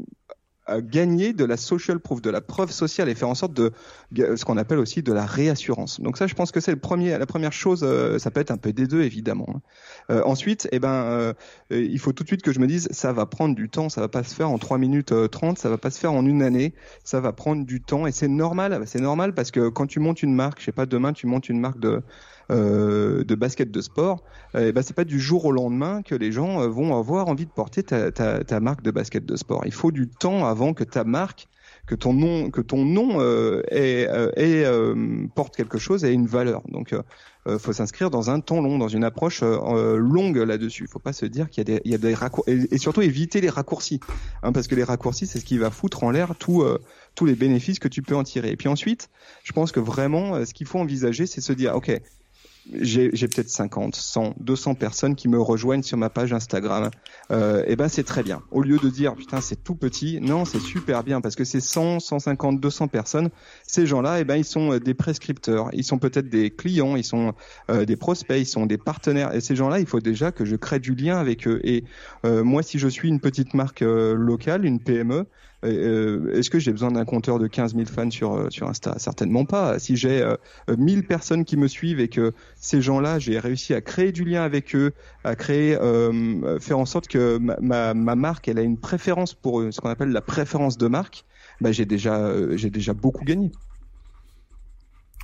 euh, 0.69 0.81
gagner 0.81 1.33
de 1.33 1.43
la 1.43 1.57
social 1.57 1.99
proof, 1.99 2.21
de 2.21 2.29
la 2.29 2.41
preuve 2.41 2.71
sociale 2.71 3.09
et 3.09 3.15
faire 3.15 3.29
en 3.29 3.35
sorte 3.35 3.53
de 3.53 3.73
ce 4.15 4.45
qu'on 4.45 4.57
appelle 4.57 4.79
aussi 4.79 5.03
de 5.03 5.11
la 5.11 5.25
réassurance. 5.25 5.99
Donc 5.99 6.17
ça, 6.17 6.27
je 6.27 6.35
pense 6.35 6.51
que 6.51 6.59
c'est 6.59 6.71
le 6.71 6.79
premier, 6.79 7.17
la 7.17 7.25
première 7.25 7.51
chose. 7.51 7.81
Euh, 7.83 8.17
ça 8.17 8.31
peut 8.31 8.39
être 8.39 8.51
un 8.51 8.57
peu 8.57 8.71
des 8.71 8.87
deux 8.87 9.01
évidemment. 9.01 9.47
Hein. 9.49 9.61
Euh, 10.11 10.21
ensuite, 10.25 10.67
eh 10.71 10.79
ben, 10.79 10.89
euh, 10.93 11.33
il 11.69 11.99
faut 11.99 12.13
tout 12.13 12.23
de 12.23 12.29
suite 12.29 12.41
que 12.41 12.53
je 12.53 12.59
me 12.59 12.67
dise, 12.67 12.87
ça 12.91 13.11
va 13.11 13.25
prendre 13.25 13.55
du 13.55 13.69
temps, 13.69 13.89
ça 13.89 14.01
va 14.01 14.07
pas 14.07 14.23
se 14.23 14.33
faire 14.33 14.49
en 14.49 14.57
3 14.57 14.77
minutes 14.77 15.13
30, 15.31 15.57
ça 15.57 15.69
va 15.69 15.77
pas 15.77 15.91
se 15.91 15.99
faire 15.99 16.13
en 16.13 16.25
une 16.25 16.41
année, 16.41 16.73
ça 17.03 17.19
va 17.19 17.33
prendre 17.33 17.65
du 17.65 17.81
temps 17.81 18.07
et 18.07 18.11
c'est 18.11 18.27
normal. 18.27 18.83
C'est 18.85 19.01
normal 19.01 19.33
parce 19.33 19.51
que 19.51 19.69
quand 19.69 19.87
tu 19.87 19.99
montes 19.99 20.23
une 20.23 20.33
marque, 20.33 20.59
je 20.59 20.65
sais 20.65 20.71
pas, 20.71 20.85
demain 20.85 21.13
tu 21.13 21.27
montes 21.27 21.49
une 21.49 21.59
marque 21.59 21.79
de 21.79 22.01
euh, 22.51 23.23
de 23.23 23.35
basket 23.35 23.71
de 23.71 23.81
sport, 23.81 24.23
euh, 24.55 24.71
ben 24.71 24.81
c'est 24.81 24.95
pas 24.95 25.05
du 25.05 25.19
jour 25.19 25.45
au 25.45 25.51
lendemain 25.51 26.01
que 26.01 26.15
les 26.15 26.31
gens 26.31 26.61
euh, 26.61 26.67
vont 26.67 26.97
avoir 26.97 27.27
envie 27.27 27.45
de 27.45 27.51
porter 27.51 27.83
ta, 27.83 28.11
ta, 28.11 28.43
ta 28.43 28.59
marque 28.59 28.81
de 28.81 28.91
basket 28.91 29.25
de 29.25 29.35
sport. 29.35 29.61
Il 29.65 29.73
faut 29.73 29.91
du 29.91 30.07
temps 30.07 30.45
avant 30.45 30.73
que 30.73 30.83
ta 30.83 31.03
marque 31.03 31.47
que 31.85 31.95
ton 31.95 32.13
nom 32.13 32.49
que 32.49 32.61
ton 32.61 32.85
nom 32.85 33.19
euh, 33.19 33.61
est, 33.69 34.07
euh, 34.07 35.27
porte 35.35 35.55
quelque 35.55 35.77
chose 35.77 36.05
et 36.05 36.11
une 36.11 36.27
valeur. 36.27 36.61
Donc 36.69 36.93
euh, 36.93 37.59
faut 37.59 37.73
s'inscrire 37.73 38.09
dans 38.09 38.29
un 38.29 38.39
temps 38.39 38.61
long, 38.61 38.77
dans 38.77 38.87
une 38.87 39.03
approche 39.03 39.43
longue 39.43 40.37
là-dessus. 40.37 40.87
Faut 40.87 40.99
pas 40.99 41.11
se 41.11 41.25
dire 41.25 41.49
qu'il 41.49 41.67
y 41.67 41.71
a 41.71 41.75
des 41.75 41.81
il 41.83 41.91
y 41.91 41.95
a 41.95 41.97
des 41.97 42.13
raccourcis 42.13 42.67
et, 42.71 42.77
surtout 42.77 43.01
éviter 43.01 43.41
les 43.41 43.49
raccourcis 43.49 43.99
hein, 44.43 44.53
parce 44.53 44.67
que 44.67 44.75
les 44.75 44.83
raccourcis 44.83 45.27
c'est 45.27 45.39
ce 45.39 45.45
qui 45.45 45.57
va 45.57 45.69
foutre 45.69 46.03
en 46.03 46.11
l'air 46.11 46.35
tout 46.35 46.63
tous 47.15 47.25
les 47.25 47.35
bénéfices 47.35 47.79
que 47.79 47.89
tu 47.89 48.01
peux 48.01 48.15
en 48.15 48.23
tirer. 48.23 48.51
Et 48.51 48.55
puis 48.55 48.69
ensuite, 48.69 49.09
je 49.43 49.51
pense 49.51 49.73
que 49.73 49.81
vraiment 49.81 50.45
ce 50.45 50.53
qu'il 50.53 50.67
faut 50.67 50.79
envisager 50.79 51.25
c'est 51.25 51.41
se 51.41 51.51
dire 51.51 51.75
OK, 51.75 51.91
j'ai 52.71 53.09
peut-être 53.09 53.49
50, 53.49 53.95
100, 53.95 54.35
200 54.39 54.75
personnes 54.75 55.15
qui 55.15 55.27
me 55.27 55.39
rejoignent 55.39 55.83
sur 55.83 55.97
ma 55.97 56.09
page 56.09 56.33
Instagram. 56.33 56.89
Euh, 57.31 57.61
et 57.61 57.73
eh 57.73 57.75
ben 57.75 57.87
c'est 57.87 58.03
très 58.03 58.23
bien. 58.23 58.41
Au 58.51 58.61
lieu 58.61 58.77
de 58.77 58.89
dire 58.89 59.15
putain 59.15 59.41
c'est 59.41 59.63
tout 59.63 59.75
petit, 59.75 60.19
non 60.21 60.45
c'est 60.45 60.59
super 60.59 61.03
bien 61.03 61.21
parce 61.21 61.35
que 61.35 61.43
c'est 61.43 61.59
100, 61.59 61.99
150, 61.99 62.59
200 62.59 62.87
personnes. 62.87 63.29
Ces 63.67 63.85
gens-là, 63.85 64.17
et 64.17 64.21
eh 64.21 64.23
ben 64.23 64.35
ils 64.35 64.45
sont 64.45 64.73
euh, 64.73 64.79
des 64.79 64.93
prescripteurs, 64.93 65.69
ils 65.73 65.83
sont 65.83 65.97
peut-être 65.97 66.29
des 66.29 66.51
clients, 66.51 66.95
ils 66.95 67.03
sont 67.03 67.33
euh, 67.69 67.85
des 67.85 67.95
prospects, 67.95 68.39
ils 68.39 68.45
sont 68.45 68.65
des 68.65 68.77
partenaires. 68.77 69.33
Et 69.33 69.41
ces 69.41 69.55
gens-là, 69.55 69.79
il 69.79 69.85
faut 69.85 69.99
déjà 69.99 70.31
que 70.31 70.45
je 70.45 70.55
crée 70.55 70.79
du 70.79 70.95
lien 70.95 71.17
avec 71.17 71.47
eux. 71.47 71.59
Et 71.63 71.83
euh, 72.25 72.43
moi, 72.43 72.63
si 72.63 72.79
je 72.79 72.87
suis 72.87 73.09
une 73.09 73.19
petite 73.19 73.53
marque 73.53 73.81
locale, 73.81 74.65
une 74.65 74.79
PME, 74.79 75.25
euh, 75.63 76.33
est-ce 76.33 76.49
que 76.49 76.59
j'ai 76.59 76.71
besoin 76.71 76.91
d'un 76.91 77.05
compteur 77.05 77.39
de 77.39 77.47
15 77.47 77.75
000 77.75 77.85
fans 77.85 78.09
sur, 78.09 78.33
euh, 78.33 78.49
sur 78.49 78.67
Insta? 78.67 78.95
Certainement 78.97 79.45
pas. 79.45 79.79
Si 79.79 79.95
j'ai 79.95 80.23
1000 80.67 80.99
euh, 80.99 81.01
personnes 81.03 81.45
qui 81.45 81.57
me 81.57 81.67
suivent 81.67 81.99
et 81.99 82.09
que 82.09 82.33
ces 82.55 82.81
gens-là, 82.81 83.19
j'ai 83.19 83.39
réussi 83.39 83.73
à 83.73 83.81
créer 83.81 84.11
du 84.11 84.25
lien 84.25 84.43
avec 84.43 84.75
eux, 84.75 84.93
à 85.23 85.35
créer, 85.35 85.77
faire 86.59 86.79
en 86.79 86.85
sorte 86.85 87.07
que 87.07 87.37
ma, 87.37 87.93
ma, 87.93 88.15
marque, 88.15 88.47
elle 88.47 88.59
a 88.59 88.61
une 88.61 88.77
préférence 88.77 89.33
pour 89.33 89.63
ce 89.71 89.79
qu'on 89.79 89.89
appelle 89.89 90.09
la 90.09 90.21
préférence 90.21 90.77
de 90.77 90.87
marque, 90.87 91.25
bah, 91.61 91.71
j'ai 91.71 91.85
déjà, 91.85 92.31
j'ai 92.55 92.69
déjà 92.69 92.93
beaucoup 92.93 93.23
gagné. 93.23 93.51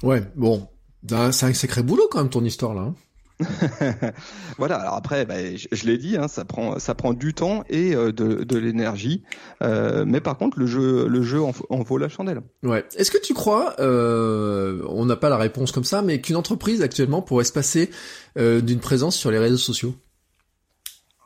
Ouais, 0.04 0.24
bon, 0.36 0.68
c'est 1.08 1.44
un 1.44 1.54
sacré 1.54 1.84
boulot 1.84 2.08
quand 2.10 2.20
même 2.20 2.30
ton 2.30 2.44
histoire 2.44 2.74
là. 2.74 2.94
Voilà. 4.58 4.76
Alors 4.76 4.96
après, 4.96 5.26
bah, 5.26 5.36
je, 5.56 5.86
l'ai 5.86 5.98
dit, 5.98 6.18
hein, 6.18 6.28
ça 6.28 6.46
prend 6.46 6.80
ça 6.80 6.96
prend 6.96 7.14
du 7.14 7.34
temps 7.34 7.64
et 7.70 7.96
euh, 7.96 8.12
de, 8.12 8.44
de 8.44 8.58
l'énergie. 8.58 9.24
Euh, 9.62 10.06
mais 10.08 10.22
par 10.22 10.38
contre, 10.38 10.60
le 10.60 10.66
jeu 10.66 11.08
le 11.08 11.22
jeu 11.22 11.42
en, 11.42 11.82
vaut 11.82 11.98
la 11.98 12.10
chandelle. 12.10 12.42
Ouais. 12.64 12.86
Est-ce 12.96 13.12
que 13.12 13.18
tu 13.18 13.34
crois, 13.34 13.76
euh, 13.80 14.82
on 14.90 15.06
n'a 15.06 15.16
pas 15.16 15.30
la 15.30 15.38
réponse 15.38 15.72
comme 15.72 15.84
ça, 15.84 16.02
mais 16.02 16.22
qu'une 16.22 16.36
entreprise 16.36 16.82
actuellement 16.82 17.22
pourrait 17.22 17.46
se 17.46 17.54
passer 17.54 17.90
d'une 18.36 18.80
présence 18.80 19.16
sur 19.16 19.32
les 19.32 19.40
réseaux 19.40 19.58
sociaux? 19.58 19.96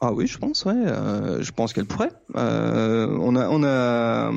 Ah 0.05 0.13
oui, 0.13 0.27
je 0.27 0.37
pense, 0.37 0.65
ouais. 0.65 0.73
je 0.75 1.51
pense 1.51 1.73
qu'elle 1.73 1.85
pourrait. 1.85 2.11
on 2.35 3.35
a, 3.35 3.47
on 3.49 3.63
a, 3.63 4.31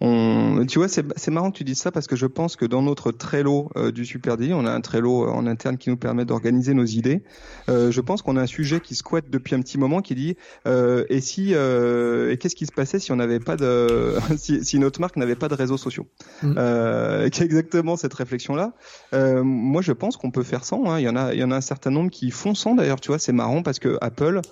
on, 0.00 0.66
tu 0.68 0.78
vois, 0.78 0.88
c'est 0.88 1.30
marrant 1.30 1.50
que 1.50 1.56
tu 1.56 1.64
dises 1.64 1.78
ça 1.78 1.90
parce 1.90 2.06
que 2.06 2.16
je 2.16 2.26
pense 2.26 2.56
que 2.56 2.66
dans 2.66 2.82
notre 2.82 3.12
Trello 3.12 3.70
euh, 3.76 3.92
du 3.92 4.04
Super 4.04 4.36
D, 4.36 4.52
on 4.52 4.66
a 4.66 4.70
un 4.70 4.80
Trello 4.82 5.24
euh, 5.24 5.30
en 5.30 5.46
interne 5.46 5.78
qui 5.78 5.88
nous 5.88 5.96
permet 5.96 6.26
d'organiser 6.26 6.74
nos 6.74 6.84
idées. 6.84 7.22
Euh, 7.70 7.90
je 7.90 8.00
pense 8.02 8.20
qu'on 8.20 8.36
a 8.36 8.42
un 8.42 8.46
sujet 8.46 8.80
qui 8.80 8.94
squatte 8.94 9.30
depuis 9.30 9.54
un 9.54 9.62
petit 9.62 9.78
moment 9.78 10.02
qui 10.02 10.14
dit 10.14 10.36
euh, 10.66 11.06
et 11.08 11.22
si 11.22 11.52
et 11.52 12.36
qu'est-ce 12.38 12.56
qui 12.56 12.66
se 12.66 12.72
passait 12.72 12.98
si 12.98 13.10
on 13.10 13.16
n'avait 13.16 13.40
pas 13.40 13.56
de 13.56 14.16
si, 14.36 14.64
si, 14.64 14.78
notre 14.78 15.00
marque 15.00 15.16
n'avait 15.16 15.34
pas 15.34 15.48
de 15.48 15.54
réseaux 15.54 15.78
sociaux 15.78 16.06
mmh. 16.42 16.54
euh, 16.58 17.24
Exactement 17.40 17.96
cette 17.96 18.14
réflexion 18.14 18.54
là. 18.54 18.72
moi, 19.12 19.80
je 19.80 19.92
pense 19.92 20.18
qu'on 20.18 20.30
peut 20.30 20.42
faire 20.42 20.64
sans. 20.64 20.84
Hein. 20.90 20.98
Il 20.98 21.04
y 21.04 21.08
en 21.08 21.16
a 21.16 21.32
il 21.32 21.40
y 21.40 21.44
en 21.44 21.50
a 21.50 21.56
un 21.56 21.60
certain 21.62 21.90
nombre 21.90 22.10
qui 22.10 22.30
font 22.30 22.54
sans 22.54 22.74
d'ailleurs. 22.74 23.00
Tu 23.00 23.08
vois, 23.08 23.18
c'est 23.18 23.32
marrant 23.32 23.62
parce 23.62 23.78
que 23.78 23.96
Apple 24.02 24.42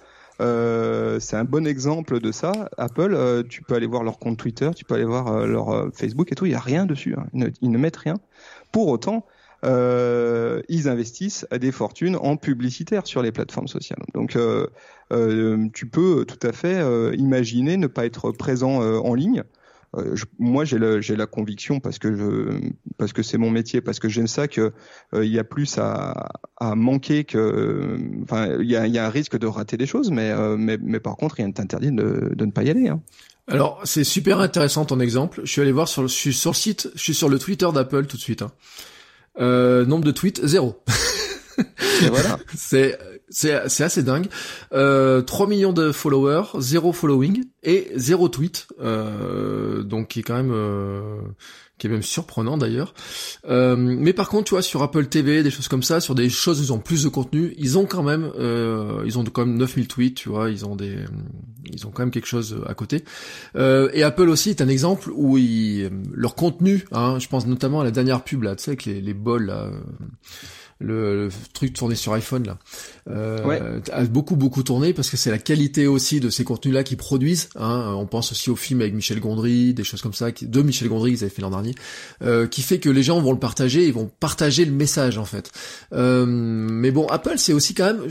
euh, 0.41 1.20
c'est 1.20 1.37
un 1.37 1.45
bon 1.45 1.66
exemple 1.66 2.20
de 2.20 2.32
ça. 2.32 2.68
Apple, 2.76 3.14
euh, 3.14 3.43
tu 3.49 3.62
peux 3.62 3.74
aller 3.74 3.87
voir 3.87 4.03
leur 4.03 4.18
compte 4.18 4.37
Twitter, 4.37 4.70
tu 4.74 4.85
peux 4.85 4.95
aller 4.95 5.05
voir 5.05 5.28
euh, 5.28 5.47
leur 5.47 5.91
Facebook 5.95 6.32
et 6.32 6.35
tout, 6.35 6.47
il 6.47 6.51
n'y 6.51 6.55
a 6.55 6.61
rien 6.61 6.87
dessus. 6.87 7.14
Hein. 7.16 7.26
Ils, 7.61 7.70
ne, 7.70 7.78
mettent 7.78 7.97
rien. 7.97 8.16
Pour 8.72 8.89
autant, 8.89 9.26
ils 9.62 10.89
investissent 10.89 11.47
des 11.51 11.72
fortunes 11.72 12.16
en 12.16 12.37
publicitaire 12.37 13.07
sur 13.07 13.22
les 13.22 13.32
plateformes 13.32 13.68
sociales. 13.68 14.03
Donc, 14.12 14.37
tu 15.72 15.87
peux 15.87 16.24
tout 16.26 16.47
à 16.47 16.53
fait 16.53 17.14
imaginer 17.16 17.76
ne 17.76 17.87
pas 17.87 18.05
être 18.05 18.30
présent 18.32 18.82
en 18.82 19.14
ligne. 19.14 19.43
Euh, 19.97 20.16
moi 20.38 20.64
j'ai 20.64 20.78
la 20.78 21.26
conviction 21.26 21.80
parce 21.80 21.99
que 21.99 22.14
je 22.14 22.70
parce 22.97 23.12
que 23.12 23.22
c'est 23.22 23.38
mon 23.38 23.51
métier 23.51 23.80
parce 23.80 23.99
que 23.99 24.09
j'aime 24.09 24.26
ça 24.26 24.49
que 24.49 24.72
euh, 25.14 25.24
il 25.24 25.32
y 25.32 25.38
a 25.38 25.45
plus 25.45 25.78
à, 25.78 26.28
à 26.57 26.74
manquer 26.74 27.24
que 27.24 27.99
enfin 28.22 28.57
il 28.61 28.70
y 28.70 28.76
a, 28.76 28.86
y 28.86 28.99
a 28.99 29.07
un 29.07 29.11
risque 29.11 29.38
de 29.38 29.47
rater 29.47 29.76
des 29.76 29.86
choses 29.86 30.11
mais 30.11 30.30
euh, 30.30 30.57
mais, 30.57 30.78
mais 30.80 31.01
par 31.01 31.16
contre 31.16 31.36
rien 31.36 31.49
ne 31.49 31.53
t'interdit 31.53 31.92
de, 31.92 32.32
de 32.34 32.45
ne 32.45 32.51
pas 32.51 32.62
y 32.62 32.70
aller 32.70 32.88
hein. 32.88 33.01
Alors 33.47 33.80
c'est 33.84 34.05
super 34.05 34.40
intéressant 34.40 34.86
ton 34.86 35.01
exemple. 35.01 35.42
Je 35.45 35.53
suis 35.53 35.61
allé 35.61 35.70
voir 35.70 35.86
sur 35.86 36.01
le, 36.01 36.09
je 36.09 36.14
suis 36.14 36.32
sur 36.32 36.53
le 36.53 36.57
site, 36.57 36.88
je 36.95 37.03
suis 37.03 37.14
sur 37.14 37.28
le 37.28 37.38
Twitter 37.38 37.68
d'Apple 37.74 38.07
tout 38.07 38.16
de 38.16 38.22
suite. 38.22 38.40
Hein. 38.40 38.53
nombre 39.84 40.05
de 40.05 40.12
tweets 40.12 40.40
zéro. 40.47 40.82
voilà. 42.09 42.38
c'est 42.57 42.99
c'est 43.29 43.68
c'est 43.68 43.85
assez 43.85 44.03
dingue. 44.03 44.27
Euh, 44.72 45.22
3 45.22 45.47
millions 45.47 45.72
de 45.72 45.93
followers, 45.93 46.59
zéro 46.59 46.93
following 46.93 47.45
et 47.62 47.91
zéro 47.95 48.29
tweet. 48.29 48.66
Euh, 48.81 49.83
donc 49.83 50.09
qui 50.09 50.20
est 50.20 50.22
quand 50.22 50.37
même 50.37 50.53
euh, 50.53 51.20
qui 51.79 51.89
est 51.89 51.91
même 51.91 52.03
surprenant 52.03 52.57
d'ailleurs. 52.57 52.95
Euh, 53.49 53.77
mais 53.77 54.12
par 54.12 54.29
contre, 54.29 54.45
tu 54.45 54.51
vois, 54.51 54.62
sur 54.62 54.83
Apple 54.83 55.07
TV, 55.07 55.43
des 55.43 55.51
choses 55.51 55.68
comme 55.68 55.83
ça, 55.83 56.01
sur 56.01 56.14
des 56.14 56.29
choses 56.29 56.61
où 56.61 56.62
ils 56.62 56.72
ont 56.72 56.79
plus 56.79 57.03
de 57.03 57.09
contenu, 57.09 57.55
ils 57.59 57.79
ont 57.79 57.87
quand 57.87 58.03
même, 58.03 58.31
euh, 58.39 59.03
ils 59.05 59.18
ont 59.18 59.25
quand 59.25 59.45
même 59.45 59.57
9000 59.57 59.89
tweets, 59.89 60.14
tu 60.14 60.29
vois, 60.29 60.51
ils 60.51 60.64
ont 60.64 60.77
des, 60.77 60.99
ils 61.72 61.87
ont 61.87 61.91
quand 61.91 62.03
même 62.03 62.12
quelque 62.12 62.29
chose 62.29 62.61
à 62.66 62.75
côté. 62.75 63.05
Euh, 63.57 63.91
et 63.93 64.05
Apple 64.05 64.29
aussi 64.29 64.51
est 64.51 64.62
un 64.62 64.68
exemple 64.68 65.11
où 65.12 65.37
ils, 65.37 65.91
leur 66.12 66.37
contenu, 66.37 66.85
hein, 66.93 67.18
je 67.18 67.27
pense 67.29 67.47
notamment 67.47 67.81
à 67.81 67.85
la 67.85 67.91
dernière 67.91 68.22
pub 68.22 68.45
là, 68.45 68.55
tu 68.55 68.64
sais, 68.64 68.70
avec 68.70 68.85
les, 68.85 69.01
les 69.01 69.14
bols 69.14 69.47
là 69.47 69.70
le, 70.85 71.28
truc 71.53 71.72
tourné 71.72 71.95
sur 71.95 72.12
iPhone 72.12 72.47
là, 72.47 72.59
euh, 73.11 73.80
a 73.93 74.05
beaucoup 74.05 74.37
beaucoup 74.37 74.62
tourné 74.62 74.93
parce 74.93 75.11
que 75.11 75.16
c'est 75.16 75.30
la 75.30 75.39
qualité 75.39 75.87
aussi 75.87 76.20
de 76.20 76.30
ces 76.30 76.45
contenus 76.45 76.74
là 76.74 76.85
qu'ils 76.85 76.97
produisent. 76.97 77.49
Hein. 77.57 77.95
On 77.97 78.07
pense 78.07 78.32
aussi 78.32 78.51
au 78.51 78.57
film 78.57 78.80
avec 78.80 78.95
Michel 78.95 79.20
Gondry, 79.20 79.74
des 79.74 79.85
choses 79.85 80.03
comme 80.03 80.14
ça, 80.14 80.28
de 80.30 80.62
Michel 80.62 80.89
Gondry 80.89 81.12
qu'ils 81.12 81.24
avaient 81.24 81.35
fait 81.35 81.43
l'an 81.43 81.51
dernier, 81.51 81.74
euh, 82.22 82.47
qui 82.47 82.62
fait 82.62 82.78
que 82.78 82.91
les 82.91 83.03
gens 83.03 83.20
vont 83.20 83.32
le 83.32 83.39
partager, 83.39 83.87
ils 83.87 83.93
vont 83.93 84.11
partager 84.20 84.64
le 84.64 84.72
message 84.72 85.18
en 85.18 85.24
fait. 85.24 85.51
Euh, 85.93 86.26
mais 86.26 86.91
bon, 86.91 87.07
Apple 87.07 87.39
c'est 87.39 87.53
aussi 87.53 87.74
quand 87.74 87.87
même, 87.87 88.03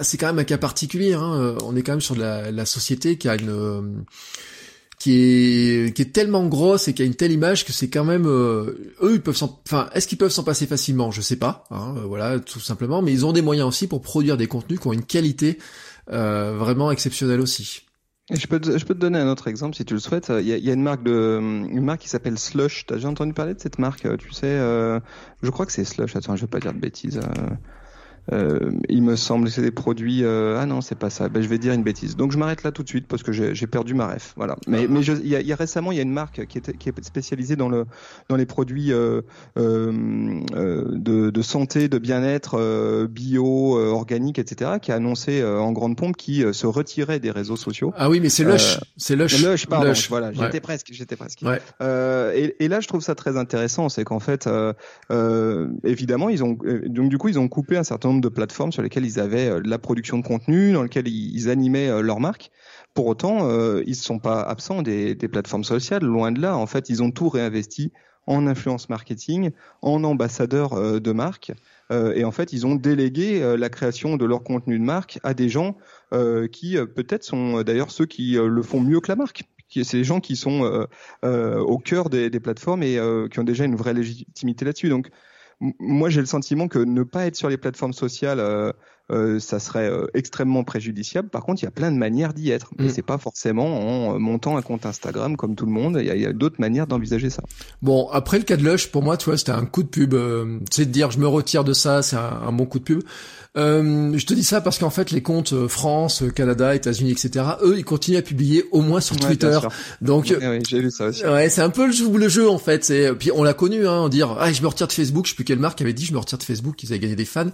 c'est 0.00 0.18
quand 0.18 0.28
même 0.28 0.38
un 0.38 0.44
cas 0.44 0.58
particulier. 0.58 1.14
Hein. 1.14 1.56
On 1.64 1.76
est 1.76 1.82
quand 1.82 1.92
même 1.92 2.00
sur 2.00 2.16
la, 2.16 2.50
la 2.50 2.66
société 2.66 3.18
qui 3.18 3.28
a 3.28 3.34
une 3.34 4.04
qui 5.02 5.14
est 5.14 5.96
qui 5.96 6.02
est 6.02 6.12
tellement 6.12 6.46
grosse 6.46 6.86
et 6.86 6.94
qui 6.94 7.02
a 7.02 7.04
une 7.04 7.16
telle 7.16 7.32
image 7.32 7.64
que 7.64 7.72
c'est 7.72 7.88
quand 7.88 8.04
même 8.04 8.24
euh, 8.24 8.94
eux 9.02 9.14
ils 9.14 9.20
peuvent 9.20 9.36
s'en 9.36 9.60
enfin 9.66 9.90
est-ce 9.94 10.06
qu'ils 10.06 10.16
peuvent 10.16 10.30
s'en 10.30 10.44
passer 10.44 10.64
facilement? 10.68 11.10
Je 11.10 11.20
sais 11.20 11.34
pas 11.34 11.64
hein, 11.72 11.96
euh, 11.96 12.02
voilà 12.06 12.38
tout 12.38 12.60
simplement 12.60 13.02
mais 13.02 13.10
ils 13.10 13.26
ont 13.26 13.32
des 13.32 13.42
moyens 13.42 13.66
aussi 13.66 13.88
pour 13.88 14.00
produire 14.00 14.36
des 14.36 14.46
contenus 14.46 14.78
qui 14.78 14.86
ont 14.86 14.92
une 14.92 15.04
qualité 15.04 15.58
euh, 16.12 16.54
vraiment 16.56 16.92
exceptionnelle 16.92 17.40
aussi 17.40 17.80
je 18.30 18.46
peux, 18.46 18.60
te, 18.60 18.78
je 18.78 18.84
peux 18.84 18.94
te 18.94 19.00
donner 19.00 19.18
un 19.18 19.28
autre 19.28 19.48
exemple 19.48 19.74
si 19.74 19.84
tu 19.84 19.94
le 19.94 20.00
souhaites. 20.00 20.30
Il 20.30 20.46
y 20.46 20.52
a, 20.52 20.56
il 20.56 20.64
y 20.64 20.70
a 20.70 20.72
une 20.72 20.82
marque 20.82 21.02
de, 21.02 21.38
une 21.38 21.84
marque 21.84 22.02
qui 22.02 22.08
s'appelle 22.08 22.38
Slush. 22.38 22.86
T'as 22.86 22.94
déjà 22.94 23.08
entendu 23.08 23.34
parler 23.34 23.52
de 23.52 23.60
cette 23.60 23.80
marque 23.80 24.06
Tu 24.16 24.32
sais, 24.32 24.46
euh, 24.46 25.00
je 25.42 25.50
crois 25.50 25.66
que 25.66 25.72
c'est 25.72 25.84
Slush. 25.84 26.14
Attends, 26.14 26.36
je 26.36 26.42
vais 26.42 26.46
pas 26.46 26.60
dire 26.60 26.72
de 26.72 26.78
bêtises. 26.78 27.20
Euh, 28.30 28.70
il 28.88 29.02
me 29.02 29.16
semble 29.16 29.46
que 29.46 29.50
c'est 29.50 29.62
des 29.62 29.70
produits. 29.70 30.24
Euh, 30.24 30.58
ah 30.60 30.66
non, 30.66 30.80
c'est 30.80 30.94
pas 30.94 31.10
ça. 31.10 31.28
Ben, 31.28 31.42
je 31.42 31.48
vais 31.48 31.58
dire 31.58 31.72
une 31.72 31.82
bêtise. 31.82 32.16
Donc 32.16 32.32
je 32.32 32.38
m'arrête 32.38 32.62
là 32.62 32.70
tout 32.70 32.82
de 32.82 32.88
suite 32.88 33.06
parce 33.08 33.22
que 33.22 33.32
j'ai 33.32 33.66
perdu 33.66 33.94
ma 33.94 34.06
ref. 34.06 34.34
Voilà. 34.36 34.56
Mais, 34.66 34.86
mais 34.88 35.00
il 35.00 35.28
y 35.28 35.36
a, 35.36 35.40
y 35.40 35.52
a, 35.52 35.56
récemment, 35.56 35.92
il 35.92 35.96
y 35.96 35.98
a 35.98 36.02
une 36.02 36.12
marque 36.12 36.46
qui 36.46 36.58
est, 36.58 36.76
qui 36.76 36.88
est 36.88 37.04
spécialisée 37.04 37.56
dans 37.56 37.68
le 37.68 37.86
dans 38.28 38.36
les 38.36 38.46
produits 38.46 38.92
euh, 38.92 39.22
de, 39.56 41.30
de, 41.30 41.42
santé, 41.42 41.88
de 41.88 41.98
bien-être, 41.98 43.06
bio, 43.06 43.76
organique, 43.78 44.38
etc. 44.38 44.72
Qui 44.80 44.92
a 44.92 44.96
annoncé 44.96 45.44
en 45.44 45.72
grande 45.72 45.96
pompe 45.96 46.16
qui 46.16 46.44
se 46.52 46.66
retirait 46.66 47.18
des 47.18 47.30
réseaux 47.30 47.56
sociaux. 47.56 47.92
Ah 47.96 48.08
oui, 48.08 48.20
mais 48.20 48.28
c'est 48.28 48.44
Lush. 48.44 48.78
c'est 48.96 49.16
Lush. 49.16 49.42
Lush, 49.42 49.66
pardon. 49.66 49.88
Lush. 49.88 50.08
Voilà. 50.08 50.32
J'étais 50.32 50.60
presque. 50.60 50.88
J'étais 50.92 51.16
presque. 51.16 51.42
Ouais. 51.42 51.60
Et, 52.36 52.64
et, 52.64 52.68
là, 52.68 52.80
je 52.80 52.88
trouve 52.88 53.02
ça 53.02 53.14
très 53.14 53.36
intéressant, 53.36 53.88
c'est 53.88 54.04
qu'en 54.04 54.20
fait, 54.20 54.48
évidemment, 55.84 56.28
ils 56.28 56.44
ont 56.44 56.56
donc 56.86 57.08
du 57.08 57.18
coup, 57.18 57.28
ils 57.28 57.38
ont 57.38 57.48
coupé 57.48 57.76
un 57.76 57.84
certain 57.84 58.11
de 58.20 58.28
plateformes 58.28 58.72
sur 58.72 58.82
lesquelles 58.82 59.04
ils 59.04 59.20
avaient 59.20 59.48
euh, 59.48 59.60
la 59.64 59.78
production 59.78 60.18
de 60.18 60.26
contenu, 60.26 60.72
dans 60.72 60.82
lesquelles 60.82 61.08
ils 61.08 61.48
animaient 61.48 61.88
euh, 61.88 62.02
leur 62.02 62.20
marque. 62.20 62.50
Pour 62.94 63.06
autant, 63.06 63.48
euh, 63.48 63.82
ils 63.86 63.90
ne 63.90 63.94
sont 63.94 64.18
pas 64.18 64.42
absents 64.42 64.82
des, 64.82 65.14
plateformes 65.16 65.64
sociales, 65.64 66.02
loin 66.02 66.32
de 66.32 66.40
là. 66.40 66.56
En 66.56 66.66
fait, 66.66 66.90
ils 66.90 67.02
ont 67.02 67.10
tout 67.10 67.28
réinvesti 67.28 67.92
en 68.26 68.46
influence 68.46 68.88
marketing, 68.88 69.50
en 69.80 70.04
ambassadeur 70.04 71.00
de 71.00 71.12
marque. 71.12 71.50
et 71.90 72.24
en 72.24 72.30
fait, 72.30 72.52
ils 72.52 72.64
ont 72.68 72.76
délégué 72.76 73.56
la 73.58 73.68
création 73.68 74.16
de 74.16 74.24
leur 74.24 74.44
contenu 74.44 74.78
de 74.78 74.84
marque 74.84 75.18
à 75.24 75.34
des 75.34 75.48
gens 75.48 75.76
qui 76.52 76.76
peut-être 76.94 77.24
sont 77.24 77.62
d'ailleurs 77.62 77.90
ceux 77.90 78.06
qui 78.06 78.34
le 78.34 78.62
font 78.62 78.80
mieux 78.80 79.00
que 79.00 79.08
la 79.08 79.16
marque. 79.16 79.42
C'est 79.68 79.96
des 79.96 80.04
gens 80.04 80.20
qui 80.20 80.36
sont 80.36 80.86
au 81.24 81.78
cœur 81.78 82.10
des, 82.10 82.30
des 82.30 82.38
plateformes 82.38 82.84
et 82.84 82.96
qui 83.32 83.40
ont 83.40 83.44
déjà 83.44 83.64
une 83.64 83.74
vraie 83.74 83.94
légitimité 83.94 84.64
là-dessus. 84.64 84.88
Donc, 84.88 85.10
moi 85.78 86.10
j'ai 86.10 86.20
le 86.20 86.26
sentiment 86.26 86.68
que 86.68 86.78
ne 86.78 87.02
pas 87.02 87.26
être 87.26 87.36
sur 87.36 87.48
les 87.48 87.56
plateformes 87.56 87.92
sociales 87.92 88.40
euh, 89.10 89.22
euh, 89.22 89.38
ça 89.38 89.60
serait 89.60 89.88
euh, 89.88 90.06
extrêmement 90.14 90.64
préjudiciable. 90.64 91.28
Par 91.28 91.42
contre, 91.42 91.62
il 91.62 91.66
y 91.66 91.68
a 91.68 91.70
plein 91.70 91.92
de 91.92 91.96
manières 91.96 92.32
d'y 92.32 92.50
être. 92.50 92.70
Et 92.78 92.84
mm. 92.84 92.90
c'est 92.90 93.02
pas 93.02 93.18
forcément 93.18 94.10
en 94.10 94.18
montant 94.18 94.56
un 94.56 94.62
compte 94.62 94.84
Instagram 94.84 95.36
comme 95.36 95.54
tout 95.54 95.66
le 95.66 95.72
monde. 95.72 95.98
Il 96.00 96.06
y 96.06 96.26
a, 96.26 96.32
d'autres 96.32 96.60
manières 96.60 96.86
d'envisager 96.86 97.30
ça. 97.30 97.42
Bon, 97.82 98.08
après 98.10 98.38
le 98.38 98.44
cas 98.44 98.56
de 98.56 98.64
Lush, 98.64 98.88
pour 98.88 99.02
moi, 99.02 99.16
tu 99.16 99.26
vois, 99.26 99.36
c'était 99.36 99.52
un 99.52 99.64
coup 99.64 99.82
de 99.82 99.88
pub. 99.88 100.14
c'est 100.70 100.86
de 100.86 100.90
dire 100.90 101.10
je 101.10 101.18
me 101.18 101.26
retire 101.26 101.64
de 101.64 101.72
ça, 101.72 102.02
c'est 102.02 102.16
un, 102.16 102.40
un, 102.46 102.52
bon 102.52 102.66
coup 102.66 102.78
de 102.78 102.84
pub. 102.84 103.02
Euh, 103.58 104.16
je 104.16 104.24
te 104.24 104.32
dis 104.32 104.44
ça 104.44 104.62
parce 104.62 104.78
qu'en 104.78 104.90
fait, 104.90 105.10
les 105.10 105.20
comptes 105.20 105.52
euh, 105.52 105.68
France, 105.68 106.22
euh, 106.22 106.30
Canada, 106.30 106.74
États-Unis, 106.74 107.10
etc. 107.10 107.44
Eux, 107.62 107.76
ils 107.76 107.84
continuent 107.84 108.16
à 108.16 108.22
publier 108.22 108.64
au 108.72 108.80
moins 108.80 109.00
sur 109.00 109.16
Twitter. 109.16 109.58
Donc, 110.00 110.34
oui, 110.40 110.58
j'ai 110.66 110.80
lu 110.80 110.90
ça 110.90 111.06
aussi. 111.06 111.24
Ouais, 111.24 111.50
c'est 111.50 111.60
un 111.60 111.68
peu 111.68 111.86
le 111.86 111.92
jeu, 111.92 112.10
le 112.10 112.28
jeu 112.28 112.48
en 112.48 112.58
fait. 112.58 112.82
C'est 112.84 113.14
puis 113.14 113.30
on 113.30 113.42
l'a 113.42 113.52
connu, 113.52 113.86
hein, 113.86 114.08
dire 114.08 114.36
ah 114.40 114.50
je 114.52 114.62
me 114.62 114.68
retire 114.68 114.86
de 114.86 114.92
Facebook. 114.92 115.26
Je 115.26 115.30
sais 115.30 115.36
plus 115.36 115.44
quelle 115.44 115.58
marque 115.58 115.82
avait 115.82 115.92
dit 115.92 116.06
je 116.06 116.14
me 116.14 116.18
retire 116.18 116.38
de 116.38 116.42
Facebook, 116.42 116.82
ils 116.82 116.92
avaient 116.92 117.00
gagné 117.00 117.16
des 117.16 117.26
fans. 117.26 117.50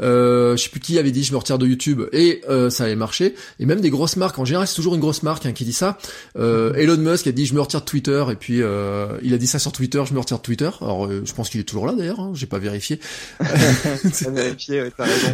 Euh, 0.00 0.56
je 0.56 0.62
sais 0.62 0.70
plus 0.70 0.80
qui 0.80 0.91
avait 0.98 1.10
dit 1.10 1.24
je 1.24 1.32
me 1.32 1.38
retire 1.38 1.58
de 1.58 1.66
YouTube 1.66 2.02
et 2.12 2.42
euh, 2.48 2.70
ça 2.70 2.84
avait 2.84 2.96
marché. 2.96 3.34
Et 3.60 3.66
même 3.66 3.80
des 3.80 3.90
grosses 3.90 4.16
marques. 4.16 4.38
En 4.38 4.44
général, 4.44 4.66
c'est 4.66 4.74
toujours 4.74 4.94
une 4.94 5.00
grosse 5.00 5.22
marque 5.22 5.46
hein, 5.46 5.52
qui 5.52 5.64
dit 5.64 5.72
ça. 5.72 5.98
Euh, 6.38 6.74
Elon 6.74 6.96
Musk 6.96 7.26
a 7.26 7.32
dit 7.32 7.46
je 7.46 7.54
me 7.54 7.60
retire 7.60 7.80
de 7.80 7.86
Twitter 7.86 8.24
et 8.30 8.36
puis 8.36 8.62
euh, 8.62 9.18
il 9.22 9.34
a 9.34 9.38
dit 9.38 9.46
ça 9.46 9.58
sur 9.58 9.72
Twitter, 9.72 10.02
je 10.06 10.14
me 10.14 10.18
retire 10.18 10.38
de 10.38 10.42
Twitter. 10.42 10.70
Alors 10.80 11.08
je 11.10 11.32
pense 11.32 11.48
qu'il 11.48 11.60
est 11.60 11.64
toujours 11.64 11.86
là 11.86 11.92
d'ailleurs. 11.92 12.20
Hein, 12.20 12.32
j'ai 12.34 12.46
pas 12.46 12.58
vérifié. 12.58 13.00
ouais, 13.40 14.56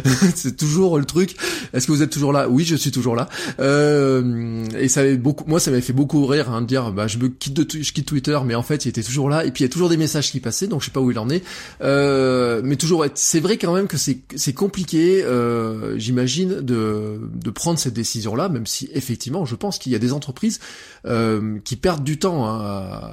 c'est 0.35 0.57
toujours 0.57 0.97
le 0.97 1.05
truc. 1.05 1.35
Est-ce 1.73 1.87
que 1.87 1.91
vous 1.91 2.01
êtes 2.01 2.09
toujours 2.09 2.33
là? 2.33 2.47
Oui, 2.49 2.63
je 2.65 2.75
suis 2.75 2.91
toujours 2.91 3.15
là. 3.15 3.29
Euh, 3.59 4.65
et 4.77 4.87
ça 4.87 5.01
avait 5.01 5.17
beaucoup, 5.17 5.45
moi, 5.47 5.59
ça 5.59 5.71
m'avait 5.71 5.81
fait 5.81 5.93
beaucoup 5.93 6.25
rire 6.25 6.51
hein, 6.51 6.61
de 6.61 6.67
dire, 6.67 6.91
bah, 6.91 7.07
je 7.07 7.17
me 7.17 7.27
quitte 7.27 7.53
de, 7.53 7.65
je 7.81 7.91
quitte 7.91 8.05
Twitter, 8.05 8.37
mais 8.45 8.55
en 8.55 8.63
fait, 8.63 8.85
il 8.85 8.89
était 8.89 9.03
toujours 9.03 9.29
là. 9.29 9.45
Et 9.45 9.51
puis 9.51 9.63
il 9.63 9.67
y 9.67 9.69
a 9.69 9.71
toujours 9.71 9.89
des 9.89 9.97
messages 9.97 10.31
qui 10.31 10.39
passaient, 10.39 10.67
donc 10.67 10.81
je 10.81 10.85
sais 10.85 10.91
pas 10.91 10.99
où 10.99 11.11
il 11.11 11.19
en 11.19 11.29
est. 11.29 11.43
Euh, 11.81 12.61
mais 12.63 12.75
toujours, 12.75 13.05
c'est 13.15 13.39
vrai 13.39 13.57
quand 13.57 13.73
même 13.73 13.87
que 13.87 13.97
c'est 13.97 14.19
c'est 14.35 14.53
compliqué, 14.53 15.21
euh, 15.23 15.48
j'imagine, 15.97 16.61
de 16.61 17.19
de 17.33 17.49
prendre 17.49 17.79
cette 17.79 17.93
décision-là, 17.93 18.49
même 18.49 18.65
si 18.65 18.89
effectivement, 18.93 19.45
je 19.45 19.55
pense 19.55 19.77
qu'il 19.77 19.91
y 19.91 19.95
a 19.95 19.99
des 19.99 20.13
entreprises 20.13 20.59
euh, 21.05 21.59
qui 21.63 21.75
perdent 21.75 22.03
du 22.03 22.19
temps 22.19 22.47
hein, 22.47 22.59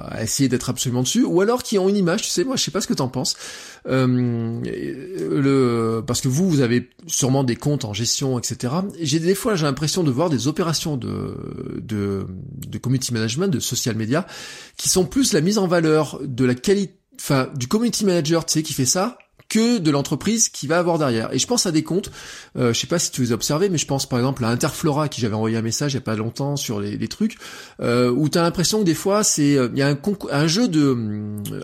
à 0.09 0.23
essayer 0.23 0.49
d'être 0.49 0.69
absolument 0.69 1.03
dessus, 1.03 1.23
ou 1.23 1.41
alors 1.41 1.63
qui 1.63 1.79
ont 1.79 1.89
une 1.89 1.95
image. 1.95 2.23
Tu 2.23 2.29
sais, 2.29 2.43
moi, 2.43 2.55
je 2.55 2.63
sais 2.63 2.71
pas 2.71 2.81
ce 2.81 2.87
que 2.87 2.93
t'en 2.93 3.07
penses. 3.07 3.35
Euh, 3.87 4.61
le 4.65 6.03
parce 6.05 6.21
que 6.21 6.27
vous, 6.27 6.49
vous 6.49 6.61
avez 6.61 6.89
sûrement 7.07 7.43
des 7.43 7.55
comptes 7.55 7.85
en 7.85 7.93
gestion, 7.93 8.37
etc. 8.37 8.73
J'ai 9.01 9.19
des 9.19 9.35
fois, 9.35 9.55
j'ai 9.55 9.65
l'impression 9.65 10.03
de 10.03 10.11
voir 10.11 10.29
des 10.29 10.47
opérations 10.47 10.97
de, 10.97 11.79
de, 11.81 12.25
de 12.67 12.77
community 12.77 13.13
management, 13.13 13.47
de 13.47 13.59
social 13.59 13.95
media, 13.95 14.27
qui 14.77 14.89
sont 14.89 15.05
plus 15.05 15.33
la 15.33 15.41
mise 15.41 15.57
en 15.57 15.67
valeur 15.67 16.19
de 16.23 16.45
la 16.45 16.55
qualité, 16.55 16.93
enfin, 17.19 17.49
du 17.55 17.67
community 17.67 18.05
manager, 18.05 18.45
tu 18.45 18.53
sais, 18.53 18.63
qui 18.63 18.73
fait 18.73 18.85
ça, 18.85 19.17
que 19.49 19.77
de 19.77 19.91
l'entreprise 19.91 20.49
qui 20.49 20.67
va 20.67 20.79
avoir 20.79 20.97
derrière. 20.97 21.33
Et 21.33 21.39
je 21.39 21.47
pense 21.47 21.65
à 21.65 21.71
des 21.71 21.83
comptes, 21.83 22.11
euh, 22.57 22.73
je 22.73 22.79
sais 22.79 22.87
pas 22.87 22.99
si 22.99 23.11
tu 23.11 23.21
les 23.21 23.31
as 23.31 23.35
observés, 23.35 23.69
mais 23.69 23.77
je 23.77 23.85
pense 23.85 24.07
par 24.07 24.19
exemple 24.19 24.43
à 24.43 24.49
Interflora 24.49 25.07
qui 25.07 25.21
j'avais 25.21 25.35
envoyé 25.35 25.57
un 25.57 25.61
message 25.61 25.93
il 25.93 25.95
y 25.95 25.99
a 25.99 26.01
pas 26.01 26.15
longtemps 26.15 26.55
sur 26.55 26.79
les, 26.79 27.07
trucs, 27.07 27.37
euh, 27.81 28.11
où 28.11 28.29
tu 28.29 28.37
as 28.37 28.41
l'impression 28.41 28.79
que 28.79 28.83
des 28.83 28.93
fois 28.93 29.23
c'est 29.23 29.55
euh, 29.55 29.69
il 29.71 29.79
y 29.79 29.81
a 29.81 29.87
un, 29.87 29.97
un 30.31 30.47
jeu 30.47 30.67
de 30.67 30.97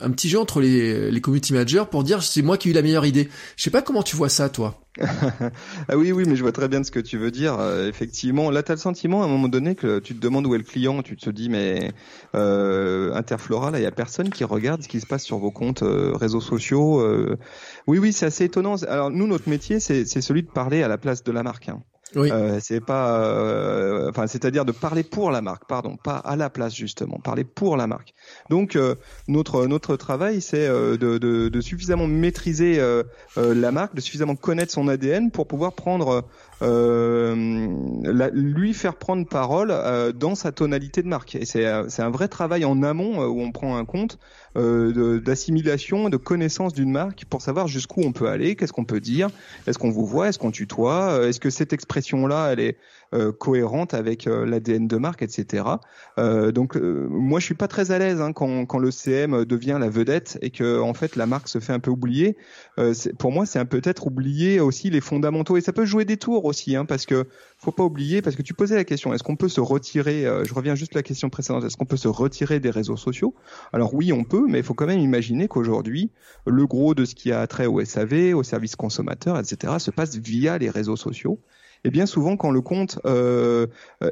un 0.02 0.12
petit 0.12 0.30
jeu 0.30 0.40
entre 0.40 0.62
les, 0.62 1.12
les 1.12 1.22
community 1.22 1.54
managers 1.54 1.84
pour 1.90 2.04
dire 2.04 2.24
c'est 2.24 2.42
moi 2.42 2.58
qui 2.58 2.70
ai 2.70 2.72
eu 2.72 2.74
la 2.74 2.82
meilleure 2.82 3.06
idée. 3.06 3.30
Je 3.58 3.64
sais 3.64 3.72
pas 3.72 3.82
comment 3.82 4.04
tu 4.04 4.16
vois 4.16 4.30
ça 4.30 4.50
toi. 4.50 4.83
ah 5.90 5.98
oui, 5.98 6.12
oui, 6.12 6.24
mais 6.28 6.36
je 6.36 6.44
vois 6.44 6.52
très 6.52 6.68
bien 6.68 6.84
ce 6.84 6.92
que 6.92 7.00
tu 7.00 7.18
veux 7.18 7.32
dire. 7.32 7.60
Euh, 7.60 7.90
effectivement, 7.90 8.52
là, 8.52 8.62
tu 8.62 8.72
as 8.72 8.76
le 8.76 8.80
sentiment 8.80 9.24
à 9.24 9.26
un 9.26 9.28
moment 9.28 9.48
donné 9.48 9.74
que 9.76 9.98
tu 10.00 10.16
te 10.16 10.22
demandes 10.22 10.46
où 10.46 10.54
est 10.54 10.60
le 10.60 10.64
client, 10.64 11.02
tu 11.02 11.16
te 11.16 11.30
dis, 11.32 11.50
mais 11.50 11.92
euh, 12.36 13.14
Interflora, 13.16 13.72
là, 13.72 13.80
il 13.80 13.84
y 13.84 13.88
a 13.88 13.92
personne 13.92 14.30
qui 14.30 14.44
regarde 14.44 14.84
ce 14.84 14.88
qui 14.88 15.00
se 15.00 15.08
passe 15.08 15.24
sur 15.24 15.40
vos 15.40 15.52
comptes 15.52 15.82
euh, 15.82 16.14
réseaux 16.14 16.42
sociaux. 16.42 17.00
Euh. 17.00 17.38
Oui, 17.88 17.98
oui, 17.98 18.14
c'est 18.14 18.28
assez 18.28 18.46
étonnant. 18.46 18.76
Alors, 18.84 19.10
nous, 19.10 19.26
notre 19.26 19.50
métier, 19.50 19.80
c'est 19.80 20.06
celui 20.06 20.44
de 20.44 20.50
parler 20.50 20.84
à 20.84 20.88
la 20.88 21.00
place 21.00 21.24
de 21.24 21.32
la 21.32 21.42
marque. 21.42 21.70
Hein. 21.70 21.82
Euh, 22.16 22.60
c'est 22.62 22.80
pas, 22.80 23.20
euh, 23.20 24.10
enfin, 24.10 24.28
c'est-à-dire 24.28 24.66
de 24.66 24.72
parler 24.72 25.04
pour 25.04 25.32
la 25.32 25.42
marque, 25.42 25.66
pardon, 25.68 25.98
pas 25.98 26.18
à 26.18 26.36
la 26.36 26.50
place 26.50 26.76
justement, 26.76 27.20
parler 27.20 27.44
pour 27.44 27.78
la 27.78 27.88
marque. 27.88 28.14
Donc 28.50 28.76
euh, 28.76 28.96
notre 29.28 29.66
notre 29.68 29.96
travail, 29.96 30.42
c'est 30.42 30.68
euh, 30.68 30.98
de, 30.98 31.18
de, 31.18 31.50
de, 31.50 31.62
suffisamment 31.62 32.08
maîtriser 32.08 32.82
la 33.38 33.72
marque, 33.72 33.96
de 33.96 34.02
suffisamment 34.02 34.36
connaître 34.36 34.72
son 34.72 34.88
ADN 34.88 35.32
pour 35.32 35.48
pouvoir 35.48 35.74
prendre 35.74 36.26
la, 36.62 38.30
lui 38.30 38.74
faire 38.74 38.96
prendre 38.96 39.28
parole 39.28 39.74
dans 40.16 40.36
sa 40.36 40.52
tonalité 40.52 41.02
de 41.02 41.08
marque. 41.08 41.36
Et 41.36 41.46
c'est 41.46 41.66
c'est 41.90 42.02
un 42.02 42.10
vrai 42.10 42.28
travail 42.28 42.66
en 42.66 42.84
amont 42.84 43.24
où 43.26 43.42
on 43.42 43.52
prend 43.52 43.78
un 43.78 43.86
compte 43.86 44.20
euh, 44.56 45.20
d'assimilation, 45.20 46.10
de, 46.10 46.18
connaissance 46.18 46.74
d'une 46.74 46.92
marque 46.92 47.26
pour 47.26 47.42
savoir 47.42 47.68
jusqu'où 47.68 48.02
on 48.04 48.12
peut 48.12 48.28
aller, 48.28 48.56
qu'est-ce 48.56 48.72
qu'on 48.72 48.86
peut 48.86 49.00
dire, 49.00 49.30
est-ce 49.66 49.80
qu'on 49.80 49.90
vous 49.90 50.06
voit, 50.06 50.30
est-ce 50.30 50.38
qu'on 50.38 50.52
tutoie, 50.52 51.14
euh, 51.14 51.30
est-ce 51.30 51.40
que 51.40 51.50
cette 51.50 51.74
expression-là, 51.74 52.52
elle 52.52 52.60
est 52.60 52.78
cohérente 53.40 53.94
avec 53.94 54.26
l'ADN 54.26 54.88
de 54.88 54.98
marque, 54.98 55.22
etc. 55.22 55.64
donc 56.18 56.76
moi 56.76 57.40
je 57.40 57.46
suis 57.46 57.56
pas 57.56 57.68
très 57.68 57.92
à 57.92 58.00
l'aise 58.00 58.22
hein, 58.22 58.34
quand, 58.34 58.66
quand 58.66 58.80
le 58.80 58.92
CM 58.92 59.46
devient 59.46 59.78
la 59.80 59.90
vedette 59.90 60.38
et 60.42 60.50
que 60.50 60.80
en 60.80 60.94
fait 60.94 61.16
la 61.16 61.26
marque 61.26 61.48
se 61.48 61.60
fait 61.60 61.74
un 61.74 61.80
peu 61.80 61.92
oublier. 61.92 62.38
pour 63.20 63.32
moi 63.32 63.46
c'est 63.46 63.60
un 63.60 63.66
peut-être 63.66 64.08
oublier 64.08 64.60
aussi 64.60 64.90
les 64.90 65.02
fondamentaux 65.02 65.58
et 65.58 65.62
ça 65.62 65.74
peut 65.74 65.86
jouer 65.86 66.06
des 66.06 66.18
tours 66.18 66.46
aussi 66.46 66.76
hein, 66.76 66.86
parce 66.86 67.06
que 67.06 67.26
faut 67.58 67.72
pas 67.72 67.84
oublier 67.84 68.22
parce 68.22 68.36
que 68.36 68.42
tu 68.42 68.54
posais 68.54 68.76
la 68.76 68.84
question 68.84 69.14
est-ce 69.14 69.24
qu'on 69.24 69.36
peut 69.36 69.50
se 69.50 69.62
retirer 69.62 70.24
je 70.44 70.54
reviens 70.54 70.76
juste 70.76 70.96
à 70.96 71.00
la 71.00 71.04
question 71.04 71.30
précédente 71.30 71.64
est-ce 71.64 71.78
qu'on 71.78 71.86
peut 71.86 71.98
se 71.98 72.08
retirer 72.08 72.60
des 72.60 72.70
réseaux 72.70 72.98
sociaux? 72.98 73.34
Alors 73.72 73.94
oui 73.94 74.14
on 74.14 74.24
peut 74.24 74.46
mais 74.48 74.60
il 74.60 74.64
faut 74.64 74.74
quand 74.74 74.88
même 74.88 75.00
imaginer 75.00 75.48
qu'aujourd'hui 75.48 76.12
le 76.46 76.66
gros 76.68 76.94
de 76.94 77.06
ce 77.06 77.16
qui 77.16 77.32
a 77.32 77.46
trait 77.48 77.66
au 77.66 77.84
SAV 77.84 78.34
au 78.36 78.44
service 78.44 78.76
consommateur 78.76 79.38
etc 79.40 79.74
se 79.80 79.92
passe 79.92 80.16
via 80.16 80.58
les 80.58 80.70
réseaux 80.70 80.96
sociaux 80.96 81.40
et 81.84 81.90
bien 81.90 82.06
souvent, 82.06 82.38
quand 82.38 82.52
le 82.52 82.62
compte 82.62 83.00
euh, 83.06 83.68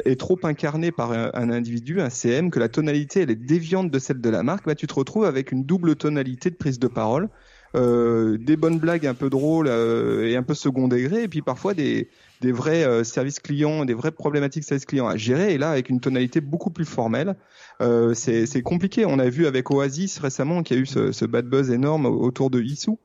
est 0.05 0.19
trop 0.19 0.37
incarné 0.43 0.91
par 0.91 1.11
un, 1.11 1.49
individu, 1.49 2.01
un 2.01 2.09
CM, 2.09 2.51
que 2.51 2.59
la 2.59 2.67
tonalité 2.67 3.21
elle 3.21 3.31
est 3.31 3.35
déviante 3.35 3.89
de 3.89 3.99
celle 3.99 4.19
de 4.19 4.29
la 4.29 4.43
marque, 4.43 4.65
bah, 4.65 4.75
tu 4.75 4.87
te 4.87 4.93
retrouves 4.93 5.25
avec 5.25 5.51
une 5.51 5.63
double 5.63 5.95
tonalité 5.95 6.49
de 6.49 6.55
prise 6.55 6.79
de 6.79 6.87
parole, 6.87 7.29
euh, 7.75 8.37
des 8.37 8.57
bonnes 8.57 8.79
blagues 8.79 9.07
un 9.07 9.13
peu 9.13 9.29
drôles 9.29 9.67
euh, 9.69 10.27
et 10.27 10.35
un 10.35 10.43
peu 10.43 10.53
second 10.53 10.89
degré, 10.89 11.23
et 11.23 11.27
puis 11.29 11.41
parfois 11.41 11.73
des, 11.73 12.09
des 12.41 12.51
vrais 12.51 12.83
euh, 12.83 13.05
services 13.05 13.39
clients, 13.39 13.85
des 13.85 13.93
vraies 13.93 14.11
problématiques 14.11 14.65
services 14.65 14.85
clients 14.85 15.07
à 15.07 15.15
gérer, 15.15 15.53
et 15.53 15.57
là 15.57 15.71
avec 15.71 15.89
une 15.89 16.01
tonalité 16.01 16.41
beaucoup 16.41 16.71
plus 16.71 16.85
formelle. 16.85 17.37
Euh, 17.81 18.13
c'est 18.13 18.61
compliqué. 18.61 19.05
On 19.05 19.17
a 19.17 19.29
vu 19.29 19.47
avec 19.47 19.71
Oasis 19.71 20.19
récemment 20.19 20.61
qu'il 20.61 20.75
y 20.75 20.79
a 20.79 20.83
eu 20.83 20.85
ce, 20.85 21.13
ce 21.13 21.25
bad 21.25 21.47
buzz 21.47 21.71
énorme 21.71 22.05
autour 22.05 22.49
de 22.49 22.61
Issou. 22.61 22.99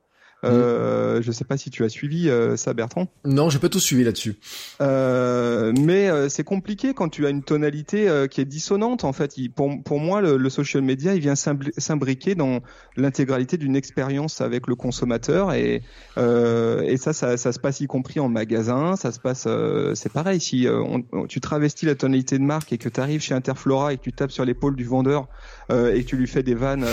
Euh, 0.47 1.23
je 1.23 1.33
sais 1.33 1.45
pas 1.45 1.57
si 1.57 1.71
tu 1.71 1.85
as 1.85 1.89
suivi 1.89 2.29
euh, 2.29 2.57
ça, 2.57 2.75
Bertrand. 2.75 3.09
Non, 3.25 3.51
j'ai 3.51 3.59
pas 3.59 3.69
tout 3.69 3.81
suivi 3.81 4.05
là-dessus. 4.05 4.37
Euh, 4.81 5.73
mais 5.79 6.09
euh, 6.09 6.29
c'est 6.29 6.45
compliqué 6.45 6.95
quand 6.95 7.09
tu 7.09 7.27
as 7.27 7.31
une 7.31 7.43
tonalité 7.43 8.27
qui 8.31 8.41
est 8.41 8.47
dissonante. 8.47 9.05
En 9.05 9.13
fait, 9.13 9.35
pour, 9.55 9.83
pour 9.83 10.01
moi, 10.01 10.21
le, 10.21 10.37
le, 10.37 10.51
social 10.51 10.83
media, 10.83 11.15
il 11.15 11.21
vient 11.21 11.35
s'imbriquer 11.35 12.35
dans 12.35 12.61
l'intégralité 12.97 13.57
d'une 13.57 13.77
expérience 13.77 14.41
avec 14.41 14.67
le 14.67 14.75
consommateur 14.75 15.53
et 15.53 15.83
et 16.17 16.97
ça, 16.97 17.13
ça, 17.13 17.37
ça, 17.37 17.53
se 17.53 17.59
passe 17.59 17.81
y 17.81 17.87
compris 17.87 18.21
en 18.21 18.29
magasin. 18.29 18.97
Ça 18.97 19.13
se 19.13 19.21
passe, 19.21 19.47
c'est 19.95 20.13
pareil. 20.13 20.41
Si 20.41 20.67
on, 20.69 21.27
tu 21.27 21.41
travestis 21.41 21.87
la 21.87 21.95
tonalité 21.95 22.39
de 22.39 22.45
marque 22.45 22.73
et 22.73 22.79
que 22.79 22.89
tu 22.89 23.01
arrives 23.01 23.21
chez 23.21 23.35
Interflora 23.35 23.93
et 23.93 23.97
que 23.97 24.03
tu 24.03 24.13
tapes 24.13 24.31
sur 24.31 24.45
l'épaule 24.45 24.77
du 24.77 24.85
vendeur 24.85 25.29
et 25.71 26.03
que 26.03 26.07
tu 26.07 26.17
lui 26.17 26.27
fais 26.27 26.43
des 26.43 26.55
vannes 26.55 26.87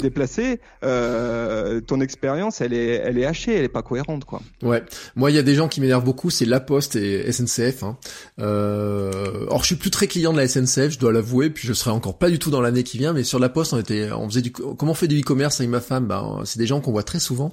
déplacées, 0.00 0.60
ton 0.82 2.00
expérience, 2.00 2.60
elle 2.60 2.72
est 2.72 2.81
elle 2.86 3.18
est 3.18 3.26
hachée, 3.26 3.54
elle 3.54 3.64
est 3.64 3.68
pas 3.68 3.82
cohérente, 3.82 4.24
quoi. 4.24 4.42
Ouais. 4.62 4.82
Moi, 5.16 5.30
il 5.30 5.34
y 5.34 5.38
a 5.38 5.42
des 5.42 5.54
gens 5.54 5.68
qui 5.68 5.80
m'énervent 5.80 6.04
beaucoup, 6.04 6.30
c'est 6.30 6.44
La 6.44 6.60
Poste 6.60 6.96
et 6.96 7.30
SNCF. 7.30 7.82
Hein. 7.82 7.96
Euh... 8.40 9.46
Or, 9.48 9.62
je 9.62 9.66
suis 9.66 9.76
plus 9.76 9.90
très 9.90 10.06
client 10.06 10.32
de 10.32 10.38
la 10.38 10.48
SNCF, 10.48 10.90
je 10.90 10.98
dois 10.98 11.12
l'avouer, 11.12 11.50
puis 11.50 11.66
je 11.66 11.72
serai 11.72 11.90
encore 11.90 12.18
pas 12.18 12.30
du 12.30 12.38
tout 12.38 12.50
dans 12.50 12.60
l'année 12.60 12.82
qui 12.82 12.98
vient. 12.98 13.12
Mais 13.12 13.24
sur 13.24 13.38
La 13.38 13.48
Poste, 13.48 13.72
on 13.72 13.78
était, 13.78 14.10
on 14.12 14.28
faisait 14.28 14.42
du, 14.42 14.52
comment 14.52 14.92
on 14.92 14.94
fait 14.94 15.08
du 15.08 15.20
e-commerce 15.20 15.60
avec 15.60 15.70
ma 15.70 15.80
femme? 15.80 16.06
Ben, 16.06 16.40
c'est 16.44 16.58
des 16.58 16.66
gens 16.66 16.80
qu'on 16.80 16.92
voit 16.92 17.02
très 17.02 17.20
souvent. 17.20 17.52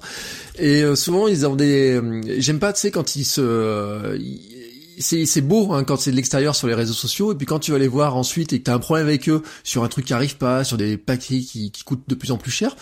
Et 0.58 0.82
euh, 0.82 0.94
souvent, 0.94 1.28
ils 1.28 1.46
ont 1.46 1.56
des, 1.56 2.00
j'aime 2.38 2.58
pas, 2.58 2.72
tu 2.72 2.80
sais, 2.80 2.90
quand 2.90 3.16
ils 3.16 3.24
se, 3.24 4.16
c'est 5.00 5.40
beau 5.40 5.72
hein, 5.72 5.84
quand 5.84 5.96
c'est 5.98 6.10
de 6.10 6.16
l'extérieur 6.16 6.54
sur 6.54 6.68
les 6.68 6.74
réseaux 6.74 6.92
sociaux 6.94 7.32
et 7.32 7.34
puis 7.34 7.46
quand 7.46 7.58
tu 7.58 7.72
vas 7.72 7.78
les 7.78 7.88
voir 7.88 8.16
ensuite 8.16 8.52
et 8.52 8.58
que 8.58 8.64
tu 8.64 8.70
as 8.70 8.74
un 8.74 8.78
problème 8.78 9.06
avec 9.06 9.28
eux 9.28 9.42
sur 9.64 9.84
un 9.84 9.88
truc 9.88 10.04
qui 10.04 10.12
arrive 10.12 10.36
pas, 10.36 10.64
sur 10.64 10.76
des 10.76 10.96
paquets 10.96 11.40
qui, 11.40 11.70
qui 11.70 11.84
coûtent 11.84 12.08
de 12.08 12.14
plus 12.14 12.30
en 12.30 12.36
plus 12.36 12.50
cher, 12.50 12.76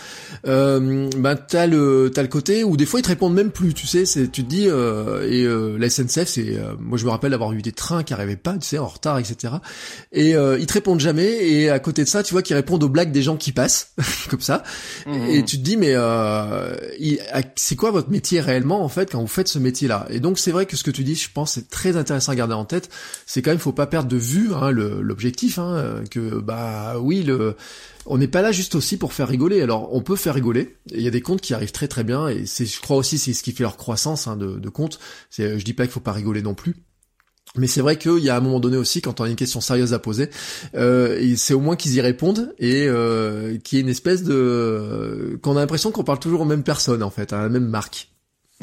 euh, 0.47 1.09
ben 1.17 1.37
t'as 1.37 1.67
le 1.67 2.11
t'as 2.15 2.23
le 2.23 2.29
côté 2.29 2.65
où 2.65 2.77
des 2.77 2.87
fois 2.87 3.01
ils 3.01 3.03
te 3.03 3.09
répondent 3.09 3.35
même 3.35 3.51
plus, 3.51 3.75
tu 3.75 3.87
sais, 3.87 4.05
c'est 4.05 4.31
tu 4.31 4.45
te 4.45 4.49
dis 4.49 4.67
euh, 4.69 5.29
et 5.29 5.45
euh, 5.45 5.77
la 5.79 5.89
SNCF 5.89 6.27
c'est 6.27 6.57
euh, 6.57 6.75
moi 6.79 6.99
je 6.99 7.05
me 7.05 7.11
rappelle 7.11 7.31
d'avoir 7.31 7.53
eu 7.53 7.63
des 7.63 7.73
trains 7.73 8.03
qui 8.03 8.13
arrivaient 8.13 8.37
pas, 8.37 8.55
tu 8.55 8.67
sais, 8.67 8.79
en 8.79 8.87
retard 8.87 9.19
etc. 9.19 9.55
Et 10.13 10.35
euh, 10.35 10.59
ils 10.59 10.67
te 10.67 10.73
répondent 10.75 11.01
jamais 11.01 11.49
et 11.49 11.71
à 11.71 11.79
côté 11.79 12.05
de 12.05 12.09
ça 12.09 12.23
tu 12.23 12.35
vois 12.35 12.43
qu'ils 12.43 12.57
répondent 12.57 12.83
aux 12.83 12.89
blagues 12.89 13.13
des 13.13 13.23
gens 13.23 13.37
qui 13.37 13.53
passent 13.53 13.93
comme 14.31 14.41
ça 14.41 14.63
mmh. 15.07 15.27
et 15.29 15.45
tu 15.45 15.59
te 15.59 15.63
dis 15.63 15.77
mais 15.77 15.95
c'est 17.57 17.77
quoi 17.77 17.91
votre 17.91 18.11
métier 18.11 18.41
réellement 18.41 18.83
en 18.83 18.89
fait 18.89 19.13
quand 19.13 19.21
vous 19.21 19.27
faites 19.27 19.49
ce 19.49 19.59
métier 19.59 19.89
là 19.89 20.07
Et 20.11 20.21
donc 20.21 20.39
c'est 20.39 20.51
vrai 20.51 20.67
que 20.67 20.77
ce 20.77 20.83
que 20.83 20.91
tu 20.91 21.05
dis 21.05 21.15
je 21.15 21.29
pense 21.33 21.53
c'est 21.53 21.69
très 21.69 21.97
intéressant 21.97 22.08
intéressant 22.09 22.33
à 22.33 22.37
garder 22.37 22.55
en 22.55 22.65
tête, 22.65 22.91
c'est 23.27 23.43
quand 23.43 23.51
même 23.51 23.59
faut 23.59 23.73
pas 23.73 23.87
perdre 23.87 24.09
de 24.09 24.17
vue 24.17 24.53
hein, 24.55 24.71
l'objectif, 24.71 25.59
hein, 25.59 26.03
que 26.11 26.41
bah 26.41 26.99
oui 27.01 27.23
le 27.23 27.57
on 28.07 28.17
n'est 28.17 28.29
pas 28.29 28.41
là 28.41 28.53
juste 28.53 28.75
aussi 28.75 28.97
pour 28.97 29.13
faire 29.13 29.29
rigoler. 29.29 29.61
Alors 29.61 29.95
on 29.95 30.01
peut 30.01 30.17
faire 30.17 30.35
rigoler. 30.35 30.77
Il 30.91 31.03
y 31.03 31.09
a 31.09 31.11
des 31.11 31.21
comptes 31.21 31.41
qui 31.41 31.55
arrivent 31.55 31.73
très 31.73 31.89
très 31.89 32.05
bien 32.05 32.29
et 32.29 32.47
c'est 32.47 32.65
je 32.67 32.81
crois 32.81 32.97
aussi 32.97 33.19
c'est 33.19 33.35
ce 33.35 33.43
qui 33.43 33.53
fait 33.53 33.65
leur 33.65 33.77
croissance 33.77 34.27
hein, 34.27 34.37
de, 34.37 34.59
de 34.59 34.69
comptes. 34.69 34.99
Je 35.37 35.63
dis 35.63 35.75
pas 35.75 35.85
qu'il 35.85 35.93
faut 35.93 36.01
pas 36.01 36.13
rigoler 36.13 36.43
non 36.43 36.55
plus. 36.55 36.77
Mais 37.57 37.67
c'est 37.67 37.81
vrai 37.81 37.97
qu'il 37.97 38.19
y 38.19 38.29
a 38.29 38.37
un 38.37 38.41
moment 38.41 38.61
donné 38.61 38.77
aussi, 38.77 39.01
quand 39.01 39.21
on 39.21 39.25
a 39.25 39.29
une 39.29 39.37
question 39.37 39.61
sérieuse 39.61 39.95
à 39.95 39.99
poser, 39.99 40.29
euh, 40.75 41.35
c'est 41.37 41.55
au 41.55 41.61
moins 41.61 41.77
qu'ils 41.77 41.95
y 41.95 42.01
répondent 42.01 42.55
et 42.59 42.87
euh, 42.87 43.57
qu'il 43.59 43.79
y 43.79 43.81
ait 43.81 43.83
une 43.83 43.89
espèce 43.89 44.23
de... 44.23 45.39
qu'on 45.43 45.57
a 45.57 45.61
l'impression 45.61 45.91
qu'on 45.91 46.05
parle 46.05 46.19
toujours 46.19 46.43
aux 46.43 46.47
mêmes 46.47 46.63
personnes, 46.63 47.03
en 47.03 47.11
fait, 47.11 47.33
à 47.33 47.43
la 47.43 47.49
même 47.49 47.67
marque. 47.67 48.11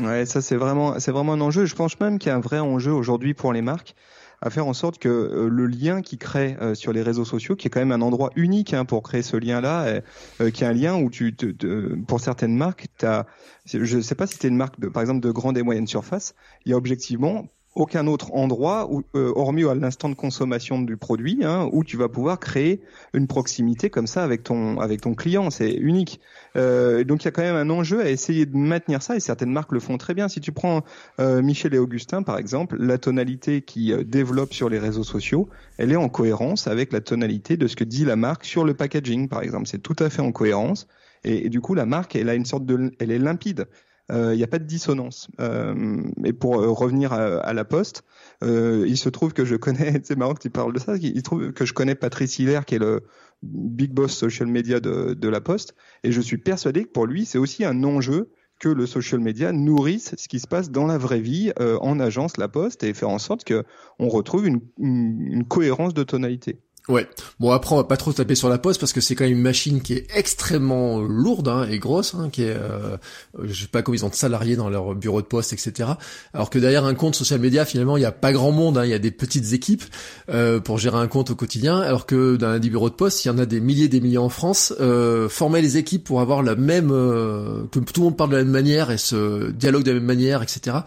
Ouais, 0.02 0.26
ça 0.26 0.42
c'est 0.42 0.58
vraiment, 0.58 1.00
c'est 1.00 1.12
vraiment 1.12 1.34
un 1.34 1.42
enjeu. 1.42 1.66
Je 1.66 1.76
pense 1.76 2.00
même 2.00 2.20
qu'il 2.20 2.30
y 2.30 2.32
a 2.32 2.36
un 2.36 2.42
vrai 2.42 2.60
enjeu 2.60 2.92
aujourd'hui 2.92 3.34
pour 3.34 3.54
les 3.54 3.62
marques 3.62 3.96
à 4.42 4.50
faire 4.50 4.68
en 4.68 4.74
sorte 4.74 5.00
que 5.00 5.10
euh, 5.10 5.48
le 5.50 5.66
lien 5.66 6.02
qui 6.02 6.18
crée 6.18 6.58
euh, 6.62 6.76
sur 6.76 6.94
les 6.94 7.02
réseaux 7.02 7.26
sociaux, 7.26 7.56
qui 7.56 7.68
est 7.68 7.70
quand 7.70 7.80
même 7.80 7.92
un 7.92 8.02
endroit 8.02 8.32
unique 8.36 8.74
hein, 8.74 8.86
pour 8.86 9.02
créer 9.04 9.22
ce 9.22 9.38
lien-là, 9.38 10.02
euh, 10.42 10.52
qui 10.52 10.64
est 10.64 10.68
un 10.68 10.74
lien 10.74 10.96
où 10.96 11.10
tu, 11.10 11.36
te, 11.36 11.96
pour 12.04 12.20
certaines 12.20 12.56
marques, 12.56 12.88
as, 13.02 13.26
je 13.66 13.96
ne 13.96 14.02
sais 14.02 14.16
pas 14.16 14.28
si 14.28 14.38
tu 14.38 14.46
es 14.46 14.50
une 14.50 14.58
marque 14.58 14.80
de, 14.80 14.88
par 14.88 15.02
exemple 15.02 15.22
de 15.22 15.32
grande 15.32 15.58
et 15.58 15.64
moyenne 15.64 15.88
surface, 15.88 16.36
il 16.66 16.72
y 16.72 16.74
a 16.74 16.78
objectivement 16.78 17.48
aucun 17.76 18.08
autre 18.08 18.34
endroit, 18.34 18.88
où, 18.90 19.04
euh, 19.16 19.34
hormis 19.36 19.66
à 19.66 19.76
l'instant 19.76 20.10
de 20.10 20.16
consommation 20.16 20.82
du 20.82 20.96
produit, 20.96 21.40
hein, 21.44 21.70
où 21.74 21.84
tu 21.84 21.98
vas 21.98 22.08
pouvoir 22.08 22.40
créer 22.40 22.82
une 23.14 23.28
proximité 23.28 23.90
comme 23.90 24.08
ça 24.08 24.24
avec 24.24 24.44
ton 24.44 24.80
avec 24.80 25.02
ton 25.02 25.14
client. 25.14 25.50
C'est 25.50 25.74
unique. 25.74 26.22
Euh, 26.56 27.04
donc 27.04 27.24
il 27.24 27.26
y 27.26 27.28
a 27.28 27.32
quand 27.32 27.42
même 27.42 27.56
un 27.56 27.70
enjeu 27.70 28.02
à 28.02 28.10
essayer 28.10 28.46
de 28.46 28.56
maintenir 28.56 29.02
ça, 29.02 29.16
et 29.16 29.20
certaines 29.20 29.52
marques 29.52 29.74
le 29.74 29.82
font 29.82 29.98
très 29.98 30.14
bien. 30.14 30.30
Si 30.30 30.40
tu 30.40 30.54
prends 30.54 30.84
euh, 31.20 31.42
Michel 31.42 31.74
et 31.74 31.78
Augustin 31.78 32.24
par 32.24 32.38
exemple, 32.38 32.78
la 32.80 32.98
tonalité 32.98 33.62
qui 33.62 33.92
euh, 33.92 34.04
développe 34.04 34.54
sur 34.54 34.70
les 34.70 34.80
réseaux 34.80 35.04
sociaux, 35.04 35.50
elle 35.78 35.92
est 35.92 35.98
en 35.98 36.10
cohérence 36.10 36.68
avec 36.68 36.94
la 36.94 37.02
tonalité 37.02 37.58
de 37.58 37.68
ce 37.68 37.76
que 37.76 37.84
dit 37.84 38.06
la 38.06 38.16
marque 38.16 38.46
sur 38.46 38.64
le 38.64 38.74
packaging 38.74 39.28
par 39.28 39.42
exemple. 39.42 39.68
C'est 39.68 39.82
tout 39.82 39.96
à 40.00 40.10
fait 40.10 40.22
en 40.22 40.32
cohérence. 40.32 40.88
Et, 41.26 41.48
et, 41.48 41.50
du 41.50 41.60
coup, 41.60 41.74
la 41.74 41.88
marque, 41.88 42.16
elle 42.16 42.30
a 42.30 42.36
une 42.36 42.46
sorte 42.46 42.66
de, 42.66 42.92
elle 43.00 43.10
est 43.10 43.18
limpide 43.18 43.66
il 44.10 44.16
euh, 44.16 44.36
n'y 44.36 44.44
a 44.44 44.48
pas 44.48 44.60
de 44.60 44.66
dissonance. 44.66 45.30
Euh, 45.40 46.04
et 46.24 46.34
pour 46.34 46.62
euh, 46.62 46.70
revenir 46.70 47.14
à, 47.14 47.54
la 47.54 47.66
Poste, 47.66 48.04
il 48.42 48.98
se 48.98 49.10
trouve 49.10 49.34
que 49.34 49.46
je 49.46 49.56
connais, 49.56 50.00
c'est 50.04 50.18
marrant 50.18 50.34
que 50.34 50.42
tu 50.42 50.50
parles 50.50 50.74
de 50.74 50.80
ça, 50.80 50.96
il 50.98 51.18
se 51.18 51.22
trouve 51.22 51.52
que 51.54 51.66
je 51.66 51.74
connais 51.74 51.96
Patrice 51.96 52.38
Hilaire 52.40 52.66
qui 52.66 52.76
est 52.76 52.80
le 52.80 53.04
big 53.42 53.92
boss 53.92 54.14
social 54.14 54.48
media 54.48 54.80
de, 54.80 55.14
de 55.14 55.30
la 55.30 55.42
Poste, 55.42 55.76
et 56.04 56.12
je 56.12 56.22
suis 56.22 56.38
persuadé 56.38 56.84
que 56.84 56.90
pour 56.90 57.06
lui 57.06 57.26
c'est 57.26 57.38
aussi 57.38 57.66
un 57.66 57.84
enjeu 57.84 58.32
que 58.60 58.70
le 58.70 58.86
social 58.86 59.20
media 59.20 59.52
nourrisse 59.52 60.16
ce 60.18 60.28
qui 60.28 60.40
se 60.40 60.48
passe 60.48 60.72
dans 60.72 60.86
la 60.86 60.98
vraie 60.98 61.20
vie 61.20 61.52
en 61.60 62.00
agence 62.00 62.38
La 62.38 62.48
Poste 62.48 62.84
et 62.84 62.94
faire 62.94 63.10
en 63.10 63.20
sorte 63.20 63.44
que 63.44 63.66
on 64.00 64.08
retrouve 64.08 64.48
une, 64.48 64.62
une 64.80 65.46
cohérence 65.46 65.94
de 65.94 66.04
tonalité. 66.04 66.60
Ouais. 66.88 67.08
Bon 67.40 67.52
après 67.52 67.74
on 67.74 67.78
va 67.78 67.84
pas 67.84 67.98
trop 67.98 68.14
taper 68.14 68.36
sur 68.36 68.48
la 68.48 68.60
poste 68.60 68.80
parce 68.80 68.94
que 68.94 69.02
c'est 69.02 69.16
quand 69.16 69.24
même 69.24 69.34
une 69.34 69.42
machine 69.42 69.82
qui 69.82 69.94
est 69.94 70.08
extrêmement 70.14 71.00
lourde 71.00 71.48
hein, 71.48 71.68
et 71.70 71.80
grosse, 71.80 72.14
hein, 72.14 72.30
qui 72.32 72.44
est, 72.44 72.56
euh, 72.56 72.98
je 73.44 73.64
sais 73.64 73.68
pas 73.68 73.82
comment 73.82 73.96
ils 73.96 74.06
ont 74.06 74.10
de 74.10 74.16
salariés 74.16 74.56
dans 74.56 74.70
leur 74.70 74.94
bureau 74.94 75.22
de 75.22 75.26
poste, 75.26 75.52
etc. 75.52 75.90
Alors 76.34 76.52
que 76.52 76.60
derrière 76.60 76.86
un 76.86 76.94
compte 76.94 77.16
social 77.16 77.40
media 77.40 77.66
finalement 77.66 77.98
il 77.98 78.04
y 78.04 78.06
a 78.06 78.12
pas 78.12 78.32
grand 78.32 78.52
monde, 78.52 78.78
hein, 78.78 78.86
il 78.86 78.92
y 78.92 78.94
a 78.94 79.00
des 79.00 79.12
petites 79.12 79.54
équipes 79.54 79.84
euh, 80.30 80.60
pour 80.60 80.78
gérer 80.78 80.98
un 80.98 81.08
compte 81.08 81.32
au 81.32 81.36
quotidien, 81.36 81.80
alors 81.80 82.06
que 82.06 82.36
dans 82.36 82.60
des 82.60 82.70
bureaux 82.70 82.90
de 82.90 82.96
poste 82.96 83.26
il 83.26 83.30
y 83.30 83.32
en 83.32 83.40
a 83.40 83.48
des 83.48 83.60
milliers, 83.60 83.88
des 83.88 84.00
milliers 84.00 84.18
en 84.20 84.30
France. 84.30 84.74
Euh, 84.80 85.28
former 85.30 85.62
les 85.62 85.78
équipes 85.78 86.04
pour 86.04 86.22
avoir 86.22 86.44
la 86.44 86.56
même, 86.56 86.92
euh, 86.92 87.64
que 87.72 87.80
tout 87.80 88.02
le 88.02 88.06
monde 88.06 88.18
parle 88.18 88.30
de 88.30 88.38
la 88.38 88.44
même 88.44 88.52
manière 88.52 88.92
et 88.92 88.98
se 88.98 89.52
dialogue 89.52 89.84
de 89.84 89.92
la 89.92 89.96
même 89.96 90.06
manière, 90.06 90.44
etc. 90.44 90.78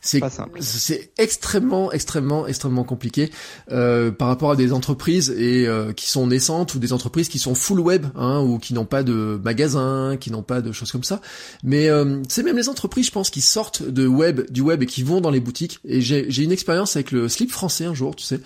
C'est 0.00 0.22
c'est 0.60 1.10
extrêmement, 1.18 1.90
extrêmement, 1.92 2.46
extrêmement 2.46 2.84
compliqué 2.84 3.30
euh, 3.72 4.10
par 4.10 4.28
rapport 4.28 4.52
à 4.52 4.56
des 4.56 4.72
entreprises 4.72 5.30
et 5.30 5.47
euh, 5.66 5.92
qui 5.92 6.08
sont 6.08 6.26
naissantes 6.26 6.74
ou 6.74 6.78
des 6.78 6.92
entreprises 6.92 7.28
qui 7.28 7.38
sont 7.38 7.54
full 7.54 7.80
web 7.80 8.06
hein, 8.14 8.40
ou 8.40 8.58
qui 8.58 8.74
n'ont 8.74 8.84
pas 8.84 9.02
de 9.02 9.40
magasin, 9.42 10.16
qui 10.18 10.30
n'ont 10.30 10.42
pas 10.42 10.60
de 10.60 10.72
choses 10.72 10.92
comme 10.92 11.04
ça. 11.04 11.20
Mais 11.62 11.88
euh, 11.88 12.22
c'est 12.28 12.42
même 12.42 12.56
les 12.56 12.68
entreprises, 12.68 13.06
je 13.06 13.12
pense, 13.12 13.30
qui 13.30 13.40
sortent 13.40 13.82
de 13.82 14.06
web, 14.06 14.50
du 14.50 14.60
web 14.60 14.82
et 14.82 14.86
qui 14.86 15.02
vont 15.02 15.20
dans 15.20 15.30
les 15.30 15.40
boutiques. 15.40 15.80
Et 15.84 16.00
j'ai 16.00 16.42
une 16.42 16.52
expérience 16.52 16.96
avec 16.96 17.12
le 17.12 17.28
slip 17.28 17.50
français 17.50 17.84
un 17.84 17.94
jour, 17.94 18.16
tu 18.16 18.24
sais. 18.24 18.40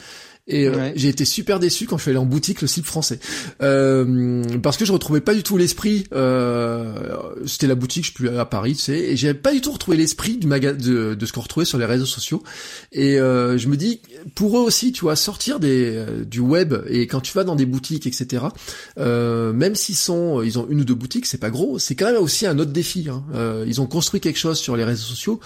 Et 0.49 0.67
euh, 0.67 0.91
j'ai 0.97 1.09
été 1.09 1.25
super 1.25 1.61
déçu 1.61 1.87
quand 1.87 1.97
je 1.99 2.03
suis 2.03 2.11
allé 2.11 2.19
en 2.19 2.27
boutique 2.27 2.63
le 2.63 2.67
slip 2.67 2.85
français. 2.85 3.21
Euh, 3.63 4.43
parce 4.61 4.77
que 4.77 4.85
je 4.85 4.93
retrouvais 4.93 5.21
pas 5.21 5.35
du 5.35 5.45
tout 5.45 5.57
l'esprit. 5.57 6.05
Euh, 6.13 7.17
c'était 7.47 7.69
la 7.69 7.77
boutique, 7.77 8.05
je 8.05 8.11
suis 8.11 8.15
plus 8.15 8.29
à 8.29 8.45
Paris, 8.45 8.75
tu 8.75 8.83
sais, 8.83 8.99
et 8.99 9.17
j'avais 9.17 9.35
pas 9.35 9.53
du 9.53 9.61
tout 9.61 9.71
retrouvé 9.71 9.97
l'esprit 9.97 10.39
du 10.39 10.49
maga 10.49 10.73
de, 10.73 11.15
de, 11.15 11.27
ce 11.27 11.33
qu'on 11.33 11.43
retrouvait 11.43 11.65
sur 11.65 11.79
les 11.79 11.85
réseaux 11.85 12.07
sociaux. 12.07 12.43
Et 12.91 13.21
euh, 13.21 13.57
je 13.57 13.69
me 13.69 13.77
dis, 13.77 14.01
pour 14.35 14.59
eux 14.59 14.63
aussi, 14.63 14.91
tu 14.91 15.03
vois, 15.03 15.15
sortir 15.15 15.61
des, 15.61 15.93
euh, 15.95 16.25
du 16.25 16.41
web 16.41 16.75
et 16.89 17.07
quand 17.07 17.21
tu 17.21 17.33
vas 17.35 17.45
dans 17.45 17.55
des 17.57 17.67
boutiques, 17.67 18.09
etc. 18.09 18.47
même 18.97 19.77
s'ils 19.77 19.95
sont, 19.95 20.43
ils 20.43 20.59
ont 20.59 20.67
une 20.69 20.81
ou 20.81 20.85
deux 20.85 20.95
boutiques, 20.95 21.27
c'est 21.27 21.39
pas 21.39 21.51
gros, 21.51 21.79
c'est 21.79 21.95
quand 21.95 22.07
même 22.07 22.21
aussi 22.21 22.47
un 22.47 22.59
autre 22.59 22.73
défi. 22.73 23.07
Hein. 23.09 23.23
ils 23.67 23.81
ont 23.81 23.87
construit 23.87 24.21
quelque 24.21 24.39
chose 24.39 24.59
sur 24.59 24.77
les 24.77 24.85
réseaux 24.85 25.05
sociaux 25.05 25.41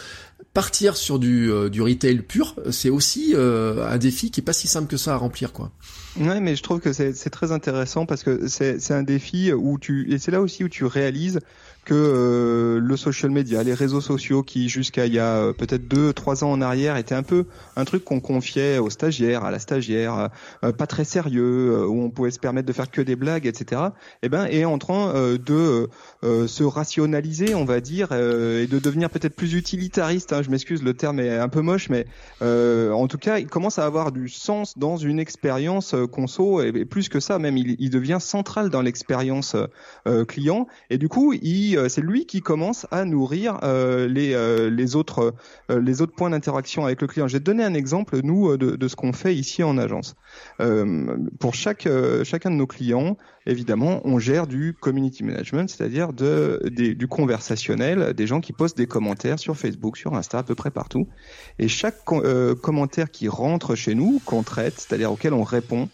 partir 0.52 0.96
sur 0.96 1.18
du, 1.18 1.50
du 1.70 1.82
retail 1.82 2.22
pur, 2.22 2.56
c'est 2.70 2.90
aussi 2.90 3.34
un 3.36 3.98
défi 3.98 4.30
qui 4.30 4.40
est 4.40 4.44
pas 4.44 4.52
si 4.52 4.68
simple 4.68 4.88
que 4.88 4.96
ça 4.96 5.14
à 5.14 5.16
remplir, 5.16 5.52
quoi. 5.52 5.70
Ouais, 6.18 6.40
mais 6.40 6.56
je 6.56 6.62
trouve 6.62 6.80
que 6.80 6.92
c'est 6.92 7.30
très 7.30 7.52
intéressant 7.52 8.06
parce 8.06 8.22
que 8.22 8.48
c'est 8.48 8.92
un 8.92 9.02
défi 9.02 9.52
où 9.52 9.78
tu 9.78 10.12
et 10.12 10.18
c'est 10.18 10.30
là 10.30 10.40
aussi 10.40 10.64
où 10.64 10.68
tu 10.68 10.84
réalises 10.84 11.40
que 11.86 11.94
euh, 11.94 12.80
le 12.80 12.96
social 12.96 13.30
media, 13.30 13.62
les 13.62 13.72
réseaux 13.72 14.00
sociaux 14.00 14.42
qui 14.42 14.68
jusqu'à 14.68 15.06
il 15.06 15.14
y 15.14 15.20
a 15.20 15.36
euh, 15.36 15.52
peut-être 15.52 15.86
deux, 15.86 16.12
trois 16.12 16.42
ans 16.42 16.50
en 16.50 16.60
arrière 16.60 16.96
étaient 16.96 17.14
un 17.14 17.22
peu 17.22 17.46
un 17.76 17.84
truc 17.84 18.04
qu'on 18.04 18.20
confiait 18.20 18.78
aux 18.78 18.90
stagiaires, 18.90 19.44
à 19.44 19.52
la 19.52 19.60
stagiaire, 19.60 20.30
euh, 20.64 20.72
pas 20.72 20.88
très 20.88 21.04
sérieux, 21.04 21.86
où 21.86 22.02
on 22.02 22.10
pouvait 22.10 22.32
se 22.32 22.40
permettre 22.40 22.66
de 22.66 22.72
faire 22.72 22.90
que 22.90 23.00
des 23.00 23.14
blagues, 23.14 23.46
etc. 23.46 23.80
Eh 24.22 24.28
ben, 24.28 24.46
est 24.46 24.64
en 24.64 24.78
train 24.78 25.12
de 25.38 25.88
se 26.22 26.64
rationaliser, 26.64 27.54
on 27.54 27.64
va 27.64 27.80
dire, 27.80 28.12
et 28.12 28.66
de 28.66 28.78
devenir 28.78 29.08
peut-être 29.08 29.36
plus 29.36 29.54
utilitariste. 29.54 30.32
Hein, 30.32 30.42
je 30.42 30.50
m'excuse, 30.50 30.82
le 30.82 30.94
terme 30.94 31.20
est 31.20 31.38
un 31.38 31.48
peu 31.48 31.60
moche, 31.60 31.88
mais 31.88 32.06
en 32.40 33.06
tout 33.06 33.18
cas, 33.18 33.38
il 33.38 33.46
commence 33.46 33.78
à 33.78 33.86
avoir 33.86 34.10
du 34.10 34.28
sens 34.28 34.76
dans 34.76 34.96
une 34.96 35.20
expérience 35.20 35.94
conso, 36.10 36.62
et, 36.62 36.84
plus 36.84 37.08
que 37.08 37.20
ça, 37.20 37.38
même, 37.38 37.56
il, 37.56 37.76
il 37.78 37.90
devient 37.90 38.18
central 38.20 38.70
dans 38.70 38.82
l'expérience 38.82 39.54
client, 40.26 40.66
et 40.90 40.98
du 40.98 41.08
coup, 41.08 41.32
il 41.32 41.75
euh, 41.76 41.88
c'est 41.88 42.00
lui 42.00 42.26
qui 42.26 42.40
commence 42.40 42.86
à 42.90 43.04
nourrir 43.04 43.58
euh, 43.62 44.08
les 44.08 44.34
euh, 44.34 44.70
les 44.70 44.96
autres 44.96 45.34
points 46.16 46.30
d'interaction 46.30 46.84
avec 46.84 47.00
le 47.00 47.06
client. 47.06 47.28
J'ai 47.28 47.40
donné 47.40 47.64
un 47.64 47.74
exemple 47.74 48.20
nous 48.22 48.56
de, 48.56 48.88
ce 48.88 48.96
qu'on 48.96 49.12
fait 49.12 49.34
ici 49.34 49.62
en 49.62 49.78
agence. 49.78 50.14
pour 51.38 51.54
chacun 51.54 52.50
de 52.50 52.56
nos 52.56 52.66
clients, 52.66 53.16
évidemment, 53.46 54.00
on 54.04 54.18
gère 54.18 54.46
du 54.46 54.74
community 54.74 55.24
management, 55.24 55.68
c'est-à-dire 55.68 56.12
du 56.12 57.08
conversationnel, 57.08 58.14
des 58.14 58.26
gens 58.26 58.40
qui 58.40 58.52
postent 58.52 58.76
des 58.76 58.86
commentaires 58.86 59.38
sur 59.38 59.56
Facebook, 59.56 59.96
sur 59.96 60.14
Insta, 60.14 60.38
à 60.38 60.42
peu 60.42 60.54
près 60.54 60.70
partout. 60.70 61.08
Et 61.58 61.68
chaque 61.68 62.04
commentaire 62.04 63.10
qui 63.10 63.28
rentre 63.28 63.74
chez 63.74 63.94
nous, 63.94 64.20
qu'on 64.24 64.42
traite, 64.42 64.74
c'est-à-dire 64.78 65.12
auquel 65.12 65.34
on 65.34 65.42
répond, 65.42 65.88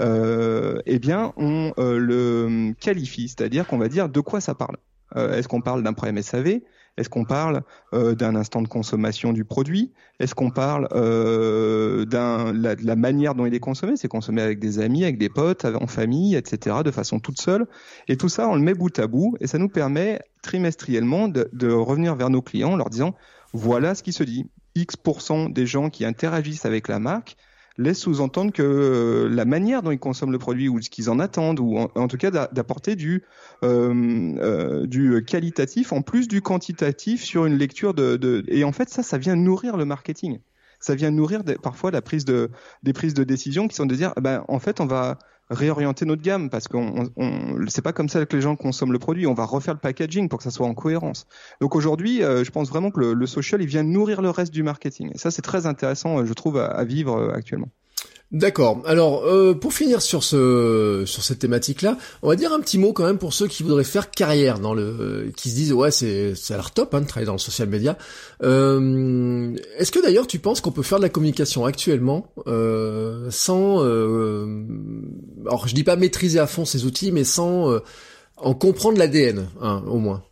eh 0.00 0.98
bien, 0.98 1.32
on 1.36 1.72
le 1.78 2.72
qualifie, 2.80 3.28
c'est-à-dire 3.28 3.66
qu'on 3.66 3.78
va 3.78 3.88
dire 3.88 4.08
de 4.08 4.20
quoi 4.20 4.40
ça 4.40 4.54
parle. 4.54 4.76
Euh, 5.16 5.36
est-ce 5.36 5.48
qu'on 5.48 5.60
parle 5.60 5.82
d'un 5.82 5.92
problème 5.92 6.20
SAV 6.22 6.60
Est-ce 6.96 7.08
qu'on 7.08 7.24
parle 7.24 7.62
euh, 7.94 8.14
d'un 8.14 8.34
instant 8.36 8.62
de 8.62 8.68
consommation 8.68 9.32
du 9.32 9.44
produit? 9.44 9.92
Est-ce 10.20 10.34
qu'on 10.34 10.50
parle 10.50 10.88
euh, 10.92 12.04
de 12.04 12.86
la 12.86 12.96
manière 12.96 13.34
dont 13.34 13.46
il 13.46 13.54
est 13.54 13.60
consommé? 13.60 13.96
C'est 13.96 14.08
consommé 14.08 14.42
avec 14.42 14.58
des 14.58 14.78
amis, 14.78 15.04
avec 15.04 15.18
des 15.18 15.28
potes, 15.28 15.64
en 15.64 15.86
famille, 15.86 16.34
etc., 16.36 16.76
de 16.84 16.90
façon 16.90 17.20
toute 17.20 17.40
seule. 17.40 17.66
Et 18.08 18.16
tout 18.16 18.28
ça, 18.28 18.48
on 18.48 18.54
le 18.54 18.62
met 18.62 18.74
bout 18.74 18.96
à 18.98 19.06
bout 19.06 19.36
et 19.40 19.46
ça 19.46 19.58
nous 19.58 19.68
permet 19.68 20.20
trimestriellement 20.42 21.28
de, 21.28 21.48
de 21.52 21.70
revenir 21.70 22.14
vers 22.14 22.30
nos 22.30 22.42
clients 22.42 22.72
en 22.72 22.76
leur 22.76 22.90
disant 22.90 23.14
voilà 23.52 23.94
ce 23.94 24.02
qui 24.02 24.12
se 24.12 24.22
dit. 24.22 24.46
X% 24.74 25.48
des 25.52 25.66
gens 25.66 25.90
qui 25.90 26.04
interagissent 26.04 26.66
avec 26.66 26.86
la 26.88 27.00
marque 27.00 27.36
laisse 27.78 28.00
sous-entendre 28.00 28.52
que 28.52 28.62
euh, 28.62 29.28
la 29.28 29.44
manière 29.44 29.82
dont 29.82 29.92
ils 29.92 29.98
consomment 29.98 30.32
le 30.32 30.38
produit 30.38 30.68
ou 30.68 30.82
ce 30.82 30.90
qu'ils 30.90 31.08
en 31.08 31.20
attendent, 31.20 31.60
ou 31.60 31.78
en, 31.78 32.08
tout 32.08 32.16
cas 32.16 32.30
d'apporter 32.30 32.96
du, 32.96 33.22
euh, 33.62 34.34
euh, 34.38 34.86
du 34.86 35.24
qualitatif 35.24 35.92
en 35.92 36.02
plus 36.02 36.28
du 36.28 36.42
quantitatif 36.42 37.22
sur 37.22 37.46
une 37.46 37.56
lecture 37.56 37.94
de, 37.94 38.16
de, 38.16 38.44
Et 38.48 38.64
en 38.64 38.72
fait, 38.72 38.88
ça, 38.88 39.02
ça 39.02 39.16
vient 39.16 39.36
nourrir 39.36 39.76
le 39.76 39.84
marketing. 39.84 40.40
Ça 40.80 40.94
vient 40.94 41.10
nourrir 41.10 41.42
parfois 41.62 41.90
la 41.90 42.02
prise 42.02 42.24
de, 42.24 42.50
des 42.82 42.92
prises 42.92 43.14
de 43.14 43.24
décision 43.24 43.66
qui 43.68 43.74
sont 43.74 43.86
de 43.86 43.94
dire, 43.94 44.12
ben, 44.20 44.44
en 44.48 44.58
fait, 44.58 44.80
on 44.80 44.86
va 44.86 45.18
réorienter 45.50 46.04
notre 46.04 46.22
gamme 46.22 46.50
parce 46.50 46.68
qu'on 46.68 47.10
on, 47.16 47.66
c'est 47.68 47.82
pas 47.82 47.92
comme 47.92 48.08
ça 48.08 48.24
que 48.26 48.36
les 48.36 48.42
gens 48.42 48.56
consomment 48.56 48.92
le 48.92 48.98
produit. 48.98 49.26
On 49.26 49.34
va 49.34 49.44
refaire 49.44 49.74
le 49.74 49.80
packaging 49.80 50.28
pour 50.28 50.38
que 50.38 50.44
ça 50.44 50.50
soit 50.50 50.66
en 50.66 50.74
cohérence. 50.74 51.26
Donc 51.60 51.74
aujourd'hui, 51.74 52.22
euh, 52.22 52.44
je 52.44 52.50
pense 52.50 52.68
vraiment 52.68 52.90
que 52.90 53.00
le, 53.00 53.14
le, 53.14 53.26
social, 53.26 53.62
il 53.62 53.68
vient 53.68 53.82
nourrir 53.82 54.22
le 54.22 54.30
reste 54.30 54.52
du 54.52 54.62
marketing. 54.62 55.10
Et 55.14 55.18
ça, 55.18 55.30
c'est 55.30 55.42
très 55.42 55.66
intéressant, 55.66 56.18
euh, 56.18 56.24
je 56.24 56.32
trouve, 56.32 56.58
à, 56.58 56.66
à 56.66 56.84
vivre 56.84 57.16
euh, 57.16 57.32
actuellement. 57.32 57.68
D'accord. 58.30 58.82
Alors, 58.84 59.24
euh, 59.24 59.54
pour 59.54 59.72
finir 59.72 60.02
sur 60.02 60.22
ce 60.22 61.04
sur 61.06 61.24
cette 61.24 61.38
thématique-là, 61.38 61.96
on 62.20 62.28
va 62.28 62.36
dire 62.36 62.52
un 62.52 62.60
petit 62.60 62.76
mot 62.76 62.92
quand 62.92 63.06
même 63.06 63.16
pour 63.16 63.32
ceux 63.32 63.46
qui 63.46 63.62
voudraient 63.62 63.84
faire 63.84 64.10
carrière 64.10 64.58
dans 64.58 64.74
le, 64.74 65.32
qui 65.34 65.48
se 65.48 65.54
disent 65.54 65.72
ouais 65.72 65.90
c'est 65.90 66.34
à 66.50 66.56
l'air 66.56 66.72
top 66.72 66.92
hein, 66.92 67.00
de 67.00 67.06
travailler 67.06 67.24
dans 67.26 67.32
le 67.32 67.38
social 67.38 67.70
media. 67.70 67.96
Euh, 68.42 69.56
Est-ce 69.78 69.90
que 69.90 70.02
d'ailleurs 70.02 70.26
tu 70.26 70.40
penses 70.40 70.60
qu'on 70.60 70.72
peut 70.72 70.82
faire 70.82 70.98
de 70.98 71.04
la 71.04 71.08
communication 71.08 71.64
actuellement 71.64 72.30
euh, 72.46 73.30
sans, 73.30 73.82
euh, 73.82 74.62
alors 75.46 75.66
je 75.66 75.74
dis 75.74 75.84
pas 75.84 75.96
maîtriser 75.96 76.38
à 76.38 76.46
fond 76.46 76.66
ces 76.66 76.84
outils, 76.84 77.12
mais 77.12 77.24
sans 77.24 77.70
euh, 77.70 77.78
en 78.36 78.52
comprendre 78.52 78.98
l'ADN, 78.98 79.48
hein, 79.62 79.82
au 79.86 79.96
moins? 79.96 80.22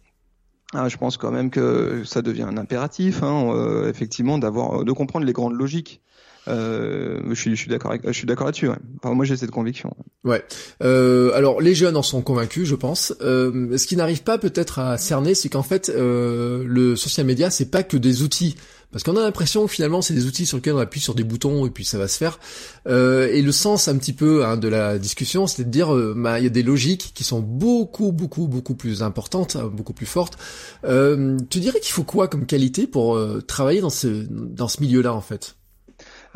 Ah, 0.74 0.90
je 0.90 0.99
pense 0.99 1.16
quand 1.16 1.30
même 1.30 1.49
que 1.49 2.03
ça 2.05 2.20
devient 2.20 2.42
un 2.42 2.59
impératif, 2.59 3.22
hein, 3.22 3.55
euh, 3.55 3.88
effectivement, 3.88 4.36
d'avoir 4.36 4.84
de 4.84 4.92
comprendre 4.92 5.24
les 5.24 5.32
grandes 5.32 5.55
logiques. 5.55 6.03
Euh, 6.49 7.20
je 7.30 7.34
suis, 7.34 7.51
je 7.51 7.61
suis 7.61 7.68
d'accord, 7.68 7.92
là-dessus. 7.92 8.68
Ouais. 8.68 8.76
Moi, 9.05 9.24
j'ai 9.24 9.36
cette 9.36 9.51
conviction. 9.51 9.97
Ouais. 10.24 10.44
Euh, 10.82 11.32
alors, 11.34 11.61
les 11.61 11.74
jeunes 11.74 11.97
en 11.97 12.03
sont 12.03 12.22
convaincus, 12.22 12.66
je 12.66 12.74
pense. 12.74 13.14
Euh, 13.20 13.76
ce 13.76 13.86
qui 13.86 13.97
n'arrive 13.97 14.22
pas 14.22 14.38
peut-être 14.38 14.78
à 14.78 14.99
cerner, 14.99 15.34
c'est 15.34 15.49
qu'en 15.49 15.62
fait, 15.62 15.88
euh, 15.88 16.64
le 16.66 16.97
social 16.97 17.26
media, 17.26 17.51
c'est 17.51 17.70
pas 17.70 17.82
que 17.82 17.97
des 17.97 18.22
outils. 18.22 18.57
Parce 18.92 19.03
qu'on 19.03 19.16
a 19.16 19.20
l'impression 19.20 19.66
que 19.66 19.72
finalement 19.72 20.01
c'est 20.01 20.14
des 20.14 20.26
outils 20.26 20.47
sur 20.47 20.57
lesquels 20.57 20.74
on 20.74 20.78
appuie 20.78 21.01
sur 21.01 21.14
des 21.14 21.24
boutons 21.24 21.66
et 21.66 21.70
puis 21.70 21.84
ça 21.84 21.99
va 21.99 22.09
se 22.09 22.16
faire. 22.16 22.38
Euh, 22.86 23.28
et 23.30 23.42
le 23.42 23.53
sens 23.53 23.88
un 23.88 23.99
petit 23.99 24.12
peu 24.12 24.44
hein, 24.44 24.57
de 24.57 24.68
la 24.68 24.99
discussion, 24.99 25.47
c'est 25.47 25.64
de 25.64 25.70
dire 25.70 25.94
euh, 25.94 26.14
bah, 26.16 26.38
il 26.38 26.44
y 26.44 26.47
a 26.47 26.51
des 26.51 26.62
logiques 26.62 27.12
qui 27.14 27.24
sont 27.24 27.40
beaucoup 27.40 28.12
beaucoup 28.12 28.47
beaucoup 28.47 28.74
plus 28.74 29.03
importantes, 29.03 29.57
hein, 29.57 29.70
beaucoup 29.70 29.92
plus 29.92 30.07
fortes. 30.07 30.38
Euh, 30.84 31.36
tu 31.51 31.59
dirais 31.61 31.80
qu'il 31.80 31.92
faut 31.92 32.05
quoi 32.05 32.28
comme 32.28 32.47
qualité 32.47 32.86
pour 32.86 33.16
euh, 33.16 33.42
travailler 33.42 33.80
dans 33.80 33.90
ce 33.90 34.07
dans 34.30 34.68
ce 34.68 34.80
milieu-là 34.80 35.12
en 35.12 35.20
fait? 35.20 35.57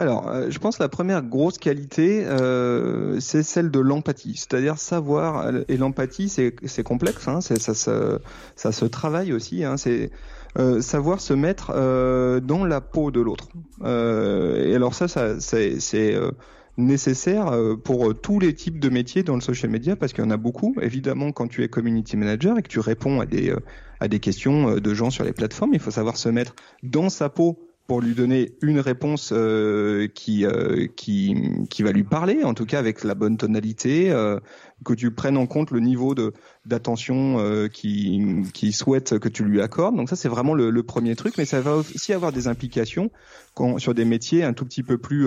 Alors, 0.01 0.29
euh, 0.29 0.47
je 0.49 0.59
pense 0.59 0.79
que 0.79 0.83
la 0.83 0.89
première 0.89 1.23
grosse 1.23 1.59
qualité, 1.59 2.25
euh, 2.25 3.21
c'est 3.21 3.43
celle 3.43 3.71
de 3.71 3.81
l'empathie. 3.81 4.35
C'est-à-dire 4.35 4.79
savoir, 4.79 5.53
et 5.69 5.77
l'empathie, 5.77 6.31
c'est 6.31 6.83
complexe, 6.83 7.29
hein, 7.29 7.43
ça, 7.43 7.59
ça, 7.59 8.19
ça, 8.57 8.73
se 8.73 8.85
travaille 8.87 9.35
aussi, 9.35 9.63
hein, 9.63 9.77
c'est 9.77 10.11
euh, 10.59 10.81
savoir 10.81 11.21
se 11.21 11.35
mettre 11.35 11.71
euh, 11.75 12.41
dans 12.41 12.65
la 12.65 12.81
peau 12.81 13.11
de 13.11 13.21
l'autre. 13.21 13.49
Euh, 13.83 14.71
et 14.71 14.75
alors 14.75 14.95
ça, 14.95 15.07
ça 15.07 15.39
c'est 15.39 16.15
euh, 16.15 16.31
nécessaire 16.79 17.53
pour 17.85 18.19
tous 18.19 18.41
les 18.41 18.55
types 18.55 18.81
de 18.81 18.89
métiers 18.89 19.23
dans 19.23 19.35
le 19.35 19.43
social 19.43 19.71
media 19.71 19.97
parce 19.97 20.15
qu'il 20.15 20.25
y 20.25 20.27
en 20.27 20.31
a 20.31 20.39
beaucoup. 20.39 20.75
Évidemment, 20.81 21.31
quand 21.31 21.47
tu 21.47 21.63
es 21.63 21.69
community 21.69 22.17
manager 22.17 22.57
et 22.57 22.63
que 22.63 22.69
tu 22.69 22.81
réponds 22.81 23.21
à 23.21 23.27
des 23.27 23.55
à 24.01 24.09
des 24.09 24.19
questions 24.19 24.77
de 24.77 24.95
gens 24.95 25.11
sur 25.11 25.25
les 25.25 25.35
plateformes, 25.35 25.75
il 25.75 25.81
faut 25.81 25.91
savoir 25.91 26.17
se 26.17 26.31
mettre 26.31 26.55
dans 26.83 27.11
sa 27.11 27.29
peau 27.29 27.70
pour 27.91 28.01
lui 28.01 28.15
donner 28.15 28.53
une 28.63 28.79
réponse 28.79 29.33
euh, 29.33 30.07
qui, 30.07 30.47
euh, 30.47 30.87
qui, 30.95 31.35
qui 31.69 31.83
va 31.83 31.91
lui 31.91 32.05
parler, 32.05 32.45
en 32.45 32.55
tout 32.55 32.65
cas 32.65 32.79
avec 32.79 33.03
la 33.03 33.17
bonne 33.17 33.37
tonalité, 33.37 34.13
euh, 34.13 34.39
que 34.85 34.93
tu 34.93 35.11
prennes 35.11 35.37
en 35.37 35.49
compte 35.49 35.73
le 35.73 35.81
niveau 35.81 36.15
de 36.15 36.33
d'attention 36.65 37.39
qui, 37.73 38.45
qui 38.55 38.71
souhaite 38.71 39.19
que 39.19 39.29
tu 39.29 39.43
lui 39.43 39.61
accordes. 39.61 39.97
Donc 39.97 40.09
ça 40.09 40.15
c'est 40.15 40.29
vraiment 40.29 40.55
le, 40.55 40.71
le, 40.71 40.83
premier 40.85 41.17
truc, 41.17 41.37
mais 41.37 41.45
ça 41.45 41.61
va 41.61 41.75
aussi 41.75 42.13
avoir 42.13 42.31
des 42.31 42.47
implications 42.47 43.11
quand, 43.55 43.79
sur 43.79 43.93
des 43.93 44.05
métiers 44.05 44.45
un 44.45 44.53
tout 44.53 44.67
petit 44.67 44.85
peu 44.85 44.97
plus 44.97 45.27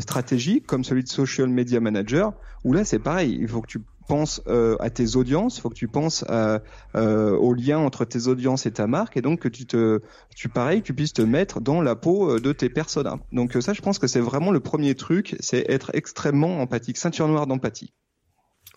stratégiques, 0.00 0.66
comme 0.66 0.82
celui 0.82 1.04
de 1.04 1.08
social 1.08 1.48
media 1.48 1.78
manager, 1.78 2.32
où 2.64 2.72
là 2.72 2.84
c'est 2.84 2.98
pareil, 2.98 3.38
il 3.40 3.46
faut 3.46 3.60
que 3.60 3.68
tu 3.68 3.78
penses 4.06 4.40
euh, 4.46 4.76
à 4.80 4.90
tes 4.90 5.16
audiences, 5.16 5.58
il 5.58 5.60
faut 5.60 5.68
que 5.68 5.74
tu 5.74 5.88
penses 5.88 6.24
à, 6.28 6.60
euh, 6.94 7.36
au 7.36 7.54
lien 7.54 7.78
entre 7.78 8.04
tes 8.04 8.28
audiences 8.28 8.66
et 8.66 8.70
ta 8.70 8.86
marque, 8.86 9.16
et 9.16 9.22
donc 9.22 9.40
que 9.40 9.48
tu 9.48 9.66
te, 9.66 10.00
tu 10.34 10.48
pareil, 10.48 10.82
tu 10.82 10.94
puisses 10.94 11.12
te 11.12 11.22
mettre 11.22 11.60
dans 11.60 11.82
la 11.82 11.96
peau 11.96 12.30
euh, 12.30 12.40
de 12.40 12.52
tes 12.52 12.68
personas. 12.68 13.18
Donc 13.32 13.56
ça, 13.60 13.72
je 13.72 13.82
pense 13.82 13.98
que 13.98 14.06
c'est 14.06 14.20
vraiment 14.20 14.50
le 14.50 14.60
premier 14.60 14.94
truc, 14.94 15.36
c'est 15.40 15.64
être 15.68 15.90
extrêmement 15.94 16.60
empathique, 16.60 16.96
ceinture 16.96 17.28
noire 17.28 17.46
d'empathie. 17.46 17.92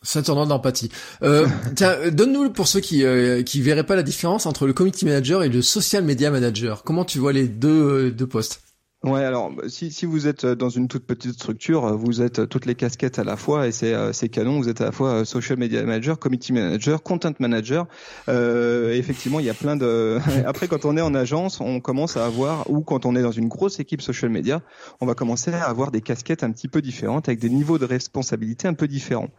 Ceinture 0.02 0.36
noire 0.36 0.48
d'empathie. 0.48 0.90
Euh, 1.24 1.48
tiens, 1.76 2.10
donne-nous 2.12 2.52
pour 2.52 2.68
ceux 2.68 2.80
qui 2.80 3.04
euh, 3.04 3.44
qui 3.44 3.62
verraient 3.62 3.86
pas 3.86 3.96
la 3.96 4.04
différence 4.04 4.46
entre 4.46 4.66
le 4.66 4.74
community 4.74 5.06
manager 5.06 5.44
et 5.44 5.50
le 5.50 5.62
social 5.62 6.04
media 6.04 6.32
manager. 6.32 6.84
Comment 6.84 7.06
tu 7.06 7.20
vois 7.20 7.34
les 7.34 7.48
deux 7.48 8.12
deux 8.12 8.28
postes? 8.28 8.62
Ouais, 9.02 9.24
alors 9.24 9.54
si, 9.70 9.94
si 9.94 10.06
vous 10.06 10.28
êtes 10.28 10.46
dans 10.46 10.68
une 10.68 10.90
toute 10.90 11.06
petite 11.06 11.32
structure, 11.32 11.96
vous 11.96 12.22
êtes 12.22 12.50
toutes 12.50 12.66
les 12.66 12.76
casquettes 12.76 13.18
à 13.18 13.24
la 13.24 13.38
fois 13.38 13.66
et 13.66 13.72
c'est 13.72 13.96
c'est 14.12 14.28
canon. 14.28 14.60
Vous 14.60 14.68
êtes 14.68 14.82
à 14.82 14.86
la 14.86 14.92
fois 14.92 15.24
social 15.24 15.58
media 15.58 15.82
manager, 15.84 16.20
committee 16.20 16.52
manager, 16.52 17.02
content 17.02 17.32
manager. 17.40 17.88
Euh, 18.28 18.92
effectivement, 18.92 19.40
il 19.40 19.46
y 19.46 19.50
a 19.50 19.54
plein 19.54 19.78
de. 19.78 20.20
Après, 20.46 20.68
quand 20.68 20.84
on 20.84 20.98
est 20.98 21.02
en 21.02 21.16
agence, 21.16 21.62
on 21.62 21.80
commence 21.80 22.18
à 22.18 22.26
avoir 22.26 22.70
ou 22.70 22.82
quand 22.82 23.06
on 23.06 23.16
est 23.16 23.22
dans 23.22 23.32
une 23.32 23.48
grosse 23.48 23.80
équipe 23.80 24.02
social 24.02 24.32
media, 24.32 24.62
on 25.00 25.06
va 25.06 25.16
commencer 25.16 25.54
à 25.54 25.64
avoir 25.64 25.92
des 25.92 26.02
casquettes 26.02 26.44
un 26.44 26.52
petit 26.52 26.68
peu 26.68 26.82
différentes 26.82 27.30
avec 27.30 27.40
des 27.40 27.50
niveaux 27.50 27.78
de 27.78 27.86
responsabilité 27.86 28.68
un 28.68 28.74
peu 28.74 28.90
différents. 28.90 29.30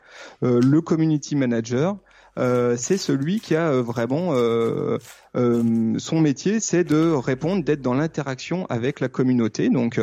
Euh, 0.43 0.59
le 0.63 0.81
community 0.81 1.37
manager, 1.37 1.99
euh, 2.39 2.77
c'est 2.77 2.97
celui 2.97 3.41
qui 3.41 3.57
a 3.57 3.73
vraiment 3.81 4.35
son 5.35 6.21
métier, 6.21 6.61
c'est 6.61 6.85
de 6.85 7.13
répondre, 7.13 7.65
d'être 7.65 7.83
dans 7.83 7.95
l'interaction 7.95 8.67
avec 8.67 9.01
la 9.01 9.09
communauté. 9.09 9.69
Donc, 9.69 10.01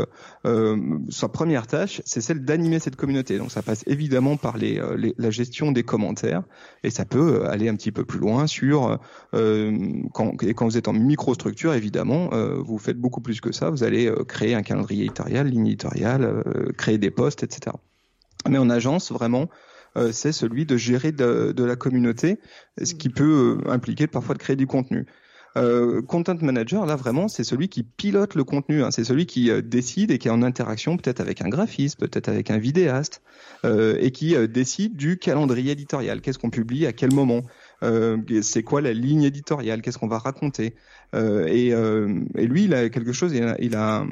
sa 1.10 1.28
première 1.28 1.68
tâche, 1.68 2.02
c'est 2.06 2.22
celle 2.22 2.46
d'animer 2.46 2.80
cette 2.80 2.96
communauté. 2.96 3.38
Donc, 3.38 3.52
ça 3.52 3.62
passe 3.62 3.84
évidemment 3.88 4.38
par 4.38 4.58
les, 4.58 4.82
la 5.18 5.30
gestion 5.30 5.72
des 5.72 5.84
commentaires, 5.84 6.44
et 6.84 6.90
ça 6.90 7.06
peut 7.06 7.46
aller 7.48 7.68
un 7.70 7.76
petit 7.76 7.92
peu 7.92 8.06
plus 8.06 8.20
loin 8.20 8.48
sur 8.48 9.00
quand, 9.32 10.44
et 10.44 10.54
quand 10.54 10.66
vous 10.66 10.78
êtes 10.78 10.88
en 10.88 10.94
microstructure, 10.94 11.74
évidemment, 11.74 12.30
vous 12.64 12.78
faites 12.78 12.98
beaucoup 12.98 13.22
plus 13.22 13.42
que 13.42 13.52
ça. 13.52 13.70
Vous 13.70 13.84
allez 13.84 14.12
créer 14.28 14.56
un 14.56 14.64
calendrier 14.64 15.06
éditorial, 15.06 15.48
ligne 15.48 15.76
créer 16.78 16.98
des 16.98 17.12
posts, 17.12 17.44
etc. 17.44 17.76
Mais 18.48 18.58
en 18.58 18.70
agence, 18.70 19.12
vraiment, 19.12 19.50
euh, 19.98 20.12
c'est 20.12 20.32
celui 20.32 20.66
de 20.66 20.78
gérer 20.78 21.12
de, 21.12 21.64
la 21.64 21.76
communauté, 21.76 22.40
ce 22.82 22.94
qui 22.94 23.10
peut 23.10 23.62
euh, 23.66 23.72
impliquer 23.72 24.08
parfois 24.08 24.36
de 24.36 24.40
créer 24.40 24.56
du 24.56 24.68
contenu. 24.68 25.06
Euh, 25.58 26.04
content 26.04 26.36
manager, 26.40 26.86
là 26.86 26.96
vraiment, 26.96 27.28
c'est 27.28 27.44
celui 27.44 27.68
qui 27.68 27.82
pilote 27.82 28.36
le 28.36 28.44
contenu. 28.44 28.84
Hein. 28.84 28.92
c'est 28.92 29.04
celui 29.04 29.26
qui 29.26 29.50
décide 29.64 30.12
et 30.12 30.20
qui 30.20 30.28
est 30.28 30.32
en 30.32 30.44
interaction 30.44 30.98
peut-être 30.98 31.20
avec 31.20 31.42
un 31.42 31.50
graphiste, 31.50 32.00
peut-être 32.00 32.30
avec 32.30 32.52
un 32.52 32.60
vidéaste, 32.60 33.24
et 33.64 34.12
qui 34.12 34.36
décide 34.48 34.96
du 34.96 35.18
calendrier 35.18 35.72
éditorial. 35.72 36.22
Qu'est-ce 36.22 36.38
qu'on 36.38 36.52
publie 36.52 36.86
à 36.86 36.94
quel 36.94 37.12
moment? 37.12 37.42
euh, 37.42 37.67
c'est 38.42 38.64
quoi 38.64 38.82
la 38.82 38.94
ligne 38.94 39.24
éditoriale, 39.24 39.82
qu'est-ce 39.82 39.98
qu'on 39.98 40.08
va 40.08 40.20
raconter? 40.20 40.76
Euh, 41.16 41.46
et, 41.48 41.74
euh, 41.74 42.22
et, 42.36 42.48
lui, 42.48 42.66
il 42.66 42.74
a 42.74 42.90
quelque 42.90 43.14
chose, 43.14 43.34
il 43.34 43.44
a, 43.44 43.56
il 43.60 43.76
a 43.76 44.06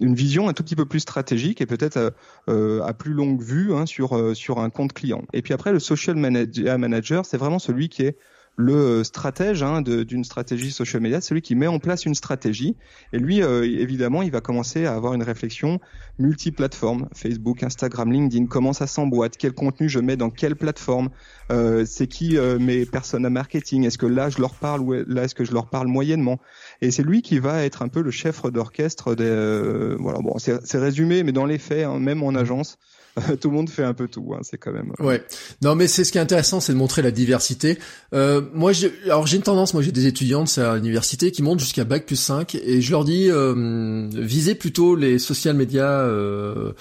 une 0.00 0.14
vision 0.14 0.48
un 0.48 0.52
tout 0.52 0.62
petit 0.62 0.76
peu 0.76 0.86
plus 0.86 1.00
stratégique 1.00 1.60
et 1.60 1.66
peut-être 1.66 2.14
à 2.48 2.92
plus 2.94 3.12
longue 3.12 3.42
vue 3.42 3.74
hein, 3.74 3.86
sur 3.86 4.36
sur 4.36 4.58
un 4.60 4.70
compte 4.70 4.92
client. 4.92 5.22
Et 5.32 5.42
puis 5.42 5.54
après, 5.54 5.72
le 5.72 5.78
social 5.78 6.16
manager, 6.16 7.26
c'est 7.26 7.38
vraiment 7.38 7.58
celui 7.58 7.88
qui 7.88 8.02
est 8.02 8.16
le 8.56 9.02
stratège 9.02 9.62
hein, 9.62 9.80
d'une 9.82 10.24
stratégie 10.24 10.70
social 10.70 11.02
media, 11.02 11.20
celui 11.20 11.42
qui 11.42 11.54
met 11.54 11.66
en 11.66 11.78
place 11.78 12.04
une 12.04 12.14
stratégie. 12.14 12.76
Et 13.12 13.18
lui, 13.18 13.42
euh, 13.42 13.64
évidemment, 13.64 14.22
il 14.22 14.30
va 14.30 14.40
commencer 14.40 14.84
à 14.84 14.94
avoir 14.94 15.14
une 15.14 15.22
réflexion 15.22 15.80
multiplateforme. 16.18 17.08
Facebook, 17.14 17.62
Instagram, 17.62 18.12
LinkedIn, 18.12 18.46
comment 18.46 18.72
ça 18.72 18.86
s'emboîte, 18.86 19.36
quel 19.38 19.52
contenu 19.52 19.88
je 19.88 19.98
mets 19.98 20.16
dans 20.16 20.30
quelle 20.30 20.56
plateforme, 20.56 21.08
euh, 21.50 21.84
c'est 21.86 22.06
qui 22.06 22.36
euh, 22.36 22.58
mes 22.58 22.84
personnes 22.84 23.24
à 23.24 23.30
marketing, 23.30 23.84
est-ce 23.84 23.98
que 23.98 24.06
là 24.06 24.28
je 24.28 24.38
leur 24.38 24.54
parle 24.54 24.80
ou 24.82 24.92
là 24.92 25.24
est-ce 25.24 25.34
que 25.34 25.44
je 25.44 25.52
leur 25.52 25.68
parle 25.68 25.88
moyennement. 25.88 26.38
Et 26.82 26.90
c'est 26.90 27.02
lui 27.02 27.22
qui 27.22 27.38
va 27.38 27.64
être 27.64 27.82
un 27.82 27.88
peu 27.88 28.02
le 28.02 28.10
chef 28.10 28.42
d'orchestre 28.44 29.14
des... 29.14 29.96
voilà, 29.98 30.18
bon, 30.20 30.38
c'est 30.38 30.78
résumé, 30.78 31.22
mais 31.22 31.32
dans 31.32 31.46
les 31.46 31.58
faits, 31.58 31.86
hein, 31.86 31.98
même 31.98 32.22
en 32.22 32.34
agence, 32.34 32.78
tout 33.40 33.50
le 33.50 33.54
monde 33.54 33.68
fait 33.68 33.84
un 33.84 33.94
peu 33.94 34.08
tout. 34.08 34.32
Hein, 34.34 34.40
c'est 34.42 34.58
quand 34.58 34.72
même. 34.72 34.92
Euh, 35.00 35.04
ouais. 35.04 35.24
Non, 35.60 35.74
mais 35.74 35.86
c'est 35.86 36.04
ce 36.04 36.12
qui 36.12 36.18
est 36.18 36.20
intéressant, 36.20 36.60
c'est 36.60 36.72
de 36.72 36.78
montrer 36.78 37.02
la 37.02 37.10
diversité. 37.10 37.78
Euh, 38.14 38.40
moi, 38.54 38.72
j'ai, 38.72 38.92
alors 39.04 39.26
j'ai 39.26 39.36
une 39.36 39.42
tendance. 39.42 39.74
Moi, 39.74 39.82
j'ai 39.82 39.92
des 39.92 40.06
étudiantes 40.06 40.56
à 40.58 40.76
l'université 40.76 41.30
qui 41.30 41.42
montent 41.42 41.60
jusqu'à 41.60 41.84
bac 41.84 42.06
plus 42.06 42.16
5 42.16 42.54
et 42.54 42.80
je 42.80 42.90
leur 42.90 43.04
dis 43.04 43.30
euh, 43.30 44.08
visez 44.12 44.54
plutôt 44.54 44.96
les 44.96 45.18
social 45.18 45.56
médias. 45.56 46.00
Euh, 46.00 46.72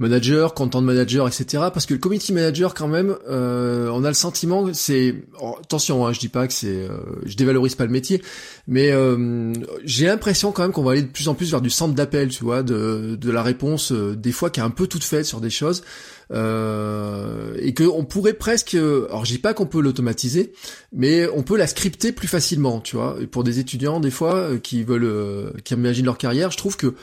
manager, 0.00 0.54
content 0.54 0.80
manager, 0.80 1.28
etc. 1.28 1.64
Parce 1.72 1.84
que 1.84 1.92
le 1.92 2.00
community 2.00 2.32
manager, 2.32 2.72
quand 2.72 2.88
même, 2.88 3.16
euh, 3.28 3.90
on 3.92 4.02
a 4.02 4.08
le 4.08 4.14
sentiment, 4.14 4.72
c'est 4.72 5.14
oh, 5.40 5.56
attention, 5.60 6.06
hein, 6.06 6.12
je 6.14 6.18
dis 6.18 6.30
pas 6.30 6.46
que 6.46 6.54
c'est, 6.54 6.68
euh, 6.68 6.88
je 7.26 7.36
dévalorise 7.36 7.74
pas 7.74 7.84
le 7.84 7.90
métier, 7.90 8.22
mais 8.66 8.90
euh, 8.92 9.52
j'ai 9.84 10.06
l'impression 10.06 10.52
quand 10.52 10.62
même 10.62 10.72
qu'on 10.72 10.82
va 10.82 10.92
aller 10.92 11.02
de 11.02 11.08
plus 11.08 11.28
en 11.28 11.34
plus 11.34 11.50
vers 11.50 11.60
du 11.60 11.68
centre 11.68 11.94
d'appel, 11.94 12.30
tu 12.30 12.44
vois, 12.44 12.62
de, 12.62 13.14
de 13.20 13.30
la 13.30 13.42
réponse 13.42 13.92
des 13.92 14.32
fois 14.32 14.48
qui 14.48 14.60
est 14.60 14.62
un 14.62 14.70
peu 14.70 14.86
toute 14.86 15.04
faite 15.04 15.26
sur 15.26 15.42
des 15.42 15.50
choses. 15.50 15.82
et 16.30 17.74
que 17.74 17.84
on 17.84 18.04
pourrait 18.04 18.32
presque, 18.32 18.74
alors 18.74 19.26
je 19.26 19.32
dis 19.32 19.38
pas 19.38 19.52
qu'on 19.52 19.66
peut 19.66 19.82
l'automatiser, 19.82 20.54
mais 20.94 21.28
on 21.28 21.42
peut 21.42 21.58
la 21.58 21.66
scripter 21.66 22.12
plus 22.12 22.28
facilement, 22.28 22.80
tu 22.80 22.96
vois. 22.96 23.18
Pour 23.30 23.44
des 23.44 23.58
étudiants 23.58 24.00
des 24.00 24.10
fois 24.10 24.48
qui 24.62 24.82
veulent, 24.82 25.52
qui 25.62 25.74
imaginent 25.74 26.06
leur 26.06 26.16
carrière, 26.16 26.50
je 26.50 26.56
trouve 26.56 26.78
que 26.78 26.94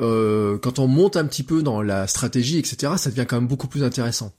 euh, 0.00 0.58
quand 0.58 0.78
on 0.78 0.86
monte 0.86 1.16
un 1.16 1.26
petit 1.26 1.42
peu 1.42 1.62
dans 1.62 1.82
la 1.82 2.06
stratégie, 2.06 2.58
etc., 2.58 2.94
ça 2.96 3.10
devient 3.10 3.26
quand 3.28 3.36
même 3.36 3.48
beaucoup 3.48 3.68
plus 3.68 3.84
intéressant. 3.84 4.32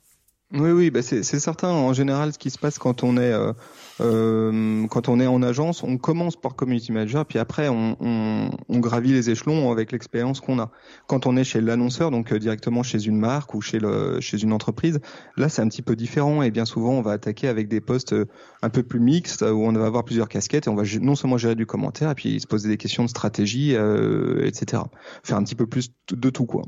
Oui, 0.52 0.70
oui, 0.70 0.90
bah 0.90 1.02
c'est 1.02 1.22
certain. 1.22 1.68
En 1.68 1.92
général, 1.92 2.32
ce 2.32 2.38
qui 2.38 2.50
se 2.50 2.58
passe 2.58 2.78
quand 2.78 3.02
on 3.02 3.16
est 3.16 3.32
euh, 3.32 3.52
quand 3.98 5.08
on 5.08 5.20
est 5.20 5.26
en 5.26 5.42
agence, 5.42 5.82
on 5.82 5.98
commence 5.98 6.36
par 6.36 6.56
community 6.56 6.92
manager, 6.92 7.24
puis 7.26 7.38
après 7.38 7.68
on, 7.68 7.96
on, 8.00 8.50
on 8.68 8.78
gravit 8.78 9.12
les 9.12 9.30
échelons 9.30 9.70
avec 9.70 9.92
l'expérience 9.92 10.40
qu'on 10.40 10.58
a. 10.58 10.70
Quand 11.06 11.26
on 11.26 11.36
est 11.36 11.44
chez 11.44 11.60
l'annonceur, 11.60 12.10
donc 12.10 12.32
euh, 12.32 12.38
directement 12.38 12.82
chez 12.82 13.06
une 13.06 13.18
marque 13.18 13.54
ou 13.54 13.60
chez 13.60 13.78
le 13.78 14.20
chez 14.20 14.42
une 14.42 14.52
entreprise, 14.52 15.00
là 15.36 15.48
c'est 15.48 15.62
un 15.62 15.68
petit 15.68 15.82
peu 15.82 15.96
différent 15.96 16.42
et 16.42 16.50
bien 16.50 16.64
souvent 16.64 16.92
on 16.92 17.02
va 17.02 17.12
attaquer 17.12 17.48
avec 17.48 17.68
des 17.68 17.80
postes 17.80 18.12
euh, 18.12 18.26
un 18.62 18.70
peu 18.70 18.82
plus 18.82 19.00
mixtes 19.00 19.42
où 19.42 19.64
on 19.64 19.72
va 19.72 19.86
avoir 19.86 20.04
plusieurs 20.04 20.28
casquettes 20.28 20.66
et 20.66 20.70
on 20.70 20.74
va 20.74 20.84
non 21.00 21.14
seulement 21.14 21.38
gérer 21.38 21.54
du 21.54 21.66
commentaire 21.66 22.10
et 22.10 22.14
puis 22.14 22.40
se 22.40 22.46
poser 22.46 22.68
des 22.68 22.76
questions 22.76 23.04
de 23.04 23.08
stratégie, 23.08 23.74
euh, 23.74 24.46
etc. 24.46 24.82
Faire 25.22 25.36
un 25.36 25.44
petit 25.44 25.54
peu 25.54 25.66
plus 25.66 25.92
de 26.10 26.30
tout 26.30 26.46
quoi. 26.46 26.62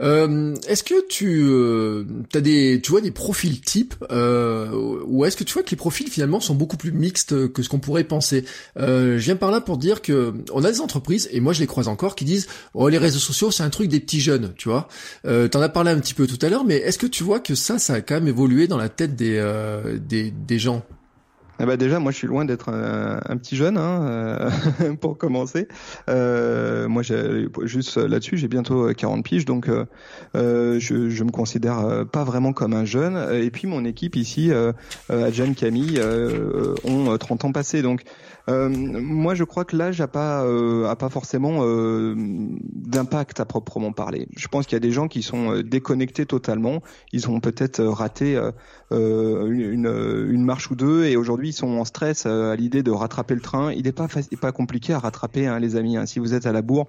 Euh, 0.00 0.54
est-ce 0.68 0.84
que 0.84 1.06
tu 1.08 1.42
euh, 1.42 2.04
as 2.34 2.40
des 2.40 2.80
tu 2.80 2.90
vois 2.92 3.00
des 3.00 3.10
profils 3.10 3.60
types 3.60 3.94
euh, 4.12 4.70
ou 5.06 5.24
est-ce 5.24 5.36
que 5.36 5.42
tu 5.44 5.54
vois 5.54 5.62
que 5.64 5.70
les 5.70 5.76
profils 5.76 6.08
finalement 6.08 6.38
sont 6.38 6.54
beaucoup 6.54 6.76
plus 6.76 6.92
mixtes 6.92 7.48
que 7.52 7.62
ce 7.62 7.68
qu'on 7.68 7.80
pourrait 7.80 8.04
penser? 8.04 8.44
Euh, 8.78 9.18
Je 9.18 9.24
viens 9.24 9.36
par 9.36 9.50
là 9.50 9.60
pour 9.60 9.76
dire 9.76 10.00
que 10.00 10.34
on 10.52 10.62
a 10.64 10.70
des 10.70 10.80
entreprises 10.80 11.28
et 11.32 11.40
moi 11.40 11.52
je 11.52 11.60
les 11.60 11.66
croise 11.66 11.88
encore 11.88 12.14
qui 12.14 12.24
disent 12.24 12.46
oh 12.74 12.88
les 12.88 12.98
réseaux 12.98 13.18
sociaux 13.18 13.50
c'est 13.50 13.64
un 13.64 13.70
truc 13.70 13.88
des 13.88 14.00
petits 14.00 14.20
jeunes, 14.20 14.52
tu 14.56 14.68
vois. 14.68 14.88
Euh, 15.26 15.48
T'en 15.48 15.60
as 15.60 15.68
parlé 15.68 15.90
un 15.90 15.98
petit 15.98 16.14
peu 16.14 16.26
tout 16.26 16.38
à 16.42 16.48
l'heure, 16.48 16.64
mais 16.64 16.76
est-ce 16.76 16.98
que 16.98 17.06
tu 17.06 17.24
vois 17.24 17.40
que 17.40 17.54
ça 17.56 17.78
ça 17.78 17.94
a 17.94 18.00
quand 18.00 18.14
même 18.14 18.28
évolué 18.28 18.68
dans 18.68 18.78
la 18.78 18.88
tête 18.88 19.16
des 19.16 19.42
des, 20.00 20.30
des 20.30 20.58
gens? 20.58 20.84
Eh 21.60 21.66
ben 21.66 21.76
déjà, 21.76 21.98
moi, 21.98 22.12
je 22.12 22.16
suis 22.16 22.26
loin 22.26 22.44
d'être 22.44 22.68
un, 22.68 23.20
un, 23.24 23.36
petit 23.36 23.56
jeune, 23.56 23.76
hein, 23.78 24.02
euh, 24.02 24.50
pour 25.00 25.18
commencer. 25.18 25.66
Euh, 26.08 26.88
moi, 26.88 27.02
juste 27.64 27.96
là-dessus, 27.96 28.36
j'ai 28.36 28.48
bientôt 28.48 28.92
40 28.94 29.24
piges, 29.24 29.44
donc 29.44 29.68
euh, 29.68 29.84
euh, 30.36 30.78
je, 30.78 31.10
je 31.10 31.24
me 31.24 31.30
considère 31.30 32.04
pas 32.12 32.24
vraiment 32.24 32.52
comme 32.52 32.74
un 32.74 32.84
jeune. 32.84 33.16
Et 33.34 33.50
puis, 33.50 33.66
mon 33.66 33.84
équipe 33.84 34.16
ici, 34.16 34.50
euh, 34.52 34.72
Adjan, 35.08 35.54
Camille, 35.54 36.00
ont 36.84 37.16
30 37.16 37.46
ans 37.46 37.52
passés, 37.52 37.82
donc 37.82 38.02
euh, 38.48 38.68
moi, 38.68 39.34
je 39.34 39.44
crois 39.44 39.64
que 39.64 39.76
l'âge 39.76 40.00
a 40.00 40.08
pas 40.08 40.44
euh, 40.44 40.88
a 40.88 40.96
pas 40.96 41.10
forcément 41.10 41.58
euh, 41.60 42.14
d'impact 42.16 43.40
à 43.40 43.44
proprement 43.44 43.92
parler. 43.92 44.28
Je 44.36 44.48
pense 44.48 44.66
qu'il 44.66 44.74
y 44.74 44.76
a 44.76 44.80
des 44.80 44.90
gens 44.90 45.08
qui 45.08 45.22
sont 45.22 45.52
euh, 45.52 45.62
déconnectés 45.62 46.24
totalement. 46.24 46.82
Ils 47.12 47.28
ont 47.28 47.40
peut-être 47.40 47.82
raté 47.82 48.40
une, 48.90 50.26
une, 50.30 50.44
marche 50.44 50.70
ou 50.70 50.76
deux 50.76 51.04
et 51.04 51.16
aujourd'hui 51.16 51.50
ils 51.50 51.52
sont 51.52 51.78
en 51.78 51.84
stress 51.84 52.24
à 52.26 52.56
l'idée 52.56 52.82
de 52.82 52.90
rattraper 52.90 53.34
le 53.34 53.40
train. 53.40 53.72
Il 53.72 53.84
n'est 53.84 53.92
pas 53.92 54.06
pas 54.40 54.52
compliqué 54.52 54.94
à 54.94 54.98
rattraper, 54.98 55.46
hein, 55.46 55.58
les 55.58 55.76
amis. 55.76 55.96
Hein. 55.96 56.06
Si 56.06 56.18
vous 56.18 56.32
êtes 56.32 56.46
à 56.46 56.52
la 56.52 56.62
bourre, 56.62 56.88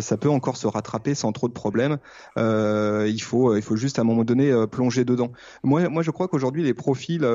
ça 0.00 0.16
peut 0.16 0.30
encore 0.30 0.56
se 0.56 0.66
rattraper 0.66 1.14
sans 1.14 1.32
trop 1.32 1.48
de 1.48 1.52
problèmes. 1.52 1.98
il 2.36 3.20
faut 3.20 3.54
il 3.56 3.62
faut 3.62 3.76
juste 3.76 3.98
à 3.98 4.02
un 4.02 4.04
moment 4.04 4.24
donné 4.24 4.52
plonger 4.70 5.04
dedans. 5.04 5.32
Moi, 5.62 5.88
moi, 5.88 6.02
je 6.02 6.10
crois 6.10 6.28
qu'aujourd'hui 6.28 6.62
les 6.62 6.74
profils 6.74 7.26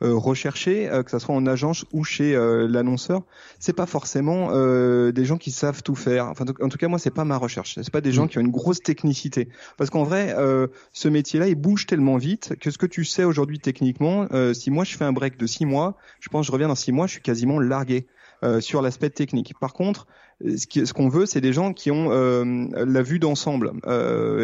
recherchés, 0.00 0.90
que 1.04 1.10
ce 1.10 1.18
soit 1.18 1.34
en 1.34 1.46
agence 1.46 1.84
ou 1.92 2.04
chez 2.04 2.36
l'annonce 3.08 3.24
c'est 3.58 3.72
pas 3.72 3.86
forcément 3.86 4.50
euh, 4.52 5.12
des 5.12 5.24
gens 5.24 5.38
qui 5.38 5.50
savent 5.50 5.82
tout 5.82 5.94
faire. 5.94 6.26
Enfin, 6.26 6.44
en 6.60 6.68
tout 6.68 6.78
cas, 6.78 6.88
moi, 6.88 6.98
c'est 6.98 7.10
pas 7.10 7.24
ma 7.24 7.36
recherche. 7.36 7.74
C'est 7.76 7.90
pas 7.90 8.00
des 8.00 8.12
gens 8.12 8.24
mm. 8.24 8.28
qui 8.28 8.38
ont 8.38 8.42
une 8.42 8.50
grosse 8.50 8.80
technicité. 8.80 9.48
Parce 9.76 9.90
qu'en 9.90 10.04
vrai, 10.04 10.34
euh, 10.36 10.68
ce 10.92 11.08
métier-là, 11.08 11.48
il 11.48 11.54
bouge 11.54 11.86
tellement 11.86 12.16
vite 12.16 12.56
que 12.60 12.70
ce 12.70 12.78
que 12.78 12.86
tu 12.86 13.04
sais 13.04 13.24
aujourd'hui 13.24 13.58
techniquement, 13.58 14.26
euh, 14.32 14.54
si 14.54 14.70
moi 14.70 14.84
je 14.84 14.96
fais 14.96 15.04
un 15.04 15.12
break 15.12 15.38
de 15.38 15.46
six 15.46 15.66
mois, 15.66 15.96
je 16.20 16.28
pense 16.28 16.42
que 16.42 16.46
je 16.48 16.52
reviens 16.52 16.68
dans 16.68 16.74
six 16.74 16.92
mois, 16.92 17.06
je 17.06 17.12
suis 17.12 17.22
quasiment 17.22 17.58
largué. 17.58 18.06
sur 18.60 18.82
l'aspect 18.82 19.10
technique. 19.10 19.54
Par 19.58 19.72
contre, 19.72 20.06
ce 20.44 20.92
qu'on 20.92 21.08
veut, 21.08 21.24
c'est 21.26 21.40
des 21.40 21.52
gens 21.52 21.72
qui 21.72 21.90
ont 21.90 22.10
la 22.10 23.02
vue 23.02 23.18
d'ensemble 23.18 23.72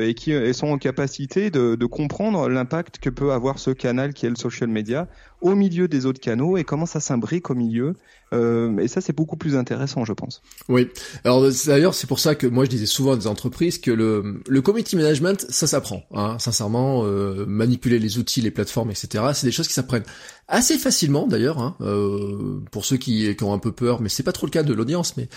et 0.01 0.15
qui 0.15 0.55
sont 0.55 0.69
en 0.69 0.79
capacité 0.79 1.51
de, 1.51 1.75
de 1.75 1.87
comprendre 1.87 2.49
l'impact 2.49 2.99
que 2.99 3.11
peut 3.11 3.33
avoir 3.33 3.59
ce 3.59 3.71
canal 3.71 4.15
qui 4.15 4.27
est 4.27 4.31
le 4.31 4.37
social 4.37 4.69
media 4.69 5.09
au 5.43 5.55
milieu 5.55 5.89
des 5.89 6.07
autres 6.07 6.21
canaux 6.21 6.57
et 6.57 6.65
comment 6.65 6.87
ça 6.87 7.01
s'imbrique 7.01 7.51
au 7.51 7.55
milieu. 7.55 7.95
Euh, 8.33 8.79
et 8.79 8.89
ça, 8.89 9.01
c'est 9.01 9.15
beaucoup 9.15 9.37
plus 9.37 9.57
intéressant, 9.57 10.05
je 10.05 10.13
pense. 10.13 10.41
Oui. 10.69 10.89
Alors 11.25 11.45
d'ailleurs, 11.67 11.95
c'est 11.95 12.07
pour 12.07 12.19
ça 12.19 12.35
que 12.35 12.47
moi 12.47 12.65
je 12.65 12.71
disais 12.71 12.87
souvent 12.87 13.13
à 13.13 13.17
des 13.17 13.27
entreprises 13.27 13.79
que 13.79 13.91
le, 13.91 14.41
le 14.49 14.63
management, 14.95 15.45
ça 15.51 15.67
s'apprend. 15.67 16.03
Hein, 16.15 16.39
sincèrement, 16.39 17.05
euh, 17.05 17.45
manipuler 17.47 17.99
les 17.99 18.19
outils, 18.19 18.41
les 18.41 18.51
plateformes, 18.51 18.91
etc. 18.91 19.25
C'est 19.35 19.47
des 19.47 19.53
choses 19.53 19.69
qui 19.69 19.75
s'apprennent 19.75 20.05
assez 20.53 20.79
facilement 20.79 21.27
d'ailleurs. 21.27 21.59
Hein, 21.59 21.75
euh, 21.81 22.61
pour 22.71 22.85
ceux 22.85 22.97
qui, 22.97 23.35
qui, 23.35 23.45
ont 23.45 23.53
un 23.53 23.59
peu 23.59 23.73
peur, 23.73 24.01
mais 24.01 24.09
c'est 24.09 24.23
pas 24.23 24.33
trop 24.33 24.47
le 24.47 24.51
cas 24.51 24.63
de 24.63 24.73
l'audience. 24.73 25.17
Mais 25.17 25.29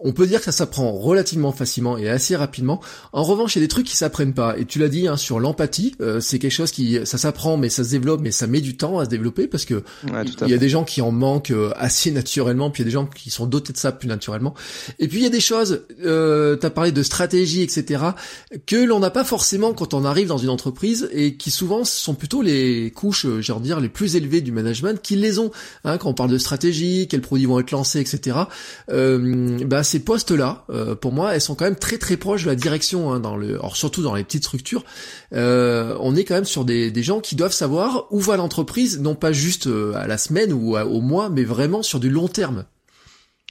on 0.00 0.12
peut 0.12 0.26
dire 0.26 0.40
que 0.40 0.46
ça 0.46 0.52
s'apprend 0.52 0.92
relativement 0.92 1.52
facilement 1.52 1.98
et 1.98 2.08
assez 2.08 2.34
rapidement. 2.34 2.80
En 3.12 3.22
revanche, 3.22 3.54
il 3.54 3.58
y 3.58 3.62
a 3.62 3.64
des 3.64 3.68
trucs 3.68 3.86
qui 3.86 3.96
s'apprennent 3.96 4.34
pas. 4.34 4.58
Et 4.58 4.64
tu 4.64 4.78
l'as 4.78 4.88
dit 4.88 5.06
hein, 5.06 5.16
sur 5.16 5.38
l'empathie, 5.38 5.94
euh, 6.00 6.20
c'est 6.20 6.38
quelque 6.38 6.52
chose 6.52 6.72
qui 6.72 6.98
ça 7.04 7.18
s'apprend, 7.18 7.56
mais 7.56 7.68
ça 7.68 7.84
se 7.84 7.90
développe, 7.90 8.20
mais 8.22 8.32
ça 8.32 8.46
met 8.46 8.60
du 8.60 8.76
temps 8.76 8.98
à 8.98 9.04
se 9.04 9.10
développer 9.10 9.46
parce 9.46 9.64
que 9.64 9.82
il 10.42 10.48
y 10.48 10.54
a 10.54 10.58
des 10.58 10.68
gens 10.68 10.84
qui 10.84 11.02
en 11.02 11.12
manquent 11.12 11.52
assez 11.76 12.10
naturellement, 12.10 12.70
puis 12.70 12.82
il 12.82 12.86
y 12.86 12.88
a 12.88 12.90
des 12.90 12.92
gens 12.92 13.06
qui 13.06 13.30
sont 13.30 13.46
dotés 13.46 13.72
de 13.72 13.78
ça 13.78 13.92
plus 13.92 14.08
naturellement. 14.08 14.54
Et 14.98 15.06
puis 15.06 15.18
il 15.18 15.22
y 15.22 15.26
a 15.26 15.30
des 15.30 15.40
choses, 15.40 15.82
euh, 16.04 16.56
tu 16.56 16.64
as 16.64 16.70
parlé 16.70 16.92
de 16.92 17.02
stratégie, 17.02 17.62
etc., 17.62 18.02
que 18.66 18.76
l'on 18.76 19.00
n'a 19.00 19.10
pas 19.10 19.24
forcément 19.24 19.74
quand 19.74 19.92
on 19.92 20.04
arrive 20.04 20.28
dans 20.28 20.38
une 20.38 20.48
entreprise 20.48 21.08
et 21.12 21.36
qui 21.36 21.50
souvent 21.50 21.84
sont 21.84 22.14
plutôt 22.14 22.40
les 22.40 22.90
couches, 22.90 23.26
j'ai 23.40 23.52
envie 23.52 23.62
de 23.62 23.66
dire, 23.66 23.80
les 23.80 23.88
plus 23.88 24.16
élevées 24.16 24.40
du 24.40 24.52
management 24.62 25.00
qui 25.02 25.16
les 25.16 25.38
ont. 25.38 25.50
Hein, 25.84 25.98
quand 25.98 26.10
on 26.10 26.14
parle 26.14 26.30
de 26.30 26.38
stratégie, 26.38 27.08
quels 27.08 27.20
produits 27.20 27.46
vont 27.46 27.60
être 27.60 27.70
lancés, 27.70 28.00
etc. 28.00 28.36
Euh, 28.90 29.58
bah, 29.66 29.82
ces 29.82 30.00
postes-là, 30.00 30.64
euh, 30.70 30.94
pour 30.94 31.12
moi, 31.12 31.34
elles 31.34 31.40
sont 31.40 31.54
quand 31.54 31.64
même 31.64 31.76
très 31.76 31.98
très 31.98 32.16
proches 32.16 32.44
de 32.44 32.48
la 32.48 32.56
direction. 32.56 33.12
Hein, 33.12 33.20
dans 33.20 33.36
le, 33.36 33.58
surtout 33.74 34.02
dans 34.02 34.14
les 34.14 34.24
petites 34.24 34.44
structures, 34.44 34.84
euh, 35.34 35.96
on 36.00 36.16
est 36.16 36.24
quand 36.24 36.34
même 36.34 36.44
sur 36.44 36.64
des, 36.64 36.92
gens 37.02 37.20
qui 37.20 37.34
doivent 37.34 37.52
savoir 37.52 38.06
où 38.10 38.20
va 38.20 38.36
l'entreprise, 38.36 39.00
non 39.00 39.16
pas 39.16 39.32
juste 39.32 39.68
à 39.94 40.06
la 40.06 40.18
semaine 40.18 40.52
ou 40.52 40.76
au 40.76 41.00
mois, 41.00 41.30
mais 41.30 41.42
vraiment 41.42 41.82
sur 41.82 41.98
du 41.98 42.10
long 42.10 42.28
terme. 42.28 42.64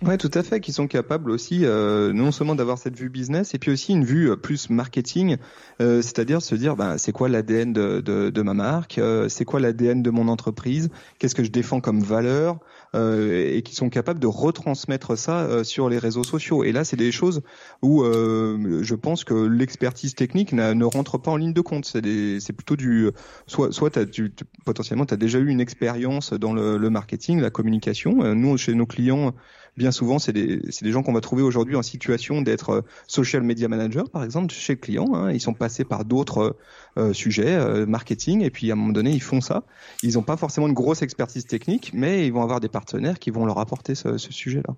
Ouais, 0.04 0.18
tout 0.18 0.32
à 0.34 0.42
fait, 0.42 0.60
qui 0.62 0.74
sont 0.74 0.88
capables 0.88 1.30
aussi 1.30 1.64
euh, 1.64 2.12
non 2.12 2.32
seulement 2.32 2.56
d'avoir 2.56 2.80
cette 2.80 2.98
vue 2.98 3.10
business 3.10 3.54
et 3.54 3.60
puis 3.60 3.70
aussi 3.70 3.92
une 3.92 4.04
vue 4.04 4.32
euh, 4.32 4.36
plus 4.36 4.72
marketing, 4.72 5.38
euh, 5.80 6.02
c'est-à-dire 6.02 6.42
se 6.42 6.56
dire 6.56 6.76
ben, 6.76 6.98
c'est 6.98 7.12
quoi 7.12 7.30
l'ADN 7.30 7.72
de, 7.72 8.02
de, 8.02 8.32
de, 8.32 8.42
ma 8.42 8.56
marque, 8.56 8.98
euh, 8.98 9.30
c'est 9.30 9.46
quoi 9.46 9.60
l'ADN 9.60 10.02
de 10.02 10.10
mon 10.10 10.28
entreprise, 10.28 10.90
qu'est-ce 11.20 11.36
que 11.36 11.44
je 11.44 11.52
défends 11.52 11.82
comme 11.82 12.00
valeur, 12.02 12.58
euh, 12.96 13.56
et 13.56 13.62
qui 13.62 13.76
sont 13.76 13.90
capables 13.90 14.20
de 14.20 14.26
retransmettre 14.26 15.16
ça 15.16 15.64
sur 15.64 15.88
les 15.88 16.00
réseaux 16.00 16.24
sociaux. 16.24 16.64
Et 16.64 16.72
là, 16.72 16.84
c'est 16.84 16.98
des 16.98 17.12
choses 17.12 17.44
où 17.84 18.04
je 18.04 18.96
pense 18.96 19.24
que 19.24 19.36
l'expertise 19.36 20.16
technique 20.16 20.52
ne 20.52 20.84
rentre 20.84 21.20
pas 21.20 21.30
en 21.30 21.38
ligne 21.38 21.54
de 21.54 21.62
compte. 21.62 21.86
C'est 21.86 22.54
plutôt 22.54 22.76
du 22.76 23.12
soit 23.46 23.72
soit 23.72 23.96
as, 23.98 24.06
tu, 24.06 24.34
potentiellement 24.66 25.06
tu 25.06 25.14
as 25.14 25.18
déjà 25.18 25.38
eu 25.38 25.48
une 25.48 25.62
expérience 25.62 26.34
dans 26.34 26.54
le, 26.54 26.78
le 26.78 26.90
marketing, 26.90 27.40
la 27.40 27.52
communication. 27.52 28.34
Nous, 28.34 28.58
chez 28.58 28.74
nos 28.74 28.88
clients 28.88 29.34
bien 29.78 29.92
souvent, 29.92 30.20
c'est 30.20 30.34
des, 30.34 30.58
des, 30.58 30.92
gens 30.92 31.04
qu'on 31.04 31.14
va 31.14 31.22
trouver 31.22 31.42
aujourd'hui 31.42 31.76
en 31.76 31.82
situation 31.82 32.42
d'être 32.42 32.70
euh, 32.70 32.82
social 33.08 33.42
media 33.42 33.68
manager, 33.68 34.10
par 34.10 34.24
exemple, 34.24 34.54
chez 34.54 34.74
le 34.74 34.80
client. 34.80 35.14
Hein. 35.14 35.32
Ils 35.32 35.40
sont 35.40 35.54
passés 35.54 35.84
par 35.86 36.06
d'autres 36.06 36.58
euh, 36.98 37.14
euh, 37.40 37.86
marketing, 37.86 38.42
et 38.42 38.50
puis 38.50 38.70
à 38.70 38.74
un 38.74 38.76
moment 38.76 38.94
donné, 38.94 39.12
ils 39.12 39.22
font 39.22 39.42
ça. 39.42 39.64
Ils 40.04 40.14
n'ont 40.16 40.24
pas 40.24 40.38
forcément 40.38 40.68
une 40.68 40.74
grosse 40.74 41.02
expertise 41.02 41.46
technique, 41.46 41.92
mais 41.94 42.26
ils 42.28 42.34
vont 42.34 42.44
avoir 42.44 42.60
des 42.60 42.70
partenaires 42.70 43.20
qui 43.20 43.32
vont 43.32 43.46
leur 43.46 43.60
apporter 43.60 43.96
ce, 43.96 44.18
ce 44.18 44.32
sujet-là. 44.32 44.76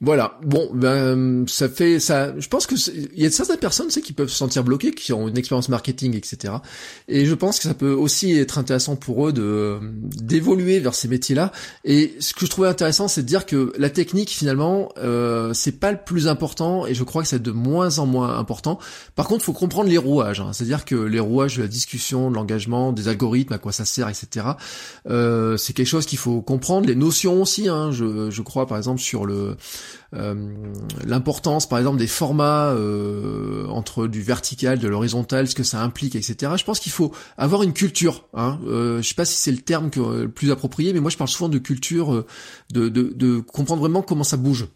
Voilà. 0.00 0.38
Bon, 0.42 0.70
ben 0.74 1.44
ça 1.46 1.68
fait 1.68 2.00
ça. 2.00 2.38
Je 2.38 2.48
pense 2.48 2.66
que 2.66 2.74
il 3.14 3.22
y 3.22 3.26
a 3.26 3.30
certaines 3.30 3.58
personnes, 3.58 3.90
sais, 3.90 4.00
qui 4.00 4.12
peuvent 4.12 4.28
se 4.28 4.36
sentir 4.36 4.64
bloquées, 4.64 4.92
qui 4.92 5.12
ont 5.12 5.28
une 5.28 5.38
expérience 5.38 5.68
marketing, 5.68 6.16
etc. 6.16 6.54
Et 7.08 7.26
je 7.26 7.34
pense 7.34 7.58
que 7.58 7.64
ça 7.64 7.74
peut 7.74 7.92
aussi 7.92 8.32
être 8.32 8.58
intéressant 8.58 8.96
pour 8.96 9.28
eux 9.28 9.32
de 9.32 9.78
d'évoluer 9.82 10.80
vers 10.80 10.94
ces 10.94 11.08
métiers-là. 11.08 11.52
Et 11.84 12.14
ce 12.18 12.34
que 12.34 12.46
je 12.46 12.50
trouvais 12.50 12.68
intéressant, 12.68 13.08
c'est 13.08 13.22
de 13.22 13.26
dire 13.26 13.46
que 13.46 13.72
la 13.78 13.90
technique, 13.90 14.30
finalement, 14.30 14.88
euh, 14.98 15.52
c'est 15.54 15.78
pas 15.78 15.92
le 15.92 15.98
plus 16.04 16.28
important, 16.28 16.86
et 16.86 16.94
je 16.94 17.04
crois 17.04 17.22
que 17.22 17.28
c'est 17.28 17.42
de 17.42 17.52
moins 17.52 17.98
en 17.98 18.06
moins 18.06 18.36
important. 18.38 18.78
Par 19.14 19.26
contre, 19.28 19.44
faut 19.44 19.52
comprendre 19.52 19.88
les 19.88 19.98
rouages. 19.98 20.40
Hein. 20.40 20.52
C'est-à-dire 20.52 20.84
que 20.84 20.96
les 20.96 21.20
rouages 21.20 21.53
de 21.56 21.62
la 21.62 21.68
discussion, 21.68 22.30
de 22.30 22.34
l'engagement, 22.34 22.92
des 22.92 23.08
algorithmes, 23.08 23.52
à 23.52 23.58
quoi 23.58 23.72
ça 23.72 23.84
sert, 23.84 24.08
etc. 24.08 24.46
Euh, 25.08 25.56
c'est 25.56 25.72
quelque 25.72 25.86
chose 25.86 26.06
qu'il 26.06 26.18
faut 26.18 26.42
comprendre. 26.42 26.86
Les 26.86 26.94
notions 26.94 27.42
aussi. 27.42 27.68
Hein. 27.68 27.90
Je, 27.92 28.30
je 28.30 28.42
crois, 28.42 28.66
par 28.66 28.78
exemple, 28.78 29.00
sur 29.00 29.26
le 29.26 29.56
euh, 30.16 30.34
l'importance 31.04 31.68
par 31.68 31.78
exemple 31.78 31.98
des 31.98 32.06
formats 32.06 32.68
euh, 32.68 33.66
entre 33.68 34.06
du 34.06 34.22
vertical, 34.22 34.78
de 34.78 34.86
l'horizontal, 34.86 35.48
ce 35.48 35.54
que 35.54 35.64
ça 35.64 35.82
implique, 35.82 36.14
etc. 36.14 36.52
Je 36.56 36.64
pense 36.64 36.78
qu'il 36.78 36.92
faut 36.92 37.12
avoir 37.36 37.62
une 37.62 37.72
culture. 37.72 38.26
Hein. 38.34 38.60
Euh, 38.66 39.02
je 39.02 39.08
sais 39.08 39.14
pas 39.14 39.24
si 39.24 39.36
c'est 39.36 39.50
le 39.50 39.58
terme 39.58 39.90
le 39.96 40.28
plus 40.28 40.52
approprié, 40.52 40.92
mais 40.92 41.00
moi 41.00 41.10
je 41.10 41.16
parle 41.16 41.30
souvent 41.30 41.48
de 41.48 41.58
culture, 41.58 42.24
de, 42.72 42.88
de, 42.88 43.12
de 43.14 43.40
comprendre 43.40 43.80
vraiment 43.80 44.02
comment 44.02 44.24
ça 44.24 44.36
bouge. 44.36 44.68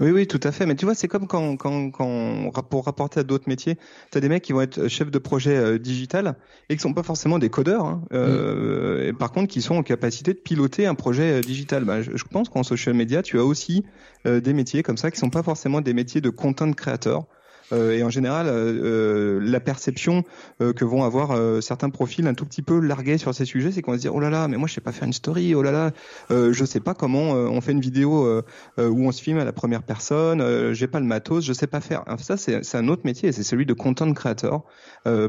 Oui, 0.00 0.10
oui, 0.10 0.26
tout 0.26 0.40
à 0.42 0.50
fait. 0.50 0.64
Mais 0.64 0.74
tu 0.74 0.86
vois, 0.86 0.94
c'est 0.94 1.08
comme 1.08 1.26
quand, 1.26 1.56
quand, 1.56 1.90
quand, 1.90 2.50
pour 2.70 2.86
rapporter 2.86 3.20
à 3.20 3.22
d'autres 3.22 3.48
métiers, 3.48 3.76
tu 4.10 4.16
as 4.16 4.20
des 4.20 4.30
mecs 4.30 4.42
qui 4.42 4.54
vont 4.54 4.62
être 4.62 4.88
chefs 4.88 5.10
de 5.10 5.18
projet 5.18 5.56
euh, 5.56 5.78
digital 5.78 6.36
et 6.70 6.76
qui 6.76 6.80
sont 6.80 6.94
pas 6.94 7.02
forcément 7.02 7.38
des 7.38 7.50
codeurs, 7.50 7.84
hein, 7.84 8.02
euh, 8.12 9.04
mm. 9.04 9.08
et 9.08 9.12
par 9.12 9.30
contre 9.30 9.48
qui 9.48 9.60
sont 9.60 9.74
en 9.74 9.82
capacité 9.82 10.32
de 10.32 10.38
piloter 10.38 10.86
un 10.86 10.94
projet 10.94 11.38
euh, 11.38 11.40
digital. 11.42 11.84
Bah, 11.84 12.00
je, 12.00 12.16
je, 12.16 12.24
pense 12.24 12.48
qu'en 12.48 12.62
social 12.62 12.94
media, 12.94 13.22
tu 13.22 13.38
as 13.38 13.44
aussi 13.44 13.84
des 14.26 14.52
métiers 14.52 14.82
comme 14.82 14.98
ça 14.98 15.10
qui 15.10 15.18
sont 15.18 15.30
pas 15.30 15.42
forcément 15.42 15.80
des 15.80 15.94
métiers 15.94 16.20
de 16.20 16.28
content 16.28 16.70
créateur. 16.72 17.26
Euh, 17.72 17.92
et 17.92 18.02
en 18.02 18.10
général, 18.10 18.46
euh, 18.46 18.50
euh, 18.50 19.40
la 19.42 19.60
perception 19.60 20.24
que 20.58 20.84
vont 20.84 21.04
avoir 21.04 21.62
certains 21.62 21.90
profils 21.90 22.26
un 22.26 22.34
tout 22.34 22.44
petit 22.44 22.62
peu 22.62 22.80
largués 22.80 23.18
sur 23.18 23.34
ces 23.34 23.44
sujets, 23.44 23.72
c'est 23.72 23.82
qu'on 23.82 23.92
va 23.92 23.96
se 23.96 24.02
dire 24.02 24.14
oh 24.14 24.20
là 24.20 24.30
là, 24.30 24.48
mais 24.48 24.56
moi 24.56 24.68
je 24.68 24.74
sais 24.74 24.80
pas 24.80 24.92
faire 24.92 25.06
une 25.06 25.12
story, 25.12 25.54
oh 25.54 25.62
là 25.62 25.70
là, 25.70 25.92
je 26.30 26.64
sais 26.64 26.80
pas 26.80 26.94
comment 26.94 27.30
on 27.30 27.60
fait 27.60 27.72
une 27.72 27.80
vidéo 27.80 28.42
où 28.78 29.06
on 29.06 29.12
se 29.12 29.22
filme 29.22 29.38
à 29.38 29.44
la 29.44 29.52
première 29.52 29.82
personne, 29.82 30.72
j'ai 30.74 30.86
pas 30.86 31.00
le 31.00 31.06
matos, 31.06 31.44
je 31.44 31.52
sais 31.52 31.66
pas 31.66 31.80
faire. 31.80 32.04
Ça 32.18 32.36
c'est 32.36 32.74
un 32.74 32.88
autre 32.88 33.02
métier, 33.04 33.32
c'est 33.32 33.42
celui 33.42 33.66
de 33.66 33.72
content 33.72 34.12
creator. 34.12 34.64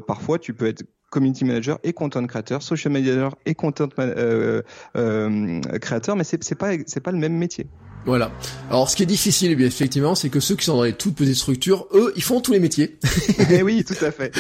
parfois 0.08 0.40
tu 0.40 0.54
peux 0.54 0.68
être 0.68 0.84
community 1.12 1.46
manager 1.46 1.78
et 1.84 1.94
content 1.94 2.26
creator, 2.26 2.64
social 2.64 2.92
manager 2.92 3.36
et 3.46 3.54
content 3.54 3.90
euh, 4.00 4.64
euh, 4.96 5.62
creator, 5.80 6.16
mais 6.16 6.24
c'est 6.24 6.56
pas 6.56 6.72
c'est 6.88 7.02
pas 7.02 7.12
le 7.12 7.20
même 7.20 7.38
métier. 7.38 7.68
Voilà. 8.06 8.32
Alors, 8.70 8.90
ce 8.90 8.96
qui 8.96 9.04
est 9.04 9.08
difficile, 9.08 9.52
eh 9.52 9.56
bien 9.56 9.68
effectivement, 9.68 10.16
c'est 10.16 10.30
que 10.30 10.40
ceux 10.40 10.56
qui 10.56 10.66
sont 10.66 10.76
dans 10.78 10.84
les 10.84 10.94
toutes 10.94 11.16
petites 11.16 11.36
structures, 11.36 11.88
eux, 11.94 12.14
ils 12.16 12.24
font 12.24 12.42
tous 12.42 12.52
les 12.52 12.60
métiers. 12.60 12.98
Eh 13.54 13.64
oui, 13.64 13.84
tout 13.84 14.06
à 14.06 14.12
fait. 14.12 14.36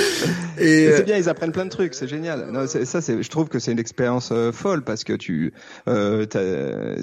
Et 0.57 0.87
c'est 0.87 1.01
euh, 1.01 1.01
bien, 1.01 1.17
ils 1.17 1.27
apprennent 1.27 1.51
plein 1.51 1.65
de 1.65 1.69
trucs, 1.69 1.93
c'est 1.93 2.07
génial. 2.07 2.49
Non, 2.51 2.65
ça, 2.65 2.99
je 3.01 3.29
trouve 3.29 3.49
que 3.49 3.59
c'est 3.59 3.71
une 3.71 3.79
expérience 3.79 4.29
euh, 4.31 4.51
folle 4.51 4.83
parce 4.83 5.03
que 5.03 5.13
tu, 5.13 5.53
euh, 5.89 6.25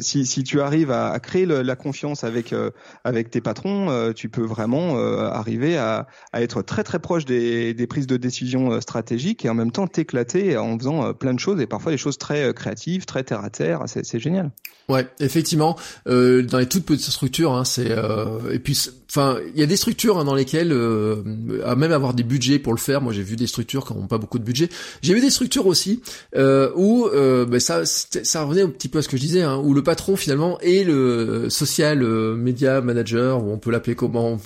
si, 0.01 0.24
si 0.24 0.43
tu 0.43 0.60
arrives 0.60 0.90
à, 0.90 1.10
à 1.10 1.18
créer 1.20 1.44
le, 1.44 1.60
la 1.62 1.76
confiance 1.76 2.24
avec 2.24 2.52
euh, 2.52 2.70
avec 3.05 3.30
tes 3.30 3.40
patrons, 3.40 4.12
tu 4.14 4.28
peux 4.28 4.44
vraiment 4.44 4.97
arriver 4.98 5.76
à, 5.76 6.06
à, 6.32 6.40
être 6.40 6.62
très 6.62 6.82
très 6.82 6.98
proche 6.98 7.24
des, 7.24 7.74
des 7.74 7.86
prises 7.86 8.06
de 8.06 8.16
décision 8.16 8.80
stratégiques 8.80 9.44
et 9.44 9.51
en 9.51 9.55
même 9.55 9.72
temps 9.72 9.86
t'éclater 9.86 10.56
en 10.56 10.78
faisant 10.78 11.12
plein 11.12 11.35
de 11.35 11.40
choses 11.40 11.60
et 11.60 11.66
parfois 11.66 11.93
des 11.93 11.98
choses 11.98 12.16
très 12.16 12.55
créatives, 12.55 13.05
très 13.05 13.22
terre 13.22 13.44
à 13.44 13.51
terre. 13.51 13.82
C'est, 13.86 14.05
c'est 14.05 14.20
génial. 14.20 14.51
Ouais, 14.89 15.06
effectivement. 15.20 15.76
Euh, 16.06 16.43
dans 16.49 16.59
les 16.59 16.66
toutes 16.66 16.85
petites 16.85 17.11
structures, 17.11 17.53
hein, 17.53 17.65
c'est 17.65 17.91
euh, 17.91 18.53
et 18.53 18.59
puis 18.59 18.79
enfin 19.10 19.39
il 19.55 19.59
y 19.59 19.62
a 19.62 19.66
des 19.66 19.76
structures 19.76 20.18
hein, 20.18 20.24
dans 20.24 20.35
lesquelles 20.35 20.72
euh, 20.72 21.22
à 21.64 21.76
même 21.76 21.93
avoir 21.93 22.14
des 22.14 22.22
budgets 22.22 22.59
pour 22.59 22.72
le 22.72 22.78
faire. 22.78 23.01
Moi 23.01 23.12
j'ai 23.12 23.22
vu 23.22 23.36
des 23.36 23.47
structures 23.47 23.86
qui 23.86 23.94
n'ont 23.94 24.06
pas 24.06 24.18
beaucoup 24.18 24.39
de 24.39 24.44
budget. 24.44 24.68
J'ai 25.02 25.14
vu 25.14 25.20
des 25.20 25.30
structures 25.30 25.66
aussi 25.66 26.02
euh, 26.36 26.70
où 26.76 27.06
euh, 27.06 27.47
ben, 27.47 27.60
ça 27.60 27.85
ça 27.86 28.43
revenait 28.43 28.62
un 28.62 28.68
petit 28.68 28.89
peu 28.89 28.98
à 28.98 29.02
ce 29.02 29.09
que 29.09 29.16
je 29.16 29.22
disais, 29.22 29.43
hein, 29.43 29.56
où 29.56 29.74
le 29.74 29.82
patron 29.82 30.16
finalement 30.16 30.59
est 30.60 30.85
le 30.85 31.48
social 31.48 32.02
euh, 32.02 32.35
media 32.35 32.80
manager, 32.80 33.43
ou 33.43 33.51
on 33.51 33.59
peut 33.59 33.70
l'appeler 33.70 33.94
comment, 33.94 34.39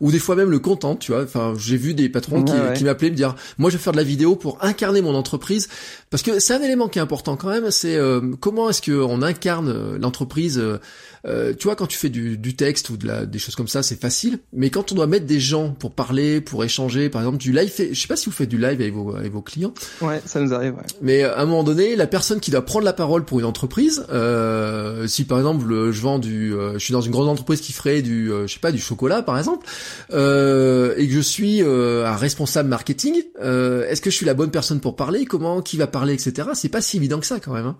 ou 0.00 0.10
des 0.10 0.18
fois 0.18 0.36
même 0.36 0.50
le 0.50 0.58
content, 0.58 0.96
tu 0.96 1.12
vois. 1.12 1.22
Enfin 1.22 1.54
j'ai 1.58 1.76
vu 1.76 1.94
des 1.94 2.08
patrons 2.08 2.42
qui, 2.42 2.52
qui 2.76 2.84
m'appelaient 2.84 3.10
me 3.10 3.16
dire 3.16 3.34
moi 3.58 3.70
je 3.70 3.76
vais 3.76 3.82
faire 3.82 3.92
de 3.92 3.98
la 3.98 4.04
vidéo 4.04 4.36
pour 4.36 4.58
incarner 4.62 5.02
mon 5.02 5.14
entreprise 5.14 5.68
parce 6.10 6.22
que 6.22 6.38
c'est 6.38 6.54
un 6.54 6.62
élément 6.62 6.88
qui 6.88 6.98
est 6.98 7.02
important 7.02 7.36
quand 7.36 7.48
même. 7.48 7.70
C'est 7.70 7.98
comment 8.40 8.70
est-ce 8.70 8.80
que 8.80 8.92
on 8.92 9.22
incarne 9.22 9.96
l'entreprise 9.96 10.62
euh, 11.26 11.54
tu 11.54 11.64
vois, 11.64 11.76
quand 11.76 11.86
tu 11.86 11.98
fais 11.98 12.08
du, 12.08 12.38
du 12.38 12.54
texte 12.54 12.90
ou 12.90 12.96
de 12.96 13.06
la, 13.06 13.26
des 13.26 13.38
choses 13.38 13.56
comme 13.56 13.68
ça, 13.68 13.82
c'est 13.82 13.96
facile. 14.06 14.38
Mais 14.52 14.70
quand 14.70 14.92
on 14.92 14.94
doit 14.94 15.08
mettre 15.08 15.26
des 15.26 15.40
gens 15.40 15.70
pour 15.70 15.90
parler, 15.90 16.40
pour 16.40 16.62
échanger, 16.62 17.08
par 17.08 17.22
exemple 17.22 17.38
du 17.38 17.50
live, 17.50 17.72
je 17.76 18.00
sais 18.00 18.06
pas 18.06 18.14
si 18.14 18.26
vous 18.26 18.32
faites 18.32 18.48
du 18.48 18.56
live 18.56 18.80
avec 18.80 18.94
vos, 18.94 19.16
avec 19.16 19.32
vos 19.32 19.42
clients. 19.42 19.74
Ouais, 20.00 20.22
ça 20.24 20.40
nous 20.40 20.54
arrive. 20.54 20.74
Ouais. 20.74 20.86
Mais 21.02 21.24
à 21.24 21.40
un 21.40 21.44
moment 21.44 21.64
donné, 21.64 21.96
la 21.96 22.06
personne 22.06 22.38
qui 22.38 22.52
doit 22.52 22.64
prendre 22.64 22.84
la 22.84 22.92
parole 22.92 23.24
pour 23.24 23.40
une 23.40 23.44
entreprise, 23.46 24.06
euh, 24.12 25.08
si 25.08 25.24
par 25.24 25.38
exemple 25.38 25.90
je 25.90 26.00
vends 26.00 26.20
du, 26.20 26.54
euh, 26.54 26.74
je 26.74 26.78
suis 26.78 26.92
dans 26.92 27.00
une 27.00 27.10
grande 27.10 27.28
entreprise 27.28 27.60
qui 27.60 27.72
ferait 27.72 28.00
du, 28.00 28.30
euh, 28.30 28.46
je 28.46 28.54
sais 28.54 28.60
pas, 28.60 28.70
du 28.70 28.78
chocolat 28.78 29.22
par 29.22 29.36
exemple, 29.38 29.66
euh, 30.12 30.94
et 30.96 31.08
que 31.08 31.12
je 31.12 31.20
suis 31.20 31.62
un 31.62 32.16
responsable 32.16 32.68
marketing, 32.68 33.14
est-ce 33.40 34.00
que 34.00 34.10
je 34.10 34.16
suis 34.16 34.26
la 34.26 34.34
bonne 34.34 34.52
personne 34.52 34.78
pour 34.78 34.94
parler? 34.94 35.24
Comment, 35.24 35.62
qui 35.62 35.76
va 35.76 35.88
parler, 35.88 36.14
etc. 36.14 36.50
C'est 36.54 36.68
pas 36.68 36.80
si 36.80 36.96
évident 36.96 37.18
que 37.18 37.26
ça 37.26 37.40
quand 37.40 37.52
même. 37.52 37.66
Hein. 37.66 37.76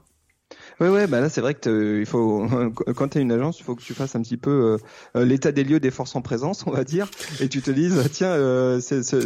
Ouais, 0.78 0.90
ouais, 0.90 1.06
bah 1.06 1.22
là 1.22 1.30
c'est 1.30 1.40
vrai 1.40 1.54
que 1.54 2.00
il 2.00 2.04
faut 2.04 2.46
quand 2.96 3.08
tu 3.08 3.18
une 3.18 3.32
agence, 3.32 3.58
il 3.60 3.62
faut 3.62 3.74
que 3.74 3.82
tu 3.82 3.94
fasses 3.94 4.14
un 4.14 4.20
petit 4.20 4.36
peu 4.36 4.76
euh, 5.16 5.24
l'état 5.24 5.50
des 5.50 5.64
lieux 5.64 5.80
des 5.80 5.90
forces 5.90 6.14
en 6.16 6.20
présence, 6.20 6.66
on 6.66 6.70
va 6.70 6.84
dire, 6.84 7.08
et 7.40 7.48
tu 7.48 7.62
te 7.62 7.70
dises 7.70 7.98
tiens, 8.12 8.28
euh, 8.28 8.78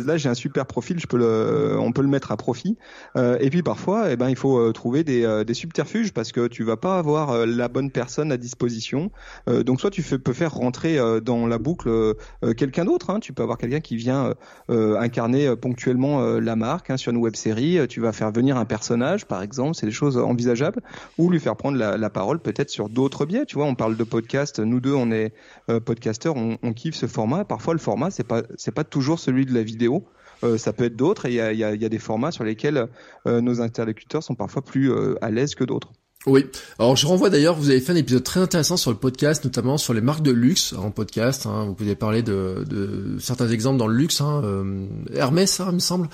là 0.07 0.17
j'ai 0.17 0.29
un 0.29 0.35
super 0.35 0.65
profil, 0.67 1.01
je 1.01 1.09
peux 1.09 1.19
le, 1.19 1.77
on 1.81 1.91
peut 1.91 2.03
le 2.03 2.09
mettre 2.09 2.31
à 2.31 2.37
profit. 2.37 2.79
Euh, 3.17 3.37
et 3.41 3.51
puis 3.51 3.65
parfois, 3.65 4.13
eh 4.13 4.17
ben 4.17 4.29
il 4.29 4.37
faut 4.37 4.73
trouver 4.73 5.03
des, 5.03 5.43
des 5.45 5.55
subterfuges 5.55 6.13
parce 6.13 6.31
que 6.31 6.47
tu 6.47 6.63
vas 6.63 6.77
pas 6.77 6.99
avoir 6.99 7.45
la 7.47 7.67
bonne 7.67 7.91
personne 7.91 8.31
à 8.31 8.37
disposition. 8.37 9.11
donc 9.49 9.81
soit 9.81 9.91
tu 9.91 10.03
peux 10.03 10.33
faire 10.33 10.55
rentrer 10.55 10.99
dans 11.21 11.49
la 11.49 11.59
boucle 11.59 12.15
quelqu'un 12.57 12.85
d'autre, 12.85 13.11
hein, 13.11 13.19
tu 13.19 13.33
peux 13.33 13.43
avoir 13.43 13.59
quelqu'un 13.59 13.81
qui 13.81 13.97
vient 13.97 14.35
incarner 14.69 15.57
ponctuellement 15.57 16.23
la 16.39 16.55
marque 16.55 16.91
hein, 16.91 16.97
sur 16.97 17.11
une 17.11 17.19
web 17.19 17.35
série. 17.35 17.81
Tu 17.89 18.01
vas 18.01 18.13
faire 18.13 18.31
venir 18.31 18.57
un 18.57 18.67
personnage, 18.67 19.27
par 19.27 19.43
exemple, 19.43 19.75
c'est 19.75 19.87
des 19.87 19.93
choses 19.93 20.17
envisageables, 20.17 20.81
ou 21.19 21.29
lui 21.29 21.40
faire 21.41 21.57
prendre 21.57 21.77
la, 21.77 22.11
parole 22.11 22.41
peut-être 22.41 22.71
sur 22.71 22.89
d'autres 22.89 23.27
biais. 23.27 23.47
Tu 23.47 23.57
vois, 23.57 23.67
on 23.67 23.75
parle 23.75 23.97
de 23.97 24.05
podcast. 24.05 24.61
Nous 24.61 24.81
deux, 24.81 24.95
on 24.95 25.11
est 25.11 25.33
euh, 25.69 25.81
podcasteurs, 25.81 26.37
on, 26.37 26.73
kiffe 26.73 26.95
ce 26.95 27.07
format. 27.07 27.45
Parfois, 27.45 27.75
le 27.75 27.81
format, 27.81 28.11
c'est 28.11 28.25
pas 28.25 28.43
c'est 28.57 28.75
pas 28.75 28.85
toujours 28.85 29.19
celui 29.19 29.47
de 29.47 29.53
la 29.53 29.63
vidéo. 29.63 30.05
Euh, 30.45 30.57
ça 30.57 30.73
peut 30.73 30.85
être 30.85 30.97
d'autres 30.97 31.27
et 31.27 31.31
il 31.31 31.35
y 31.35 31.41
a, 31.41 31.53
y 31.53 31.85
a, 31.85 31.89
des 31.89 31.99
formats 31.99 32.31
sur 32.31 32.45
lesquels 32.45 32.89
euh, 33.27 33.41
nos 33.41 33.61
interlocuteurs 33.61 34.23
sont 34.23 34.35
parfois 34.35 34.63
plus 34.63 34.91
à 35.21 35.31
l'aise 35.31 35.55
que 35.55 35.65
d'autres. 35.65 35.93
Oui. 36.27 36.45
Alors 36.79 36.97
je 36.97 37.07
renvoie 37.07 37.31
d'ailleurs, 37.31 37.57
vous 37.57 37.71
avez 37.71 37.81
fait 37.81 37.93
un 37.93 37.97
épisode 37.97 38.23
très 38.23 38.41
intéressant 38.41 38.77
sur 38.77 38.91
le 38.91 38.97
podcast, 38.99 39.43
notamment 39.45 39.79
sur 39.79 39.95
les 39.95 40.03
marques 40.03 40.23
de 40.23 40.31
luxe 40.31 40.75
en 40.75 40.91
podcast. 40.91 41.47
Hein. 41.47 41.65
vous 41.67 41.75
pouvez 41.75 41.95
parler 41.95 42.23
de, 42.23 42.65
de, 42.69 43.17
certains 43.19 43.49
exemples 43.49 43.79
dans 43.79 43.87
le 43.87 43.97
luxe, 43.97 44.21
hein. 44.21 44.43
euh, 44.45 44.87
Hermès, 45.15 45.61
hein, 45.61 45.69
il 45.71 45.77
me 45.77 45.79
semble. 45.79 46.09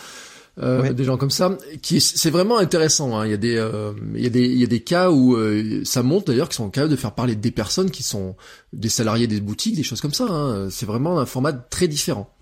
Euh, 0.59 0.95
des 0.95 1.05
gens 1.05 1.19
comme 1.19 1.31
ça, 1.31 1.59
qui 1.83 2.01
c'est 2.01 2.31
vraiment 2.31 2.57
intéressant. 2.57 3.19
Hein. 3.19 3.27
Il 3.27 3.31
y 3.31 3.35
a 3.35 3.37
des, 3.37 3.57
euh, 3.57 3.93
il 4.15 4.23
y 4.23 4.27
a 4.27 4.31
des, 4.31 4.47
il 4.47 4.59
y 4.59 4.65
a 4.65 4.66
des 4.66 4.81
cas 4.81 5.11
où 5.11 5.37
euh, 5.37 5.83
ça 5.85 6.03
montre 6.03 6.27
d'ailleurs 6.27 6.49
qu'ils 6.49 6.57
sont 6.57 6.70
capables 6.70 6.91
de 6.91 6.97
faire 6.97 7.12
parler 7.12 7.37
des 7.37 7.51
personnes 7.51 7.91
qui 7.91 8.03
sont 8.03 8.37
des 8.73 8.89
salariés 8.89 9.27
des 9.27 9.41
boutiques, 9.41 9.77
des 9.77 9.83
choses 9.83 10.01
comme 10.01 10.15
ça. 10.15 10.24
Hein. 10.24 10.69
C'est 10.70 10.87
vraiment 10.87 11.19
un 11.19 11.27
format 11.27 11.53
très 11.53 11.89
différent. 11.89 12.36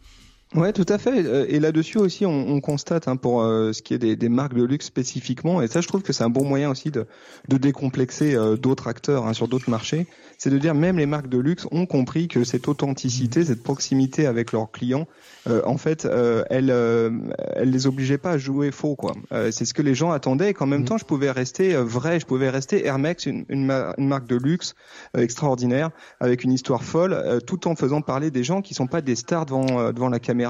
Ouais, 0.54 0.72
tout 0.72 0.86
à 0.88 0.98
fait. 0.98 1.26
Euh, 1.26 1.46
et 1.48 1.58
là-dessus 1.58 1.98
aussi, 1.98 2.24
on, 2.24 2.48
on 2.48 2.60
constate 2.60 3.08
hein, 3.08 3.16
pour 3.16 3.42
euh, 3.42 3.72
ce 3.72 3.82
qui 3.82 3.92
est 3.92 3.98
des, 3.98 4.14
des, 4.14 4.28
marques 4.28 4.54
de 4.54 4.62
luxe 4.62 4.86
spécifiquement, 4.86 5.60
et 5.60 5.66
ça, 5.66 5.80
je 5.80 5.88
trouve 5.88 6.02
que 6.02 6.12
c'est 6.12 6.22
un 6.22 6.30
bon 6.30 6.44
moyen 6.44 6.70
aussi 6.70 6.92
de, 6.92 7.06
de 7.48 7.56
décomplexer 7.56 8.36
euh, 8.36 8.56
d'autres 8.56 8.86
acteurs 8.86 9.26
hein, 9.26 9.32
sur 9.32 9.48
d'autres 9.48 9.68
marchés. 9.68 10.06
C'est 10.38 10.50
de 10.50 10.58
dire 10.58 10.74
même 10.74 10.96
les 10.96 11.06
marques 11.06 11.28
de 11.28 11.38
luxe 11.38 11.66
ont 11.72 11.86
compris 11.86 12.28
que 12.28 12.44
cette 12.44 12.68
authenticité, 12.68 13.44
cette 13.44 13.64
proximité 13.64 14.26
avec 14.26 14.52
leurs 14.52 14.70
clients, 14.70 15.06
en 15.46 15.76
fait, 15.76 16.08
elle, 16.50 16.70
elle 16.70 17.70
les 17.70 17.86
obligeait 17.86 18.18
pas 18.18 18.32
à 18.32 18.38
jouer 18.38 18.72
faux, 18.72 18.96
quoi. 18.96 19.12
c'est 19.52 19.64
ce 19.64 19.72
que 19.72 19.80
les 19.80 19.94
gens 19.94 20.10
attendaient, 20.10 20.50
et 20.50 20.54
qu'en 20.54 20.66
même 20.66 20.80
mmh. 20.80 20.86
temps, 20.86 20.98
je 20.98 21.04
pouvais 21.04 21.30
rester 21.30 21.76
vrai, 21.76 22.18
je 22.18 22.26
pouvais 22.26 22.50
rester 22.50 22.84
Hermex, 22.84 23.26
une, 23.26 23.44
une, 23.48 23.70
une 23.70 24.08
marque 24.08 24.26
de 24.26 24.36
luxe 24.36 24.74
extraordinaire, 25.16 25.90
avec 26.18 26.42
une 26.42 26.52
histoire 26.52 26.82
folle, 26.82 27.40
tout 27.46 27.68
en 27.68 27.76
faisant 27.76 28.00
parler 28.00 28.32
des 28.32 28.42
gens 28.42 28.60
qui 28.60 28.74
sont 28.74 28.88
pas 28.88 29.02
des 29.02 29.14
stars 29.14 29.46
devant, 29.46 29.92
devant 29.92 30.08
la 30.08 30.18
caméra 30.18 30.43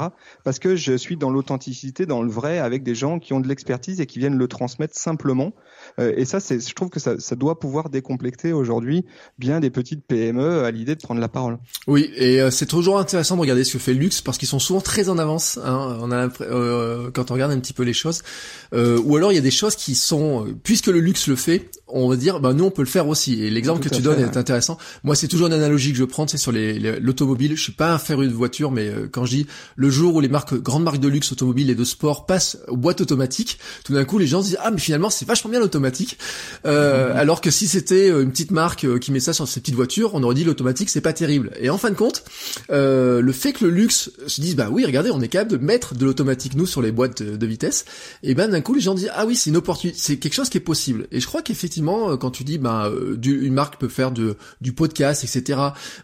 parce 0.45 0.59
que 0.59 0.77
je 0.77 0.97
suis 0.97 1.17
dans 1.17 1.31
l'authenticité, 1.31 2.07
dans 2.07 2.23
le 2.23 2.31
vrai, 2.31 2.59
avec 2.59 2.83
des 2.83 2.95
gens 2.95 3.19
qui 3.19 3.33
ont 3.33 3.41
de 3.41 3.49
l'expertise 3.49 4.01
et 4.01 4.07
qui 4.07 4.19
viennent 4.19 4.39
le 4.39 4.49
transmettre 4.49 4.97
simplement. 4.97 5.53
Euh, 5.99 6.13
et 6.17 6.25
ça, 6.25 6.41
c'est, 6.41 6.67
je 6.67 6.75
trouve 6.75 6.91
que 6.91 7.01
ça, 7.01 7.19
ça 7.19 7.37
doit 7.37 7.59
pouvoir 7.59 7.89
décomplexer 7.91 8.53
aujourd'hui 8.53 9.05
bien 9.39 9.61
des 9.61 9.71
petites 9.71 10.05
PME 10.07 10.65
à 10.65 10.71
l'idée 10.71 10.95
de 10.95 11.01
prendre 11.01 11.21
la 11.21 11.29
parole. 11.29 11.59
Oui, 11.87 12.11
et 12.17 12.41
euh, 12.41 12.51
c'est 12.51 12.67
toujours 12.67 12.99
intéressant 12.99 13.37
de 13.37 13.41
regarder 13.41 13.65
ce 13.65 13.75
que 13.75 13.79
fait 13.79 13.95
le 13.95 14.01
luxe 14.01 14.21
parce 14.21 14.39
qu'ils 14.39 14.49
sont 14.49 14.59
souvent 14.59 14.81
très 14.81 15.09
en 15.09 15.19
avance. 15.19 15.59
Hein, 15.65 15.99
on 16.01 16.11
a 16.11 16.29
euh, 16.41 17.11
quand 17.13 17.31
on 17.31 17.35
regarde 17.35 17.53
un 17.53 17.59
petit 17.59 17.73
peu 17.73 17.83
les 17.83 17.93
choses, 17.93 18.23
euh, 18.73 18.99
ou 19.05 19.17
alors 19.17 19.33
il 19.33 19.35
y 19.35 19.39
a 19.39 19.43
des 19.43 19.51
choses 19.51 19.77
qui 19.77 19.95
sont, 19.95 20.47
puisque 20.63 20.87
le 20.87 21.01
luxe 21.01 21.27
le 21.29 21.37
fait, 21.37 21.71
on 21.89 22.09
va 22.09 22.17
dire, 22.17 22.41
bah 22.41 22.53
nous 22.53 22.65
on 22.65 22.71
peut 22.71 22.83
le 22.83 22.89
faire 22.89 23.09
aussi. 23.09 23.43
Et 23.43 23.51
l'exemple 23.51 23.83
que 23.87 23.95
tu 23.95 24.03
donnes 24.03 24.21
est 24.21 24.37
intéressant. 24.37 24.79
Moi, 25.03 25.15
c'est 25.15 25.29
toujours 25.29 25.47
une 25.47 25.53
analogie 25.53 25.93
que 25.93 25.99
je 25.99 26.05
prends, 26.05 26.27
c'est 26.27 26.39
sur 26.39 26.53
les, 26.53 26.79
l'automobile. 27.01 27.57
Je 27.57 27.63
suis 27.63 27.73
pas 27.73 27.93
un 27.93 27.99
féru 27.99 28.29
de 28.29 28.33
voiture, 28.33 28.71
mais 28.71 28.91
quand 29.13 29.25
je 29.25 29.31
dis 29.31 29.47
le 29.77 29.91
jour 29.91 30.15
où 30.15 30.21
les 30.21 30.29
marques, 30.29 30.55
grandes 30.55 30.85
marques 30.85 31.01
de 31.01 31.09
luxe 31.09 31.33
automobiles 31.33 31.71
et 31.71 31.75
de 31.75 31.85
sport 31.85 32.27
passent 32.27 32.59
aux 32.69 32.77
boîtes 32.77 33.01
automatiques, 33.01 33.59
tout 33.85 33.93
d'un 33.93 34.05
coup 34.05 34.19
les 34.19 34.27
gens 34.27 34.43
se 34.43 34.49
disent 34.49 34.59
ah 34.63 34.71
mais 34.71 34.81
finalement 34.81 35.11
c'est 35.11 35.27
vachement 35.27 35.51
bien 35.51 35.61
Euh. 36.67 37.13
Alors 37.17 37.41
que 37.41 37.51
si 37.51 37.67
c'était 37.67 38.11
euh, 38.11 38.23
une 38.23 38.31
petite 38.31 38.51
marque 38.51 38.85
euh, 38.85 38.99
qui 38.99 39.13
met 39.13 39.21
ça 39.21 39.33
sur 39.33 39.47
ses 39.49 39.61
petites 39.61 39.75
voitures, 39.75 40.11
on 40.15 40.23
aurait 40.23 40.35
dit 40.35 40.45
l'automatique 40.45 40.91
c'est 40.91 41.01
pas 41.01 41.13
terrible. 41.13 41.53
Et 41.61 41.71
en 41.71 41.79
fin 41.79 41.91
de 41.91 41.95
compte, 41.95 42.25
euh, 42.71 43.21
le 43.21 43.33
fait 43.33 43.53
que 43.53 43.65
le 43.65 43.71
luxe 43.71 44.11
se 44.27 44.41
dise 44.41 44.57
bah 44.57 44.69
oui 44.71 44.85
regardez 44.85 45.11
on 45.11 45.21
est 45.21 45.29
capable 45.29 45.53
de 45.53 45.57
mettre 45.59 45.95
de 45.95 46.05
l'automatique 46.05 46.55
nous 46.55 46.67
sur 46.67 46.83
les 46.83 46.93
boîtes 46.93 47.23
de, 47.23 47.47
vitesse, 47.47 47.85
et 48.23 48.35
ben 48.35 48.49
d'un 48.49 48.61
coup 48.61 48.75
les 48.75 48.81
gens 48.81 48.95
disent 48.95 49.11
ah 49.15 49.27
oui 49.27 49.37
c'est 49.37 49.51
une 49.51 49.57
opportunité, 49.57 49.99
c'est 50.01 50.17
quelque 50.17 50.35
chose 50.35 50.49
qui 50.49 50.59
est 50.59 50.61
possible. 50.61 51.07
Et 51.13 51.21
je 51.21 51.27
crois 51.27 51.43
qu'effectivement 51.43 52.17
quand 52.17 52.31
tu 52.31 52.45
dis 52.45 52.59
bah 52.59 52.91
une 53.23 53.55
marque 53.55 53.79
peut 53.79 53.89
faire 53.89 54.11
de, 54.11 54.37
du 54.61 54.73
podcast 54.73 55.25
etc. 55.25 55.59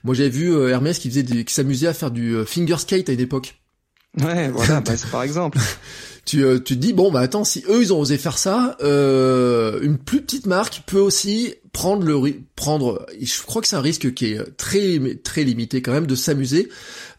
Moi 0.04 0.14
j'avais 0.14 0.28
vu 0.28 0.54
Hermès 0.68 0.98
qui 0.98 1.08
faisait 1.10 1.24
qui 1.24 1.54
s'amusait 1.54 1.86
à 1.86 1.94
faire 1.94 2.10
du 2.10 2.36
finger 2.46 2.76
skate 2.78 3.08
à 3.08 3.12
une 3.12 3.20
époque. 3.20 3.60
Ouais, 4.18 4.48
voilà, 4.48 4.80
bah, 4.80 4.92
par 5.10 5.22
exemple. 5.22 5.58
Tu, 6.30 6.44
euh, 6.44 6.60
tu 6.60 6.76
te 6.76 6.80
dis 6.80 6.92
bon 6.92 7.10
bah 7.10 7.18
attends 7.18 7.42
si 7.42 7.64
eux 7.68 7.82
ils 7.82 7.92
ont 7.92 7.98
osé 7.98 8.16
faire 8.16 8.38
ça, 8.38 8.76
euh, 8.82 9.80
une 9.82 9.98
plus 9.98 10.22
petite 10.22 10.46
marque 10.46 10.84
peut 10.86 11.00
aussi 11.00 11.54
prendre 11.72 12.04
le 12.04 12.20
prendre. 12.54 13.04
Je 13.20 13.42
crois 13.42 13.60
que 13.60 13.66
c'est 13.66 13.74
un 13.74 13.80
risque 13.80 14.14
qui 14.14 14.26
est 14.26 14.56
très 14.56 15.00
très 15.24 15.42
limité 15.42 15.82
quand 15.82 15.90
même 15.90 16.06
de 16.06 16.14
s'amuser. 16.14 16.68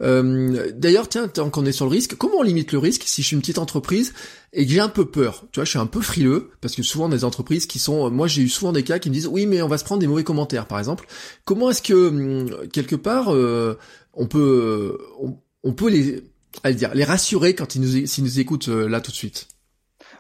Euh, 0.01 0.71
D'ailleurs 0.75 1.09
tiens 1.09 1.27
tant 1.27 1.49
qu'on 1.49 1.65
est 1.65 1.73
sur 1.73 1.83
le 1.85 1.91
risque, 1.91 2.15
comment 2.15 2.38
on 2.38 2.41
limite 2.41 2.71
le 2.71 2.77
risque 2.77 3.03
si 3.05 3.21
je 3.21 3.27
suis 3.27 3.35
une 3.35 3.41
petite 3.41 3.57
entreprise 3.57 4.13
et 4.53 4.65
que 4.65 4.71
j'ai 4.71 4.79
un 4.79 4.88
peu 4.88 5.03
peur? 5.03 5.43
Tu 5.51 5.59
vois, 5.59 5.65
je 5.65 5.71
suis 5.71 5.79
un 5.79 5.88
peu 5.88 5.99
frileux 5.99 6.51
parce 6.61 6.73
que 6.73 6.81
souvent 6.81 7.09
des 7.09 7.25
entreprises 7.25 7.65
qui 7.65 7.79
sont, 7.79 8.09
moi 8.11 8.27
j'ai 8.27 8.43
eu 8.43 8.49
souvent 8.49 8.71
des 8.71 8.83
cas 8.83 8.97
qui 8.97 9.09
me 9.09 9.13
disent 9.13 9.27
oui 9.27 9.45
mais 9.45 9.61
on 9.61 9.67
va 9.67 9.77
se 9.77 9.83
prendre 9.83 9.99
des 9.99 10.07
mauvais 10.07 10.23
commentaires 10.23 10.67
par 10.67 10.79
exemple. 10.79 11.05
Comment 11.43 11.69
est-ce 11.69 11.81
que 11.81 12.07
hum, 12.07 12.67
quelque 12.71 12.95
part 12.95 13.35
euh, 13.35 13.77
on 14.13 14.27
peut 14.27 14.97
on, 15.19 15.35
on 15.63 15.73
peut 15.73 15.89
les 15.89 16.23
allez 16.64 16.76
dire, 16.76 16.94
les 16.94 17.03
rassurer 17.03 17.56
quand 17.56 17.76
ils 17.76 17.82
nous, 17.82 18.40
écoutent 18.40 18.69
euh, 18.69 18.88
là 18.88 19.02
tout 19.02 19.11
de 19.11 19.15
suite 19.15 19.48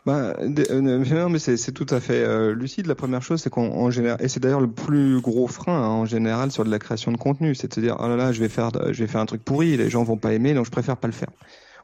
bah, 0.05 0.35
euh, 0.39 0.81
non, 0.81 1.29
mais 1.29 1.37
c'est 1.37 1.71
tout 1.73 1.85
à 1.91 1.99
fait 1.99 2.23
euh, 2.23 2.55
lucide. 2.55 2.87
La 2.87 2.95
première 2.95 3.21
chose, 3.21 3.39
c'est 3.39 3.51
qu'on 3.51 3.91
général, 3.91 4.19
et 4.19 4.27
c'est 4.29 4.39
d'ailleurs 4.39 4.61
le 4.61 4.71
plus 4.71 5.21
gros 5.21 5.45
frein 5.45 5.75
hein, 5.75 5.89
en 5.89 6.05
général 6.05 6.51
sur 6.51 6.65
de 6.65 6.71
la 6.71 6.79
création 6.79 7.11
de 7.11 7.17
contenu, 7.17 7.53
c'est 7.53 7.77
de 7.77 7.81
dire 7.81 7.97
oh 7.99 8.07
là 8.07 8.15
là, 8.15 8.31
je 8.31 8.39
vais 8.39 8.49
faire, 8.49 8.71
je 8.91 9.03
vais 9.03 9.07
faire 9.07 9.21
un 9.21 9.27
truc 9.27 9.43
pourri, 9.43 9.77
les 9.77 9.91
gens 9.91 10.03
vont 10.03 10.17
pas 10.17 10.33
aimer, 10.33 10.55
donc 10.55 10.65
je 10.65 10.71
préfère 10.71 10.97
pas 10.97 11.07
le 11.07 11.13
faire. 11.13 11.29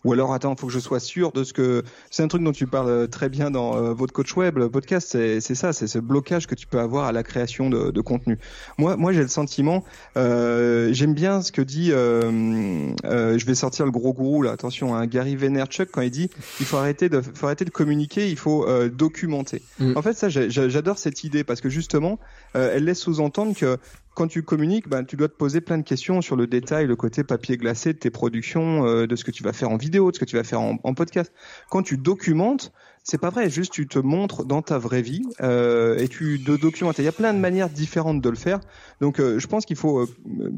Ou 0.04 0.14
alors, 0.14 0.34
attends, 0.34 0.56
faut 0.56 0.68
que 0.68 0.74
je 0.74 0.80
sois 0.80 1.00
sûr 1.00 1.32
de 1.32 1.44
ce 1.44 1.54
que. 1.54 1.84
C'est 2.10 2.24
un 2.24 2.28
truc 2.28 2.44
dont 2.44 2.52
tu 2.52 2.68
parles 2.68 2.90
euh, 2.90 3.08
très 3.08 3.30
bien 3.30 3.52
dans 3.52 3.76
euh, 3.76 3.94
votre 3.94 4.14
coach 4.14 4.36
web, 4.36 4.58
le 4.58 4.70
podcast. 4.70 5.08
C'est 5.10 5.56
ça, 5.56 5.74
c'est 5.74 5.88
ce 5.88 6.00
blocage 6.00 6.48
que 6.48 6.56
tu 6.56 6.68
peux 6.68 6.80
avoir 6.80 7.06
à 7.06 7.12
la 7.12 7.24
création 7.24 7.70
de, 7.70 7.92
de 7.92 8.02
contenu. 8.02 8.38
Moi, 8.78 8.96
moi, 8.98 9.12
j'ai 9.14 9.22
le 9.22 9.28
sentiment. 9.28 9.84
Euh, 10.18 10.94
J'aime 10.94 11.14
bien 11.14 11.42
ce 11.42 11.52
que 11.52 11.62
dit. 11.62 11.92
Euh, 11.92 12.92
euh, 13.06 13.38
je 13.38 13.46
vais 13.46 13.56
sortir 13.56 13.86
le 13.86 13.92
gros 13.92 14.14
gourou 14.14 14.42
là. 14.42 14.52
Attention, 14.52 14.96
hein, 14.96 15.06
Gary 15.06 15.36
Vaynerchuk 15.36 15.90
quand 15.92 16.02
il 16.02 16.12
dit 16.12 16.30
il 16.60 16.66
faut 16.66 16.78
arrêter 16.78 17.10
de, 17.10 17.22
faut 17.22 17.46
arrêter 17.46 17.66
de 17.66 17.70
communiquer, 17.70 18.30
il 18.30 18.38
faut 18.38 18.68
documenter. 18.90 19.62
Mm. 19.80 19.94
En 19.96 20.02
fait, 20.02 20.14
ça, 20.14 20.30
j'adore 20.30 20.98
cette 20.98 21.24
idée 21.24 21.44
parce 21.44 21.62
que 21.62 21.70
justement, 21.70 22.20
elle 22.54 22.86
laisse 22.86 23.00
sous-entendre 23.00 23.56
que 23.56 23.78
quand 24.18 24.28
tu 24.28 24.42
communiques, 24.42 24.90
ben, 24.90 25.06
tu 25.06 25.16
dois 25.16 25.28
te 25.28 25.36
poser 25.36 25.62
plein 25.62 25.78
de 25.78 25.84
questions 25.84 26.24
sur 26.24 26.36
le 26.36 26.48
détail, 26.48 26.88
le 26.88 26.96
côté 26.96 27.24
papier 27.24 27.56
glacé 27.56 27.94
de 27.94 28.00
tes 28.00 28.10
productions, 28.10 28.84
euh, 28.84 29.06
de 29.06 29.16
ce 29.16 29.24
que 29.24 29.30
tu 29.30 29.44
vas 29.44 29.54
faire 29.54 29.70
en 29.70 29.78
vidéo, 29.78 30.10
de 30.10 30.16
ce 30.16 30.20
que 30.20 30.26
tu 30.26 30.38
vas 30.38 30.44
faire 30.44 30.60
en, 30.60 30.94
podcast. 30.96 31.32
Quand 31.70 31.84
tu 31.84 32.00
documentes, 32.00 32.72
c'est 33.04 33.20
pas 33.20 33.30
vrai, 33.30 33.52
juste 33.52 33.72
tu 33.72 33.88
te 33.88 34.00
montres 34.00 34.44
dans 34.44 34.64
ta 34.64 34.80
vraie 34.80 35.04
vie 35.04 35.22
euh, 35.42 36.00
et 36.00 36.08
tu 36.08 36.40
de 36.40 36.58
documentes. 36.58 36.98
Il 36.98 37.06
y 37.06 37.08
a 37.08 37.12
plein 37.12 37.32
de 37.32 37.38
manières 37.38 37.70
différentes 37.70 38.20
de 38.20 38.30
le 38.32 38.36
faire. 38.36 38.60
Donc 39.02 39.20
euh, 39.20 39.38
je 39.38 39.46
pense 39.46 39.68
qu'il 39.68 39.76
faut 39.76 40.08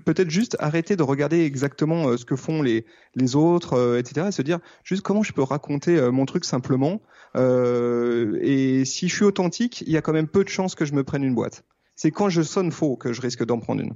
peut-être 0.06 0.30
juste 0.30 0.56
arrêter 0.60 0.96
de 0.96 1.04
regarder 1.04 1.42
exactement 1.44 2.16
ce 2.16 2.24
que 2.24 2.38
font 2.38 2.62
les 2.62 2.86
les 3.16 3.36
autres, 3.36 3.98
etc. 4.00 4.28
Et 4.30 4.32
se 4.32 4.42
dire 4.42 4.60
juste 4.86 5.02
comment 5.02 5.22
je 5.22 5.34
peux 5.34 5.44
raconter 5.44 6.00
mon 6.12 6.26
truc 6.26 6.46
simplement. 6.46 7.02
et 7.36 8.84
si 8.86 9.10
je 9.10 9.14
suis 9.14 9.26
authentique, 9.26 9.82
il 9.82 9.92
y 9.92 9.98
a 9.98 10.02
quand 10.02 10.14
même 10.14 10.30
peu 10.30 10.46
de 10.46 10.50
chances 10.50 10.76
que 10.76 10.86
je 10.86 10.94
me 10.94 11.04
prenne 11.04 11.26
une 11.26 11.36
boîte 11.36 11.66
c'est 12.00 12.12
quand 12.12 12.30
je 12.30 12.42
sonne 12.42 12.72
faux 12.72 12.96
que 12.96 13.12
je 13.12 13.20
risque 13.20 13.46
d'en 13.46 13.60
prendre 13.60 13.82
une. 13.82 13.92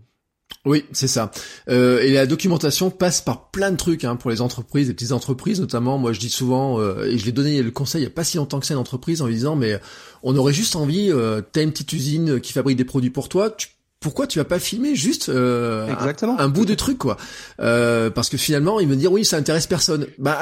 Oui, 0.65 0.83
c'est 0.91 1.07
ça. 1.07 1.31
Euh, 1.69 2.01
et 2.01 2.11
la 2.11 2.25
documentation 2.25 2.89
passe 2.89 3.21
par 3.21 3.49
plein 3.49 3.71
de 3.71 3.77
trucs 3.77 4.03
hein, 4.03 4.17
pour 4.17 4.29
les 4.29 4.41
entreprises, 4.41 4.89
les 4.89 4.93
petites 4.93 5.13
entreprises 5.13 5.61
notamment. 5.61 5.97
Moi, 5.97 6.11
je 6.11 6.19
dis 6.19 6.29
souvent, 6.29 6.81
euh, 6.81 7.05
et 7.05 7.17
je 7.17 7.25
l'ai 7.25 7.31
donné 7.31 7.63
le 7.63 7.71
conseil 7.71 8.01
il 8.01 8.03
y 8.03 8.07
a 8.07 8.09
pas 8.09 8.25
si 8.25 8.35
longtemps 8.35 8.59
que 8.59 8.65
ça 8.65 8.73
à 8.73 8.75
une 8.75 8.81
entreprise 8.81 9.21
en 9.21 9.27
lui 9.27 9.35
disant, 9.35 9.55
mais 9.55 9.79
on 10.21 10.35
aurait 10.35 10.51
juste 10.51 10.75
envie, 10.75 11.11
euh, 11.11 11.41
t'as 11.49 11.63
une 11.63 11.71
petite 11.71 11.93
usine 11.93 12.41
qui 12.41 12.51
fabrique 12.51 12.75
des 12.75 12.83
produits 12.83 13.09
pour 13.09 13.29
toi, 13.29 13.49
tu 13.51 13.69
pourquoi 14.03 14.27
tu 14.27 14.37
vas 14.37 14.45
pas 14.45 14.59
filmer 14.59 14.95
juste 14.95 15.29
euh, 15.29 15.87
Exactement. 15.87 16.37
Un, 16.37 16.49
bout 16.49 16.65
de 16.65 16.75
truc 16.75 16.97
quoi? 16.97 17.17
Euh, 17.61 18.09
Parce 18.09 18.29
que 18.29 18.37
finalement, 18.37 18.79
il 18.79 18.87
me 18.87 18.97
dire 18.97 19.11
oui, 19.11 19.23
ça 19.23 19.37
intéresse 19.37 19.65
personne. 19.65 20.07
Bah, 20.19 20.39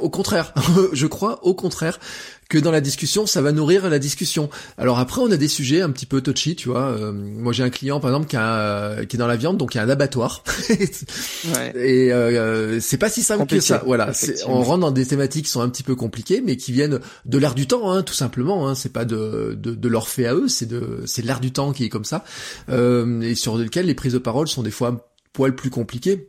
au 0.00 0.10
contraire, 0.10 0.52
je 0.92 1.06
crois 1.06 1.42
au 1.44 1.54
contraire 1.54 2.00
que 2.48 2.58
dans 2.58 2.70
la 2.70 2.80
discussion, 2.80 3.26
ça 3.26 3.42
va 3.42 3.52
nourrir 3.52 3.88
la 3.88 3.98
discussion. 3.98 4.48
Alors 4.78 4.98
après, 4.98 5.20
on 5.20 5.30
a 5.30 5.36
des 5.36 5.48
sujets 5.48 5.80
un 5.80 5.90
petit 5.90 6.06
peu 6.06 6.20
touchy, 6.20 6.54
tu 6.54 6.68
vois. 6.68 6.90
Euh, 6.90 7.12
moi, 7.12 7.52
j'ai 7.52 7.62
un 7.62 7.70
client, 7.70 7.98
par 7.98 8.10
exemple, 8.10 8.28
qui, 8.28 8.36
a, 8.36 9.04
qui 9.04 9.16
est 9.16 9.18
dans 9.18 9.26
la 9.26 9.36
viande, 9.36 9.56
donc 9.56 9.74
il 9.74 9.78
y 9.78 9.80
a 9.80 9.84
un 9.84 9.88
abattoir. 9.88 10.44
ouais. 10.68 11.72
Et 11.76 12.12
euh, 12.12 12.80
c'est 12.80 12.98
pas 12.98 13.08
si 13.08 13.22
simple 13.22 13.46
que 13.46 13.60
ça. 13.60 13.82
Voilà, 13.84 14.12
on 14.46 14.62
rentre 14.62 14.80
dans 14.80 14.90
des 14.90 15.06
thématiques 15.06 15.46
qui 15.46 15.50
sont 15.50 15.60
un 15.60 15.68
petit 15.68 15.82
peu 15.82 15.94
compliquées, 15.96 16.40
mais 16.44 16.56
qui 16.56 16.72
viennent 16.72 17.00
de 17.24 17.38
l'air 17.38 17.54
du 17.54 17.66
temps, 17.66 17.90
hein, 17.90 18.02
tout 18.02 18.14
simplement. 18.14 18.68
Hein. 18.68 18.74
C'est 18.74 18.92
pas 18.92 19.04
de, 19.04 19.56
de, 19.60 19.74
de 19.74 19.88
leur 19.88 20.08
fait 20.08 20.26
à 20.26 20.34
eux, 20.34 20.48
c'est 20.48 20.66
de 20.66 21.02
c'est 21.04 21.22
l'air 21.22 21.40
du 21.40 21.52
temps 21.52 21.72
qui 21.72 21.84
est 21.84 21.88
comme 21.88 22.04
ça, 22.04 22.24
euh, 22.68 23.20
et 23.22 23.34
sur 23.34 23.56
lequel 23.56 23.86
les 23.86 23.94
prises 23.94 24.12
de 24.12 24.18
parole 24.18 24.48
sont 24.48 24.62
des 24.62 24.70
fois 24.70 24.88
un 24.88 25.00
poil 25.32 25.54
plus 25.54 25.70
compliquées. 25.70 26.28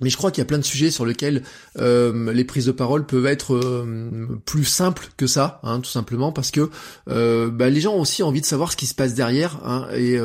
Mais 0.00 0.10
je 0.10 0.16
crois 0.16 0.30
qu'il 0.30 0.40
y 0.40 0.42
a 0.42 0.46
plein 0.46 0.58
de 0.58 0.64
sujets 0.64 0.90
sur 0.90 1.04
lesquels 1.04 1.42
euh, 1.78 2.32
les 2.32 2.44
prises 2.44 2.66
de 2.66 2.72
parole 2.72 3.04
peuvent 3.06 3.26
être 3.26 3.54
euh, 3.54 4.40
plus 4.44 4.64
simples 4.64 5.08
que 5.16 5.26
ça, 5.26 5.60
hein, 5.62 5.80
tout 5.80 5.90
simplement 5.90 6.32
parce 6.32 6.50
que 6.50 6.70
euh, 7.08 7.50
bah, 7.50 7.68
les 7.68 7.80
gens 7.80 7.94
ont 7.94 8.00
aussi 8.00 8.22
envie 8.22 8.40
de 8.40 8.46
savoir 8.46 8.70
ce 8.70 8.76
qui 8.76 8.86
se 8.86 8.94
passe 8.94 9.14
derrière, 9.14 9.58
hein, 9.64 9.88
et 9.94 10.18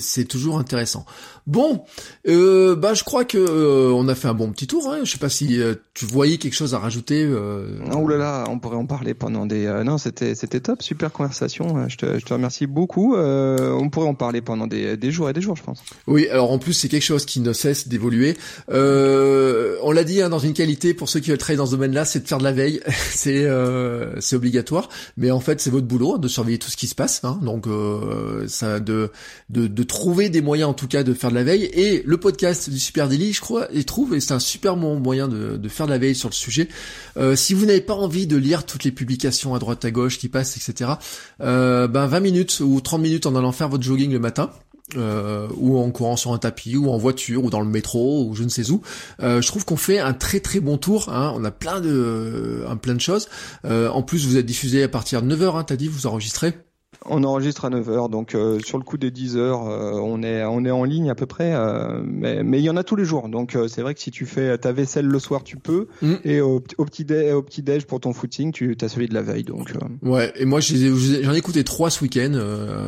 c'est 0.00 0.24
toujours 0.24 0.58
intéressant. 0.58 1.04
Bon, 1.46 1.84
euh, 2.26 2.74
bah 2.74 2.94
je 2.94 3.04
crois 3.04 3.24
que 3.24 3.38
euh, 3.38 3.92
on 3.92 4.08
a 4.08 4.14
fait 4.14 4.28
un 4.28 4.34
bon 4.34 4.50
petit 4.50 4.66
tour. 4.66 4.90
Hein. 4.90 5.00
Je 5.04 5.10
sais 5.10 5.18
pas 5.18 5.28
si 5.28 5.60
euh, 5.60 5.74
tu 5.92 6.06
voyais 6.06 6.38
quelque 6.38 6.54
chose 6.54 6.74
à 6.74 6.78
rajouter. 6.78 7.24
Euh... 7.24 7.78
Oh 7.94 8.08
là 8.08 8.16
là, 8.16 8.44
on 8.48 8.58
pourrait 8.58 8.76
en 8.76 8.86
parler 8.86 9.14
pendant 9.14 9.44
des. 9.44 9.66
Euh, 9.66 9.84
non, 9.84 9.98
c'était 9.98 10.34
c'était 10.34 10.60
top, 10.60 10.82
super 10.82 11.12
conversation. 11.12 11.88
Je 11.88 11.96
te, 11.96 12.18
je 12.18 12.24
te 12.24 12.32
remercie 12.32 12.66
beaucoup. 12.66 13.14
on 13.16 13.90
pourrait 13.90 14.08
en 14.08 14.14
parler 14.14 14.40
pendant 14.40 14.66
des, 14.66 14.96
des 14.96 15.10
jours 15.10 15.28
et 15.28 15.32
des 15.32 15.40
jours, 15.40 15.56
je 15.56 15.62
pense. 15.62 15.82
Oui, 16.06 16.28
alors 16.28 16.50
en 16.50 16.58
plus 16.58 16.72
c'est 16.72 16.88
quelque 16.88 17.02
chose 17.02 17.24
qui 17.24 17.40
ne 17.40 17.52
cesse 17.52 17.88
d'évoluer. 17.88 18.36
Euh, 18.70 19.76
on 19.82 19.92
l'a 19.92 20.04
dit 20.04 20.22
hein, 20.22 20.28
dans 20.28 20.38
une 20.38 20.54
qualité 20.54 20.94
pour 20.94 21.08
ceux 21.08 21.20
qui 21.20 21.30
veulent 21.30 21.38
travailler 21.38 21.58
dans 21.58 21.66
ce 21.66 21.72
domaine-là, 21.72 22.04
c'est 22.04 22.20
de 22.20 22.28
faire 22.28 22.38
de 22.38 22.44
la 22.44 22.52
veille. 22.52 22.80
c'est 23.10 23.44
euh, 23.44 24.20
c'est 24.20 24.36
obligatoire, 24.36 24.88
mais 25.16 25.30
en 25.30 25.40
fait 25.40 25.60
c'est 25.60 25.70
votre 25.70 25.86
boulot 25.86 26.14
hein, 26.14 26.18
de 26.18 26.28
surveiller 26.28 26.58
tout 26.58 26.70
ce 26.70 26.76
qui 26.76 26.86
se 26.86 26.94
passe. 26.94 27.22
Hein, 27.24 27.38
donc 27.42 27.66
euh, 27.66 28.46
ça 28.48 28.80
de, 28.80 29.10
de 29.50 29.66
de 29.66 29.82
trouver 29.82 30.28
des 30.28 30.42
moyens 30.42 30.70
en 30.70 30.74
tout 30.74 30.88
cas 30.88 31.02
de 31.02 31.14
faire 31.14 31.30
de 31.30 31.33
la 31.34 31.44
veille. 31.44 31.64
Et 31.64 32.02
le 32.04 32.16
podcast 32.16 32.70
du 32.70 32.78
Super 32.78 33.08
Daily, 33.08 33.32
je 33.32 33.40
crois, 33.40 33.68
il 33.72 33.84
trouve 33.84 34.14
et 34.14 34.20
c'est 34.20 34.32
un 34.32 34.38
super 34.38 34.76
bon 34.76 34.98
moyen 34.98 35.28
de, 35.28 35.68
faire 35.68 35.86
de 35.86 35.92
la 35.92 35.98
veille 35.98 36.14
sur 36.14 36.28
le 36.28 36.34
sujet. 36.34 36.68
Euh, 37.16 37.36
si 37.36 37.54
vous 37.54 37.66
n'avez 37.66 37.80
pas 37.80 37.94
envie 37.94 38.26
de 38.26 38.36
lire 38.36 38.64
toutes 38.64 38.84
les 38.84 38.92
publications 38.92 39.54
à 39.54 39.58
droite 39.58 39.84
à 39.84 39.90
gauche 39.90 40.18
qui 40.18 40.28
passent, 40.28 40.56
etc. 40.56 40.92
Euh, 41.40 41.88
ben 41.88 42.06
20 42.06 42.20
minutes 42.20 42.60
ou 42.60 42.80
30 42.80 43.00
minutes 43.00 43.26
en 43.26 43.36
allant 43.36 43.52
faire 43.52 43.68
votre 43.68 43.82
jogging 43.82 44.12
le 44.12 44.18
matin 44.18 44.50
euh, 44.96 45.48
ou 45.56 45.78
en 45.78 45.90
courant 45.90 46.16
sur 46.16 46.32
un 46.32 46.38
tapis, 46.38 46.76
ou 46.76 46.90
en 46.90 46.98
voiture, 46.98 47.44
ou 47.44 47.50
dans 47.50 47.60
le 47.60 47.68
métro, 47.68 48.26
ou 48.26 48.34
je 48.34 48.44
ne 48.44 48.48
sais 48.48 48.70
où. 48.70 48.82
Je 49.20 49.46
trouve 49.46 49.64
qu'on 49.64 49.76
fait 49.76 49.98
un 49.98 50.12
très 50.12 50.40
très 50.40 50.60
bon 50.60 50.78
tour. 50.78 51.08
Hein. 51.08 51.32
On 51.36 51.44
a 51.44 51.50
plein 51.50 51.80
de, 51.80 52.64
plein 52.80 52.94
de 52.94 53.00
choses. 53.00 53.28
En 53.64 54.02
plus, 54.02 54.26
vous 54.26 54.36
êtes 54.36 54.46
diffusé 54.46 54.82
à 54.82 54.88
partir 54.88 55.22
de 55.22 55.34
9h, 55.34 55.58
hein, 55.58 55.64
t'as 55.64 55.76
dit, 55.76 55.88
vous 55.88 56.06
enregistrez 56.06 56.54
on 57.08 57.22
enregistre 57.24 57.64
à 57.64 57.70
9h, 57.70 58.10
donc 58.10 58.34
euh, 58.34 58.58
sur 58.60 58.78
le 58.78 58.84
coup 58.84 58.96
des 58.96 59.10
10 59.10 59.36
heures, 59.36 59.68
euh, 59.68 59.92
on 59.94 60.22
est 60.22 60.44
on 60.44 60.64
est 60.64 60.70
en 60.70 60.84
ligne 60.84 61.10
à 61.10 61.14
peu 61.14 61.26
près, 61.26 61.52
euh, 61.54 62.02
mais 62.04 62.42
mais 62.42 62.60
il 62.60 62.64
y 62.64 62.70
en 62.70 62.76
a 62.76 62.84
tous 62.84 62.96
les 62.96 63.04
jours. 63.04 63.28
Donc 63.28 63.56
c'est 63.68 63.82
vrai 63.82 63.94
que 63.94 64.00
si 64.00 64.10
tu 64.10 64.26
fais 64.26 64.56
ta 64.58 64.72
vaisselle 64.72 65.06
le 65.06 65.18
soir, 65.18 65.42
tu 65.44 65.56
peux, 65.56 65.86
mm. 66.02 66.14
et 66.24 66.40
au, 66.40 66.60
petit 66.60 67.04
déj, 67.04 67.32
au 67.34 67.42
petit 67.42 67.62
déj 67.62 67.84
pour 67.84 68.00
ton 68.00 68.12
footing, 68.12 68.52
tu 68.52 68.76
as 68.80 68.88
celui 68.88 69.08
de 69.08 69.14
la 69.14 69.22
veille. 69.22 69.44
Donc 69.44 69.72
ouais. 70.02 70.32
Et 70.36 70.44
moi 70.44 70.60
j'en 70.60 71.32
ai, 71.32 71.38
écouté 71.38 71.64
trois 71.64 71.90
ce 71.90 72.02
week-end. 72.02 72.32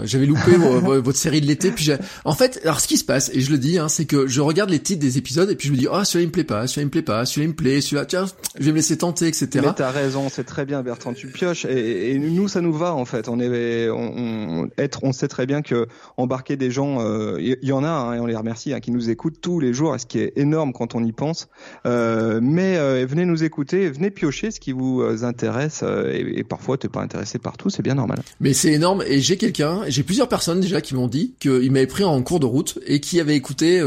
J'avais 0.05 0.27
loupé 0.27 0.53
votre 0.57 1.19
série 1.19 1.41
de 1.41 1.47
l'été. 1.47 1.71
Puis 1.71 1.91
en 2.25 2.35
fait, 2.35 2.61
alors 2.65 2.81
ce 2.81 2.89
qui 2.89 2.97
se 2.97 3.05
passe, 3.05 3.31
et 3.35 3.41
je 3.41 3.51
le 3.51 3.59
dis, 3.59 3.79
hein, 3.79 3.89
c'est 3.89 4.07
que 4.07 4.27
je 4.27 4.41
regarde 4.41 4.71
les 4.71 4.81
titres 4.81 5.01
des 5.01 5.19
épisodes 5.19 5.51
et 5.51 5.57
puis 5.57 5.69
je 5.69 5.73
me 5.73 5.79
dis 5.79 5.87
ah 5.91 6.05
celui-là 6.05 6.25
il 6.25 6.29
me 6.29 6.33
plaît 6.33 6.45
pas, 6.45 6.67
celui-là 6.67 6.83
il 6.83 6.87
me 6.87 6.91
plaît 6.91 7.03
pas, 7.03 7.27
celui-là 7.27 7.45
il 7.45 7.51
me 7.51 7.55
plaît, 7.55 7.81
celui-là 7.81 8.07
tiens 8.07 8.27
je 8.59 8.65
vais 8.65 8.71
me 8.71 8.77
laisser 8.77 8.97
tenter, 8.97 9.27
etc. 9.29 9.49
Mais 9.55 9.73
t'as 9.75 9.91
raison, 9.91 10.29
c'est 10.31 10.45
très 10.45 10.65
bien 10.65 10.83
Bertrand, 10.83 11.13
tu 11.13 11.27
pioches 11.27 11.65
et, 11.67 12.13
et, 12.13 12.19
nous 12.19 12.49
ça 12.49 12.61
nous 12.61 12.73
va 12.73 12.95
en 12.95 13.05
fait. 13.05 13.29
On 13.29 13.41
est 13.41 13.89
on, 13.91 14.06
on 14.15 14.69
on 15.03 15.13
sait 15.13 15.29
très 15.29 15.47
bien 15.47 15.63
que 15.63 15.87
embarquer 16.17 16.57
des 16.57 16.71
gens, 16.71 17.01
il 17.39 17.53
euh, 17.53 17.57
y, 17.63 17.73
en 17.73 17.85
a 17.85 17.89
hein, 17.89 18.15
et 18.15 18.21
on 18.21 18.27
les 18.27 18.37
remercie, 18.37 18.73
hein, 18.73 18.81
qui 18.81 18.91
nous 18.91 19.11
écoutent 19.11 19.41
tous 19.41 19.61
les 19.61 19.73
jours, 19.73 19.99
ce 19.99 20.07
qui 20.07 20.19
est 20.19 20.33
énorme 20.37 20.73
quand 20.73 20.95
on 20.95 21.05
y 21.05 21.13
pense. 21.13 21.49
Euh, 21.87 22.41
mais 22.43 22.77
euh, 22.77 23.07
venez 23.09 23.25
nous 23.25 23.45
écouter, 23.45 23.91
venez 23.91 24.11
piocher 24.11 24.51
ce 24.51 24.61
qui 24.61 24.73
vous 24.73 25.03
intéresse 25.25 25.83
et, 25.83 26.39
et, 26.39 26.45
parfois 26.45 26.79
t'es 26.79 26.89
pas 26.89 27.01
intéressé 27.01 27.39
par 27.39 27.57
tout, 27.57 27.71
c'est 27.71 27.83
bien 27.83 27.95
normal. 27.95 28.19
Mais 28.41 28.53
c'est 28.53 28.73
énorme 28.73 29.03
et 29.07 29.21
j'ai 29.21 29.37
quelqu'un, 29.37 29.83
j'ai 29.89 30.03
plusieurs 30.03 30.29
personnes 30.29 30.61
déjà 30.61 30.81
qui 30.81 30.95
m'ont 30.95 31.09
dit 31.09 31.35
qu'ils 31.39 31.71
m'avaient 31.73 31.87
pris 31.87 32.05
en 32.05 32.21
cours 32.23 32.41
de 32.41 32.47
route 32.47 32.79
et 32.87 33.01
qui 33.01 33.21
avaient 33.21 33.37
écouté, 33.37 33.83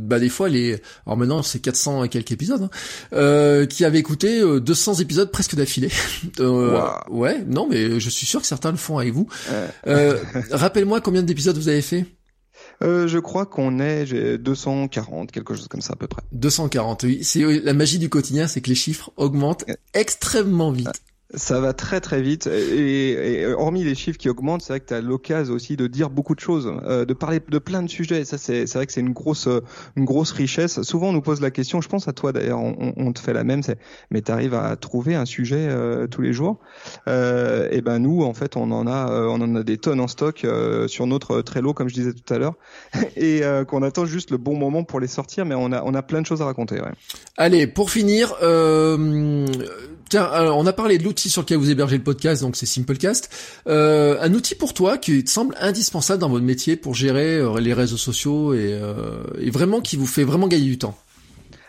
bah 0.00 0.18
des 0.18 0.28
fois 0.28 0.48
les, 0.48 0.76
alors 1.06 1.16
maintenant 1.16 1.42
c'est 1.42 1.60
400 1.60 2.04
et 2.04 2.08
quelques 2.08 2.32
épisodes, 2.32 2.68
hein, 3.12 3.66
qui 3.66 3.84
avaient 3.84 3.98
écouté 3.98 4.40
200 4.60 4.94
épisodes 4.94 5.30
presque 5.30 5.54
d'affilée. 5.54 5.90
Ouais, 7.08 7.44
non 7.46 7.66
mais 7.68 7.98
je 7.98 8.10
suis 8.10 8.26
sûr 8.26 8.40
que 8.40 8.46
certains 8.46 8.70
le 8.70 8.76
font 8.76 8.98
avec 8.98 9.12
vous. 9.12 9.26
Rappelle-moi 10.50 11.00
combien 11.00 11.22
d'épisodes 11.22 11.56
vous 11.56 11.68
avez 11.68 11.82
fait? 11.82 12.06
Euh, 12.82 13.08
je 13.08 13.18
crois 13.18 13.46
qu'on 13.46 13.78
est 13.80 14.38
240, 14.38 15.32
quelque 15.32 15.54
chose 15.54 15.68
comme 15.68 15.80
ça 15.80 15.94
à 15.94 15.96
peu 15.96 16.06
près. 16.06 16.22
240, 16.32 17.02
oui. 17.04 17.20
C'est 17.22 17.42
la 17.60 17.72
magie 17.72 17.98
du 17.98 18.08
quotidien, 18.08 18.48
c'est 18.48 18.60
que 18.60 18.68
les 18.68 18.74
chiffres 18.74 19.10
augmentent 19.16 19.64
extrêmement 19.94 20.70
vite. 20.70 21.02
Ça 21.34 21.60
va 21.60 21.72
très 21.72 22.00
très 22.00 22.22
vite 22.22 22.46
et, 22.46 23.40
et, 23.40 23.46
hormis 23.46 23.82
les 23.82 23.96
chiffres 23.96 24.16
qui 24.16 24.28
augmentent, 24.28 24.62
c'est 24.62 24.72
vrai 24.72 24.80
que 24.80 24.86
tu 24.86 24.94
as 24.94 25.00
l'occasion 25.00 25.54
aussi 25.54 25.76
de 25.76 25.88
dire 25.88 26.08
beaucoup 26.08 26.36
de 26.36 26.40
choses, 26.40 26.72
euh, 26.84 27.04
de 27.04 27.14
parler 27.14 27.40
de 27.46 27.58
plein 27.58 27.82
de 27.82 27.88
sujets. 27.90 28.24
Ça 28.24 28.38
c'est 28.38 28.72
vrai 28.72 28.86
que 28.86 28.92
c'est 28.92 29.00
une 29.00 29.12
grosse 29.12 29.48
une 29.96 30.04
grosse 30.04 30.30
richesse. 30.30 30.82
Souvent 30.82 31.08
on 31.08 31.12
nous 31.12 31.22
pose 31.22 31.40
la 31.40 31.50
question, 31.50 31.80
je 31.80 31.88
pense 31.88 32.06
à 32.06 32.12
toi 32.12 32.32
d'ailleurs, 32.32 32.60
on, 32.60 32.92
on, 32.96 33.12
te 33.12 33.18
fait 33.18 33.32
la 33.32 33.42
même, 33.42 33.64
c'est 33.64 33.78
mais 34.12 34.22
tu 34.22 34.30
arrives 34.30 34.54
à 34.54 34.76
trouver 34.76 35.16
un 35.16 35.24
sujet 35.24 35.66
euh, 35.68 36.06
tous 36.06 36.22
les 36.22 36.32
jours? 36.32 36.60
Euh, 37.08 37.68
et 37.72 37.80
ben 37.80 37.98
nous 37.98 38.22
en 38.22 38.34
fait 38.34 38.56
on 38.56 38.70
en 38.70 38.86
a 38.86 39.10
euh, 39.10 39.26
on 39.26 39.40
en 39.40 39.56
a 39.56 39.62
des 39.64 39.78
tonnes 39.78 40.00
en 40.00 40.08
stock 40.08 40.44
euh, 40.44 40.86
sur 40.86 41.08
notre 41.08 41.42
Trello 41.42 41.74
comme 41.74 41.88
je 41.88 41.94
disais 41.94 42.12
tout 42.12 42.32
à 42.32 42.38
l'heure 42.38 42.54
et 43.16 43.42
qu'on 43.66 43.82
attend 43.82 44.04
juste 44.06 44.30
le 44.30 44.36
bon 44.36 44.56
moment 44.56 44.84
pour 44.84 45.00
les 45.00 45.08
sortir, 45.08 45.44
mais 45.44 45.56
on 45.56 45.72
a 45.72 45.82
on 45.82 45.94
a 45.94 46.02
plein 46.02 46.20
de 46.20 46.26
choses 46.26 46.40
à 46.40 46.44
raconter. 46.44 46.80
Ouais. 46.80 46.92
Allez 47.36 47.66
pour 47.66 47.90
finir. 47.90 48.34
Tiens, 50.08 50.30
on 50.52 50.66
a 50.66 50.72
parlé 50.72 50.98
de 50.98 51.04
l'outil 51.04 51.28
sur 51.28 51.42
lequel 51.42 51.58
vous 51.58 51.70
hébergez 51.70 51.96
le 51.96 52.04
podcast, 52.04 52.42
donc 52.42 52.54
c'est 52.54 52.66
Simplecast. 52.66 53.28
Euh, 53.66 54.18
un 54.20 54.32
outil 54.34 54.54
pour 54.54 54.72
toi 54.72 54.98
qui 54.98 55.24
te 55.24 55.30
semble 55.30 55.56
indispensable 55.60 56.20
dans 56.20 56.28
votre 56.28 56.44
métier 56.44 56.76
pour 56.76 56.94
gérer 56.94 57.38
euh, 57.38 57.58
les 57.58 57.74
réseaux 57.74 57.96
sociaux 57.96 58.54
et, 58.54 58.72
euh, 58.72 59.24
et, 59.40 59.50
vraiment 59.50 59.80
qui 59.80 59.96
vous 59.96 60.06
fait 60.06 60.22
vraiment 60.22 60.46
gagner 60.46 60.66
du 60.66 60.78
temps. 60.78 60.96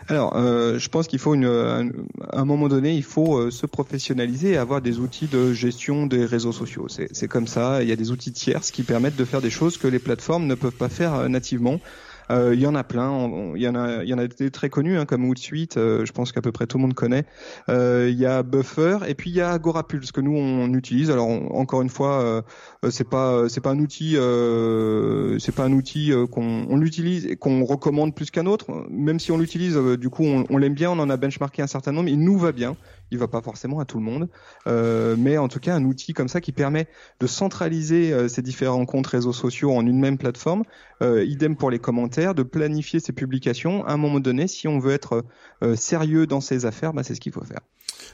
Alors, 0.06 0.32
je 0.38 0.88
pense 0.88 1.06
qu'il 1.06 1.18
faut 1.18 1.34
une, 1.34 1.44
à 1.44 2.40
un 2.40 2.44
moment 2.46 2.68
donné, 2.68 2.94
il 2.94 3.02
faut 3.02 3.50
se 3.50 3.66
professionnaliser 3.66 4.52
et 4.52 4.56
avoir 4.56 4.80
des 4.80 5.00
outils 5.00 5.26
de 5.26 5.52
gestion 5.52 6.06
des 6.06 6.24
réseaux 6.24 6.52
sociaux. 6.52 6.86
C'est 6.88 7.28
comme 7.28 7.46
ça. 7.46 7.82
Il 7.82 7.90
y 7.90 7.92
a 7.92 7.96
des 7.96 8.10
outils 8.10 8.32
tierces 8.32 8.70
qui 8.70 8.84
permettent 8.84 9.16
de 9.16 9.26
faire 9.26 9.42
des 9.42 9.50
choses 9.50 9.76
que 9.76 9.86
les 9.86 9.98
plateformes 9.98 10.46
ne 10.46 10.54
peuvent 10.54 10.72
pas 10.72 10.88
faire 10.88 11.28
nativement. 11.28 11.78
Euh, 12.30 12.54
il 12.54 12.60
y 12.60 12.66
en 12.66 12.74
a 12.74 12.84
plein. 12.84 13.30
Il 13.54 13.62
y 13.62 13.68
en 13.68 13.74
a, 13.74 14.02
il 14.02 14.08
y 14.08 14.14
en 14.14 14.18
a 14.18 14.26
des 14.26 14.50
très 14.50 14.70
connus 14.70 14.98
hein, 14.98 15.06
comme 15.06 15.24
Hootsuite. 15.28 15.76
Euh, 15.76 16.04
je 16.04 16.12
pense 16.12 16.32
qu'à 16.32 16.40
peu 16.40 16.52
près 16.52 16.66
tout 16.66 16.78
le 16.78 16.82
monde 16.82 16.94
connaît. 16.94 17.24
Euh, 17.68 18.08
il 18.10 18.18
y 18.18 18.26
a 18.26 18.42
Buffer 18.42 18.98
et 19.06 19.14
puis 19.14 19.30
il 19.30 19.36
y 19.36 19.40
a 19.40 19.50
Agorapulse 19.50 20.12
que 20.12 20.20
nous 20.20 20.36
on 20.36 20.72
utilise. 20.74 21.10
Alors 21.10 21.28
encore 21.28 21.82
une 21.82 21.88
fois, 21.88 22.44
c'est 22.90 23.08
pas 23.08 23.48
c'est 23.48 23.60
pas 23.60 23.70
un 23.70 23.78
outil 23.78 24.12
c'est 25.38 25.54
pas 25.54 25.64
un 25.64 25.72
outil 25.72 26.12
qu'on 26.30 26.66
on 26.68 26.76
l'utilise 26.76 27.26
et 27.26 27.36
qu'on 27.36 27.64
recommande 27.64 28.14
plus 28.14 28.30
qu'un 28.30 28.46
autre. 28.46 28.86
Même 28.90 29.20
si 29.20 29.32
on 29.32 29.38
l'utilise, 29.38 29.76
du 29.76 30.10
coup 30.10 30.24
on, 30.24 30.44
on 30.50 30.58
l'aime 30.58 30.74
bien. 30.74 30.90
On 30.90 30.98
en 30.98 31.10
a 31.10 31.16
benchmarké 31.16 31.62
un 31.62 31.66
certain 31.66 31.92
nombre. 31.92 32.08
Il 32.08 32.20
nous 32.20 32.38
va 32.38 32.52
bien 32.52 32.76
il 33.10 33.18
va 33.18 33.28
pas 33.28 33.42
forcément 33.42 33.80
à 33.80 33.84
tout 33.84 33.98
le 33.98 34.04
monde, 34.04 34.28
euh, 34.66 35.16
mais 35.18 35.38
en 35.38 35.48
tout 35.48 35.60
cas 35.60 35.74
un 35.74 35.84
outil 35.84 36.12
comme 36.12 36.28
ça 36.28 36.40
qui 36.40 36.52
permet 36.52 36.86
de 37.20 37.26
centraliser 37.26 38.12
euh, 38.12 38.28
ces 38.28 38.42
différents 38.42 38.84
comptes 38.84 39.06
réseaux 39.06 39.32
sociaux 39.32 39.72
en 39.72 39.86
une 39.86 39.98
même 39.98 40.18
plateforme. 40.18 40.62
Euh, 41.02 41.24
idem 41.24 41.56
pour 41.56 41.70
les 41.70 41.78
commentaires, 41.78 42.34
de 42.34 42.42
planifier 42.42 43.00
ses 43.00 43.12
publications. 43.12 43.84
À 43.86 43.92
un 43.92 43.96
moment 43.96 44.20
donné, 44.20 44.48
si 44.48 44.66
on 44.66 44.78
veut 44.78 44.92
être 44.92 45.24
euh, 45.62 45.76
sérieux 45.76 46.26
dans 46.26 46.40
ses 46.40 46.66
affaires, 46.66 46.92
bah, 46.92 47.02
c'est 47.04 47.14
ce 47.14 47.20
qu'il 47.20 47.32
faut 47.32 47.44
faire. 47.44 47.60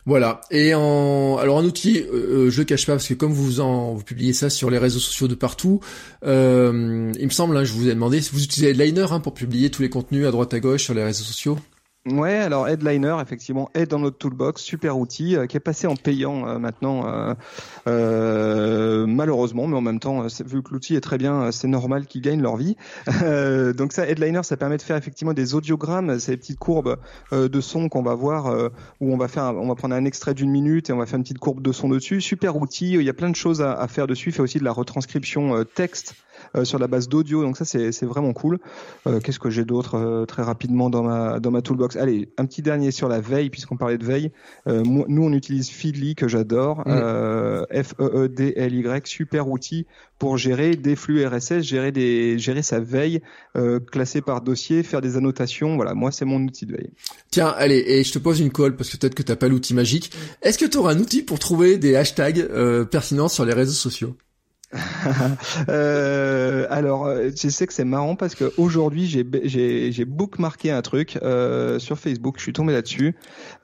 Voilà. 0.06 0.42
Et 0.50 0.74
en 0.74 1.38
alors 1.38 1.58
un 1.58 1.64
outil, 1.64 2.04
je 2.12 2.58
le 2.58 2.64
cache 2.64 2.86
pas 2.86 2.92
parce 2.92 3.08
que 3.08 3.14
comme 3.14 3.32
vous 3.32 3.60
en 3.60 3.94
vous 3.94 4.02
publiez 4.02 4.32
ça 4.32 4.50
sur 4.50 4.70
les 4.70 4.78
réseaux 4.78 4.98
sociaux 4.98 5.28
de 5.28 5.34
partout, 5.34 5.80
il 6.22 6.28
me 6.28 7.30
semble, 7.30 7.56
hein, 7.56 7.64
je 7.64 7.72
vous 7.72 7.88
ai 7.88 7.94
demandé 7.94 8.20
si 8.20 8.30
vous 8.32 8.42
utilisez 8.42 8.70
Headliner 8.70 9.06
hein, 9.10 9.20
pour 9.20 9.34
publier 9.34 9.70
tous 9.70 9.82
les 9.82 9.88
contenus 9.88 10.26
à 10.26 10.30
droite 10.30 10.52
à 10.52 10.60
gauche 10.60 10.84
sur 10.84 10.94
les 10.94 11.04
réseaux 11.04 11.24
sociaux? 11.24 11.58
Ouais, 12.06 12.34
alors 12.34 12.68
Headliner, 12.68 13.16
effectivement, 13.22 13.70
est 13.72 13.86
dans 13.86 13.98
notre 13.98 14.18
toolbox, 14.18 14.60
super 14.60 14.98
outil, 14.98 15.36
euh, 15.36 15.46
qui 15.46 15.56
est 15.56 15.60
passé 15.60 15.86
en 15.86 15.96
payant 15.96 16.46
euh, 16.46 16.58
maintenant, 16.58 17.08
euh, 17.08 17.34
euh, 17.86 19.06
malheureusement, 19.06 19.66
mais 19.66 19.76
en 19.76 19.80
même 19.80 20.00
temps, 20.00 20.26
vu 20.44 20.62
que 20.62 20.70
l'outil 20.74 20.96
est 20.96 21.00
très 21.00 21.16
bien, 21.16 21.50
c'est 21.50 21.66
normal 21.66 22.04
qu'ils 22.04 22.20
gagnent 22.20 22.42
leur 22.42 22.58
vie. 22.58 22.76
donc 23.78 23.94
ça, 23.94 24.06
Headliner, 24.06 24.42
ça 24.42 24.58
permet 24.58 24.76
de 24.76 24.82
faire 24.82 24.98
effectivement 24.98 25.32
des 25.32 25.54
audiogrammes, 25.54 26.18
ces 26.18 26.36
petites 26.36 26.58
courbes 26.58 26.98
de 27.32 27.60
son 27.62 27.88
qu'on 27.88 28.02
va 28.02 28.14
voir, 28.14 28.54
où 29.00 29.14
on 29.14 29.16
va 29.16 29.28
faire, 29.28 29.54
on 29.56 29.68
va 29.68 29.74
prendre 29.74 29.94
un 29.94 30.04
extrait 30.04 30.34
d'une 30.34 30.50
minute 30.50 30.90
et 30.90 30.92
on 30.92 30.98
va 30.98 31.06
faire 31.06 31.16
une 31.16 31.22
petite 31.22 31.38
courbe 31.38 31.62
de 31.62 31.72
son 31.72 31.88
dessus. 31.88 32.20
Super 32.20 32.56
outil, 32.56 32.92
il 32.92 33.02
y 33.02 33.08
a 33.08 33.14
plein 33.14 33.30
de 33.30 33.36
choses 33.36 33.62
à, 33.62 33.72
à 33.72 33.88
faire 33.88 34.06
dessus. 34.06 34.28
Il 34.28 34.32
fait 34.32 34.42
aussi 34.42 34.58
de 34.58 34.64
la 34.64 34.72
retranscription 34.72 35.64
texte 35.74 36.14
sur 36.64 36.78
la 36.78 36.86
base 36.86 37.08
d'audio. 37.08 37.42
Donc 37.42 37.56
ça, 37.56 37.64
c'est 37.64 38.04
vraiment 38.04 38.32
cool. 38.32 38.58
Euh, 39.06 39.20
qu'est-ce 39.20 39.38
que 39.38 39.50
j'ai 39.50 39.64
d'autre 39.64 39.96
euh, 39.96 40.24
très 40.26 40.42
rapidement 40.42 40.90
dans 40.90 41.02
ma 41.02 41.40
dans 41.40 41.50
ma 41.50 41.62
toolbox? 41.62 41.96
Allez, 41.96 42.28
un 42.38 42.46
petit 42.46 42.62
dernier 42.62 42.90
sur 42.90 43.08
la 43.08 43.20
veille, 43.20 43.50
puisqu'on 43.50 43.76
parlait 43.76 43.98
de 43.98 44.04
veille. 44.04 44.32
nous, 44.66 45.04
on 45.08 45.32
utilise 45.32 45.70
Feedly 45.70 46.14
que 46.14 46.28
j'adore. 46.28 46.86
Mm. 46.86 47.82
F 47.82 47.94
E 48.00 48.24
E 48.24 48.28
D 48.28 48.52
L 48.56 48.74
Y, 48.74 49.06
super 49.06 49.48
outil 49.48 49.86
pour 50.18 50.38
gérer 50.38 50.76
des 50.76 50.96
flux 50.96 51.26
RSS, 51.26 51.60
gérer 51.62 51.92
des 51.92 52.38
gérer 52.38 52.62
sa 52.62 52.80
veille, 52.80 53.20
euh, 53.56 53.80
classer 53.80 54.22
par 54.22 54.40
dossier, 54.40 54.82
faire 54.82 55.00
des 55.00 55.16
annotations. 55.16 55.76
Voilà, 55.76 55.94
moi 55.94 56.12
c'est 56.12 56.24
mon 56.24 56.40
outil 56.40 56.66
de 56.66 56.72
veille. 56.76 56.90
Tiens, 57.30 57.48
allez, 57.48 57.82
et 57.86 58.04
je 58.04 58.12
te 58.12 58.18
pose 58.18 58.40
une 58.40 58.50
colle 58.50 58.76
parce 58.76 58.90
que 58.90 58.96
peut-être 58.96 59.14
que 59.14 59.22
t'as 59.22 59.36
pas 59.36 59.48
l'outil 59.48 59.74
magique. 59.74 60.12
Est-ce 60.42 60.58
que 60.58 60.66
tu 60.66 60.78
auras 60.78 60.94
un 60.94 60.98
outil 60.98 61.22
pour 61.22 61.38
trouver 61.38 61.78
des 61.78 61.96
hashtags 61.96 62.48
pertinents 62.90 63.28
sur 63.28 63.44
les 63.44 63.52
réseaux 63.52 63.72
sociaux? 63.72 64.16
euh, 65.68 66.66
alors, 66.70 67.06
euh, 67.06 67.30
je 67.36 67.48
sais 67.48 67.66
que 67.66 67.72
c'est 67.72 67.84
marrant 67.84 68.16
parce 68.16 68.34
que 68.34 68.52
aujourd'hui 68.56 69.06
j'ai 69.06 70.04
bookmarké 70.04 70.70
un 70.70 70.82
truc 70.82 71.18
euh, 71.22 71.78
sur 71.78 71.98
Facebook. 71.98 72.36
Je 72.38 72.42
suis 72.42 72.52
tombé 72.52 72.72
là-dessus. 72.72 73.14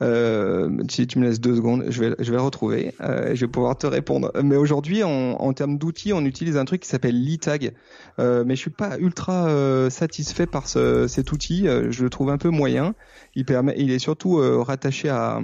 Euh, 0.02 0.70
si 0.88 1.06
tu 1.06 1.18
me 1.18 1.24
laisses 1.24 1.40
deux 1.40 1.56
secondes, 1.56 1.86
je 1.88 2.00
vais 2.00 2.14
je 2.18 2.30
vais 2.30 2.36
le 2.36 2.42
retrouver. 2.42 2.94
Euh, 3.00 3.34
je 3.34 3.40
vais 3.44 3.50
pouvoir 3.50 3.76
te 3.76 3.86
répondre. 3.86 4.32
Mais 4.42 4.56
aujourd'hui, 4.56 5.02
en, 5.02 5.52
termes 5.52 5.78
d'outils, 5.78 6.12
on 6.12 6.24
utilise 6.24 6.56
un 6.56 6.64
truc 6.64 6.82
qui 6.82 6.88
s'appelle 6.88 7.20
LeTag. 7.24 7.72
Euh, 8.18 8.44
mais 8.46 8.54
je 8.54 8.60
suis 8.60 8.70
pas 8.70 8.98
ultra 8.98 9.46
euh, 9.46 9.90
satisfait 9.90 10.46
par 10.46 10.68
ce, 10.68 11.06
cet 11.06 11.32
outil. 11.32 11.66
je 11.66 12.02
le 12.02 12.10
trouve 12.10 12.30
un 12.30 12.38
peu 12.38 12.50
moyen. 12.50 12.94
Il 13.34 13.44
permet, 13.44 13.74
il 13.78 13.90
est 13.90 13.98
surtout 13.98 14.36
rattaché 14.62 15.08
à, 15.08 15.40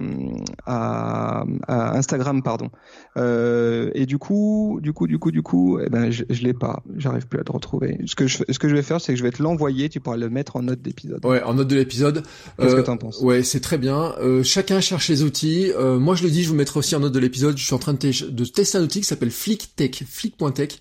à, 0.66 1.44
à 1.66 1.96
Instagram, 1.96 2.42
pardon. 2.42 2.70
et 3.16 4.06
du 4.06 4.18
coup, 4.18 4.80
du 4.82 4.92
coup, 4.92 5.06
du 5.06 5.18
coup, 5.18 5.30
du 5.30 5.42
coup 5.42 5.55
eh 5.84 5.88
ben 5.90 6.10
je, 6.10 6.24
je 6.30 6.42
l'ai 6.42 6.52
pas, 6.54 6.82
j'arrive 6.96 7.26
plus 7.26 7.38
à 7.40 7.44
te 7.44 7.52
retrouver. 7.52 7.98
Ce 8.06 8.14
que 8.14 8.26
je, 8.26 8.38
ce 8.48 8.58
que 8.58 8.68
je 8.68 8.74
vais 8.74 8.82
faire, 8.82 9.00
c'est 9.00 9.12
que 9.12 9.18
je 9.18 9.22
vais 9.24 9.30
te 9.30 9.42
l'envoyer, 9.42 9.88
tu 9.88 10.00
pourras 10.00 10.16
le 10.16 10.28
mettre 10.30 10.56
en 10.56 10.62
note 10.62 10.80
d'épisode. 10.82 11.24
Ouais, 11.24 11.42
en 11.42 11.54
note 11.54 11.68
de 11.68 11.76
l'épisode. 11.76 12.22
Qu'est-ce 12.58 12.74
Euh, 12.74 12.80
que 12.80 12.86
t'en 12.86 12.96
penses? 12.96 13.20
Ouais, 13.20 13.42
c'est 13.42 13.60
très 13.60 13.78
bien. 13.78 14.14
Euh, 14.20 14.42
chacun 14.42 14.80
cherche 14.80 15.08
les 15.08 15.22
outils. 15.22 15.72
Euh, 15.76 15.98
moi, 15.98 16.14
je 16.14 16.22
le 16.24 16.30
dis, 16.30 16.42
je 16.44 16.48
vous 16.48 16.54
mettrai 16.54 16.78
aussi 16.78 16.94
en 16.96 17.00
note 17.00 17.12
de 17.12 17.18
l'épisode. 17.18 17.56
Je 17.58 17.64
suis 17.64 17.74
en 17.74 17.78
train 17.78 17.92
de, 17.94 18.30
de 18.30 18.44
tester 18.44 18.78
un 18.78 18.82
outil 18.82 19.00
qui 19.00 19.06
s'appelle 19.06 19.30
FlickTech, 19.30 20.04
Flick.tech. 20.08 20.78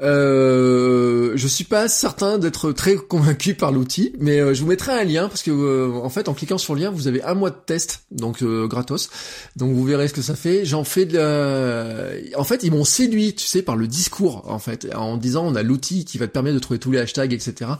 Euh, 0.00 1.32
je 1.34 1.48
suis 1.48 1.64
pas 1.64 1.88
certain 1.88 2.38
d'être 2.38 2.70
très 2.72 2.94
convaincu 2.94 3.54
par 3.54 3.72
l'outil, 3.72 4.12
mais 4.20 4.38
euh, 4.38 4.54
je 4.54 4.62
vous 4.62 4.68
mettrai 4.68 4.92
un 4.92 5.04
lien 5.04 5.28
parce 5.28 5.42
que 5.42 5.50
euh, 5.50 5.90
en 5.92 6.08
fait, 6.08 6.28
en 6.28 6.34
cliquant 6.34 6.58
sur 6.58 6.74
le 6.74 6.82
lien, 6.82 6.90
vous 6.90 7.08
avez 7.08 7.22
un 7.22 7.34
mois 7.34 7.50
de 7.50 7.56
test, 7.66 8.02
donc 8.12 8.42
euh, 8.42 8.68
gratos. 8.68 9.10
Donc 9.56 9.74
vous 9.74 9.84
verrez 9.84 10.06
ce 10.08 10.14
que 10.14 10.22
ça 10.22 10.36
fait. 10.36 10.64
J'en 10.64 10.84
fais 10.84 11.04
de 11.04 11.18
la... 11.18 12.38
En 12.38 12.44
fait, 12.44 12.62
ils 12.62 12.70
m'ont 12.70 12.84
séduit, 12.84 13.34
tu 13.34 13.46
sais, 13.46 13.62
par 13.62 13.76
le 13.76 13.88
discours, 13.88 14.48
en 14.48 14.58
fait, 14.58 14.88
en 14.94 15.16
disant 15.16 15.44
on 15.46 15.56
a 15.56 15.62
l'outil 15.62 16.04
qui 16.04 16.18
va 16.18 16.28
te 16.28 16.32
permettre 16.32 16.54
de 16.54 16.60
trouver 16.60 16.78
tous 16.78 16.92
les 16.92 16.98
hashtags, 16.98 17.32
etc. 17.32 17.72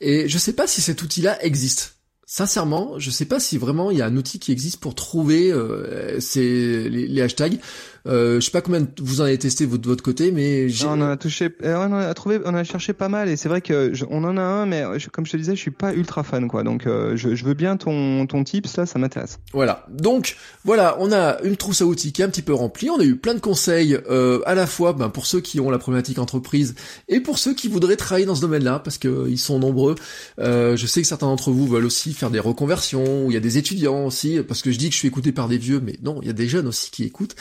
Et 0.00 0.28
je 0.28 0.38
sais 0.38 0.52
pas 0.52 0.66
si 0.66 0.82
cet 0.82 1.02
outil-là 1.02 1.42
existe. 1.42 1.96
Sincèrement, 2.26 2.98
je 2.98 3.10
sais 3.10 3.26
pas 3.26 3.38
si 3.38 3.58
vraiment 3.58 3.90
il 3.90 3.98
y 3.98 4.02
a 4.02 4.06
un 4.06 4.16
outil 4.16 4.38
qui 4.38 4.50
existe 4.50 4.80
pour 4.80 4.94
trouver 4.94 5.52
euh, 5.52 6.18
ces, 6.20 6.88
les, 6.88 7.06
les 7.06 7.22
hashtags. 7.22 7.58
Euh, 8.06 8.38
je 8.38 8.44
sais 8.44 8.50
pas 8.50 8.60
combien 8.60 8.86
vous 9.00 9.20
en 9.20 9.24
avez 9.24 9.38
testé 9.38 9.64
vous 9.64 9.78
de 9.78 9.86
votre 9.86 10.02
côté, 10.02 10.30
mais 10.30 10.68
j'ai... 10.68 10.84
Non, 10.84 10.92
on 10.92 11.00
en 11.00 11.10
a 11.10 11.16
touché, 11.16 11.48
euh, 11.62 11.86
on 11.88 11.92
a 11.94 12.12
trouvé, 12.12 12.38
on 12.44 12.54
a 12.54 12.62
cherché 12.62 12.92
pas 12.92 13.08
mal 13.08 13.30
et 13.30 13.36
c'est 13.36 13.48
vrai 13.48 13.62
que 13.62 13.94
je- 13.94 14.04
on 14.10 14.24
en 14.24 14.36
a 14.36 14.42
un, 14.42 14.66
mais 14.66 14.84
je- 14.98 15.08
comme 15.08 15.24
je 15.24 15.32
te 15.32 15.36
disais, 15.38 15.56
je 15.56 15.60
suis 15.60 15.70
pas 15.70 15.94
ultra 15.94 16.22
fan 16.22 16.46
quoi. 16.48 16.62
Donc 16.64 16.86
euh, 16.86 17.16
je, 17.16 17.34
je 17.34 17.44
veux 17.46 17.54
bien 17.54 17.76
ton 17.78 18.26
ton 18.26 18.44
tips 18.44 18.76
là, 18.76 18.84
ça 18.84 18.98
m'intéresse. 18.98 19.38
Voilà. 19.54 19.86
Donc 19.90 20.36
voilà, 20.64 20.96
on 21.00 21.12
a 21.12 21.40
une 21.44 21.56
trousse 21.56 21.80
à 21.80 21.86
outils 21.86 22.12
qui 22.12 22.20
est 22.20 22.24
un 22.26 22.28
petit 22.28 22.42
peu 22.42 22.52
remplie. 22.52 22.90
On 22.90 23.00
a 23.00 23.04
eu 23.04 23.16
plein 23.16 23.32
de 23.34 23.40
conseils 23.40 23.98
euh, 24.10 24.40
à 24.44 24.54
la 24.54 24.66
fois 24.66 24.92
ben, 24.92 25.08
pour 25.08 25.24
ceux 25.24 25.40
qui 25.40 25.58
ont 25.60 25.70
la 25.70 25.78
problématique 25.78 26.18
entreprise 26.18 26.74
et 27.08 27.20
pour 27.20 27.38
ceux 27.38 27.54
qui 27.54 27.68
voudraient 27.68 27.96
travailler 27.96 28.26
dans 28.26 28.34
ce 28.34 28.42
domaine-là 28.42 28.80
parce 28.80 28.98
que 28.98 29.08
euh, 29.08 29.30
ils 29.30 29.38
sont 29.38 29.58
nombreux. 29.58 29.94
Euh, 30.40 30.76
je 30.76 30.86
sais 30.86 31.00
que 31.00 31.08
certains 31.08 31.26
d'entre 31.26 31.50
vous 31.50 31.66
veulent 31.66 31.86
aussi 31.86 32.12
faire 32.12 32.30
des 32.30 32.38
reconversions. 32.40 33.24
ou 33.26 33.30
Il 33.30 33.34
y 33.34 33.38
a 33.38 33.40
des 33.40 33.56
étudiants 33.56 34.04
aussi 34.04 34.40
parce 34.46 34.60
que 34.60 34.70
je 34.70 34.76
dis 34.78 34.88
que 34.88 34.92
je 34.94 34.98
suis 34.98 35.08
écouté 35.08 35.32
par 35.32 35.48
des 35.48 35.56
vieux, 35.58 35.80
mais 35.82 35.96
non, 36.02 36.18
il 36.20 36.26
y 36.26 36.30
a 36.30 36.34
des 36.34 36.48
jeunes 36.48 36.66
aussi 36.66 36.90
qui 36.90 37.04
écoutent. 37.04 37.34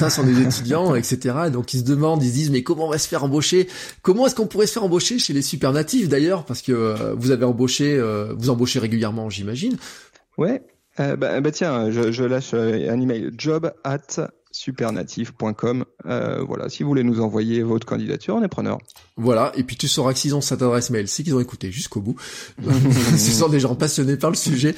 Certains 0.00 0.22
sont 0.22 0.24
des 0.24 0.40
étudiants, 0.40 0.94
etc. 0.96 1.50
Donc 1.52 1.74
ils 1.74 1.80
se 1.80 1.84
demandent, 1.84 2.22
ils 2.22 2.30
se 2.30 2.34
disent 2.34 2.50
mais 2.50 2.62
comment 2.62 2.86
on 2.86 2.90
va 2.90 2.96
se 2.96 3.06
faire 3.06 3.22
embaucher? 3.22 3.68
Comment 4.00 4.26
est-ce 4.26 4.34
qu'on 4.34 4.46
pourrait 4.46 4.66
se 4.66 4.72
faire 4.72 4.84
embaucher 4.84 5.18
chez 5.18 5.34
les 5.34 5.42
super 5.42 5.72
natifs 5.72 6.08
d'ailleurs? 6.08 6.46
Parce 6.46 6.62
que 6.62 6.72
euh, 6.72 7.14
vous 7.18 7.32
avez 7.32 7.44
embauché, 7.44 7.98
euh, 7.98 8.32
vous 8.38 8.48
embauchez 8.48 8.78
régulièrement, 8.78 9.28
j'imagine. 9.28 9.76
Ouais. 10.38 10.62
Euh, 11.00 11.16
bah, 11.16 11.40
bah, 11.42 11.50
tiens, 11.50 11.90
je, 11.90 12.12
je 12.12 12.24
lâche 12.24 12.54
un 12.54 12.98
email 12.98 13.30
job 13.36 13.70
at 13.84 14.30
supernative.com. 14.52 15.84
Euh, 16.06 16.42
voilà, 16.42 16.68
si 16.68 16.82
vous 16.82 16.88
voulez 16.88 17.04
nous 17.04 17.20
envoyer 17.20 17.62
votre 17.62 17.86
candidature, 17.86 18.34
on 18.34 18.42
est 18.42 18.48
preneur. 18.48 18.78
Voilà, 19.16 19.52
et 19.56 19.62
puis 19.62 19.76
tu 19.76 19.86
sauras 19.86 20.12
que 20.12 20.18
s'ils 20.18 20.34
ont 20.34 20.40
cette 20.40 20.62
adresse 20.62 20.90
mail, 20.90 21.08
c'est 21.08 21.22
qu'ils 21.22 21.34
ont 21.34 21.40
écouté 21.40 21.70
jusqu'au 21.70 22.00
bout. 22.00 22.16
Ce 23.12 23.30
sont 23.30 23.48
des 23.48 23.60
gens 23.60 23.74
passionnés 23.74 24.16
par 24.16 24.30
le 24.30 24.36
sujet. 24.36 24.74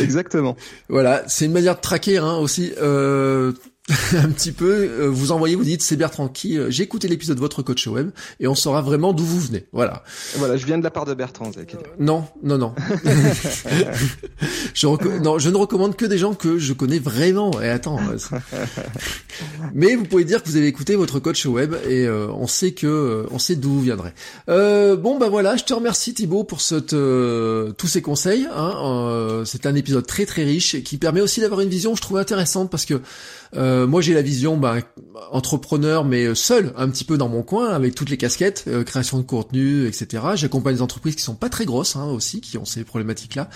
Exactement. 0.00 0.56
Voilà, 0.88 1.22
c'est 1.28 1.44
une 1.44 1.52
manière 1.52 1.76
de 1.76 1.80
traquer 1.80 2.18
hein, 2.18 2.36
aussi. 2.36 2.72
Euh, 2.80 3.52
un 4.16 4.28
petit 4.30 4.52
peu, 4.52 4.70
euh, 4.70 5.06
vous 5.08 5.32
envoyez, 5.32 5.54
vous 5.56 5.64
dites 5.64 5.82
c'est 5.82 5.96
Bertrand 5.96 6.28
qui, 6.28 6.58
euh, 6.58 6.70
j'ai 6.70 6.82
écouté 6.82 7.08
l'épisode 7.08 7.36
de 7.36 7.40
votre 7.40 7.62
coach 7.62 7.86
web 7.86 8.10
et 8.40 8.46
on 8.46 8.54
saura 8.54 8.82
vraiment 8.82 9.12
d'où 9.12 9.24
vous 9.24 9.40
venez. 9.40 9.66
Voilà. 9.72 10.02
Voilà, 10.36 10.56
je 10.56 10.66
viens 10.66 10.78
de 10.78 10.84
la 10.84 10.90
part 10.90 11.04
de 11.06 11.14
Bertrand. 11.14 11.52
Zach. 11.52 11.74
Non, 11.98 12.24
non, 12.42 12.58
non. 12.58 12.74
je, 14.74 15.18
non, 15.20 15.38
je 15.38 15.50
ne 15.50 15.56
recommande 15.56 15.96
que 15.96 16.04
des 16.04 16.18
gens 16.18 16.34
que 16.34 16.58
je 16.58 16.72
connais 16.72 16.98
vraiment. 16.98 17.60
Et 17.60 17.68
attends. 17.68 17.98
euh, 18.10 18.18
c'est- 18.18 18.36
Mais 19.74 19.94
vous 19.94 20.04
pouvez 20.04 20.24
dire 20.24 20.42
que 20.42 20.48
vous 20.48 20.56
avez 20.56 20.66
écouté 20.66 20.96
votre 20.96 21.18
coach 21.20 21.46
web 21.46 21.74
et 21.88 22.06
euh, 22.06 22.28
on 22.32 22.46
sait 22.46 22.72
que 22.72 22.86
euh, 22.86 23.26
on 23.30 23.38
sait 23.38 23.56
d'où 23.56 23.70
vous 23.70 23.82
viendrez. 23.82 24.12
Euh, 24.48 24.96
bon 24.96 25.18
bah 25.18 25.28
voilà, 25.28 25.56
je 25.56 25.64
te 25.64 25.72
remercie 25.74 26.14
Thibaut 26.14 26.44
pour 26.44 26.60
cette, 26.60 26.92
euh, 26.92 27.72
tous 27.72 27.86
ces 27.86 28.02
conseils. 28.02 28.46
Hein, 28.54 28.72
euh, 28.84 29.44
c'est 29.44 29.66
un 29.66 29.74
épisode 29.74 30.06
très 30.06 30.26
très 30.26 30.44
riche 30.44 30.82
qui 30.82 30.98
permet 30.98 31.20
aussi 31.20 31.40
d'avoir 31.40 31.60
une 31.60 31.68
vision, 31.68 31.94
je 31.94 32.02
trouve 32.02 32.18
intéressante 32.18 32.70
parce 32.70 32.84
que 32.84 33.00
euh, 33.54 33.86
moi 33.86 34.00
j'ai 34.00 34.14
la 34.14 34.22
vision 34.22 34.56
bah, 34.56 34.76
entrepreneur 35.30 36.04
mais 36.04 36.34
seul 36.34 36.72
un 36.76 36.88
petit 36.88 37.04
peu 37.04 37.18
dans 37.18 37.28
mon 37.28 37.42
coin 37.42 37.68
avec 37.70 37.94
toutes 37.94 38.10
les 38.10 38.16
casquettes, 38.16 38.64
euh, 38.68 38.84
création 38.84 39.18
de 39.18 39.22
contenu, 39.22 39.86
etc. 39.86 40.22
J'accompagne 40.34 40.76
des 40.76 40.82
entreprises 40.82 41.16
qui 41.16 41.22
sont 41.22 41.34
pas 41.34 41.48
très 41.48 41.64
grosses 41.64 41.96
hein, 41.96 42.06
aussi, 42.06 42.40
qui 42.40 42.58
ont 42.58 42.64
ces 42.64 42.84
problématiques-là. 42.84 43.48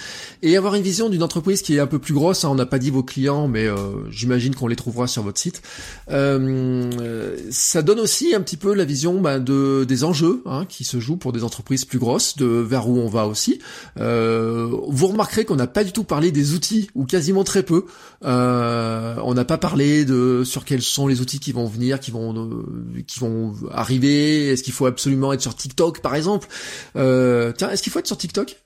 Et 0.43 0.57
avoir 0.57 0.75
une 0.75 0.83
vision 0.83 1.09
d'une 1.09 1.23
entreprise 1.23 1.63
qui 1.63 1.77
est 1.77 1.81
un 1.81 1.87
peu 1.87 1.99
plus 1.99 2.15
grosse, 2.15 2.45
hein, 2.45 2.49
on 2.51 2.55
n'a 2.55 2.67
pas 2.67 2.79
dit 2.79 2.91
vos 2.91 3.03
clients, 3.03 3.49
mais 3.49 3.67
euh, 3.67 3.77
j'imagine 4.11 4.55
qu'on 4.55 4.67
les 4.67 4.77
trouvera 4.77 5.07
sur 5.07 5.23
votre 5.23 5.39
site. 5.39 5.63
Euh, 6.11 6.91
euh, 7.01 7.37
ça 7.51 7.83
donne 7.83 8.01
aussi 8.01 8.35
un 8.35 8.41
petit 8.41 8.57
peu 8.57 8.75
la 8.75 8.85
vision 8.85 9.21
bah, 9.21 9.39
de 9.39 9.85
des 9.85 10.05
enjeux 10.05 10.43
hein, 10.47 10.65
qui 10.69 10.85
se 10.85 11.01
jouent 11.01 11.17
pour 11.17 11.33
des 11.33 11.45
entreprises 11.45 11.85
plus 11.85 11.99
grosses, 11.99 12.37
de 12.37 12.47
vers 12.47 12.89
où 12.89 12.99
on 12.99 13.09
va 13.09 13.27
aussi. 13.27 13.61
Euh, 13.99 14.69
vous 14.89 15.07
remarquerez 15.07 15.45
qu'on 15.45 15.57
n'a 15.57 15.67
pas 15.67 15.85
du 15.85 15.93
tout 15.93 16.05
parlé 16.05 16.31
des 16.31 16.55
outils, 16.55 16.89
ou 16.95 17.05
quasiment 17.05 17.45
très 17.45 17.63
peu. 17.63 17.85
Euh, 18.25 19.17
on 19.25 19.35
n'a 19.35 19.45
pas 19.45 19.59
parlé 19.59 19.82
de 20.05 20.43
sur 20.45 20.65
quels 20.65 20.83
sont 20.83 21.07
les 21.07 21.21
outils 21.21 21.41
qui 21.41 21.53
vont 21.53 21.67
venir, 21.67 22.01
qui 22.01 22.11
vont 22.11 22.35
euh, 22.37 23.03
qui 23.07 23.21
vont 23.21 23.55
arriver. 23.71 24.49
Est-ce 24.49 24.63
qu'il 24.63 24.73
faut 24.73 24.87
absolument 24.87 25.33
être 25.33 25.43
sur 25.43 25.55
TikTok, 25.55 26.01
par 26.01 26.15
exemple? 26.15 26.49
Euh, 26.97 27.53
Tiens, 27.57 27.71
est-ce 27.71 27.83
qu'il 27.83 27.93
faut 27.93 27.99
être 27.99 28.07
sur 28.07 28.19
TikTok? 28.19 28.57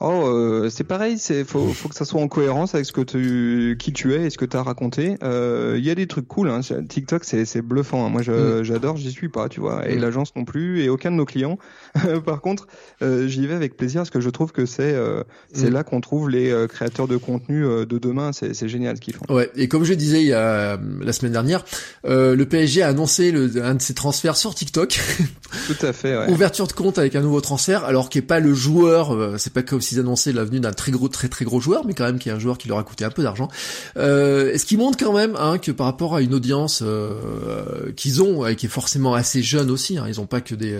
Oh, 0.00 0.24
euh, 0.26 0.68
c'est 0.68 0.82
pareil, 0.82 1.16
c'est 1.18 1.44
faut, 1.44 1.68
faut 1.68 1.88
que 1.88 1.94
ça 1.94 2.04
soit 2.04 2.20
en 2.20 2.26
cohérence 2.26 2.74
avec 2.74 2.86
ce 2.86 2.92
que 2.92 3.02
tu, 3.02 3.76
qui 3.78 3.92
tu 3.92 4.14
es 4.14 4.24
et 4.24 4.30
ce 4.30 4.38
que 4.38 4.44
tu 4.44 4.56
as 4.56 4.62
raconté. 4.64 5.16
Euh, 5.22 5.76
Il 5.78 5.84
y 5.84 5.90
a 5.90 5.94
des 5.94 6.08
trucs 6.08 6.26
cool. 6.26 6.50
Hein. 6.50 6.60
TikTok, 6.88 7.22
c'est 7.24 7.62
bluffant. 7.62 8.04
hein. 8.04 8.08
Moi, 8.08 8.22
je- 8.22 8.64
j'adore, 8.64 8.96
j'y 8.96 9.12
suis 9.12 9.28
pas, 9.28 9.48
tu 9.48 9.60
vois, 9.60 9.88
et 9.88 9.94
Mm. 9.96 10.00
l'agence 10.00 10.34
non 10.34 10.44
plus, 10.44 10.82
et 10.82 10.88
aucun 10.88 11.12
de 11.12 11.16
nos 11.16 11.24
clients. 11.24 11.56
Par 12.26 12.40
contre, 12.40 12.66
euh, 13.02 13.28
j'y 13.28 13.46
vais 13.46 13.54
avec 13.54 13.76
plaisir 13.76 14.00
parce 14.00 14.10
que 14.10 14.20
je 14.20 14.30
trouve 14.30 14.50
que 14.50 14.66
c'est 14.66 14.92
euh, 14.92 15.22
c'est 15.52 15.70
Mm. 15.70 15.74
là 15.74 15.84
qu'on 15.84 16.00
trouve 16.00 16.28
les 16.30 16.50
euh, 16.50 16.66
créateurs 16.66 17.06
de 17.06 17.16
contenu 17.16 17.64
euh, 17.64 17.84
de 17.86 17.98
demain. 17.98 18.32
C'est 18.32 18.66
génial 18.68 18.96
ce 18.96 19.00
qu'ils 19.00 19.14
font. 19.14 19.24
Ouais, 19.32 19.50
et 19.54 19.68
comme 19.68 19.84
je 19.84 19.94
disais 19.94 20.20
il 20.20 20.26
y 20.28 20.32
a 20.32 20.80
la 21.00 21.12
semaine 21.12 21.32
dernière, 21.32 21.64
euh, 22.06 22.34
le 22.34 22.44
PSG 22.46 22.82
a 22.82 22.88
annoncé 22.88 23.30
le, 23.30 23.62
un 23.62 23.76
de 23.76 23.82
ses 23.82 23.94
transferts 23.94 24.36
sur 24.36 24.54
TikTok, 24.54 24.98
Tout 25.68 25.86
à 25.86 25.92
fait. 25.92 26.16
Ouais. 26.18 26.30
ouverture 26.32 26.66
de 26.66 26.72
compte 26.72 26.98
avec 26.98 27.14
un 27.14 27.20
nouveau 27.20 27.40
transfert, 27.40 27.84
alors 27.84 28.08
qu'il 28.08 28.20
n'est 28.22 28.26
pas 28.26 28.40
le 28.40 28.52
joueur, 28.54 29.14
euh, 29.14 29.36
c'est 29.38 29.52
pas 29.52 29.62
comme 29.62 29.80
s'ils 29.92 30.00
annonçaient 30.00 30.32
la 30.32 30.44
venue 30.44 30.60
d'un 30.60 30.72
très 30.72 30.90
gros, 30.92 31.08
très 31.08 31.28
très 31.28 31.44
gros 31.44 31.60
joueur, 31.60 31.84
mais 31.84 31.94
quand 31.94 32.04
même 32.04 32.18
qui 32.18 32.28
est 32.28 32.32
un 32.32 32.38
joueur 32.38 32.56
qui 32.58 32.68
leur 32.68 32.78
a 32.78 32.82
coûté 32.84 33.04
un 33.04 33.10
peu 33.10 33.22
d'argent. 33.22 33.48
Euh, 33.96 34.56
ce 34.56 34.64
qui 34.64 34.76
montre 34.76 34.96
quand 35.02 35.12
même 35.12 35.36
hein, 35.38 35.58
que 35.58 35.70
par 35.70 35.86
rapport 35.86 36.14
à 36.14 36.22
une 36.22 36.34
audience 36.34 36.82
euh, 36.82 37.92
qu'ils 37.96 38.22
ont, 38.22 38.46
et 38.46 38.56
qui 38.56 38.66
est 38.66 38.68
forcément 38.70 39.14
assez 39.14 39.42
jeune 39.42 39.70
aussi, 39.70 39.98
hein, 39.98 40.04
ils 40.08 40.20
ont 40.20 40.26
pas 40.26 40.40
que 40.40 40.54
des, 40.54 40.74
euh, 40.74 40.78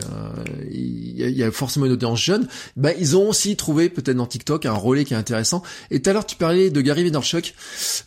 il 0.71 1.19
y, 1.19 1.25
a- 1.25 1.29
il 1.29 1.37
y 1.37 1.43
a 1.43 1.51
forcément 1.51 1.87
une 1.87 1.93
audience 1.93 2.21
jeune, 2.23 2.47
bah 2.77 2.91
ils 2.99 3.17
ont 3.17 3.29
aussi 3.29 3.57
trouvé 3.57 3.89
peut-être 3.89 4.17
dans 4.17 4.27
TikTok 4.27 4.67
un 4.67 4.73
relais 4.73 5.05
qui 5.05 5.15
est 5.15 5.17
intéressant. 5.17 5.63
Et 5.91 6.01
tout 6.01 6.11
à 6.11 6.13
l'heure 6.13 6.27
tu 6.27 6.37
parlais 6.37 6.71
de 6.71 6.81
Gary 6.81 7.03
Vaynerchuk, 7.03 7.55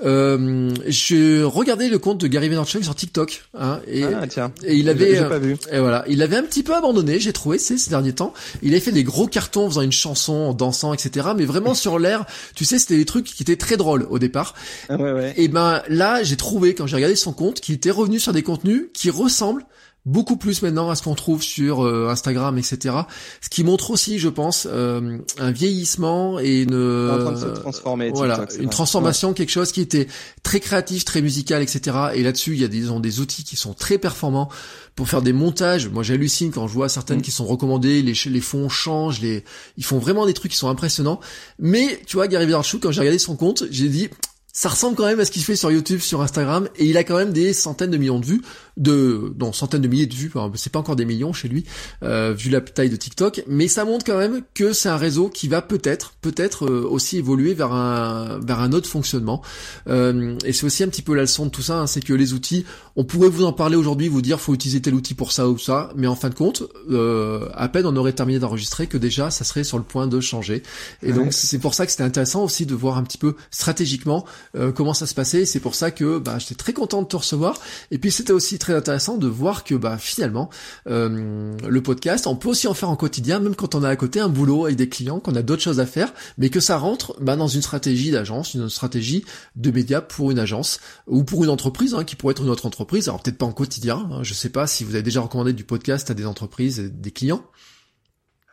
euh, 0.04 0.72
je 0.88 1.44
regardais 1.44 1.90
le 1.90 2.00
compte 2.00 2.20
de 2.20 2.28
Gary 2.28 2.50
Vaynerchuk 2.50 2.84
sur 2.84 2.96
TikTok, 2.96 3.44
hein, 3.58 3.80
et, 3.88 4.04
Ah 4.04 4.28
tiens. 4.28 4.52
et 4.64 4.76
il 4.76 4.90
avait, 4.90 5.16
J'ai 5.16 5.20
euh, 5.22 5.30
pas 5.30 5.40
vu. 5.40 5.58
et 5.72 5.80
voilà, 5.80 6.04
il 6.08 6.22
avait 6.22 6.38
un 6.38 6.44
petit 6.44 6.64
peu 6.64 6.76
abandonné, 6.76 7.20
j'ai 7.20 7.34
trouvé, 7.34 7.58
c'est 7.60 7.78
ces 7.78 7.90
derniers 7.90 8.14
temps. 8.14 8.34
Il 8.62 8.72
avait 8.72 8.80
fait 8.80 8.92
des 8.92 9.04
gros 9.04 9.28
cartons 9.28 9.66
en 9.66 9.70
faisant 9.70 9.82
une 9.82 9.92
chanson, 9.92 10.34
en 10.34 10.54
dansant, 10.54 10.85
etc. 10.94 11.30
Mais 11.36 11.46
vraiment 11.46 11.74
sur 11.74 12.00
l'air, 12.00 12.26
tu 12.56 12.66
sais, 12.66 12.80
c'était 12.80 12.98
des 12.98 13.06
trucs 13.06 13.26
qui 13.26 13.44
étaient 13.44 13.56
très 13.56 13.78
drôles 13.78 14.08
au 14.10 14.20
départ. 14.20 14.54
Ah, 14.90 14.96
ouais 14.96 15.12
ouais. 15.12 15.34
Et 15.38 15.48
ben 15.48 15.82
là, 15.88 16.24
j'ai 16.24 16.38
trouvé 16.38 16.76
quand 16.76 16.88
j'ai 16.88 16.96
regardé 16.96 17.16
son 17.16 17.34
compte 17.34 17.60
qu'il 17.62 17.76
était 17.76 17.92
revenu 17.92 18.20
sur 18.20 18.34
des 18.34 18.44
contenus 18.44 18.88
qui 18.94 19.10
ressemblent 19.10 19.66
beaucoup 20.06 20.38
plus 20.38 20.62
maintenant 20.62 20.90
à 20.90 20.96
ce 20.96 21.02
qu'on 21.02 21.16
trouve 21.16 21.42
sur 21.42 21.84
euh, 21.84 22.10
Instagram, 22.10 22.58
etc. 22.58 22.96
Ce 23.42 23.50
qui 23.50 23.64
montre 23.64 23.90
aussi, 23.90 24.20
je 24.20 24.30
pense, 24.30 24.68
euh, 24.70 25.18
un 25.40 25.52
vieillissement 25.52 26.40
et 26.40 26.62
une 26.62 26.76
en 26.76 27.18
train 27.18 27.32
de 27.32 27.40
se 27.40 27.60
transformer. 27.60 28.12
voilà, 28.12 28.40
TikTok, 28.40 28.64
une 28.64 28.70
transformation, 28.70 29.34
quelque 29.34 29.52
chose 29.52 29.72
qui 29.72 29.82
était 29.82 30.08
très 30.44 30.60
créatif, 30.60 31.06
très 31.06 31.22
musical, 31.22 31.64
etc. 31.64 31.98
Et 32.14 32.22
là-dessus, 32.22 32.54
il 32.54 32.62
y 32.62 32.64
a 32.64 32.68
des, 32.68 32.78
ils 32.78 32.92
ont 32.92 33.00
des 33.00 33.20
outils 33.20 33.44
qui 33.44 33.56
sont 33.56 33.74
très 33.74 33.98
performants 33.98 34.50
pour 34.96 35.10
faire 35.10 35.24
des 35.24 35.34
montages. 35.34 35.90
Moi, 35.90 36.04
j'hallucine 36.04 36.52
quand 36.52 36.68
je 36.68 36.74
vois 36.74 36.88
certaines 36.88 37.16
Mm. 37.20 37.22
qui 37.22 37.32
sont 37.32 37.46
recommandées, 37.46 38.02
les, 38.02 38.14
les 38.26 38.42
fonds 38.42 38.70
changent, 38.70 39.22
les, 39.22 39.44
ils 39.78 39.86
font 39.86 40.00
vraiment 40.00 40.26
des 40.26 40.34
trucs 40.34 40.52
qui 40.52 40.58
sont 40.58 40.70
impressionnants. 40.70 41.20
Mais, 41.60 42.00
tu 42.06 42.18
vois, 42.18 42.28
Gary 42.28 42.46
Vaynerchuk, 42.46 42.82
quand 42.82 42.92
j'ai 42.92 43.02
regardé 43.02 43.20
son 43.20 43.36
compte, 43.36 43.64
j'ai 43.72 43.90
dit, 43.90 44.10
ça 44.54 44.70
ressemble 44.70 44.96
quand 44.96 45.06
même 45.06 45.20
à 45.20 45.26
ce 45.26 45.32
qu'il 45.32 45.44
fait 45.44 45.58
sur 45.58 45.70
YouTube, 45.70 46.00
sur 46.00 46.22
Instagram, 46.22 46.70
et 46.78 46.86
il 46.86 46.96
a 46.96 47.04
quand 47.04 47.18
même 47.18 47.34
des 47.34 47.52
centaines 47.54 47.92
de 47.92 47.98
millions 47.98 48.20
de 48.20 48.26
vues, 48.26 48.42
de, 48.78 49.34
non, 49.40 49.54
centaines 49.54 49.82
de 49.82 49.88
milliers 49.88 50.06
de 50.06 50.14
vues, 50.14 50.32
c'est 50.56 50.72
pas 50.72 50.80
encore 50.80 50.96
des 50.96 51.06
millions 51.06 51.34
chez 51.34 51.48
lui, 51.48 51.66
euh, 52.04 52.34
vu 52.38 52.50
la 52.50 52.62
taille 52.62 52.90
de 52.90 52.96
TikTok, 52.96 53.44
mais 53.48 53.68
ça 53.68 53.86
montre 53.86 54.06
quand 54.06 54.18
même 54.18 54.42
que 54.54 54.74
c'est 54.74 54.90
un 54.90 54.98
réseau 54.98 55.30
qui 55.30 55.48
va 55.48 55.62
peut-être, 55.62 56.14
peut-être 56.22 56.66
euh, 56.66 56.88
aussi 56.90 57.18
évoluer 57.18 57.54
vers 57.54 57.74
un, 57.74 58.40
vers 58.40 58.60
un 58.60 58.72
autre 58.74 58.90
fonctionnement. 58.90 59.42
Euh, 59.88 60.38
et 60.46 60.54
c'est 60.54 60.66
aussi 60.66 60.84
un 60.84 60.88
petit 60.88 61.02
peu 61.02 61.16
la 61.16 61.22
leçon 61.22 61.46
de 61.46 61.52
tout 61.52 61.62
ça, 61.62 61.80
hein, 61.80 61.88
c'est 61.88 62.02
que 62.02 62.14
les 62.14 62.34
outils, 62.34 62.66
on 62.96 63.04
pourrait 63.04 63.30
vous 63.30 63.46
en 63.46 63.54
parler 63.54 63.76
aujourd'hui, 63.76 64.08
vous 64.08 64.22
dire 64.22 64.40
faut 64.40 64.54
utiliser 64.54 64.82
tel 64.82 64.94
outil 64.94 65.14
pour 65.14 65.32
ça 65.32 65.48
ou 65.50 65.58
ça, 65.58 65.92
mais 65.96 66.08
en 66.08 66.16
fin 66.16 66.30
de 66.30 66.36
compte, 66.36 66.64
euh, 66.90 67.50
à 67.54 67.68
peine 67.70 67.86
on 67.86 67.96
aurait 67.96 68.14
terminé 68.14 68.40
d'enregistrer 68.40 68.88
que 68.88 68.98
déjà 68.98 69.32
ça 69.32 69.44
serait 69.44 69.64
sur 69.64 69.78
le 69.78 69.84
point 69.84 70.08
de 70.08 70.20
changer. 70.20 70.64
Et 71.02 71.14
donc 71.14 71.34
c'est 71.34 71.60
pour 71.60 71.74
ça 71.74 71.86
que 71.86 71.92
c'était 71.92 72.04
intéressant 72.04 72.44
aussi 72.44 72.66
de 72.66 72.76
voir 72.76 72.98
un 72.98 73.04
petit 73.04 73.18
peu 73.18 73.36
stratégiquement 73.52 74.26
euh, 74.56 74.72
comment 74.72 74.94
ça 74.94 75.08
se 75.08 75.14
passait. 75.14 75.46
C'est 75.46 75.60
pour 75.60 75.76
ça 75.76 75.92
que 75.92 76.18
bah, 76.18 76.38
j'étais 76.40 76.56
très 76.56 76.74
content 76.74 77.02
de 77.02 77.08
te 77.08 77.16
recevoir. 77.16 77.60
Et 77.92 77.98
puis 77.98 78.12
c'était 78.12 78.34
aussi 78.34 78.58
très 78.60 78.65
intéressant 78.74 79.18
de 79.18 79.28
voir 79.28 79.64
que 79.64 79.76
bah 79.76 79.98
finalement 79.98 80.50
euh, 80.88 81.56
le 81.68 81.84
podcast, 81.84 82.28
on 82.28 82.36
peut 82.36 82.50
aussi 82.50 82.68
en 82.68 82.74
faire 82.74 82.90
en 82.90 82.96
quotidien, 82.96 83.40
même 83.40 83.56
quand 83.56 83.76
on 83.76 83.84
a 83.84 83.90
à 83.90 83.96
côté 83.96 84.20
un 84.20 84.30
boulot 84.30 84.66
avec 84.66 84.78
des 84.78 84.90
clients, 84.90 85.20
qu'on 85.20 85.36
a 85.36 85.42
d'autres 85.42 85.62
choses 85.62 85.80
à 85.80 85.86
faire, 85.86 86.14
mais 86.38 86.50
que 86.50 86.60
ça 86.60 86.78
rentre 86.78 87.16
bah, 87.22 87.36
dans 87.36 87.48
une 87.48 87.62
stratégie 87.62 88.12
d'agence, 88.12 88.54
une 88.54 88.70
stratégie 88.70 89.26
de 89.56 89.72
médias 89.72 90.02
pour 90.02 90.32
une 90.32 90.40
agence 90.40 90.80
ou 91.08 91.24
pour 91.24 91.44
une 91.44 91.50
entreprise 91.50 91.94
hein, 91.94 92.04
qui 92.04 92.16
pourrait 92.16 92.32
être 92.32 92.44
une 92.44 92.50
autre 92.50 92.66
entreprise. 92.66 93.08
Alors 93.08 93.22
peut-être 93.22 93.38
pas 93.38 93.46
en 93.46 93.54
quotidien. 93.54 94.08
Hein, 94.12 94.24
je 94.24 94.34
sais 94.34 94.50
pas 94.50 94.68
si 94.68 94.84
vous 94.84 94.96
avez 94.96 95.04
déjà 95.04 95.22
recommandé 95.22 95.54
du 95.54 95.64
podcast 95.64 96.10
à 96.10 96.14
des 96.14 96.26
entreprises, 96.26 96.80
des 96.80 97.12
clients 97.12 97.44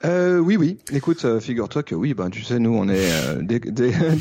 euh, 0.05 0.39
oui, 0.39 0.57
oui. 0.57 0.79
Écoute, 0.93 1.25
euh, 1.25 1.41
figure-toi 1.41 1.83
que 1.83 1.95
oui, 1.95 2.15
ben 2.15 2.31
tu 2.31 2.43
sais, 2.43 2.59
nous 2.59 2.75
on 2.75 2.89
est 2.89 3.11
euh, 3.13 3.43
dès 3.43 3.61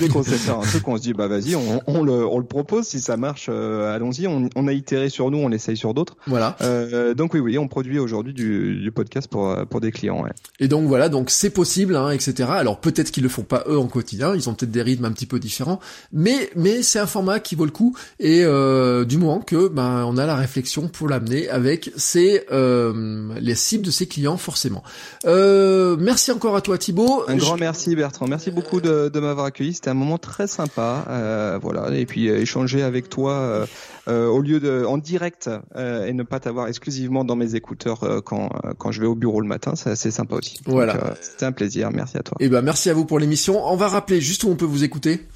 qu'on 0.09 0.23
sait 0.23 0.37
faire 0.37 0.59
un 0.59 0.63
truc, 0.63 0.87
on 0.87 0.97
se 0.97 1.01
dit 1.01 1.13
bah 1.13 1.27
vas-y, 1.27 1.55
on, 1.55 1.81
on, 1.87 2.03
le, 2.03 2.25
on 2.25 2.37
le 2.37 2.45
propose. 2.45 2.85
Si 2.85 2.99
ça 2.99 3.17
marche, 3.17 3.47
euh, 3.49 3.93
allons-y. 3.93 4.27
On, 4.27 4.49
on, 4.55 4.67
a 4.67 4.73
itéré 4.73 5.09
sur 5.09 5.31
nous, 5.31 5.39
on 5.39 5.51
essaye 5.51 5.77
sur 5.77 5.93
d'autres. 5.93 6.17
Voilà. 6.27 6.55
Euh, 6.61 7.13
donc 7.13 7.33
oui, 7.33 7.39
oui, 7.39 7.57
on 7.57 7.67
produit 7.67 7.99
aujourd'hui 7.99 8.33
du, 8.33 8.79
du, 8.79 8.91
podcast 8.91 9.27
pour 9.27 9.55
pour 9.69 9.81
des 9.81 9.91
clients. 9.91 10.23
Ouais. 10.23 10.31
Et 10.59 10.67
donc 10.67 10.87
voilà, 10.87 11.09
donc 11.09 11.29
c'est 11.29 11.49
possible, 11.49 11.95
hein, 11.95 12.11
etc. 12.11 12.49
Alors 12.51 12.79
peut-être 12.79 13.11
qu'ils 13.11 13.23
le 13.23 13.29
font 13.29 13.43
pas 13.43 13.63
eux 13.67 13.77
en 13.77 13.87
quotidien, 13.87 14.35
ils 14.35 14.49
ont 14.49 14.53
peut-être 14.53 14.71
des 14.71 14.83
rythmes 14.83 15.05
un 15.05 15.11
petit 15.11 15.25
peu 15.25 15.39
différents, 15.39 15.79
mais 16.11 16.49
mais 16.55 16.83
c'est 16.83 16.99
un 16.99 17.07
format 17.07 17.39
qui 17.39 17.55
vaut 17.55 17.65
le 17.65 17.71
coup. 17.71 17.95
Et 18.19 18.41
du 18.41 19.17
moment 19.17 19.39
que 19.39 19.67
ben 19.67 20.05
on 20.05 20.17
a 20.17 20.25
la 20.25 20.35
réflexion 20.35 20.87
pour 20.87 21.07
l'amener 21.09 21.49
avec 21.49 21.91
ses 21.95 22.45
les 22.51 23.55
cibles 23.55 23.85
de 23.85 23.91
ses 23.91 24.05
clients 24.05 24.37
forcément. 24.37 24.83
Euh, 25.25 25.70
euh, 25.71 25.97
merci 25.99 26.31
encore 26.31 26.55
à 26.55 26.61
toi 26.61 26.77
Thibaut. 26.77 27.23
Un 27.27 27.35
grand 27.35 27.57
merci 27.57 27.95
Bertrand. 27.95 28.27
Merci 28.27 28.51
beaucoup 28.51 28.81
de, 28.81 29.09
de 29.09 29.19
m'avoir 29.19 29.45
accueilli. 29.45 29.73
C'était 29.73 29.89
un 29.89 29.95
moment 29.95 30.17
très 30.17 30.47
sympa. 30.47 31.05
Euh, 31.09 31.59
voilà. 31.61 31.95
Et 31.95 32.05
puis 32.05 32.29
euh, 32.29 32.39
échanger 32.39 32.83
avec 32.83 33.09
toi 33.09 33.67
euh, 34.07 34.27
au 34.27 34.41
lieu 34.41 34.59
de 34.59 34.83
en 34.85 34.97
direct 34.97 35.49
et 35.75 36.13
ne 36.13 36.23
pas 36.23 36.39
t'avoir 36.39 36.67
exclusivement 36.67 37.23
dans 37.23 37.35
mes 37.35 37.55
écouteurs 37.55 38.21
quand 38.25 38.49
quand 38.77 38.91
je 38.91 39.01
vais 39.01 39.07
au 39.07 39.15
bureau 39.15 39.41
le 39.41 39.47
matin, 39.47 39.75
c'est 39.75 39.91
assez 39.91 40.11
sympa 40.11 40.35
aussi. 40.35 40.59
Voilà. 40.65 41.15
C'était 41.21 41.45
un 41.45 41.51
plaisir. 41.51 41.89
Merci 41.91 42.17
à 42.17 42.23
toi. 42.23 42.37
Et 42.39 42.45
eh 42.45 42.49
ben 42.49 42.61
merci 42.61 42.89
à 42.89 42.93
vous 42.93 43.05
pour 43.05 43.19
l'émission. 43.19 43.65
On 43.65 43.75
va 43.75 43.87
rappeler 43.87 44.21
juste 44.21 44.43
où 44.43 44.49
on 44.49 44.55
peut 44.55 44.65
vous 44.65 44.83
écouter. 44.83 45.27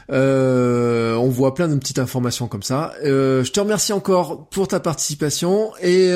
Euh, 0.09 1.15
on 1.15 1.27
voit 1.27 1.53
plein 1.53 1.67
de 1.67 1.75
petites 1.75 1.99
informations 1.99 2.47
comme 2.47 2.63
ça. 2.63 2.93
Euh, 3.03 3.43
je 3.43 3.51
te 3.51 3.59
remercie 3.59 3.91
encore 3.91 4.47
pour 4.47 4.69
ta 4.69 4.79
participation, 4.79 5.73
et 5.81 6.13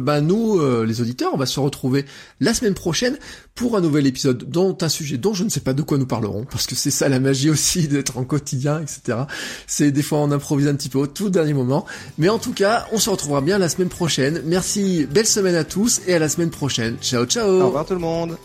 bah, 0.00 0.22
nous, 0.22 0.58
les 0.82 1.02
auditeurs, 1.02 1.30
on 1.34 1.36
va 1.36 1.44
se 1.44 1.60
retrouver 1.60 2.06
la 2.44 2.54
semaine 2.54 2.74
prochaine 2.74 3.18
pour 3.54 3.76
un 3.76 3.80
nouvel 3.80 4.06
épisode 4.06 4.44
dont 4.44 4.76
un 4.80 4.88
sujet 4.88 5.16
dont 5.16 5.34
je 5.34 5.44
ne 5.44 5.48
sais 5.48 5.60
pas 5.60 5.72
de 5.72 5.82
quoi 5.82 5.98
nous 5.98 6.06
parlerons, 6.06 6.44
parce 6.44 6.66
que 6.66 6.74
c'est 6.74 6.90
ça 6.90 7.08
la 7.08 7.18
magie 7.18 7.50
aussi 7.50 7.88
d'être 7.88 8.18
en 8.18 8.24
quotidien, 8.24 8.80
etc. 8.80 9.18
C'est 9.66 9.90
des 9.90 10.02
fois 10.02 10.18
on 10.18 10.30
improvise 10.30 10.68
un 10.68 10.74
petit 10.74 10.90
peu 10.90 10.98
au 10.98 11.06
tout 11.06 11.30
dernier 11.30 11.54
moment, 11.54 11.86
mais 12.18 12.28
en 12.28 12.38
tout 12.38 12.52
cas, 12.52 12.86
on 12.92 12.98
se 12.98 13.10
retrouvera 13.10 13.40
bien 13.40 13.58
la 13.58 13.68
semaine 13.68 13.88
prochaine. 13.88 14.42
Merci, 14.44 15.06
belle 15.06 15.26
semaine 15.26 15.54
à 15.54 15.64
tous 15.64 16.02
et 16.06 16.14
à 16.14 16.18
la 16.18 16.28
semaine 16.28 16.50
prochaine. 16.50 16.96
Ciao 17.00 17.24
ciao. 17.24 17.48
Au 17.48 17.66
revoir 17.66 17.86
tout 17.86 17.94
le 17.94 18.00
monde. 18.00 18.36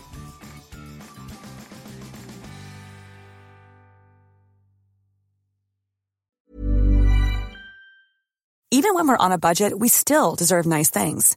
Even 8.72 8.94
when 8.94 9.08
we're 9.08 9.16
on 9.18 9.32
a 9.32 9.36
budget, 9.36 9.78
we 9.78 9.88
still 9.88 10.36
deserve 10.36 10.64
nice 10.64 10.90
things. 10.90 11.36